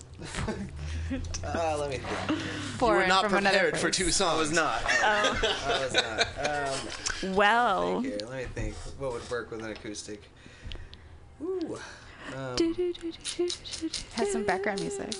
Uh, 1.44 1.76
let 1.78 1.90
me 1.90 1.98
think. 1.98 2.40
You 2.80 2.86
were 2.88 3.06
not 3.06 3.24
from 3.26 3.34
another 3.38 3.58
prepared 3.58 3.74
for 3.76 3.88
place. 3.88 3.96
two 3.96 4.10
songs. 4.10 4.36
I 4.36 4.40
was 4.40 4.52
not. 4.52 4.82
Oh. 4.84 5.40
I 5.66 5.84
was 5.84 5.94
not. 5.94 6.26
Um, 7.22 7.34
Well. 7.34 8.00
Here, 8.00 8.18
let 8.28 8.38
me 8.38 8.44
think. 8.54 8.74
What 8.98 9.12
would 9.12 9.30
work 9.30 9.50
with 9.50 9.64
an 9.64 9.70
acoustic? 9.70 10.22
Ooh. 11.42 11.78
Um, 12.36 12.56
Has 14.14 14.32
some 14.32 14.44
background 14.44 14.80
music. 14.80 15.14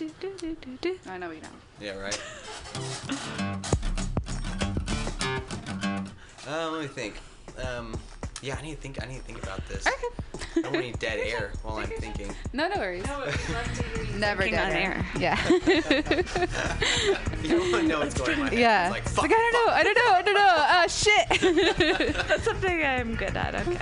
I 0.00 0.04
know 0.04 0.10
you 0.42 0.56
do, 0.60 0.78
do. 0.80 0.98
No, 1.06 1.16
no, 1.18 1.28
we 1.28 1.40
don't. 1.40 1.52
yeah, 1.80 1.96
right. 1.98 2.20
Um, 6.44 6.72
let 6.72 6.82
me 6.82 6.88
think. 6.88 7.14
Um, 7.56 7.96
yeah, 8.42 8.56
I 8.58 8.62
need 8.62 8.74
to 8.74 8.80
think. 8.80 9.02
I 9.02 9.06
need 9.06 9.18
to 9.18 9.22
think 9.22 9.42
about 9.42 9.66
this. 9.68 9.86
Okay. 9.86 10.08
I 10.56 10.60
don't 10.70 10.80
need 10.80 10.98
dead 10.98 11.18
air 11.20 11.52
while 11.62 11.76
I'm 11.78 11.86
thinking. 11.88 12.34
No, 12.52 12.68
no 12.68 12.76
worries. 12.76 13.04
Never 14.18 14.42
Thinking 14.42 14.58
dead 14.58 14.72
air. 14.72 14.94
air. 14.94 15.06
Yeah. 15.18 15.38
You 17.42 17.48
don't 17.58 17.72
want 17.72 17.82
to 17.82 17.88
know 17.88 17.98
what's 18.00 18.14
going 18.14 18.30
on. 18.30 18.38
in 18.38 18.40
my 18.44 18.50
head. 18.50 18.58
yeah. 18.58 18.88
Like, 18.90 19.02
fuck, 19.08 19.22
like, 19.24 19.32
I 19.34 19.34
don't 19.34 19.66
know. 19.66 19.72
I 19.72 19.82
don't 19.82 19.96
know. 19.96 20.12
I 20.12 20.22
don't 20.22 20.34
know. 20.34 20.54
Uh, 20.56 20.86
shit. 20.88 22.18
That's 22.28 22.44
something 22.44 22.84
I'm 22.84 23.16
good 23.16 23.36
at. 23.36 23.54
Okay. 23.66 23.78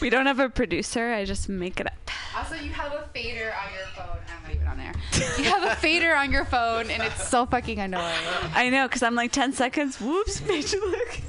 We 0.00 0.10
don't 0.10 0.26
have 0.26 0.40
a 0.40 0.48
producer. 0.48 1.12
I 1.12 1.24
just 1.24 1.48
make 1.48 1.78
it 1.80 1.86
up. 1.86 2.10
Also, 2.36 2.54
you 2.54 2.70
have 2.70 2.92
a 2.92 3.08
fader 3.12 3.52
on 3.64 3.72
your 3.74 3.86
phone. 3.94 4.18
I'm 4.36 4.42
not 4.42 4.54
even 4.54 4.66
on 4.66 4.78
there. 4.78 4.92
You 5.38 5.44
have 5.44 5.62
a 5.64 5.74
fader 5.76 6.14
on 6.14 6.32
your 6.32 6.44
phone, 6.44 6.90
and 6.90 7.02
it's 7.02 7.28
so 7.28 7.44
fucking 7.46 7.78
annoying. 7.78 8.14
I 8.54 8.70
know, 8.70 8.88
because 8.88 9.02
I'm 9.02 9.14
like 9.14 9.32
10 9.32 9.52
seconds. 9.52 10.00
Whoops, 10.00 10.40
page 10.40 10.72
look. 10.72 11.20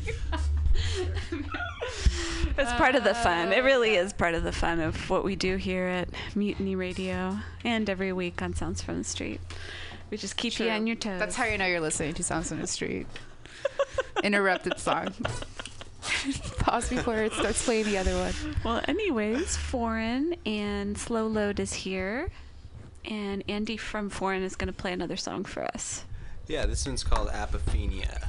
It's 2.58 2.74
part 2.74 2.96
of 2.96 3.04
the 3.04 3.14
fun. 3.16 3.54
It 3.54 3.64
really 3.64 3.96
is 3.96 4.14
part 4.14 4.36
of 4.36 4.44
the 4.44 4.52
fun 4.52 4.80
of 4.80 5.10
what 5.10 5.24
we 5.24 5.36
do 5.36 5.56
here 5.56 5.86
at 5.88 6.10
Mutiny 6.36 6.76
Radio 6.76 7.40
and 7.64 7.90
every 7.90 8.14
week 8.14 8.42
on 8.42 8.54
Sounds 8.54 8.82
from 8.82 8.98
the 9.00 9.04
Street. 9.04 9.42
We 10.10 10.18
just 10.18 10.36
keep 10.38 10.60
you 10.60 10.66
True. 10.68 10.76
on 10.76 10.86
your 10.86 10.98
toes. 10.98 11.20
That's 11.20 11.36
how 11.36 11.46
you 11.46 11.58
know 11.58 11.66
you're 11.66 11.80
listening 11.80 12.14
to 12.16 12.24
Sounds 12.24 12.50
from 12.50 12.60
the 12.60 12.68
Street. 12.68 13.08
Interrupted 14.24 14.80
song. 14.80 15.14
Pause 16.60 16.90
before 16.90 17.18
it 17.18 17.34
starts 17.34 17.66
playing 17.66 17.86
the 17.86 17.98
other 17.98 18.16
one. 18.16 18.34
Well, 18.64 18.82
anyways, 18.88 19.58
Foreign 19.58 20.36
and 20.46 20.98
Slow 20.98 21.28
Lode 21.28 21.60
is 21.60 21.74
here. 21.74 22.30
And 23.06 23.44
Andy 23.48 23.78
from 23.78 24.10
Foreign 24.10 24.44
is 24.44 24.56
going 24.56 24.68
to 24.68 24.74
play 24.74 24.94
another 24.94 25.18
song 25.18 25.44
for 25.44 25.64
us. 25.64 26.06
Yeah, 26.48 26.66
this 26.66 26.86
one's 26.86 27.04
called 27.04 27.30
Apophenia. 27.30 28.28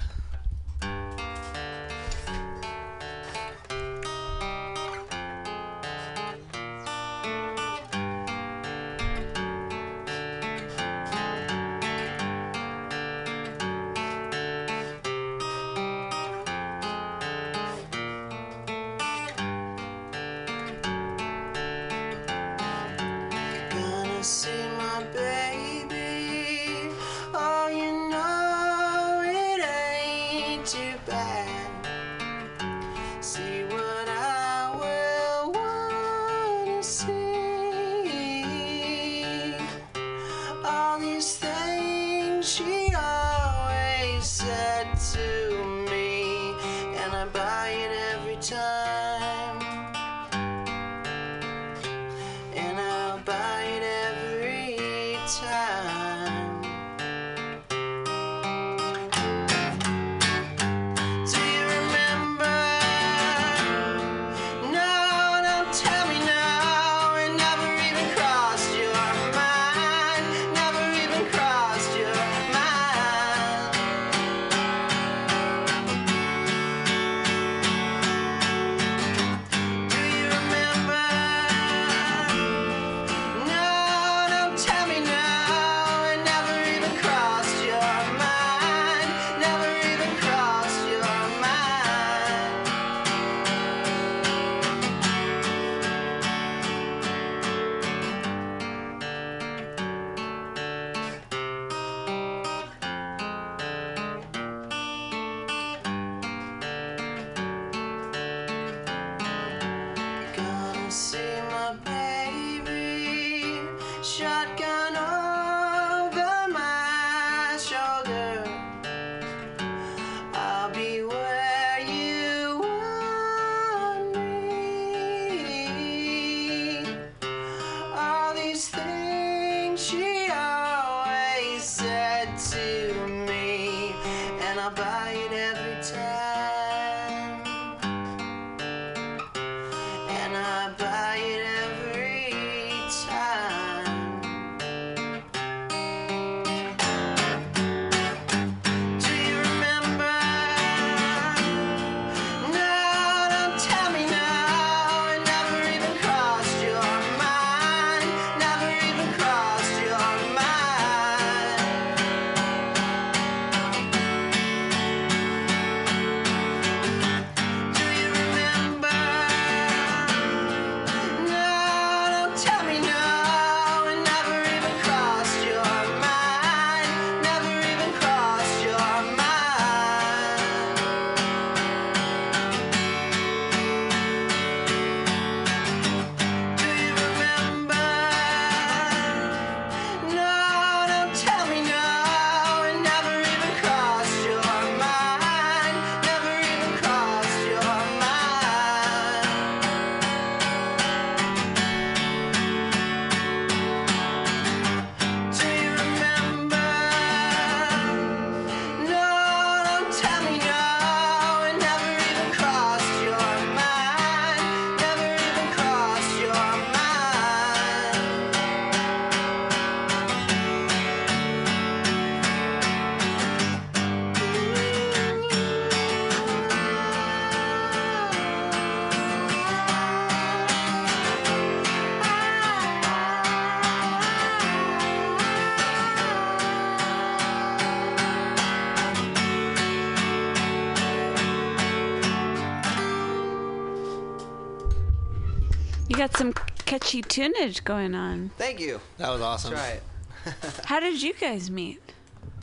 Got 246.03 246.17
some 246.17 246.33
catchy 246.65 247.01
tunage 247.01 247.63
going 247.63 247.95
on. 247.95 248.33
Thank 248.37 248.59
you. 248.59 248.81
That 248.99 249.11
was 249.11 249.21
awesome. 249.21 249.55
That's 249.55 249.81
right. 250.27 250.61
How 250.65 250.81
did 250.81 251.01
you 251.01 251.15
guys 251.15 251.49
meet? 251.49 251.81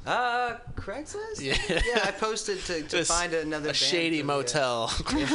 Uh, 0.06 0.56
Craigslist? 0.76 1.42
Yeah. 1.42 1.58
Yeah, 1.68 2.06
I 2.06 2.12
posted 2.12 2.64
to, 2.66 2.84
to 2.84 3.04
find 3.04 3.34
another 3.34 3.66
a 3.66 3.68
band 3.68 3.76
shady 3.76 4.24
motel. 4.24 4.92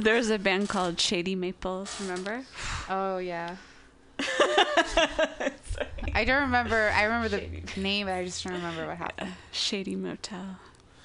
There 0.00 0.16
was 0.16 0.28
a 0.28 0.38
band 0.38 0.68
called 0.68 1.00
Shady 1.00 1.34
Maples, 1.34 1.98
remember? 2.02 2.44
Oh 2.90 3.16
yeah. 3.16 3.56
I 4.18 6.24
don't 6.26 6.42
remember. 6.42 6.92
I 6.94 7.04
remember 7.04 7.30
the 7.30 7.80
name, 7.80 8.04
but 8.04 8.12
I 8.12 8.24
just 8.26 8.44
don't 8.44 8.52
remember 8.52 8.86
what 8.86 8.98
happened. 8.98 9.32
Shady 9.50 9.96
Motel. 9.96 10.58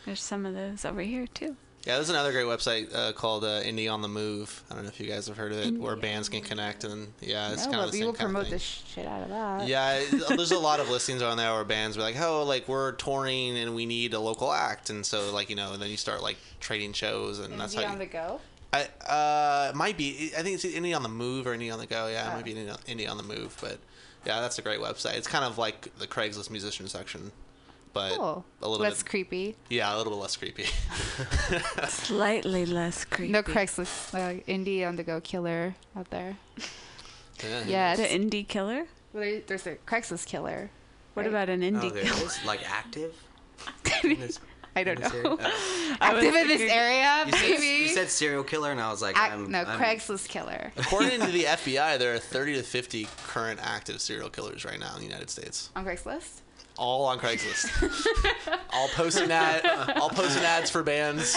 There's 0.06 0.22
some 0.22 0.46
of 0.46 0.54
those 0.54 0.84
over 0.84 1.00
here 1.00 1.28
too. 1.28 1.56
Yeah, 1.86 1.96
there's 1.96 2.10
another 2.10 2.32
great 2.32 2.46
website 2.46 2.96
uh, 2.96 3.12
called 3.12 3.44
uh, 3.44 3.62
Indie 3.62 3.92
on 3.92 4.02
the 4.02 4.08
Move. 4.08 4.64
I 4.72 4.76
don't 4.76 4.84
know 4.84 4.90
if 4.90 5.02
you 5.02 5.06
guys 5.08 5.28
have 5.28 5.36
heard 5.36 5.52
of 5.52 5.58
it, 5.60 5.78
where 5.78 5.98
bands 5.98 6.30
can 6.30 6.40
connect 6.42 6.86
and 6.86 7.10
yeah, 7.20 7.52
it's 7.52 7.66
no, 7.66 7.72
kind 7.74 7.84
of 7.86 7.92
the 7.92 7.96
we 7.96 7.98
same 8.00 8.06
will 8.08 8.14
promote 8.14 8.44
thing. 8.44 8.52
the 8.52 8.60
shit 8.60 9.06
out 9.06 9.22
of 9.24 9.30
that. 9.30 9.68
Yeah, 9.68 10.02
there's 10.30 10.52
a 10.52 10.58
lot 10.60 10.80
of 10.80 10.90
listings 10.90 11.22
on 11.22 11.36
there 11.36 11.52
where 11.54 11.66
bands 11.66 11.98
are 11.98 12.02
like, 12.02 12.16
oh, 12.22 12.44
like 12.46 12.70
we're 12.70 12.94
touring 12.94 13.58
and 13.58 13.76
we 13.76 13.86
need 13.86 14.14
a 14.14 14.20
local 14.20 14.54
act, 14.54 14.90
and 14.90 15.06
so 15.06 15.34
like 15.34 15.50
you 15.50 15.58
know, 15.58 15.76
then 15.76 15.90
you 15.90 15.98
start 15.98 16.24
like 16.24 16.38
trading 16.62 16.94
shows, 16.94 17.40
and 17.40 17.60
that's 17.60 17.76
Indie 17.76 17.84
how. 17.84 17.88
on 17.88 18.00
You, 18.00 18.00
the 18.00 18.06
go. 18.14 18.40
I 18.72 18.88
uh, 19.06 19.70
it 19.72 19.76
might 19.76 19.98
be. 19.98 20.32
I 20.38 20.42
think 20.42 20.56
it's 20.56 20.66
Indie 20.66 20.96
on 20.96 21.04
the 21.04 21.10
Move 21.10 21.46
or 21.48 21.56
Indie 21.56 21.72
on 21.72 21.80
the 21.80 21.86
Go. 21.86 22.08
Yeah, 22.08 22.28
it 22.28 22.32
Oh. 22.32 22.36
might 22.38 22.46
be 22.46 22.54
Indie, 22.54 22.86
Indie 22.86 23.10
on 23.10 23.18
the 23.18 23.24
Move, 23.24 23.58
but 23.60 23.78
yeah, 24.26 24.40
that's 24.40 24.58
a 24.58 24.62
great 24.62 24.80
website. 24.80 25.16
It's 25.18 25.28
kind 25.28 25.44
of 25.44 25.58
like 25.58 25.94
the 26.00 26.08
Craigslist 26.08 26.50
musician 26.50 26.88
section, 26.88 27.34
but 27.94 28.16
Cool. 28.18 28.44
a 28.62 28.68
little 28.68 28.84
Less 28.84 29.04
bit. 29.04 29.10
creepy. 29.10 29.56
Yeah, 29.70 29.96
a 29.96 29.98
little 29.98 30.14
bit 30.14 30.20
less 30.22 30.36
creepy. 30.36 30.66
Slightly 31.88 32.66
less 32.66 33.06
creepy. 33.06 33.32
No 33.32 33.44
Craigslist 33.44 34.14
uh, 34.16 34.42
indie 34.48 34.88
on 34.88 34.96
the 34.96 35.04
go 35.04 35.22
killer 35.22 35.76
out 35.96 36.10
there. 36.10 36.38
Yeah. 37.44 37.64
Yes. 37.68 37.98
The 37.98 38.06
indie 38.06 38.48
killer? 38.48 38.86
Well, 39.14 39.42
there's 39.48 39.68
a 39.68 39.76
Craigslist 39.76 40.26
killer. 40.28 40.70
What 41.14 41.24
right? 41.24 41.30
about 41.30 41.50
an 41.50 41.64
Oh, 41.64 41.68
indie 41.70 41.94
there 41.94 42.04
killer? 42.04 42.26
is? 42.26 42.40
Like 42.46 42.62
active? 42.70 43.14
This- 44.04 44.40
I 44.76 44.84
don't 44.84 44.96
in 44.98 45.04
this 45.04 45.14
know. 45.14 45.20
area? 45.20 45.38
Oh. 45.40 45.98
I 46.02 46.14
was 46.16 46.24
Active 46.24 46.34
in 46.42 46.48
this 46.48 46.72
area, 46.72 47.24
You 47.28 47.32
said, 47.32 47.50
maybe. 47.60 47.66
you 47.84 47.88
said 47.90 48.10
serial 48.10 48.44
killer, 48.44 48.72
and 48.72 48.82
I 48.82 48.90
was 48.90 49.04
like, 49.04 49.16
Ac- 49.16 49.32
I'm, 49.32 49.52
no, 49.52 49.60
I'm, 49.62 49.80
Craigslist 49.80 50.30
killer. 50.30 50.72
According 50.78 51.20
to 51.22 51.28
the 51.32 51.44
FBI, 51.44 52.00
there 52.00 52.16
are 52.16 52.18
30 52.18 52.56
to 52.56 52.64
50 52.64 53.08
current 53.28 53.60
active 53.62 54.02
serial 54.02 54.32
killers 54.32 54.66
right 54.66 54.80
now 54.80 54.94
in 54.96 55.02
the 55.02 55.06
United 55.06 55.30
States. 55.30 55.70
On 55.76 55.86
Craigslist? 55.86 56.42
All 56.78 57.06
on 57.06 57.20
Craigslist. 57.20 57.70
all 58.74 58.88
posting 58.90 59.32
ad, 59.32 59.64
all 59.96 60.10
posting 60.10 60.44
ads 60.44 60.72
for 60.72 60.82
bands. 60.82 61.36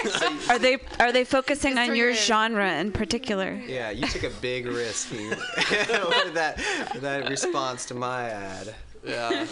Are 0.50 0.58
they 0.58 0.78
are 0.98 1.12
they 1.12 1.22
focusing 1.24 1.76
Just 1.76 1.90
on 1.90 1.96
your 1.96 2.08
weird. 2.08 2.18
genre 2.18 2.72
in 2.80 2.90
particular? 2.90 3.52
Yeah, 3.66 3.90
you 3.90 4.06
took 4.08 4.24
a 4.24 4.30
big 4.40 4.66
risk 4.66 5.12
you- 5.12 5.30
with 5.70 6.34
that 6.34 6.56
with 6.92 7.02
that 7.02 7.28
response 7.30 7.86
to 7.86 7.94
my 7.94 8.28
ad. 8.30 8.74
Yeah. 9.04 9.46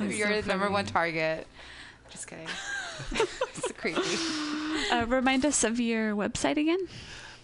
You're 0.00 0.40
the 0.42 0.48
number 0.48 0.70
one 0.70 0.86
target. 0.86 1.46
Just 2.10 2.26
kidding. 2.26 2.48
it's 3.12 3.72
creepy. 3.72 4.00
Uh, 4.92 5.04
remind 5.06 5.44
us 5.44 5.64
of 5.64 5.78
your 5.80 6.14
website 6.14 6.56
again. 6.56 6.80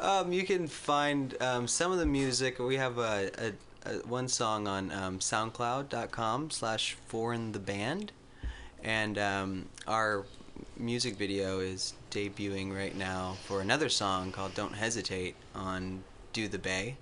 Um, 0.01 0.33
you 0.33 0.45
can 0.45 0.67
find 0.67 1.35
um, 1.43 1.67
some 1.69 1.93
of 1.93 1.99
the 1.99 2.07
music. 2.07 2.59
We 2.59 2.77
have 2.77 2.99
a, 2.99 3.31
a, 3.39 3.53
a 3.85 3.95
one 4.07 4.29
song 4.29 4.67
on 4.67 4.91
um, 4.93 5.19
SoundCloud.com 5.19 6.51
slash 6.51 6.97
Foreign 7.07 7.53
the 7.53 7.59
Band, 7.59 8.13
and 8.83 9.19
um, 9.19 9.67
our 9.87 10.25
music 10.77 11.17
video 11.17 11.61
is 11.61 11.95
debuting 12.11 12.75
right 12.75 12.97
now 12.97 13.37
for 13.45 13.61
another 13.61 13.89
song 13.89 14.33
called 14.33 14.55
"Don't 14.55 14.75
Hesitate" 14.75 15.35
on 15.55 16.03
Do 16.33 16.49
the 16.49 16.59
Bay. 16.59 16.97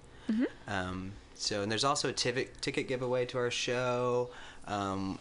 Um, 0.69 1.13
so, 1.35 1.63
and 1.63 1.71
there's 1.71 1.85
also 1.85 2.09
a 2.09 2.13
ticket 2.13 2.61
ticket 2.63 2.89
giveaway 2.89 3.27
to 3.27 3.39
our 3.39 3.51
show. 3.51 4.31
Um, 4.67 5.19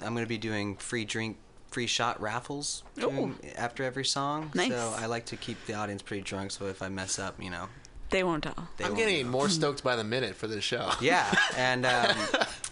I'm 0.00 0.14
going 0.14 0.24
to 0.24 0.28
be 0.28 0.38
doing 0.38 0.76
free 0.76 1.04
drink, 1.04 1.36
free 1.70 1.86
shot 1.86 2.20
raffles 2.20 2.82
during- 2.96 3.38
after 3.56 3.82
every 3.84 4.04
song. 4.04 4.50
Nice. 4.54 4.70
So 4.70 4.94
I 4.98 5.06
like 5.06 5.26
to 5.26 5.36
keep 5.36 5.64
the 5.66 5.74
audience 5.74 6.02
pretty 6.02 6.22
drunk. 6.22 6.50
So 6.50 6.66
if 6.66 6.82
I 6.82 6.88
mess 6.88 7.18
up, 7.18 7.42
you 7.42 7.50
know, 7.50 7.68
They 8.12 8.22
won't 8.22 8.44
tell. 8.44 8.68
they 8.76 8.84
I'm 8.84 8.92
won't 8.92 8.98
getting 8.98 9.26
know. 9.26 9.32
more 9.32 9.48
stoked 9.48 9.82
by 9.82 9.96
the 9.96 10.04
minute 10.04 10.36
for 10.36 10.46
this 10.46 10.62
show. 10.62 10.90
Yeah, 11.00 11.26
and 11.56 11.84
um, 11.84 12.16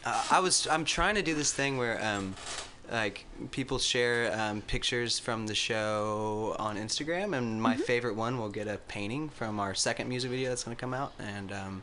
uh, 0.05 0.25
I 0.31 0.39
was 0.41 0.67
I'm 0.69 0.85
trying 0.85 1.17
to 1.17 1.23
do 1.23 1.35
this 1.35 1.53
thing 1.53 1.77
where 1.79 2.03
um, 2.05 2.35
like 2.91 3.25
people 3.51 3.79
share 3.79 4.33
um, 4.39 4.63
pictures 4.63 5.19
from 5.19 5.47
the 5.47 5.55
show 5.55 6.55
on 6.59 6.77
Instagram, 6.77 7.37
and 7.37 7.61
my 7.61 7.77
favorite 7.77 8.17
one 8.17 8.39
will 8.39 8.49
get 8.51 8.69
a 8.69 8.77
painting 8.89 9.29
from 9.29 9.59
our 9.59 9.75
second 9.75 10.09
music 10.09 10.31
video 10.31 10.51
that's 10.51 10.65
going 10.65 10.77
to 10.77 10.81
come 10.81 10.95
out, 10.95 11.13
and 11.19 11.53
um, 11.53 11.83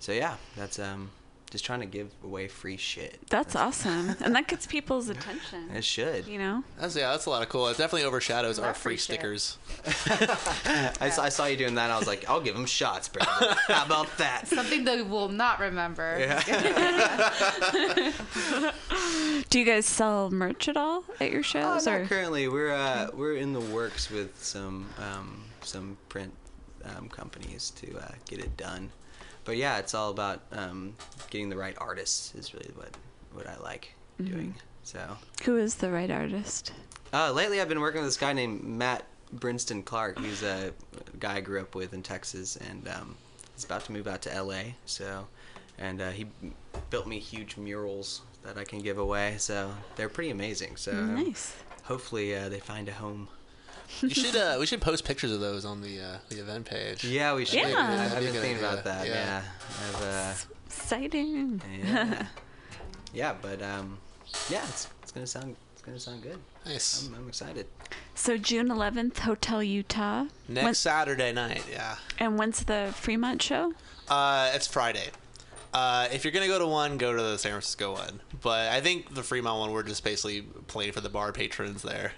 so 0.00 0.12
yeah, 0.12 0.36
that's 0.56 0.78
um, 0.78 1.10
just 1.50 1.64
trying 1.64 1.80
to 1.80 1.86
give 1.86 2.10
away 2.22 2.46
free 2.48 2.76
shit. 2.76 3.18
That's 3.30 3.56
awesome, 3.56 4.16
and 4.20 4.34
that 4.34 4.48
gets 4.48 4.66
people's 4.66 5.08
attention. 5.08 5.70
It 5.74 5.84
should. 5.84 6.26
You 6.26 6.38
know, 6.38 6.64
That's 6.78 6.94
yeah, 6.96 7.10
that's 7.12 7.26
a 7.26 7.30
lot 7.30 7.42
of 7.42 7.48
cool. 7.48 7.68
It 7.68 7.78
definitely 7.78 8.04
overshadows 8.04 8.58
our 8.58 8.74
free 8.74 8.92
free 8.92 8.96
shit. 8.96 9.02
stickers. 9.20 9.58
I, 11.00 11.08
saw, 11.10 11.22
I 11.22 11.28
saw 11.30 11.46
you 11.46 11.56
doing 11.56 11.74
that. 11.76 11.84
and 11.84 11.92
I 11.92 11.98
was 11.98 12.06
like, 12.06 12.28
I'll 12.28 12.40
give 12.40 12.54
them 12.54 12.66
shots, 12.66 13.08
Brandon. 13.08 13.56
How 13.68 13.84
about 13.86 14.14
that? 14.18 14.46
Something 14.48 14.84
they 14.84 15.00
will 15.02 15.28
not 15.30 15.58
remember. 15.60 16.18
Yeah. 16.18 17.32
do 19.48 19.58
you 19.58 19.64
guys 19.64 19.86
sell 19.86 20.30
merch 20.30 20.68
at 20.68 20.76
all 20.76 21.04
at 21.20 21.30
your 21.30 21.40
Oh, 21.40 21.42
shows? 21.42 21.86
not 21.86 22.00
or 22.00 22.06
currently. 22.06 22.48
We're 22.48 22.72
uh, 22.72 23.08
we're 23.14 23.36
in 23.36 23.52
the 23.52 23.60
works 23.60 24.10
with 24.10 24.42
some 24.42 24.88
um, 24.98 25.44
some 25.62 25.96
print 26.08 26.32
um, 26.84 27.08
companies 27.08 27.70
to 27.76 27.96
uh, 27.98 28.08
get 28.28 28.40
it 28.40 28.56
done. 28.56 28.90
But 29.48 29.56
yeah, 29.56 29.78
it's 29.78 29.94
all 29.94 30.10
about 30.10 30.42
um, 30.52 30.94
getting 31.30 31.48
the 31.48 31.56
right 31.56 31.74
artists. 31.78 32.34
Is 32.34 32.52
really 32.52 32.70
what 32.74 32.90
what 33.32 33.46
I 33.46 33.56
like 33.62 33.94
doing. 34.22 34.54
So 34.82 35.16
who 35.44 35.56
is 35.56 35.76
the 35.76 35.90
right 35.90 36.10
artist? 36.10 36.72
uh, 37.14 37.32
lately, 37.32 37.58
I've 37.58 37.68
been 37.70 37.80
working 37.80 38.02
with 38.02 38.08
this 38.08 38.18
guy 38.18 38.34
named 38.34 38.62
Matt 38.62 39.06
Brinston 39.34 39.82
Clark. 39.86 40.18
He's 40.18 40.42
a 40.42 40.74
guy 41.18 41.36
I 41.36 41.40
grew 41.40 41.62
up 41.62 41.74
with 41.74 41.94
in 41.94 42.02
Texas, 42.02 42.56
and 42.56 42.86
um, 42.88 43.16
he's 43.54 43.64
about 43.64 43.86
to 43.86 43.92
move 43.92 44.06
out 44.06 44.20
to 44.22 44.42
LA. 44.42 44.64
So, 44.84 45.26
and 45.78 46.02
uh, 46.02 46.10
he 46.10 46.26
built 46.90 47.06
me 47.06 47.18
huge 47.18 47.56
murals 47.56 48.20
that 48.42 48.58
I 48.58 48.64
can 48.64 48.80
give 48.80 48.98
away. 48.98 49.36
So 49.38 49.72
they're 49.96 50.10
pretty 50.10 50.28
amazing. 50.28 50.76
So 50.76 50.92
um, 50.92 51.14
Nice. 51.14 51.56
hopefully 51.84 52.36
uh, 52.36 52.50
they 52.50 52.60
find 52.60 52.86
a 52.90 52.92
home. 52.92 53.28
You 54.02 54.10
should 54.10 54.36
uh, 54.36 54.56
we 54.60 54.66
should 54.66 54.80
post 54.80 55.04
pictures 55.04 55.32
of 55.32 55.40
those 55.40 55.64
on 55.64 55.80
the 55.80 56.00
uh, 56.00 56.18
the 56.28 56.40
event 56.40 56.66
page. 56.66 57.04
Yeah, 57.04 57.34
we 57.34 57.44
should. 57.44 57.60
Yeah. 57.60 58.00
I've 58.04 58.10
That'd 58.10 58.32
been 58.32 58.42
thinking 58.42 58.58
about 58.64 58.84
that. 58.84 59.06
Yeah. 59.06 59.14
Yeah. 59.14 59.42
I've, 59.88 60.02
uh, 60.02 60.32
Exciting. 60.66 61.62
yeah. 61.84 62.26
yeah, 63.14 63.34
but 63.40 63.62
um, 63.62 63.98
yeah, 64.50 64.62
it's, 64.68 64.88
it's 65.02 65.12
gonna 65.12 65.26
sound 65.26 65.56
it's 65.72 65.82
gonna 65.82 65.98
sound 65.98 66.22
good. 66.22 66.38
Nice. 66.66 67.06
I'm, 67.08 67.14
I'm 67.14 67.28
excited. 67.28 67.66
So 68.14 68.36
June 68.36 68.68
11th, 68.68 69.18
Hotel 69.20 69.62
Utah. 69.62 70.26
Next 70.48 70.64
When- 70.64 70.74
Saturday 70.74 71.32
night, 71.32 71.64
yeah. 71.70 71.96
and 72.18 72.38
when's 72.38 72.64
the 72.64 72.92
Fremont 72.94 73.40
show? 73.42 73.72
Uh, 74.08 74.50
it's 74.54 74.66
Friday. 74.66 75.08
Uh, 75.72 76.08
if 76.12 76.24
you're 76.24 76.32
gonna 76.32 76.46
go 76.46 76.58
to 76.58 76.66
one, 76.66 76.98
go 76.98 77.14
to 77.14 77.22
the 77.22 77.38
San 77.38 77.52
Francisco 77.52 77.92
one. 77.92 78.20
But 78.40 78.70
I 78.70 78.80
think 78.80 79.14
the 79.14 79.22
Fremont 79.22 79.60
one, 79.60 79.72
we're 79.72 79.82
just 79.82 80.04
basically 80.04 80.42
playing 80.66 80.92
for 80.92 81.00
the 81.00 81.08
bar 81.10 81.32
patrons 81.32 81.82
there. 81.82 82.12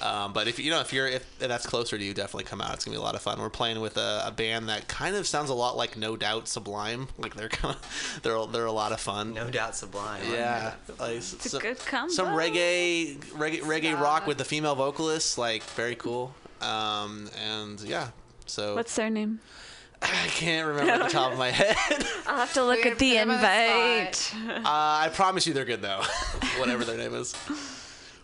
Um, 0.00 0.32
but 0.32 0.46
if 0.48 0.58
you 0.58 0.70
know 0.70 0.80
if 0.80 0.92
you're 0.92 1.06
if 1.08 1.38
that's 1.38 1.66
closer 1.66 1.98
to 1.98 2.04
you, 2.04 2.14
definitely 2.14 2.44
come 2.44 2.60
out. 2.60 2.72
It's 2.74 2.84
gonna 2.84 2.96
be 2.96 3.00
a 3.00 3.02
lot 3.02 3.14
of 3.16 3.22
fun. 3.22 3.40
We're 3.40 3.50
playing 3.50 3.80
with 3.80 3.96
a, 3.96 4.22
a 4.26 4.30
band 4.30 4.68
that 4.68 4.86
kind 4.88 5.16
of 5.16 5.26
sounds 5.26 5.50
a 5.50 5.54
lot 5.54 5.76
like 5.76 5.96
No 5.96 6.16
Doubt 6.16 6.46
Sublime. 6.48 7.08
Like 7.18 7.34
they're 7.34 7.48
kind 7.48 7.74
of 7.74 8.20
they're 8.22 8.46
they're 8.46 8.66
a 8.66 8.72
lot 8.72 8.92
of 8.92 9.00
fun. 9.00 9.34
No 9.34 9.50
doubt, 9.50 9.74
Sublime. 9.74 10.22
Yeah, 10.30 10.74
like 11.00 11.16
It's 11.16 11.50
so- 11.50 11.58
a 11.58 11.60
good 11.60 11.78
combo. 11.80 12.12
some 12.12 12.28
reggae 12.28 13.16
reggae 13.30 13.60
reggae 13.62 13.98
rock 14.00 14.26
with 14.26 14.38
the 14.38 14.44
female 14.44 14.74
vocalist. 14.76 15.36
Like 15.38 15.62
very 15.64 15.96
cool. 15.96 16.32
Um, 16.60 17.28
and 17.44 17.80
yeah, 17.80 18.08
so 18.46 18.74
What's 18.76 18.94
their 18.96 19.10
name? 19.10 19.40
I 20.02 20.06
can't 20.28 20.68
remember 20.68 20.92
at 20.92 21.02
the 21.02 21.08
top 21.08 21.32
of 21.32 21.38
my 21.38 21.50
head. 21.50 21.76
I'll 22.28 22.36
have 22.36 22.52
to 22.54 22.62
look 22.64 22.84
We're 22.84 22.92
at 22.92 22.98
the 23.00 23.14
gonna 23.16 23.36
put 23.36 23.44
'em 23.44 23.48
on 23.48 23.56
the 23.92 23.98
invite. 23.98 24.34
Uh, 24.58 24.62
I 24.64 25.10
promise 25.12 25.44
you 25.46 25.54
they're 25.54 25.64
good 25.64 25.82
though. 25.82 26.02
Whatever 26.58 26.84
their 26.84 26.96
name 26.98 27.14
is. 27.14 27.34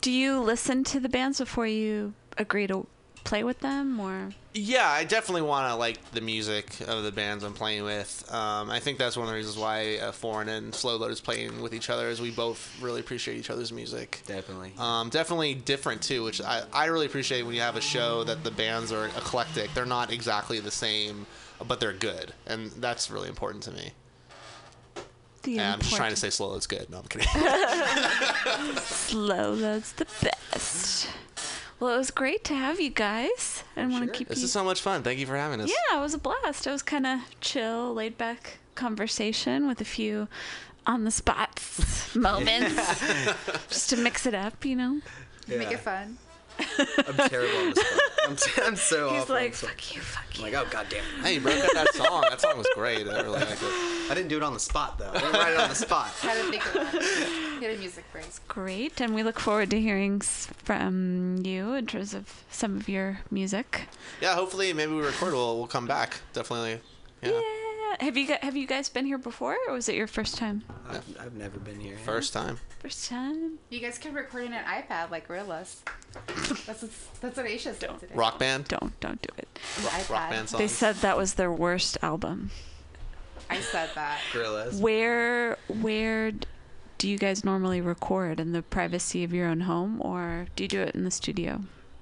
Do 0.04 0.10
you 0.10 0.38
listen 0.38 0.84
to 0.84 1.00
the 1.00 1.08
bands 1.08 1.38
before 1.38 1.66
you 1.66 2.12
agree 2.36 2.66
to 2.66 2.86
play 3.24 3.42
with 3.42 3.60
them, 3.60 3.98
or 3.98 4.32
Yeah, 4.52 4.86
I 4.86 5.04
definitely 5.04 5.40
want 5.40 5.70
to 5.70 5.76
like 5.76 6.10
the 6.10 6.20
music 6.20 6.78
of 6.86 7.04
the 7.04 7.10
bands 7.10 7.42
I'm 7.42 7.54
playing 7.54 7.84
with. 7.84 8.22
Um, 8.30 8.70
I 8.70 8.80
think 8.80 8.98
that's 8.98 9.16
one 9.16 9.24
of 9.24 9.30
the 9.30 9.36
reasons 9.36 9.56
why 9.56 9.96
uh, 9.96 10.12
Foreign 10.12 10.50
and 10.50 10.74
Slow 10.74 10.96
Lode 10.98 11.10
is 11.10 11.22
playing 11.22 11.62
with 11.62 11.72
each 11.72 11.88
other, 11.88 12.10
is 12.10 12.20
we 12.20 12.30
both 12.30 12.78
really 12.82 13.00
appreciate 13.00 13.38
each 13.38 13.48
other's 13.48 13.72
music. 13.72 14.20
Definitely. 14.26 14.74
Um, 14.76 15.08
definitely 15.08 15.54
different 15.54 16.02
too, 16.02 16.22
which 16.22 16.42
I, 16.42 16.64
I 16.70 16.84
really 16.84 17.06
appreciate 17.06 17.40
when 17.46 17.54
you 17.54 17.62
have 17.62 17.76
a 17.76 17.80
show 17.80 18.24
that 18.24 18.44
the 18.44 18.50
bands 18.50 18.92
are 18.92 19.06
eclectic. 19.06 19.72
They're 19.72 19.86
not 19.86 20.12
exactly 20.12 20.60
the 20.60 20.70
same, 20.70 21.24
but 21.66 21.80
they're 21.80 21.94
good, 21.94 22.34
and 22.46 22.70
that's 22.72 23.10
really 23.10 23.30
important 23.30 23.62
to 23.62 23.70
me. 23.70 23.92
The 25.44 25.58
And 25.58 25.74
I'm 25.74 25.80
just 25.80 25.94
trying 25.94 26.10
to 26.10 26.16
say 26.16 26.30
Slow 26.30 26.48
Lode's 26.48 26.66
good. 26.66 26.88
No, 26.90 26.98
I'm 26.98 27.04
kidding. 27.04 27.26
slow? 28.78 29.54
That's 29.56 29.92
the 29.92 30.06
best. 30.22 31.08
Well, 31.80 31.94
it 31.94 31.98
was 31.98 32.10
great 32.10 32.44
to 32.44 32.54
have 32.54 32.80
you 32.80 32.90
guys. 32.90 33.62
I 33.76 33.86
want 33.86 34.06
to 34.06 34.10
keep 34.18 34.28
This 34.28 34.38
you. 34.38 34.44
is 34.44 34.52
so 34.52 34.64
much 34.64 34.80
fun. 34.80 35.02
Thank 35.02 35.18
you 35.18 35.26
for 35.26 35.36
having 35.36 35.60
us. 35.60 35.68
Yeah, 35.70 35.98
it 35.98 36.00
was 36.00 36.14
a 36.14 36.18
blast. 36.18 36.66
It 36.66 36.70
was 36.70 36.82
kind 36.82 37.06
of 37.06 37.20
chill, 37.40 37.92
laid 37.92 38.16
back 38.16 38.58
conversation 38.74 39.66
with 39.68 39.80
a 39.80 39.84
few 39.84 40.28
on 40.86 41.04
the 41.04 41.10
spot 41.10 41.60
moments 42.14 43.00
just 43.68 43.90
to 43.90 43.96
mix 43.96 44.26
it 44.26 44.34
up, 44.34 44.64
you 44.64 44.76
know? 44.76 45.00
Make 45.48 45.72
it 45.72 45.80
fun. 45.80 46.18
I'm 47.08 47.28
terrible 47.28 47.56
on 47.58 47.70
the 47.70 47.76
spot. 47.76 48.00
I'm, 48.28 48.36
t- 48.36 48.62
I'm 48.64 48.76
so 48.76 49.10
He's 49.10 49.22
awful 49.22 49.34
like, 49.34 49.50
the 49.52 49.56
spot. 49.58 49.70
fuck 49.70 49.94
you, 49.94 50.00
fuck 50.00 50.24
I'm 50.36 50.42
like, 50.42 50.54
oh 50.54 50.66
god 50.70 50.86
damn 50.88 51.00
it. 51.00 51.24
Hey, 51.24 51.34
you 51.34 51.40
broke 51.40 51.62
out 51.64 51.74
that 51.74 51.94
song. 51.94 52.22
That 52.30 52.40
song 52.40 52.56
was 52.58 52.66
great. 52.74 53.06
I 53.08 53.20
really 53.22 53.28
liked 53.40 53.62
it. 53.62 54.10
I 54.10 54.14
didn't 54.14 54.28
do 54.28 54.36
it 54.36 54.42
on 54.42 54.54
the 54.54 54.60
spot 54.60 54.98
though. 54.98 55.10
I 55.10 55.18
didn't 55.18 55.32
write 55.32 55.52
it 55.52 55.60
on 55.60 55.68
the 55.68 55.74
spot. 55.74 56.08
Had 56.20 56.42
to 56.42 56.50
think 56.50 56.64
about 56.74 56.94
it. 56.94 57.60
Get 57.60 57.74
a 57.76 57.78
music 57.78 58.04
break. 58.12 58.24
Great, 58.48 59.00
and 59.00 59.14
we 59.14 59.22
look 59.22 59.38
forward 59.40 59.70
to 59.70 59.80
hearing 59.80 60.16
s- 60.22 60.48
from 60.64 61.38
you 61.44 61.74
in 61.74 61.86
terms 61.86 62.14
of 62.14 62.44
some 62.50 62.76
of 62.76 62.88
your 62.88 63.20
music. 63.30 63.82
Yeah, 64.20 64.34
hopefully 64.34 64.72
maybe 64.72 64.92
we 64.92 65.02
record. 65.02 65.32
We'll 65.34 65.56
we'll 65.58 65.66
come 65.66 65.86
back. 65.86 66.20
Definitely. 66.32 66.80
Yeah. 67.22 67.40
Yeah. 67.98 68.04
Have 68.04 68.16
you 68.16 68.26
gu- 68.26 68.36
have 68.42 68.56
you 68.56 68.66
guys 68.66 68.88
been 68.88 69.06
here 69.06 69.18
before, 69.18 69.56
or 69.66 69.74
was 69.74 69.88
it 69.88 69.94
your 69.94 70.06
first 70.06 70.36
time? 70.36 70.62
I've, 70.88 71.04
I've 71.20 71.34
never 71.34 71.58
been 71.58 71.80
here. 71.80 71.96
First 72.04 72.32
time. 72.32 72.58
First 72.80 73.08
time. 73.08 73.58
You 73.70 73.80
guys 73.80 73.98
can 73.98 74.14
record 74.14 74.44
in 74.44 74.52
an 74.52 74.64
iPad 74.64 75.10
like 75.10 75.28
Gorillaz. 75.28 75.76
That's 76.66 76.82
what, 76.82 76.90
that's 77.20 77.36
what 77.36 77.46
Aisha 77.46 77.74
said 77.74 77.98
today. 77.98 78.14
Rock 78.14 78.38
band. 78.38 78.68
Don't 78.68 78.98
don't 79.00 79.20
do 79.20 79.28
it. 79.36 79.48
Rock, 79.84 80.10
rock 80.10 80.30
band 80.30 80.48
songs. 80.48 80.60
They 80.60 80.68
said 80.68 80.94
that 80.96 81.16
was 81.16 81.34
their 81.34 81.50
worst 81.50 81.98
album. 82.02 82.50
I 83.50 83.60
said 83.60 83.90
that. 83.96 84.20
Gorillaz. 84.32 84.80
Where 84.80 85.58
where 85.80 86.32
do 86.98 87.08
you 87.08 87.18
guys 87.18 87.44
normally 87.44 87.80
record 87.80 88.38
in 88.38 88.52
the 88.52 88.62
privacy 88.62 89.24
of 89.24 89.32
your 89.34 89.48
own 89.48 89.60
home, 89.62 90.00
or 90.00 90.46
do 90.54 90.62
you 90.62 90.68
do 90.68 90.80
it 90.80 90.94
in 90.94 91.02
the 91.04 91.10
studio? 91.10 91.60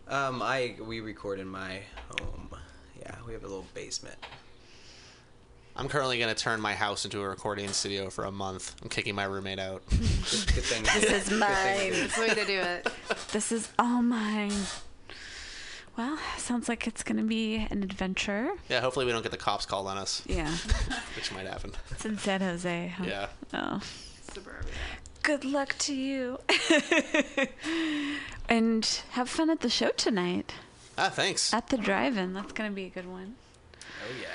Um, 0.08 0.42
I 0.42 0.74
we 0.86 1.00
record 1.00 1.40
in 1.40 1.48
my 1.48 1.80
home. 2.20 2.50
Yeah, 3.00 3.14
we 3.26 3.32
have 3.32 3.44
a 3.44 3.48
little 3.48 3.66
basement. 3.72 4.16
I'm 5.74 5.88
currently 5.88 6.18
gonna 6.18 6.34
turn 6.34 6.60
my 6.60 6.74
house 6.74 7.04
into 7.04 7.20
a 7.22 7.28
recording 7.28 7.68
studio 7.70 8.10
for 8.10 8.24
a 8.24 8.32
month. 8.32 8.74
I'm 8.82 8.88
kicking 8.88 9.14
my 9.14 9.24
roommate 9.24 9.58
out. 9.58 9.82
Good, 9.88 9.98
good 10.00 10.64
thing. 10.64 10.82
This 10.82 11.04
is 11.04 11.10
good 11.10 11.22
thing 11.22 11.38
mine. 11.38 11.78
to 11.78 11.90
do. 11.94 12.00
That's 12.02 12.14
the 12.16 12.20
way 12.20 12.28
to 12.34 12.44
do 12.44 12.60
it. 12.60 12.88
This 13.32 13.52
is 13.52 13.68
all 13.78 14.02
mine. 14.02 14.52
Well, 15.96 16.18
sounds 16.38 16.68
like 16.68 16.86
it's 16.86 17.02
gonna 17.02 17.22
be 17.22 17.56
an 17.70 17.82
adventure. 17.82 18.50
Yeah, 18.68 18.80
hopefully 18.80 19.06
we 19.06 19.12
don't 19.12 19.22
get 19.22 19.32
the 19.32 19.38
cops 19.38 19.66
called 19.66 19.86
on 19.86 19.98
us, 19.98 20.22
Yeah, 20.26 20.50
which 21.16 21.32
might 21.32 21.46
happen. 21.46 21.72
it's 21.90 22.04
in 22.04 22.18
San 22.18 22.40
Jose. 22.40 22.94
Huh? 22.96 23.04
Yeah. 23.06 23.26
Oh. 23.54 23.80
Suburbia. 24.32 24.72
Good 25.22 25.44
luck 25.44 25.76
to 25.80 25.94
you. 25.94 26.38
and 28.48 28.84
have 29.10 29.28
fun 29.28 29.50
at 29.50 29.60
the 29.60 29.68
show 29.70 29.90
tonight 29.90 30.54
Ah, 30.98 31.08
thanks. 31.10 31.52
at 31.54 31.68
the 31.68 31.78
drive-in. 31.78 32.32
That's 32.34 32.52
gonna 32.52 32.70
be 32.70 32.84
a 32.84 32.88
good 32.90 33.08
one. 33.08 33.34
Oh 34.04 34.12
yeah. 34.20 34.28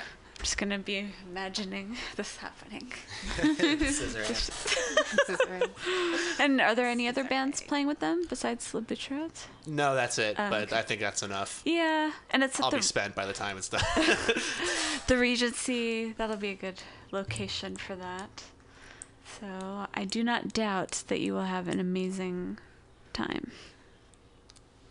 I'm 0.48 0.50
just 0.50 0.56
gonna 0.56 0.78
be 0.78 1.06
imagining 1.30 1.94
this 2.16 2.38
happening. 2.38 2.90
Scissor 3.36 4.22
hands. 4.22 4.48
This 4.48 5.28
is 5.28 5.40
right. 5.46 6.40
And 6.40 6.58
are 6.58 6.74
there 6.74 6.86
any 6.86 7.06
other 7.06 7.22
bands 7.22 7.60
playing 7.60 7.86
with 7.86 7.98
them 7.98 8.24
besides 8.30 8.64
Slip 8.64 8.86
the 8.86 8.96
Butcherettes? 8.96 9.44
No, 9.66 9.94
that's 9.94 10.16
it. 10.16 10.36
Oh, 10.38 10.48
but 10.48 10.62
okay. 10.62 10.78
I 10.78 10.80
think 10.80 11.02
that's 11.02 11.22
enough. 11.22 11.60
Yeah, 11.66 12.12
and 12.30 12.42
it's 12.42 12.58
I'll 12.58 12.70
be 12.70 12.80
spent 12.80 13.14
by 13.14 13.26
the 13.26 13.34
time 13.34 13.58
it's 13.58 13.68
done. 13.68 13.82
the 15.06 15.16
Regency. 15.18 16.12
That'll 16.12 16.36
be 16.36 16.48
a 16.48 16.54
good 16.54 16.80
location 17.10 17.76
for 17.76 17.94
that. 17.96 18.44
So 19.38 19.86
I 19.92 20.06
do 20.06 20.24
not 20.24 20.54
doubt 20.54 21.04
that 21.08 21.20
you 21.20 21.34
will 21.34 21.42
have 21.42 21.68
an 21.68 21.78
amazing 21.78 22.58
time. 23.12 23.50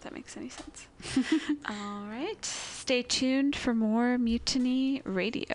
That 0.08 0.14
makes 0.14 0.38
any 0.38 0.48
sense. 0.48 0.88
All 1.70 2.06
right. 2.08 2.46
Stay 2.46 3.02
tuned 3.02 3.58
for 3.58 3.74
more 3.74 4.18
Mutiny 4.18 5.02
Radio. 5.04 5.54